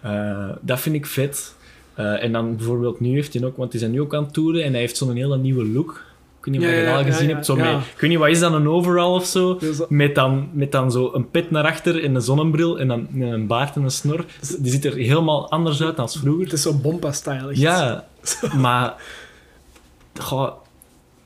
Eh, 0.00 0.48
dat 0.60 0.80
vind 0.80 0.94
ik 0.94 1.06
vet. 1.06 1.54
Eh, 1.94 2.22
en 2.22 2.32
dan 2.32 2.56
bijvoorbeeld 2.56 3.00
nu 3.00 3.08
heeft 3.14 3.34
hij 3.34 3.44
ook, 3.44 3.56
want 3.56 3.72
hij 3.72 3.82
is 3.82 3.88
nu 3.88 4.00
ook 4.00 4.14
aan 4.14 4.22
het 4.24 4.32
toeren 4.32 4.64
en 4.64 4.70
hij 4.70 4.80
heeft 4.80 4.96
zo'n 4.96 5.14
hele 5.16 5.38
nieuwe 5.38 5.64
look. 5.68 6.04
Ik 6.38 6.44
weet 6.52 6.54
niet 6.60 6.68
of 6.70 6.74
je 6.76 6.84
dat 6.84 6.96
al 6.96 7.04
gezien 7.04 7.28
hebt. 7.28 7.46
Zo 7.46 7.56
met, 7.56 7.66
ik 7.94 8.00
weet 8.00 8.10
niet, 8.10 8.18
wat 8.18 8.28
is 8.28 8.40
dat, 8.40 8.52
een 8.52 8.68
overall 8.68 9.14
of 9.14 9.24
zo? 9.24 9.56
Dus 9.56 9.76
dat- 9.76 9.90
Met 9.90 10.14
dan, 10.14 10.48
met 10.52 10.72
dan 10.72 10.92
zo 10.92 11.10
een 11.14 11.30
pet 11.30 11.50
naar 11.50 11.64
achter 11.64 12.04
en 12.04 12.14
een 12.14 12.22
zonnebril 12.22 12.78
en 12.78 12.88
dan 12.88 13.08
een 13.20 13.46
baard 13.46 13.76
en 13.76 13.82
een 13.82 13.90
snor. 13.90 14.24
Die 14.58 14.72
ziet 14.72 14.84
er 14.84 14.94
helemaal 14.94 15.50
anders 15.50 15.82
uit 15.82 15.96
dan 15.96 16.10
vroeger. 16.10 16.44
Het 16.44 16.52
is 16.52 16.62
zo 16.68 16.74
bompa-style. 16.74 17.50
Ja, 17.58 18.04
maar... 18.56 18.94
Goh, 20.18 20.52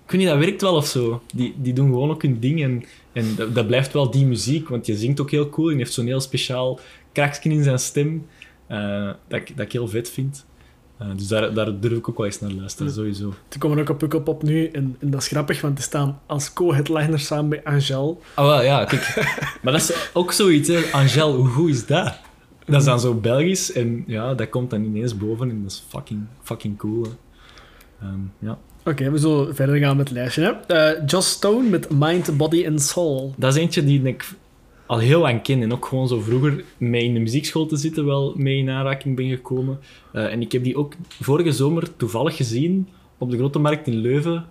ik 0.04 0.10
weet 0.10 0.20
niet, 0.20 0.28
dat 0.30 0.38
werkt 0.38 0.60
wel 0.62 0.74
of 0.74 0.86
zo. 0.86 1.22
Die, 1.34 1.54
die 1.58 1.72
doen 1.72 1.86
gewoon 1.88 2.10
ook 2.10 2.22
hun 2.22 2.40
ding 2.40 2.62
en, 2.62 2.84
en 3.12 3.34
dat, 3.36 3.54
dat 3.54 3.66
blijft 3.66 3.92
wel 3.92 4.10
die 4.10 4.26
muziek, 4.26 4.68
want 4.68 4.86
je 4.86 4.96
zingt 4.96 5.20
ook 5.20 5.30
heel 5.30 5.48
cool 5.48 5.70
en 5.70 5.76
heeft 5.76 5.92
zo'n 5.92 6.06
heel 6.06 6.20
speciaal 6.20 6.80
kraksje 7.12 7.48
in 7.48 7.62
zijn 7.62 7.78
stem 7.78 8.26
eh, 8.66 9.10
dat, 9.28 9.40
ik, 9.40 9.56
dat 9.56 9.66
ik 9.66 9.72
heel 9.72 9.88
vet 9.88 10.10
vind. 10.10 10.44
Eh, 10.98 11.06
dus 11.16 11.26
daar, 11.26 11.54
daar 11.54 11.80
durf 11.80 11.92
ik 11.96 12.08
ook 12.08 12.16
wel 12.16 12.26
eens 12.26 12.40
naar 12.40 12.50
luisteren, 12.50 12.86
Ja. 12.88 12.94
sowieso. 12.98 13.34
Die 13.48 13.58
komen 13.60 13.78
ook 13.78 13.88
op 13.88 13.98
Pukkelpop 13.98 14.42
nu 14.42 14.66
en, 14.66 14.96
en 15.00 15.10
dat 15.10 15.20
is 15.20 15.28
grappig, 15.28 15.60
want 15.60 15.76
die 15.76 15.84
staan 15.84 16.20
als 16.26 16.52
co-headliners 16.52 17.26
samen 17.26 17.48
bij 17.48 17.64
Angel. 17.64 18.20
Ah, 18.34 18.44
wel, 18.46 18.62
ja, 18.62 18.84
kijk. 18.84 19.14
maar 19.62 19.72
dat 19.72 19.82
is 19.82 20.10
ook 20.12 20.32
zoiets, 20.32 20.68
hè. 20.68 20.80
Angel, 20.92 21.34
hoe 21.34 21.46
goed 21.48 21.68
is 21.70 21.86
dat? 21.86 22.14
Dat 22.66 22.80
is 22.80 22.84
dan 22.86 23.00
zo 23.00 23.14
Belgisch 23.14 23.72
en 23.72 24.04
ja, 24.06 24.34
dat 24.34 24.48
komt 24.48 24.70
dan 24.70 24.84
ineens 24.84 25.16
boven 25.16 25.50
en 25.50 25.62
dat 25.62 25.70
is 25.72 25.84
fucking, 25.88 26.20
fucking 26.42 26.78
cool. 26.78 27.06
Ehm, 28.00 28.18
ja. 28.38 28.58
Oké, 28.86 29.10
we 29.10 29.18
zullen 29.18 29.54
verder 29.54 29.76
gaan 29.76 29.96
met 29.96 30.08
het 30.08 30.16
lijstje. 30.16 30.42
Hè. 30.42 30.74
Eh, 30.74 31.02
Joss 31.06 31.30
Stone 31.30 31.68
met 31.68 31.90
Mind, 31.90 32.36
Body 32.36 32.66
and 32.66 32.82
Soul. 32.82 33.34
Dat 33.36 33.54
is 33.54 33.60
eentje 33.60 33.84
die 33.84 34.02
ik 34.02 34.34
al 34.86 34.98
heel 34.98 35.20
lang 35.20 35.42
ken 35.42 35.62
en 35.62 35.72
ook 35.72 35.86
gewoon 35.86 36.08
zo 36.08 36.20
vroeger 36.20 36.64
mee 36.78 37.04
in 37.04 37.14
de 37.14 37.20
muziekschool 37.20 37.66
te 37.66 37.76
zitten 37.76 38.04
wel 38.04 38.32
mee 38.36 38.56
in 38.56 38.70
aanraking 38.70 39.16
ben 39.16 39.28
gekomen. 39.28 39.78
Eh, 40.12 40.32
en 40.32 40.40
ik 40.40 40.52
heb 40.52 40.64
die 40.64 40.76
ook 40.76 40.94
vorige 41.20 41.52
zomer 41.52 41.96
toevallig 41.96 42.36
gezien 42.36 42.88
op 43.18 43.30
de 43.30 43.36
Grote 43.36 43.58
Markt 43.58 43.86
in 43.86 43.94
Leuven. 43.94 44.46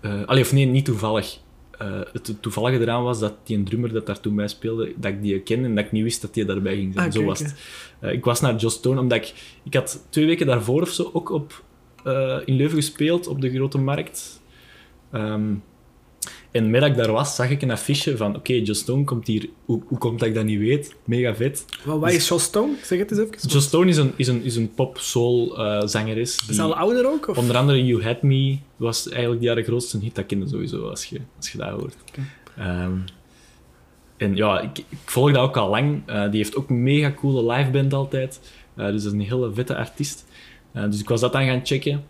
Eh, 0.00 0.24
allee, 0.26 0.42
of 0.42 0.52
nee, 0.52 0.66
niet 0.66 0.84
toevallig. 0.84 1.38
Eh, 1.78 2.00
het 2.12 2.36
toevallige 2.40 2.80
eraan 2.80 3.02
was 3.02 3.18
dat 3.18 3.34
die 3.44 3.56
een 3.56 3.64
drummer 3.64 3.92
dat 3.92 4.06
daar 4.06 4.20
toen 4.20 4.36
bij 4.36 4.48
speelde, 4.48 4.92
dat 4.96 5.12
ik 5.12 5.22
die 5.22 5.40
ken 5.40 5.64
en 5.64 5.74
dat 5.74 5.84
ik 5.84 5.92
niet 5.92 6.02
wist 6.02 6.22
dat 6.22 6.34
die 6.34 6.44
daarbij 6.44 6.76
ging 6.76 6.94
zijn. 6.94 7.06
Ah, 7.06 7.12
zo 7.12 7.18
kijk, 7.18 7.30
was 7.30 7.38
het. 7.38 7.54
Ik 8.12 8.24
was 8.24 8.40
naar 8.40 8.56
Joss 8.56 8.76
Stone, 8.76 9.00
omdat 9.00 9.18
ik... 9.18 9.34
Ik 9.62 9.74
had 9.74 10.06
twee 10.10 10.26
weken 10.26 10.46
daarvoor 10.46 10.82
of 10.82 10.90
zo 10.90 11.10
ook 11.12 11.30
op, 11.30 11.62
eh, 12.04 12.36
in 12.44 12.56
Leuven 12.56 12.76
gespeeld, 12.76 13.26
op 13.26 13.40
de 13.40 13.50
Grote 13.50 13.78
Markt. 13.78 14.40
Ehm, 15.12 15.54
en 16.50 16.70
met 16.70 16.80
dat 16.80 16.90
ik 16.90 16.96
daar 16.96 17.12
was, 17.12 17.34
zag 17.34 17.50
ik 17.50 17.62
een 17.62 17.70
affiche 17.70 18.16
van 18.16 18.36
oké, 18.36 18.74
Stone 18.74 19.04
komt 19.04 19.26
hier. 19.26 19.48
Hoe, 19.64 19.82
hoe 19.86 19.98
komt 19.98 20.18
dat 20.18 20.28
ik 20.28 20.34
dat 20.34 20.44
niet 20.44 20.58
weet? 20.58 20.94
Mega 21.04 21.34
vet. 21.34 21.64
Wat, 21.84 22.00
wat 22.00 22.12
is 22.12 22.28
Joss 22.28 22.44
Stone? 22.44 22.72
Zeg 22.82 22.98
het 22.98 23.10
eens 23.10 23.20
even. 23.20 23.48
Joss 23.48 23.66
Stone 23.66 23.90
is 23.90 23.96
een, 23.96 24.12
is 24.16 24.26
een, 24.26 24.42
is 24.42 24.56
een 24.56 24.74
pop-soul 24.74 25.58
eh, 25.58 25.86
zangeres. 25.86 26.38
Is 26.48 26.58
al 26.58 26.76
ouder 26.76 27.06
ook? 27.06 27.28
Of? 27.28 27.38
onder 27.38 27.56
andere 27.56 27.86
You 27.86 28.02
Had 28.02 28.22
Me 28.22 28.58
was 28.76 29.08
eigenlijk 29.08 29.40
die 29.40 29.50
haar 29.50 29.62
grootste 29.62 29.98
hit. 29.98 30.14
Dat 30.14 30.26
kende 30.26 30.48
sowieso 30.48 30.88
als 30.88 31.04
je, 31.04 31.20
als 31.36 31.52
je 31.52 31.58
dat 31.58 31.68
hoort. 31.68 31.96
Ehm, 32.56 32.92
en 34.16 34.36
ja, 34.36 34.60
ik, 34.60 34.78
ik 34.78 34.98
volg 35.04 35.32
dat 35.32 35.42
ook 35.42 35.56
al 35.56 35.68
lang. 35.68 36.02
Eh, 36.06 36.30
die 36.30 36.36
heeft 36.36 36.56
ook 36.56 36.68
een 36.68 36.82
mega 36.82 37.12
coole 37.12 37.52
liveband 37.52 37.92
altijd. 37.92 38.40
Eh, 38.74 38.86
dus 38.86 39.02
dat 39.02 39.12
is 39.12 39.18
een 39.18 39.26
hele 39.26 39.52
vette 39.52 39.76
artiest. 39.76 40.26
Eh, 40.72 40.84
dus 40.84 41.00
ik 41.00 41.08
was 41.08 41.20
dat 41.20 41.32
dan 41.32 41.44
gaan 41.44 41.66
checken. 41.66 42.04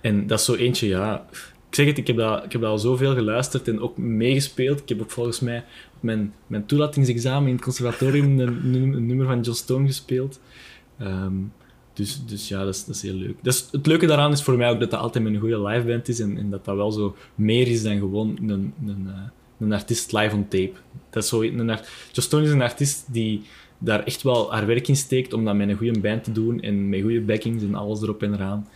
En 0.00 0.26
dat 0.26 0.38
is 0.38 0.44
zo 0.44 0.54
eentje, 0.54 0.86
ja... 0.86 1.26
Ik 1.68 1.74
zeg 1.74 1.86
het, 1.86 1.98
ik 1.98 2.06
heb, 2.06 2.16
dat, 2.16 2.44
ik 2.44 2.52
heb 2.52 2.62
al 2.62 2.78
zoveel 2.78 3.14
geluisterd 3.14 3.68
en 3.68 3.80
ook 3.80 3.96
meegespeeld. 3.96 4.80
Ik 4.80 4.88
heb 4.88 5.00
ook 5.00 5.10
volgens 5.10 5.40
mij 5.40 5.58
op 5.96 6.02
mijn, 6.02 6.34
mijn 6.46 6.66
toelatingsexamen 6.66 7.48
in 7.48 7.54
het 7.54 7.64
conservatorium 7.64 8.40
een, 8.40 8.70
num- 8.70 8.92
een 8.92 9.06
nummer 9.06 9.26
van 9.26 9.40
Joss 9.40 9.60
Stone 9.60 9.86
gespeeld. 9.86 10.40
Ehm, 10.98 11.34
dus, 11.92 12.24
dus 12.26 12.48
ja, 12.48 12.64
dat 12.64 12.74
is, 12.74 12.84
dat 12.84 12.94
is 12.94 13.02
heel 13.02 13.14
leuk. 13.14 13.34
Dat 13.42 13.68
het 13.72 13.86
leuke 13.86 14.06
daaraan 14.06 14.32
is 14.32 14.42
voor 14.42 14.56
mij 14.56 14.70
ook 14.70 14.80
dat 14.80 14.90
dat 14.90 15.00
altijd 15.00 15.24
een 15.24 15.38
goede 15.38 15.62
liveband 15.62 16.08
is 16.08 16.20
en, 16.20 16.38
en 16.38 16.50
dat 16.50 16.64
dat 16.64 16.76
wel 16.76 16.92
zo 16.92 17.16
meer 17.34 17.68
is 17.68 17.82
dan 17.82 17.98
gewoon 17.98 18.38
een, 18.40 18.74
een, 18.86 19.06
eh, 19.06 19.20
een 19.60 19.72
artiest 19.72 20.12
live 20.12 20.34
on 20.34 20.48
tape. 20.48 20.72
Dat 21.10 21.22
is 21.22 21.28
zo 21.28 21.42
een, 21.42 21.66
Joss 22.12 22.26
Stone 22.26 22.44
is 22.44 22.50
een 22.50 22.62
artiest 22.62 23.06
die 23.12 23.42
daar 23.78 24.04
echt 24.04 24.22
wel 24.22 24.52
haar 24.52 24.66
werk 24.66 24.88
in 24.88 24.96
steekt 24.96 25.32
om 25.32 25.44
dat 25.44 25.54
met 25.54 25.68
een 25.68 25.76
goede 25.76 26.00
band 26.00 26.24
te 26.24 26.32
doen 26.32 26.60
en 26.60 26.88
met 26.88 27.00
goede 27.02 27.20
backings 27.20 27.62
en 27.62 27.74
alles 27.74 28.02
erop 28.02 28.22
en 28.22 28.34
eraan. 28.34 28.68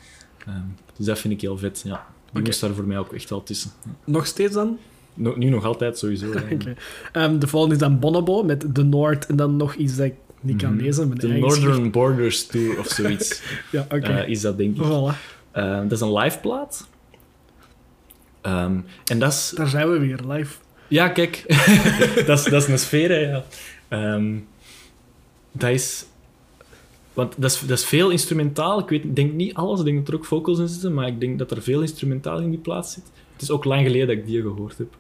Ehm, 0.47 0.57
dus 0.97 1.07
dat 1.07 1.19
vind 1.19 1.35
ik 1.35 1.41
heel 1.41 1.59
vet, 1.59 1.83
ja. 1.85 2.07
Die 2.31 2.41
Oké. 2.41 2.41
moest 2.51 2.61
daar 2.61 2.71
voor 2.75 2.85
mij 2.85 2.99
ook 2.99 3.13
echt 3.13 3.31
wel 3.31 3.43
tussen. 3.43 3.71
Nog 4.05 4.27
steeds 4.27 4.55
dan? 4.55 4.79
No- 5.15 5.35
nu 5.37 5.49
nog 5.49 5.65
altijd, 5.65 5.99
sowieso. 5.99 6.33
Ehm, 7.13 7.39
de 7.39 7.47
volgende 7.47 7.75
is 7.75 7.81
dan 7.81 7.99
Bonobo 7.99 8.43
met 8.43 8.75
The 8.75 8.83
North 8.83 9.27
en 9.27 9.37
dan 9.37 9.57
nog 9.57 9.75
iets 9.75 9.97
dat 9.97 10.07
ik 10.07 10.15
niet 10.41 10.63
kan 10.63 10.75
Mhm. 10.75 10.83
lezen. 10.85 11.19
De 11.19 11.29
Northern 11.29 11.91
Borders 11.91 12.47
Tour 12.47 12.79
of 12.79 12.87
zoiets. 12.89 13.43
Ja, 13.73 13.81
oké. 13.91 13.97
eh, 14.13 14.29
is 14.29 14.41
dat, 14.41 14.59
denk 14.59 14.77
ik. 14.77 14.83
Voilà. 14.85 15.17
Eh, 15.51 15.79
dat 15.81 15.93
is 15.93 16.01
een 16.01 16.13
live 16.13 16.39
plaat. 16.39 16.89
Ehm, 18.41 18.77
en 19.05 19.19
dat 19.19 19.33
is... 19.33 19.53
Daar 19.57 19.69
zijn 19.69 19.91
we 19.93 19.99
weer, 19.99 20.19
live. 20.29 20.55
Ja, 20.89 21.09
kijk. 21.09 21.45
dat, 22.27 22.39
is, 22.39 22.45
dat 22.45 22.63
is 22.63 22.69
een 22.69 22.79
sfeer, 22.79 23.09
hè, 23.11 23.17
ja. 23.19 23.45
Ehm, 23.89 24.35
dat 25.53 25.71
is... 25.71 26.05
Want 27.13 27.35
dat 27.39 27.51
is, 27.51 27.61
dat 27.61 27.79
is 27.79 27.85
veel 27.85 28.11
instrumentaal. 28.11 28.79
Ik 28.79 28.89
weet, 28.89 29.17
denk 29.17 29.33
niet 29.33 29.55
alles. 29.55 29.79
Ik 29.79 29.85
denk 29.85 29.99
dat 29.99 30.09
er 30.09 30.15
ook 30.15 30.25
vocals 30.25 30.59
in 30.59 30.69
zitten, 30.69 30.95
maar 30.95 31.07
ik 31.07 31.21
denk 31.21 31.39
dat 31.39 31.51
er 31.51 31.63
veel 31.63 31.81
instrumentaal 31.81 32.41
in 32.41 32.51
die 32.51 32.59
plaat 32.59 32.89
zit. 32.91 33.05
Het 33.33 33.43
is 33.43 33.51
ook 33.51 33.65
lang 33.65 33.83
geleden 33.87 34.07
dat 34.07 34.17
ik 34.17 34.27
die 34.27 34.41
gehoord 34.43 34.79
heb. 34.79 34.97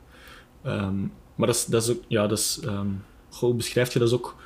Ehm, 0.62 1.00
maar 1.34 1.46
dat 1.46 1.56
is, 1.56 1.64
dat 1.64 1.82
is 1.82 1.90
ook... 1.90 2.02
Ja, 2.08 2.26
dat 2.26 2.38
is... 2.38 2.60
ehm 2.64 2.88
hoe 3.38 3.54
beschrijf 3.54 3.92
je? 3.92 3.98
Dat 3.98 4.08
is 4.08 4.14
ook 4.14 4.36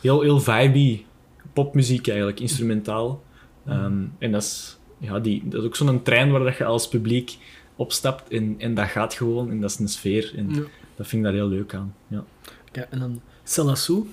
heel, 0.00 0.20
heel 0.20 0.40
vibey. 0.40 1.04
Popmuziek 1.52 2.08
eigenlijk, 2.08 2.40
instrumentaal. 2.40 3.22
Ehm, 3.66 4.02
en 4.18 4.32
dat 4.32 4.42
is, 4.42 4.78
ja, 4.98 5.18
die, 5.18 5.42
dat 5.44 5.60
is 5.60 5.66
ook 5.66 5.76
zo'n 5.76 6.02
trein 6.02 6.30
waar 6.30 6.44
dat 6.44 6.56
je 6.56 6.64
als 6.64 6.88
publiek 6.88 7.38
opstapt 7.76 8.30
en, 8.30 8.54
en 8.58 8.74
dat 8.74 8.88
gaat 8.88 9.14
gewoon. 9.14 9.50
En 9.50 9.60
dat 9.60 9.70
is 9.70 9.78
een 9.78 9.88
sfeer. 9.88 10.32
En 10.36 10.54
Ja. 10.54 10.60
dat 10.96 11.06
vind 11.06 11.12
ik 11.12 11.22
daar 11.22 11.32
heel 11.32 11.48
leuk 11.48 11.74
aan. 11.74 11.94
Ja, 12.08 12.24
Ja, 12.72 12.86
en 12.90 12.98
dan 12.98 13.20
Selassou 13.42 14.06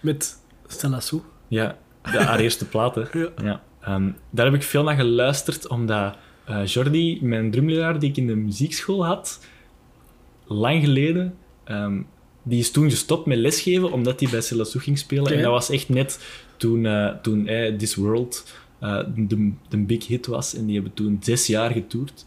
met 0.00 0.39
Selassou. 0.72 1.22
ja 1.48 1.76
de, 2.02 2.18
haar 2.18 2.38
eerste 2.40 2.66
plaat, 2.66 2.94
hè. 2.94 3.02
Ja. 3.20 3.28
Ja. 3.42 3.62
Ehm, 3.80 4.10
daar 4.30 4.46
heb 4.46 4.54
ik 4.54 4.62
veel 4.62 4.82
naar 4.82 4.96
geluisterd, 4.96 5.68
omdat 5.68 6.16
eh 6.44 6.66
Jordi, 6.66 7.18
mijn 7.22 7.50
drumleraar 7.50 7.98
die 7.98 8.10
ik 8.10 8.16
in 8.16 8.26
de 8.26 8.36
muziekschool 8.36 9.06
had, 9.06 9.40
lang 10.46 10.84
geleden, 10.84 11.34
ehm, 11.64 12.00
die 12.42 12.58
is 12.58 12.70
toen 12.70 12.90
gestopt 12.90 13.26
met 13.26 13.38
lesgeven, 13.38 13.92
omdat 13.92 14.20
hij 14.20 14.30
bij 14.30 14.40
Selassou 14.40 14.84
ging 14.84 14.98
spelen. 14.98 15.32
En 15.32 15.42
dat 15.42 15.50
was 15.50 15.70
echt 15.70 15.88
net 15.88 16.20
toen, 16.56 16.86
eh, 16.86 17.08
toen 17.22 17.44
This 17.78 17.94
World 17.94 18.44
eh, 18.78 19.00
de, 19.16 19.52
de 19.68 19.78
big 19.78 20.06
hit 20.06 20.26
was. 20.26 20.54
En 20.54 20.66
die 20.66 20.74
hebben 20.74 20.94
toen 20.94 21.18
zes 21.20 21.46
jaar 21.46 21.70
getoerd. 21.70 22.26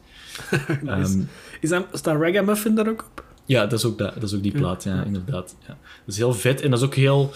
Ehm, 0.86 1.22
Is 1.62 1.70
dat, 1.70 1.86
staat 1.92 2.22
Ragamuffin 2.22 2.76
daar 2.76 2.88
ook 2.88 3.06
op? 3.12 3.26
Ja, 3.46 3.66
dat 3.66 3.80
is 3.80 3.86
ook, 3.86 3.98
dat, 3.98 4.14
dat 4.14 4.24
is 4.24 4.36
ook 4.36 4.44
die 4.44 4.52
plaat, 4.52 4.84
ja, 4.84 5.04
inderdaad. 5.04 5.56
Ja. 5.62 5.78
Dat 6.06 6.14
is 6.14 6.18
heel 6.18 6.34
vet 6.34 6.62
en 6.62 6.70
dat 6.70 6.80
is 6.80 6.86
ook 6.86 6.96
heel... 6.96 7.32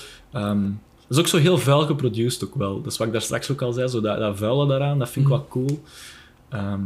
dat 1.08 1.18
is 1.18 1.20
ook 1.20 1.28
zo 1.28 1.38
heel 1.38 1.58
vuil 1.58 1.86
geproduced 1.86 2.44
ook 2.44 2.56
wel. 2.56 2.82
Dat 2.82 2.92
is 2.92 2.98
wat 2.98 3.08
ik 3.08 3.14
daar 3.14 3.22
straks 3.22 3.52
ook 3.52 3.62
al 3.62 3.74
zei, 3.74 3.88
zo 3.88 4.02
dat, 4.02 4.20
dat 4.20 4.38
vuile 4.38 4.68
daaraan, 4.68 5.00
dat 5.00 5.10
vind 5.10 5.26
ik 5.26 5.32
Mhm. 5.32 5.40
wel 5.42 5.50
cool. 5.50 5.82
Ehm, 6.50 6.82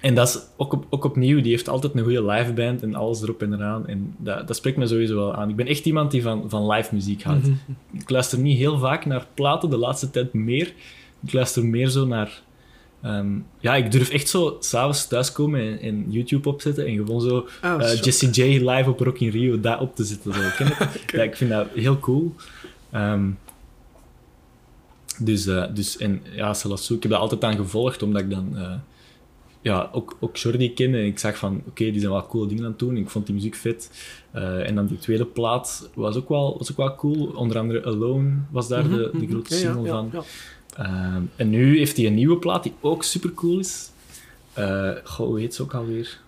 en 0.00 0.14
dat 0.14 0.28
is 0.28 0.38
ook, 0.56 0.72
op, 0.72 0.86
ook 0.90 1.04
opnieuw, 1.04 1.40
die 1.40 1.50
heeft 1.50 1.68
altijd 1.68 1.94
een 1.94 2.02
goede 2.02 2.24
liveband 2.24 2.82
en 2.82 2.94
alles 2.94 3.22
erop 3.22 3.42
en 3.42 3.52
eraan. 3.54 3.86
En 3.86 4.14
dat, 4.18 4.46
dat 4.46 4.56
spreekt 4.56 4.76
me 4.76 4.86
sowieso 4.86 5.14
wel 5.14 5.34
aan. 5.34 5.48
Ik 5.48 5.56
ben 5.56 5.66
echt 5.66 5.84
iemand 5.86 6.10
die 6.10 6.22
van, 6.22 6.44
van 6.50 6.70
live 6.70 6.94
muziek 6.94 7.22
houdt. 7.22 7.42
Mhm. 7.46 7.52
Ik 7.92 8.10
luister 8.10 8.38
niet 8.38 8.58
heel 8.58 8.78
vaak 8.78 9.04
naar 9.06 9.26
platen, 9.34 9.70
de 9.70 9.76
laatste 9.76 10.10
tijd 10.10 10.32
meer. 10.32 10.72
Ik 11.24 11.32
luister 11.32 11.64
meer 11.66 11.88
zo 11.88 12.06
naar... 12.06 12.42
ehm, 13.02 13.38
ja, 13.60 13.74
ik 13.76 13.92
durf 13.92 14.10
echt 14.10 14.28
zo 14.28 14.56
s'avonds 14.60 15.08
thuiskomen 15.08 15.60
en, 15.60 15.80
en 15.80 16.04
YouTube 16.08 16.48
opzetten 16.48 16.86
en 16.86 16.94
gewoon 16.96 17.20
zo 17.20 17.48
Ah, 17.60 17.92
eh. 17.92 18.02
Jesse 18.02 18.30
J 18.30 18.42
live 18.70 18.90
op 18.90 19.00
Rock 19.00 19.18
in 19.18 19.30
Rio 19.30 19.60
daar 19.60 19.80
op 19.80 19.96
te 19.96 20.04
zetten. 20.04 20.34
Zo. 20.34 20.40
Ken 20.56 20.72
ja, 21.18 21.22
ik 21.22 21.36
vind 21.36 21.50
dat 21.50 21.66
heel 21.74 21.98
cool. 21.98 22.34
Ehm, 22.90 23.30
dus, 25.18 25.46
eh, 25.46 25.64
dus 25.74 25.96
en 25.96 26.22
ja, 26.34 26.54
Salassou, 26.54 26.96
ik 26.96 27.02
heb 27.02 27.12
dat 27.12 27.20
altijd 27.20 27.44
aan 27.44 27.56
gevolgd, 27.56 28.02
omdat 28.02 28.22
ik 28.22 28.30
dan 28.30 28.56
eh, 28.56 28.72
ja, 29.62 29.88
ook, 29.92 30.16
ook 30.20 30.36
Jordi 30.36 30.72
ken 30.74 30.94
en 30.94 31.04
ik 31.04 31.18
zag 31.18 31.36
van, 31.36 31.62
oké, 31.66 31.84
die 31.84 32.00
zijn 32.00 32.12
wel 32.12 32.26
coole 32.26 32.46
dingen 32.48 32.64
aan 32.64 32.70
het 32.70 32.78
doen. 32.78 32.96
Ik 32.96 33.10
vond 33.10 33.26
die 33.26 33.34
muziek 33.34 33.54
vet. 33.54 33.90
En 34.32 34.74
dan 34.74 34.86
die 34.86 34.98
tweede 34.98 35.24
plaat 35.24 35.90
was 35.94 36.16
ook 36.16 36.28
wel, 36.28 36.58
was 36.58 36.70
ook 36.70 36.76
wel 36.76 36.94
cool. 36.94 37.26
Onder 37.26 37.58
andere 37.58 37.84
Alone 37.84 38.30
was 38.50 38.68
daar 38.68 38.84
Mhm, 38.84 38.96
de, 38.96 39.10
de 39.12 39.18
mhm. 39.18 39.30
grote 39.30 39.54
ja, 39.54 39.60
single 39.60 39.82
ja, 39.82 39.90
van. 39.90 40.24
Ehm, 40.76 41.22
en 41.36 41.50
nu 41.50 41.78
heeft 41.78 41.96
hij 41.96 42.06
een 42.06 42.14
nieuwe 42.14 42.36
plaat 42.38 42.62
die 42.62 42.72
ook 42.80 43.02
super 43.04 43.32
cool 43.34 43.58
is. 43.58 43.90
Eh 44.52 44.90
goh, 45.04 45.26
hoe 45.26 45.40
heet 45.40 45.54
ze 45.54 45.62
ook 45.62 45.74
alweer? 45.74 46.20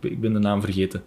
Ik 0.00 0.20
ben- 0.20 0.32
de 0.32 0.38
naam 0.38 0.60
vergeten. 0.60 1.02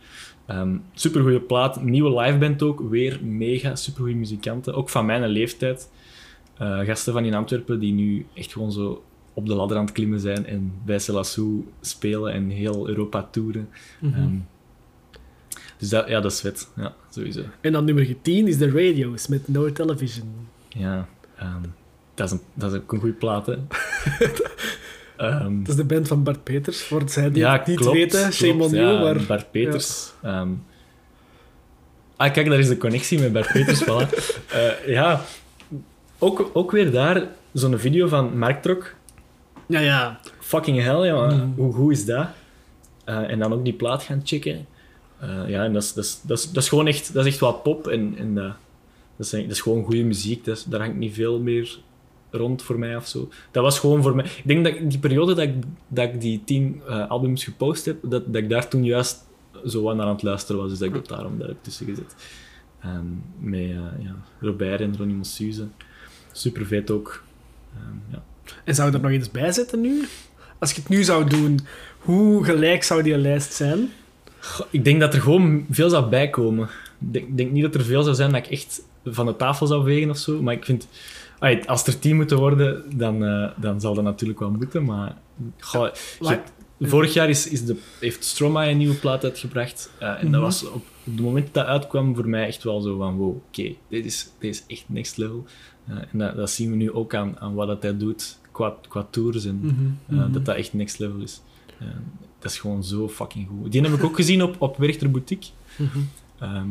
Super 0.47 0.79
supergoeie 0.93 1.39
plaat, 1.39 1.83
nieuwe 1.83 2.21
liveband 2.21 2.61
ook, 2.63 2.79
weer 2.89 3.19
mega 3.23 3.75
supergoeie 3.75 4.15
muzikanten. 4.15 4.73
Ook 4.73 4.89
van 4.89 5.05
mijn 5.05 5.25
leeftijd. 5.27 5.89
Eh, 6.57 6.79
gasten 6.79 7.13
van 7.13 7.25
in 7.25 7.33
Antwerpen 7.33 7.79
die 7.79 7.93
nu 7.93 8.25
echt 8.33 8.51
gewoon 8.51 8.71
zo 8.71 9.03
op 9.33 9.45
de 9.47 9.55
ladder 9.55 9.77
aan 9.77 9.83
het 9.85 9.93
klimmen 9.93 10.19
zijn 10.19 10.45
en 10.45 10.73
bij 10.85 10.99
Selassou 10.99 11.67
spelen 11.81 12.33
en 12.33 12.49
heel 12.49 12.87
Europa 12.87 13.27
toeren. 13.31 13.69
Mhm. 13.99 14.13
Ehm, 14.13 14.35
dus 15.77 15.89
dat, 15.89 16.07
ja, 16.07 16.19
dat 16.21 16.31
is 16.31 16.39
vet. 16.41 16.71
Ja, 16.75 16.95
sowieso. 17.09 17.41
En 17.61 17.71
dan 17.71 17.85
nummer 17.85 18.15
10 18.21 18.47
is 18.47 18.57
The 18.57 18.69
Radios 18.69 19.27
met 19.27 19.47
No 19.47 19.71
Television. 19.71 20.27
Ja, 20.69 21.07
ehm, 21.37 21.61
dat, 22.15 22.27
is 22.27 22.31
een, 22.31 22.41
dat 22.53 22.73
is 22.73 22.79
ook 22.79 22.93
een 22.93 22.99
goede 22.99 23.15
plaat, 23.15 23.45
hè. 23.45 23.55
Ehm, 25.17 25.59
Dat 25.59 25.67
is 25.67 25.75
de 25.75 25.83
band 25.83 26.07
van 26.07 26.23
Bart 26.23 26.43
Peters, 26.43 26.83
voor 26.83 27.01
zij 27.05 27.31
die 27.31 27.41
ja, 27.41 27.51
het 27.51 27.67
niet 27.67 27.77
klopt, 27.77 27.97
weten. 27.97 28.33
Shame 28.33 28.63
on 28.63 28.69
you, 28.69 28.99
maar... 29.03 29.25
Bart 29.27 29.51
Peters. 29.51 30.11
ehm. 30.21 30.49
ah, 32.15 32.33
kijk, 32.33 32.49
daar 32.49 32.59
is 32.59 32.67
de 32.67 32.77
connectie 32.77 33.19
met 33.19 33.33
Bart 33.33 33.51
Peters. 33.51 33.83
voilà. 33.87 34.09
Eh, 34.49 34.87
ja, 34.87 35.21
ook, 36.19 36.49
ook 36.53 36.71
weer 36.71 36.91
daar 36.91 37.27
zo'n 37.53 37.79
video 37.79 38.07
van 38.07 38.37
Marktrok. 38.37 38.93
Ja, 39.65 39.79
ja. 39.79 40.19
Fucking 40.39 40.81
hell, 40.81 41.05
ja. 41.05 41.29
Mm. 41.29 41.53
Hoe 41.55 41.73
goed 41.73 41.91
is 41.91 42.05
dat? 42.05 42.27
Eh, 43.05 43.31
en 43.31 43.39
dan 43.39 43.53
ook 43.53 43.63
die 43.63 43.73
plaat 43.73 44.03
gaan 44.03 44.21
checken. 44.23 44.65
Eh, 45.19 45.29
ja, 45.47 45.63
en 45.63 45.73
dat 45.73 45.83
is, 45.83 45.93
dat, 45.93 46.03
is, 46.03 46.19
dat, 46.23 46.37
is, 46.37 46.51
dat 46.51 46.63
is 46.63 46.69
gewoon 46.69 46.87
echt, 46.87 47.13
dat 47.13 47.25
is 47.25 47.31
echt 47.31 47.41
wel 47.41 47.53
pop. 47.53 47.87
En, 47.87 48.15
en 48.17 48.35
dat, 48.35 48.53
dat, 49.15 49.25
is, 49.25 49.29
dat 49.29 49.51
is 49.51 49.61
gewoon 49.61 49.83
goede 49.83 50.03
muziek. 50.03 50.45
Dat 50.45 50.57
is, 50.57 50.63
daar 50.63 50.79
hangt 50.79 50.95
niet 50.95 51.13
veel 51.13 51.39
meer 51.39 51.77
rond 52.37 52.61
voor 52.61 52.79
mij 52.79 52.95
of 52.95 53.07
zo. 53.07 53.29
Dat 53.51 53.63
was 53.63 53.79
gewoon 53.79 54.01
voor 54.01 54.15
mij... 54.15 54.25
Ik 54.25 54.47
denk 54.47 54.65
dat 54.65 54.89
die 54.89 54.99
periode 54.99 55.33
dat 55.33 55.43
ik, 55.43 55.53
dat 55.87 56.03
ik 56.13 56.21
die 56.21 56.41
tien 56.45 56.81
eh, 56.87 57.09
albums 57.09 57.43
gepost 57.43 57.85
heb, 57.85 57.97
dat, 58.01 58.33
dat 58.33 58.41
ik 58.41 58.49
daar 58.49 58.67
toen 58.67 58.83
juist 58.83 59.23
zo 59.65 59.81
wat 59.81 59.95
naar 59.95 60.05
aan 60.05 60.13
het 60.13 60.23
luisteren 60.23 60.61
was. 60.61 60.69
Dus 60.69 60.79
dat 60.79 60.87
ik 60.87 60.93
dat 60.93 61.07
daarom 61.07 61.37
daar 61.37 61.47
heb 61.47 61.57
tussen 61.61 61.85
gezet. 61.85 62.15
Met 63.39 63.59
eh, 63.59 63.69
ja, 63.99 64.15
Robert 64.39 64.81
en 64.81 64.97
Ronnie 64.97 65.15
Mossuze. 65.15 65.67
Super 66.31 66.65
vet 66.65 66.91
ook. 66.91 67.23
Ehm, 67.73 68.13
ja. 68.15 68.23
En 68.63 68.75
zou 68.75 68.89
je 68.89 68.95
er 68.95 69.01
nog 69.01 69.11
iets 69.11 69.31
bij 69.31 69.51
zetten 69.51 69.81
nu? 69.81 70.05
Als 70.59 70.71
je 70.71 70.81
het 70.81 70.89
nu 70.89 71.03
zou 71.03 71.29
doen, 71.29 71.59
hoe 71.99 72.43
gelijk 72.43 72.83
zou 72.83 73.03
die 73.03 73.17
lijst 73.17 73.53
zijn? 73.53 73.89
Goh, 74.39 74.67
Ik 74.69 74.83
denk 74.83 74.99
dat 74.99 75.13
er 75.13 75.21
gewoon 75.21 75.65
veel 75.69 75.89
zou 75.89 76.09
bijkomen. 76.09 76.69
Ik 76.99 77.13
denk, 77.13 77.37
denk 77.37 77.51
niet 77.51 77.63
dat 77.63 77.75
er 77.75 77.83
veel 77.83 78.03
zou 78.03 78.15
zijn 78.15 78.31
dat 78.31 78.45
ik 78.45 78.51
echt 78.51 78.81
van 79.05 79.25
de 79.25 79.35
tafel 79.35 79.67
zou 79.67 79.83
vegen 79.83 80.09
of 80.09 80.17
zo. 80.17 80.41
Maar 80.41 80.53
ik 80.53 80.65
vind, 80.65 80.87
allee, 81.45 81.69
als 81.69 81.87
er 81.87 81.99
tien 81.99 82.15
moeten 82.15 82.37
worden, 82.37 82.97
dan, 82.97 83.25
eh, 83.25 83.49
dan 83.57 83.81
zal 83.81 83.93
dat 83.93 84.03
natuurlijk 84.03 84.39
wel 84.39 84.51
moeten. 84.51 84.83
Maar 84.85 85.17
goh, 85.59 85.87
je 86.19 86.27
hebt- 86.27 86.51
vorig 86.79 87.13
jaar 87.13 87.29
is, 87.29 87.47
is 87.49 87.65
de, 87.65 87.77
heeft 87.99 88.23
Stromae 88.23 88.69
een 88.71 88.77
nieuwe 88.77 88.95
plaat 88.95 89.23
uitgebracht. 89.23 89.91
eh, 89.99 90.09
en 90.09 90.15
Mhm. 90.21 90.31
dat 90.31 90.41
was 90.41 90.69
op, 90.69 90.83
het 91.03 91.19
moment 91.19 91.45
dat 91.45 91.53
dat 91.53 91.65
uitkwam 91.65 92.15
voor 92.15 92.27
mij 92.29 92.45
echt 92.47 92.63
wel 92.63 92.81
zo 92.81 92.97
van: 92.97 93.15
wow, 93.17 93.35
oké, 93.35 93.75
dit, 93.89 94.05
is, 94.05 94.29
dit 94.39 94.53
is 94.55 94.63
echt 94.67 94.83
next 94.87 95.17
level. 95.17 95.45
Eh, 95.87 95.95
en 96.11 96.17
dat, 96.19 96.35
dat 96.35 96.49
zien 96.51 96.69
we 96.69 96.75
nu 96.75 96.91
ook 96.91 97.15
aan, 97.15 97.39
aan 97.39 97.53
wat 97.53 97.67
dat 97.67 97.81
hij 97.81 97.97
doet 97.97 98.39
qua, 98.51 98.75
qua 98.87 99.07
tours 99.09 99.45
en 99.45 99.59
Mhm, 99.61 100.15
mhm. 100.19 100.31
dat 100.31 100.45
dat 100.45 100.55
echt 100.55 100.73
next 100.73 100.99
level 100.99 101.21
is. 101.21 101.41
Dat 102.39 102.51
is 102.51 102.59
gewoon 102.59 102.83
zo 102.83 103.09
fucking 103.09 103.47
goed. 103.47 103.71
Die 103.71 103.81
heb 103.81 103.93
ik 103.93 104.03
ook 104.03 104.15
gezien 104.15 104.43
op, 104.43 104.55
op 104.59 104.77
Werchter 104.77 105.11
Boutique. 105.11 105.51
Mhm. 105.77 105.97
Ehm, 106.39 106.67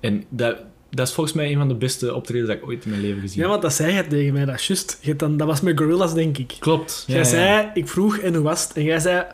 en 0.00 0.24
dat, 0.28 0.56
dat 0.90 1.08
is 1.08 1.14
volgens 1.14 1.36
mij 1.36 1.50
een 1.52 1.58
van 1.58 1.68
de 1.68 1.74
beste 1.74 2.14
optredens 2.14 2.48
dat 2.48 2.56
ik 2.56 2.66
ooit 2.66 2.84
in 2.84 2.90
mijn 2.90 3.02
leven 3.02 3.20
gezien 3.20 3.36
Ja, 3.36 3.40
heb. 3.42 3.50
want 3.50 3.62
dat 3.62 3.72
zei 3.72 3.92
je 3.94 4.06
tegen 4.06 4.32
mij, 4.32 4.44
dat 4.44 4.54
is 4.54 4.66
juist. 4.66 5.00
Dan, 5.16 5.36
dat 5.36 5.46
was 5.46 5.60
met 5.60 5.78
Gorillaz, 5.78 6.12
denk 6.12 6.38
ik. 6.38 6.56
Klopt. 6.58 7.04
Jij 7.06 7.16
ja, 7.16 7.22
ja. 7.22 7.28
zei, 7.28 7.70
ik 7.74 7.88
vroeg 7.88 8.16
en 8.18 8.34
hoe 8.34 8.44
was 8.44 8.62
het? 8.68 8.72
En 8.76 8.82
jij 8.84 8.98
zei, 8.98 9.24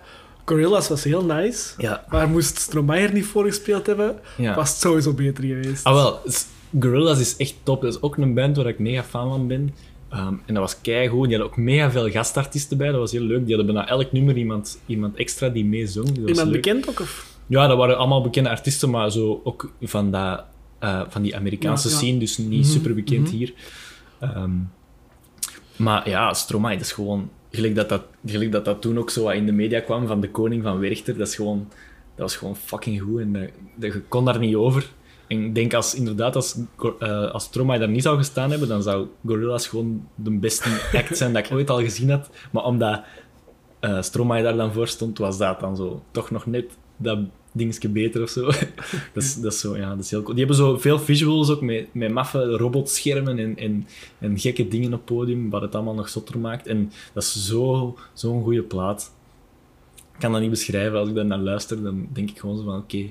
Gorillaz 0.44 0.88
was 0.88 1.04
heel 1.04 1.24
nice, 1.24 1.74
Ja, 1.78 2.04
maar 2.08 2.28
moest 2.28 2.58
Stromae 2.58 3.00
er 3.00 3.12
niet 3.12 3.24
voor 3.26 3.44
gespeeld 3.44 3.86
hebben, 3.86 4.18
ja. 4.36 4.54
was 4.54 4.70
het 4.70 4.78
sowieso 4.80 5.12
beter 5.12 5.44
geweest. 5.44 5.84
Ah, 5.84 5.94
wel. 5.94 6.20
s- 6.26 6.46
Gorillaz 6.80 7.20
is 7.20 7.36
echt 7.36 7.54
top. 7.62 7.82
Dat 7.82 7.94
is 7.94 8.02
ook 8.02 8.16
een 8.16 8.34
band 8.34 8.56
waar 8.56 8.66
ik 8.66 8.78
mega 8.78 9.02
fan 9.04 9.28
van 9.30 9.46
ben. 9.46 9.74
Ehm, 10.10 10.26
en 10.46 10.54
dat 10.54 10.56
was 10.56 10.80
keigoed. 10.80 11.28
Die 11.28 11.36
hadden 11.38 11.52
ook 11.52 11.64
mega 11.64 11.90
veel 11.90 12.10
gastartiesten 12.10 12.76
bij. 12.78 12.90
Dat 12.90 13.00
was 13.00 13.12
heel 13.12 13.20
leuk. 13.22 13.46
Die 13.46 13.56
hadden 13.56 13.74
bijna 13.74 13.88
elk 13.90 14.12
nummer 14.12 14.36
iemand, 14.36 14.78
iemand 14.86 15.16
extra 15.16 15.48
die 15.48 15.64
meezong. 15.64 16.16
Iemand 16.16 16.36
leuk. 16.36 16.50
bekend 16.52 16.88
ook? 16.88 17.00
Of? 17.00 17.26
Ja, 17.46 17.66
dat 17.66 17.76
waren 17.76 17.96
allemaal 17.98 18.22
bekende 18.22 18.48
artiesten, 18.50 18.90
maar 18.90 19.10
zo 19.10 19.40
ook 19.44 19.70
van, 19.82 20.10
dat, 20.10 20.44
eh, 20.84 21.02
van 21.08 21.22
die 21.22 21.36
Amerikaanse 21.36 21.88
Ja, 21.88 21.94
ja. 21.94 22.00
scene, 22.00 22.18
dus 22.18 22.38
niet 22.38 22.48
Mhm, 22.48 22.72
super 22.72 22.94
bekend 22.94 23.26
mhm. 23.26 23.36
hier. 23.36 23.52
Ehm, 24.20 24.52
maar 25.76 26.08
ja, 26.08 26.34
Stromae, 26.34 26.76
dat 26.76 26.84
is 26.84 26.92
gewoon... 26.92 27.30
Gelijk 27.50 27.74
dat 27.74 27.88
dat, 27.88 28.02
gelijk 28.26 28.52
dat 28.52 28.64
dat 28.64 28.82
toen 28.82 28.98
ook 28.98 29.10
zo 29.10 29.22
wat 29.22 29.34
in 29.34 29.46
de 29.46 29.52
media 29.52 29.80
kwam 29.80 30.06
van 30.06 30.20
de 30.20 30.30
koning 30.30 30.62
van 30.62 30.78
Werchter, 30.78 31.18
dat, 31.18 31.28
is 31.28 31.34
gewoon, 31.34 31.68
dat 32.14 32.18
was 32.26 32.36
gewoon 32.36 32.56
fucking 32.56 33.00
goed 33.00 33.20
en 33.20 33.32
dat, 33.32 33.48
dat, 33.74 33.92
je 33.92 34.00
kon 34.00 34.24
daar 34.24 34.38
niet 34.38 34.54
over. 34.54 34.90
en 35.28 35.44
ik 35.44 35.54
denk 35.54 35.74
als, 35.74 35.94
inderdaad, 35.94 36.36
als, 36.36 36.56
eh, 36.98 37.30
als 37.30 37.44
Stromae 37.44 37.78
daar 37.78 37.88
niet 37.88 38.02
zou 38.02 38.16
gestaan 38.16 38.50
hebben, 38.50 38.68
dan 38.68 38.82
zou 38.82 39.06
Gorillaz 39.26 39.68
gewoon 39.68 40.08
de 40.14 40.30
beste 40.30 40.68
act 40.92 41.16
zijn 41.16 41.32
dat 41.32 41.46
ik 41.46 41.52
ooit 41.52 41.70
al 41.70 41.80
gezien 41.80 42.10
had. 42.10 42.30
Maar 42.52 42.64
omdat 42.64 43.00
eh 43.80 44.02
Stromae 44.02 44.42
daar 44.42 44.56
dan 44.56 44.72
voor 44.72 44.88
stond, 44.88 45.18
was 45.18 45.38
dat 45.38 45.60
dan 45.60 45.76
zo 45.76 46.02
toch 46.10 46.30
nog 46.30 46.46
net 46.46 46.64
dat 46.96 47.18
dingetje 47.54 47.88
beter 47.88 48.22
of 48.22 48.28
zo. 48.28 48.44
dat, 49.12 49.22
is, 49.22 49.40
dat 49.40 49.52
is 49.52 49.60
zo, 49.60 49.76
ja, 49.76 49.88
dat 49.94 50.04
is 50.04 50.10
heel 50.10 50.22
cool. 50.22 50.34
Die 50.34 50.44
hebben 50.46 50.64
zo 50.64 50.78
veel 50.78 50.98
visuals 50.98 51.50
ook 51.50 51.60
met, 51.60 51.94
met 51.94 52.12
maffe 52.12 52.44
robotschermen 52.56 53.38
en, 53.38 53.56
en, 53.56 53.86
en 54.18 54.38
gekke 54.38 54.68
dingen 54.68 54.94
op 54.94 55.04
podium, 55.04 55.50
wat 55.50 55.62
het 55.62 55.74
allemaal 55.74 55.94
nog 55.94 56.08
zotter 56.08 56.38
maakt. 56.38 56.66
En 56.66 56.92
dat 57.12 57.22
is 57.22 57.46
zo- 57.46 57.96
zo'n 58.12 58.42
goede 58.42 58.62
plaat. 58.62 59.12
Ik 60.14 60.20
kan 60.20 60.32
dat 60.32 60.40
niet 60.40 60.50
beschrijven. 60.50 60.98
Als 60.98 61.08
ik 61.08 61.14
daar 61.14 61.24
naar 61.26 61.38
luister, 61.38 61.82
dan 61.82 62.08
denk 62.12 62.30
ik 62.30 62.38
gewoon 62.38 62.56
zo 62.56 62.64
van, 62.64 62.78
oké, 62.78 63.10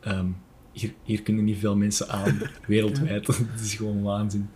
ehm, 0.00 0.26
hier, 0.72 0.94
hier 1.02 1.22
kunnen 1.22 1.44
niet 1.44 1.58
veel 1.58 1.76
mensen 1.76 2.08
aan, 2.08 2.38
wereldwijd. 2.66 3.26
Het 3.52 3.60
is 3.60 3.74
gewoon 3.74 4.02
waanzin. 4.02 4.50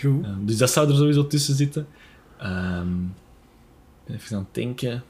Goed. 0.00 0.24
Ehm, 0.24 0.44
dus 0.44 0.56
dat 0.56 0.70
zou 0.70 0.88
er 0.88 0.96
sowieso 0.96 1.26
tussen 1.26 1.54
zitten. 1.54 1.86
Ehm, 2.38 2.88
even 4.06 4.36
aan 4.36 4.42
het 4.44 4.54
denken. 4.54 5.04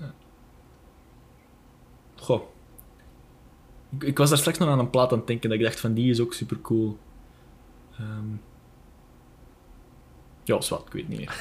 Eh. 0.00 0.06
Goh. 2.16 2.42
Ik, 3.98 4.18
was 4.18 4.28
daar 4.28 4.38
straks 4.38 4.58
nog 4.58 4.68
aan 4.68 4.78
een 4.78 4.90
plaat 4.90 5.12
aan 5.12 5.18
het 5.18 5.26
denken 5.26 5.48
dat 5.48 5.58
ik 5.58 5.64
dacht 5.64 5.80
van 5.80 5.94
die 5.94 6.10
is 6.10 6.20
ook 6.20 6.34
super 6.34 6.60
cool. 6.60 6.98
ja, 10.44 10.60
zwart, 10.60 10.86
ik 10.86 10.92
weet 10.92 11.08
niet 11.08 11.18
meer. 11.18 11.40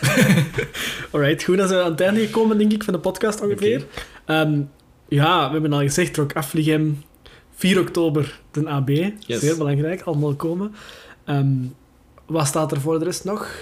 Alright, 1.12 1.44
goed. 1.44 1.58
Dan 1.58 1.68
zijn 1.68 1.80
we 1.80 1.86
aan 1.86 1.92
het 1.92 2.02
einde 2.02 2.26
gekomen, 2.26 2.58
denk 2.58 2.72
ik, 2.72 2.84
van 2.84 2.94
de 2.94 3.00
podcast 3.00 3.42
ongeveer. 3.42 3.86
Ehm, 4.26 4.62
ja, 5.08 5.46
we 5.46 5.52
hebben 5.52 5.74
al 5.74 5.80
gezegd, 5.80 6.18
Rock 6.18 6.34
Afligem, 6.34 7.04
4 7.52 7.80
oktober, 7.80 8.40
de 8.52 8.70
AB. 8.70 8.90
Yes. 8.90 9.40
Zeer 9.40 9.58
belangrijk, 9.58 10.02
allemaal 10.02 10.36
komen. 10.36 10.76
Ehm, 11.26 11.56
wat 12.26 12.48
staat 12.48 12.72
er 12.72 12.82
voor 12.82 13.00
de 13.00 13.06
rest 13.06 13.24
nog? 13.24 13.56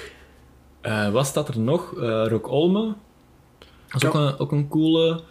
Eh, 0.82 1.12
wat 1.12 1.26
staat 1.26 1.48
er 1.48 1.60
nog? 1.60 1.94
Eh 2.00 2.26
Rock 2.28 2.50
Olme. 2.50 2.94
Dat 3.88 4.04
is 4.04 4.08
ook 4.08 4.14
een, 4.14 4.39
ook 4.39 4.52
een 4.52 4.68
coole. 4.68 5.22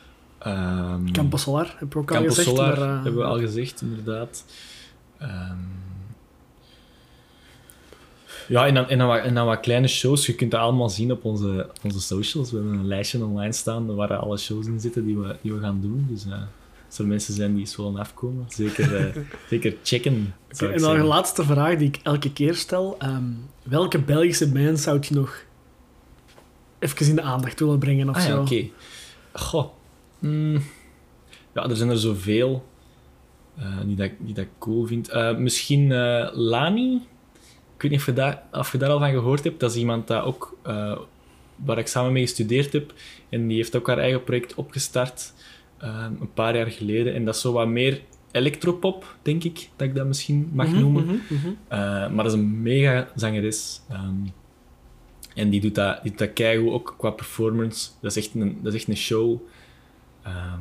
Campus 1.13 1.43
Solar, 1.43 1.77
heb 1.79 1.97
ook 1.97 2.11
al 2.11 2.17
Campus 2.17 2.35
gezegd. 2.35 2.57
Solar 2.57 2.79
maar, 2.79 2.89
eh, 2.89 3.03
hebben 3.03 3.21
we 3.21 3.25
al 3.25 3.39
gezegd, 3.39 3.81
inderdaad. 3.81 4.45
Ehm, 5.19 5.59
ja, 8.49 8.67
en 8.67 8.75
dan, 8.75 8.89
en, 8.89 8.99
dan 8.99 9.07
wat, 9.07 9.23
en 9.23 9.35
dan 9.35 9.47
wat 9.47 9.61
kleine 9.61 9.89
shows. 9.89 10.27
Je 10.27 10.35
kunt 10.35 10.51
dat 10.51 10.61
allemaal 10.61 10.89
zien 10.89 11.13
op 11.13 11.25
onze, 11.25 11.67
op 11.69 11.85
onze 11.85 12.01
socials. 12.01 12.51
We 12.51 12.57
hebben 12.57 12.79
een 12.79 12.87
lijstje 12.87 13.25
online 13.25 13.53
staan 13.53 13.95
waar 13.95 14.17
alle 14.17 14.39
shows 14.39 14.67
in 14.67 14.81
zitten 14.81 15.05
die 15.05 15.19
we, 15.19 15.37
die 15.43 15.53
we 15.53 15.61
gaan 15.61 15.81
doen. 15.81 16.07
Dus 16.09 16.27
eh, 16.27 16.33
als 16.87 16.99
er 16.99 17.07
mensen 17.07 17.35
zijn 17.35 17.51
die 17.51 17.61
eens 17.61 17.77
willen 17.77 17.97
afkomen, 17.97 18.45
zeker, 18.49 18.97
eh, 18.97 19.23
zeker 19.51 19.77
checken. 19.83 20.35
En 20.49 20.69
dan 20.69 20.79
zeggen. 20.79 21.05
laatste 21.05 21.45
vraag 21.45 21.77
die 21.77 21.89
ik 21.89 22.01
elke 22.03 22.33
keer 22.33 22.55
stel. 22.55 22.97
Ehm, 22.99 23.33
welke 23.63 23.99
Belgische 23.99 24.53
band 24.53 24.81
zou 24.81 24.99
je 25.01 25.15
nog 25.15 25.45
even 26.79 27.07
in 27.07 27.15
de 27.15 27.23
aandacht 27.23 27.61
willen 27.61 27.79
brengen 27.79 28.09
of 28.09 28.17
Ah 28.17 28.27
ja, 28.27 28.41
oké. 28.41 28.69
Goh. 29.33 29.79
Mm. 30.21 30.63
Ja, 31.55 31.69
er 31.69 31.77
zijn 31.77 31.91
er 31.91 31.99
zoveel 31.99 32.65
eh, 33.59 33.79
die, 33.87 33.97
dat, 33.97 34.11
die 34.19 34.35
dat 34.35 34.45
ik 34.45 34.51
cool 34.59 34.87
vind. 34.87 35.09
Eh, 35.09 35.37
misschien 35.37 35.93
eh, 35.93 36.29
Lani. 36.33 36.95
Ik 37.77 37.83
weet 37.83 37.91
niet 37.91 38.01
of 38.01 38.07
je, 38.07 38.13
daar, 38.13 38.43
of 38.53 38.73
je 38.73 38.79
daar 38.79 38.91
al 38.91 38.99
van 38.99 39.11
gehoord 39.11 39.45
hebt. 39.45 39.61
Dat 39.61 39.71
is 39.71 39.77
iemand 39.77 40.07
dat 40.07 40.25
ook, 40.25 40.59
waar 41.65 41.79
ik 41.79 41.87
samen 41.87 42.13
mee 42.13 42.23
gestudeerd 42.23 42.73
heb. 42.73 42.95
En 43.29 43.47
die 43.47 43.57
heeft 43.57 43.77
ook 43.77 43.87
haar 43.87 43.99
eigen 43.99 44.25
project 44.25 44.55
opgestart 44.55 45.33
een 46.21 46.33
paar 46.35 46.57
jaar 46.57 46.71
geleden. 46.71 47.15
En 47.15 47.25
dat 47.25 47.35
is 47.35 47.41
zo 47.41 47.53
wat 47.53 47.69
meer 47.69 48.01
electropop, 48.31 49.17
denk 49.23 49.45
ik, 49.45 49.69
dat 49.77 49.89
ik 49.89 49.95
dat 49.95 50.07
misschien 50.07 50.51
mag 50.53 50.67
Mhm, 50.69 50.81
noemen. 50.81 51.05
mhm, 51.05 51.15
mhm. 51.39 52.15
Maar 52.15 52.25
dat 52.25 52.27
is 52.27 52.33
een 52.33 52.63
mega 52.63 53.09
zangeres. 53.15 53.81
Ehm, 53.89 54.15
en 55.35 55.51
die 55.51 55.61
doet 55.61 55.75
dat, 55.75 56.03
die 56.03 56.11
doet 56.11 56.19
dat 56.21 56.33
keigoed, 56.33 56.73
ook 56.73 56.95
qua 56.99 57.11
performance. 57.11 57.91
Dat 58.01 58.17
is 58.17 58.25
echt 58.27 58.35
een, 58.35 58.59
dat 58.63 58.73
is 58.75 58.79
echt 58.81 58.89
een 58.89 58.97
show. 58.97 59.41
Ehm, 60.23 60.61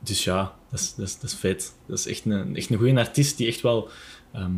dus 0.00 0.24
ja, 0.24 0.54
dat 0.70 0.80
is, 0.80 0.94
dat, 0.94 1.06
is, 1.06 1.14
dat 1.18 1.30
is 1.30 1.36
vet. 1.36 1.74
Dat 1.86 1.98
is 1.98 2.06
echt 2.06 2.24
een, 2.24 2.56
echt 2.56 2.70
een 2.70 2.76
goede 2.78 2.98
artiest 2.98 3.36
die 3.36 3.46
echt 3.46 3.60
wel 3.60 3.88
ehm, 4.32 4.52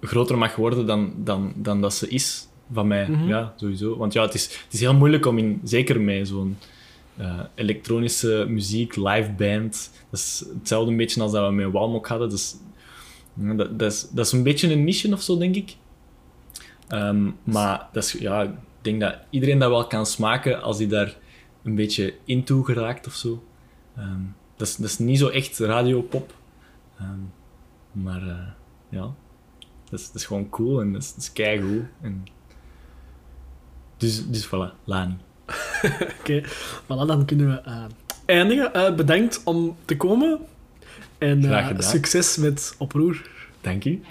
groter 0.00 0.38
mag 0.38 0.56
worden 0.56 0.86
dan, 0.86 1.12
dan, 1.16 1.52
dan 1.56 1.80
dat 1.80 1.94
ze 1.94 2.08
is. 2.08 2.48
Van 2.72 2.86
mij, 2.86 3.08
Mhm. 3.08 3.28
ja, 3.28 3.52
sowieso. 3.56 3.96
Want 3.96 4.12
ja, 4.12 4.22
het 4.22 4.34
is, 4.34 4.44
het 4.44 4.72
is 4.72 4.80
heel 4.80 4.94
moeilijk 4.94 5.26
om 5.26 5.38
in, 5.38 5.60
zeker 5.64 6.00
met 6.00 6.28
zo'n 6.28 6.56
eh, 7.16 7.40
elektronische 7.54 8.44
muziek, 8.48 8.96
live 8.96 9.30
band. 9.36 9.90
Dat 10.10 10.20
is 10.20 10.44
hetzelfde 10.58 10.90
een 10.90 10.96
beetje 10.96 11.22
als 11.22 11.32
dat 11.32 11.46
we 11.48 11.54
met 11.54 11.70
Walmok 11.72 12.06
hadden. 12.08 12.28
Dus 12.28 12.56
ja, 13.34 13.54
dat, 13.54 13.78
dat, 13.78 13.92
is, 13.92 14.08
dat 14.10 14.26
is 14.26 14.32
een 14.32 14.42
beetje 14.42 14.72
een 14.72 14.84
niche 14.84 15.12
of 15.12 15.22
zo, 15.22 15.38
denk 15.38 15.54
ik. 15.56 15.76
Ehm, 16.88 17.30
maar 17.44 17.88
dat 17.92 18.04
is, 18.04 18.12
ja, 18.12 18.42
ik 18.42 18.50
denk 18.80 19.00
dat 19.00 19.14
iedereen 19.30 19.58
dat 19.58 19.70
wel 19.70 19.86
kan 19.86 20.06
smaken 20.06 20.62
als 20.62 20.78
hij 20.78 20.86
daar 20.88 21.16
een 21.62 21.74
beetje 21.74 22.14
into 22.24 22.62
geraakt 22.62 23.06
of 23.06 23.14
zo. 23.14 23.44
Ehm, 23.96 24.20
dat, 24.56 24.68
is, 24.68 24.76
dat 24.76 24.90
is 24.90 24.98
niet 24.98 25.18
zo 25.18 25.28
echt 25.28 25.58
radiopop. 25.58 26.34
Ehm, 26.98 27.18
maar 27.92 28.28
eh, 28.28 28.48
ja, 28.88 29.14
dat 29.90 30.00
is, 30.00 30.06
dat 30.06 30.14
is 30.14 30.24
gewoon 30.24 30.48
cool 30.48 30.80
en 30.80 30.92
dat 30.92 31.02
is, 31.02 31.08
dat 31.08 31.22
is 31.22 31.32
keigoed. 31.32 31.82
En... 32.00 32.24
Dus, 33.96 34.26
dus 34.26 34.46
voilà, 34.46 34.84
Lani. 34.84 35.16
Oké, 36.20 36.42
voilà, 36.84 37.06
dan 37.06 37.24
kunnen 37.24 37.46
we 37.46 37.60
eh, 37.60 37.84
eindigen. 38.24 38.74
Eh, 38.74 38.94
bedankt 38.94 39.40
om 39.44 39.76
te 39.84 39.96
komen. 39.96 40.38
En 41.18 41.82
succes 41.82 42.36
met 42.36 42.74
Oproer. 42.78 43.30
Dank 43.60 43.84
u. 43.84 44.02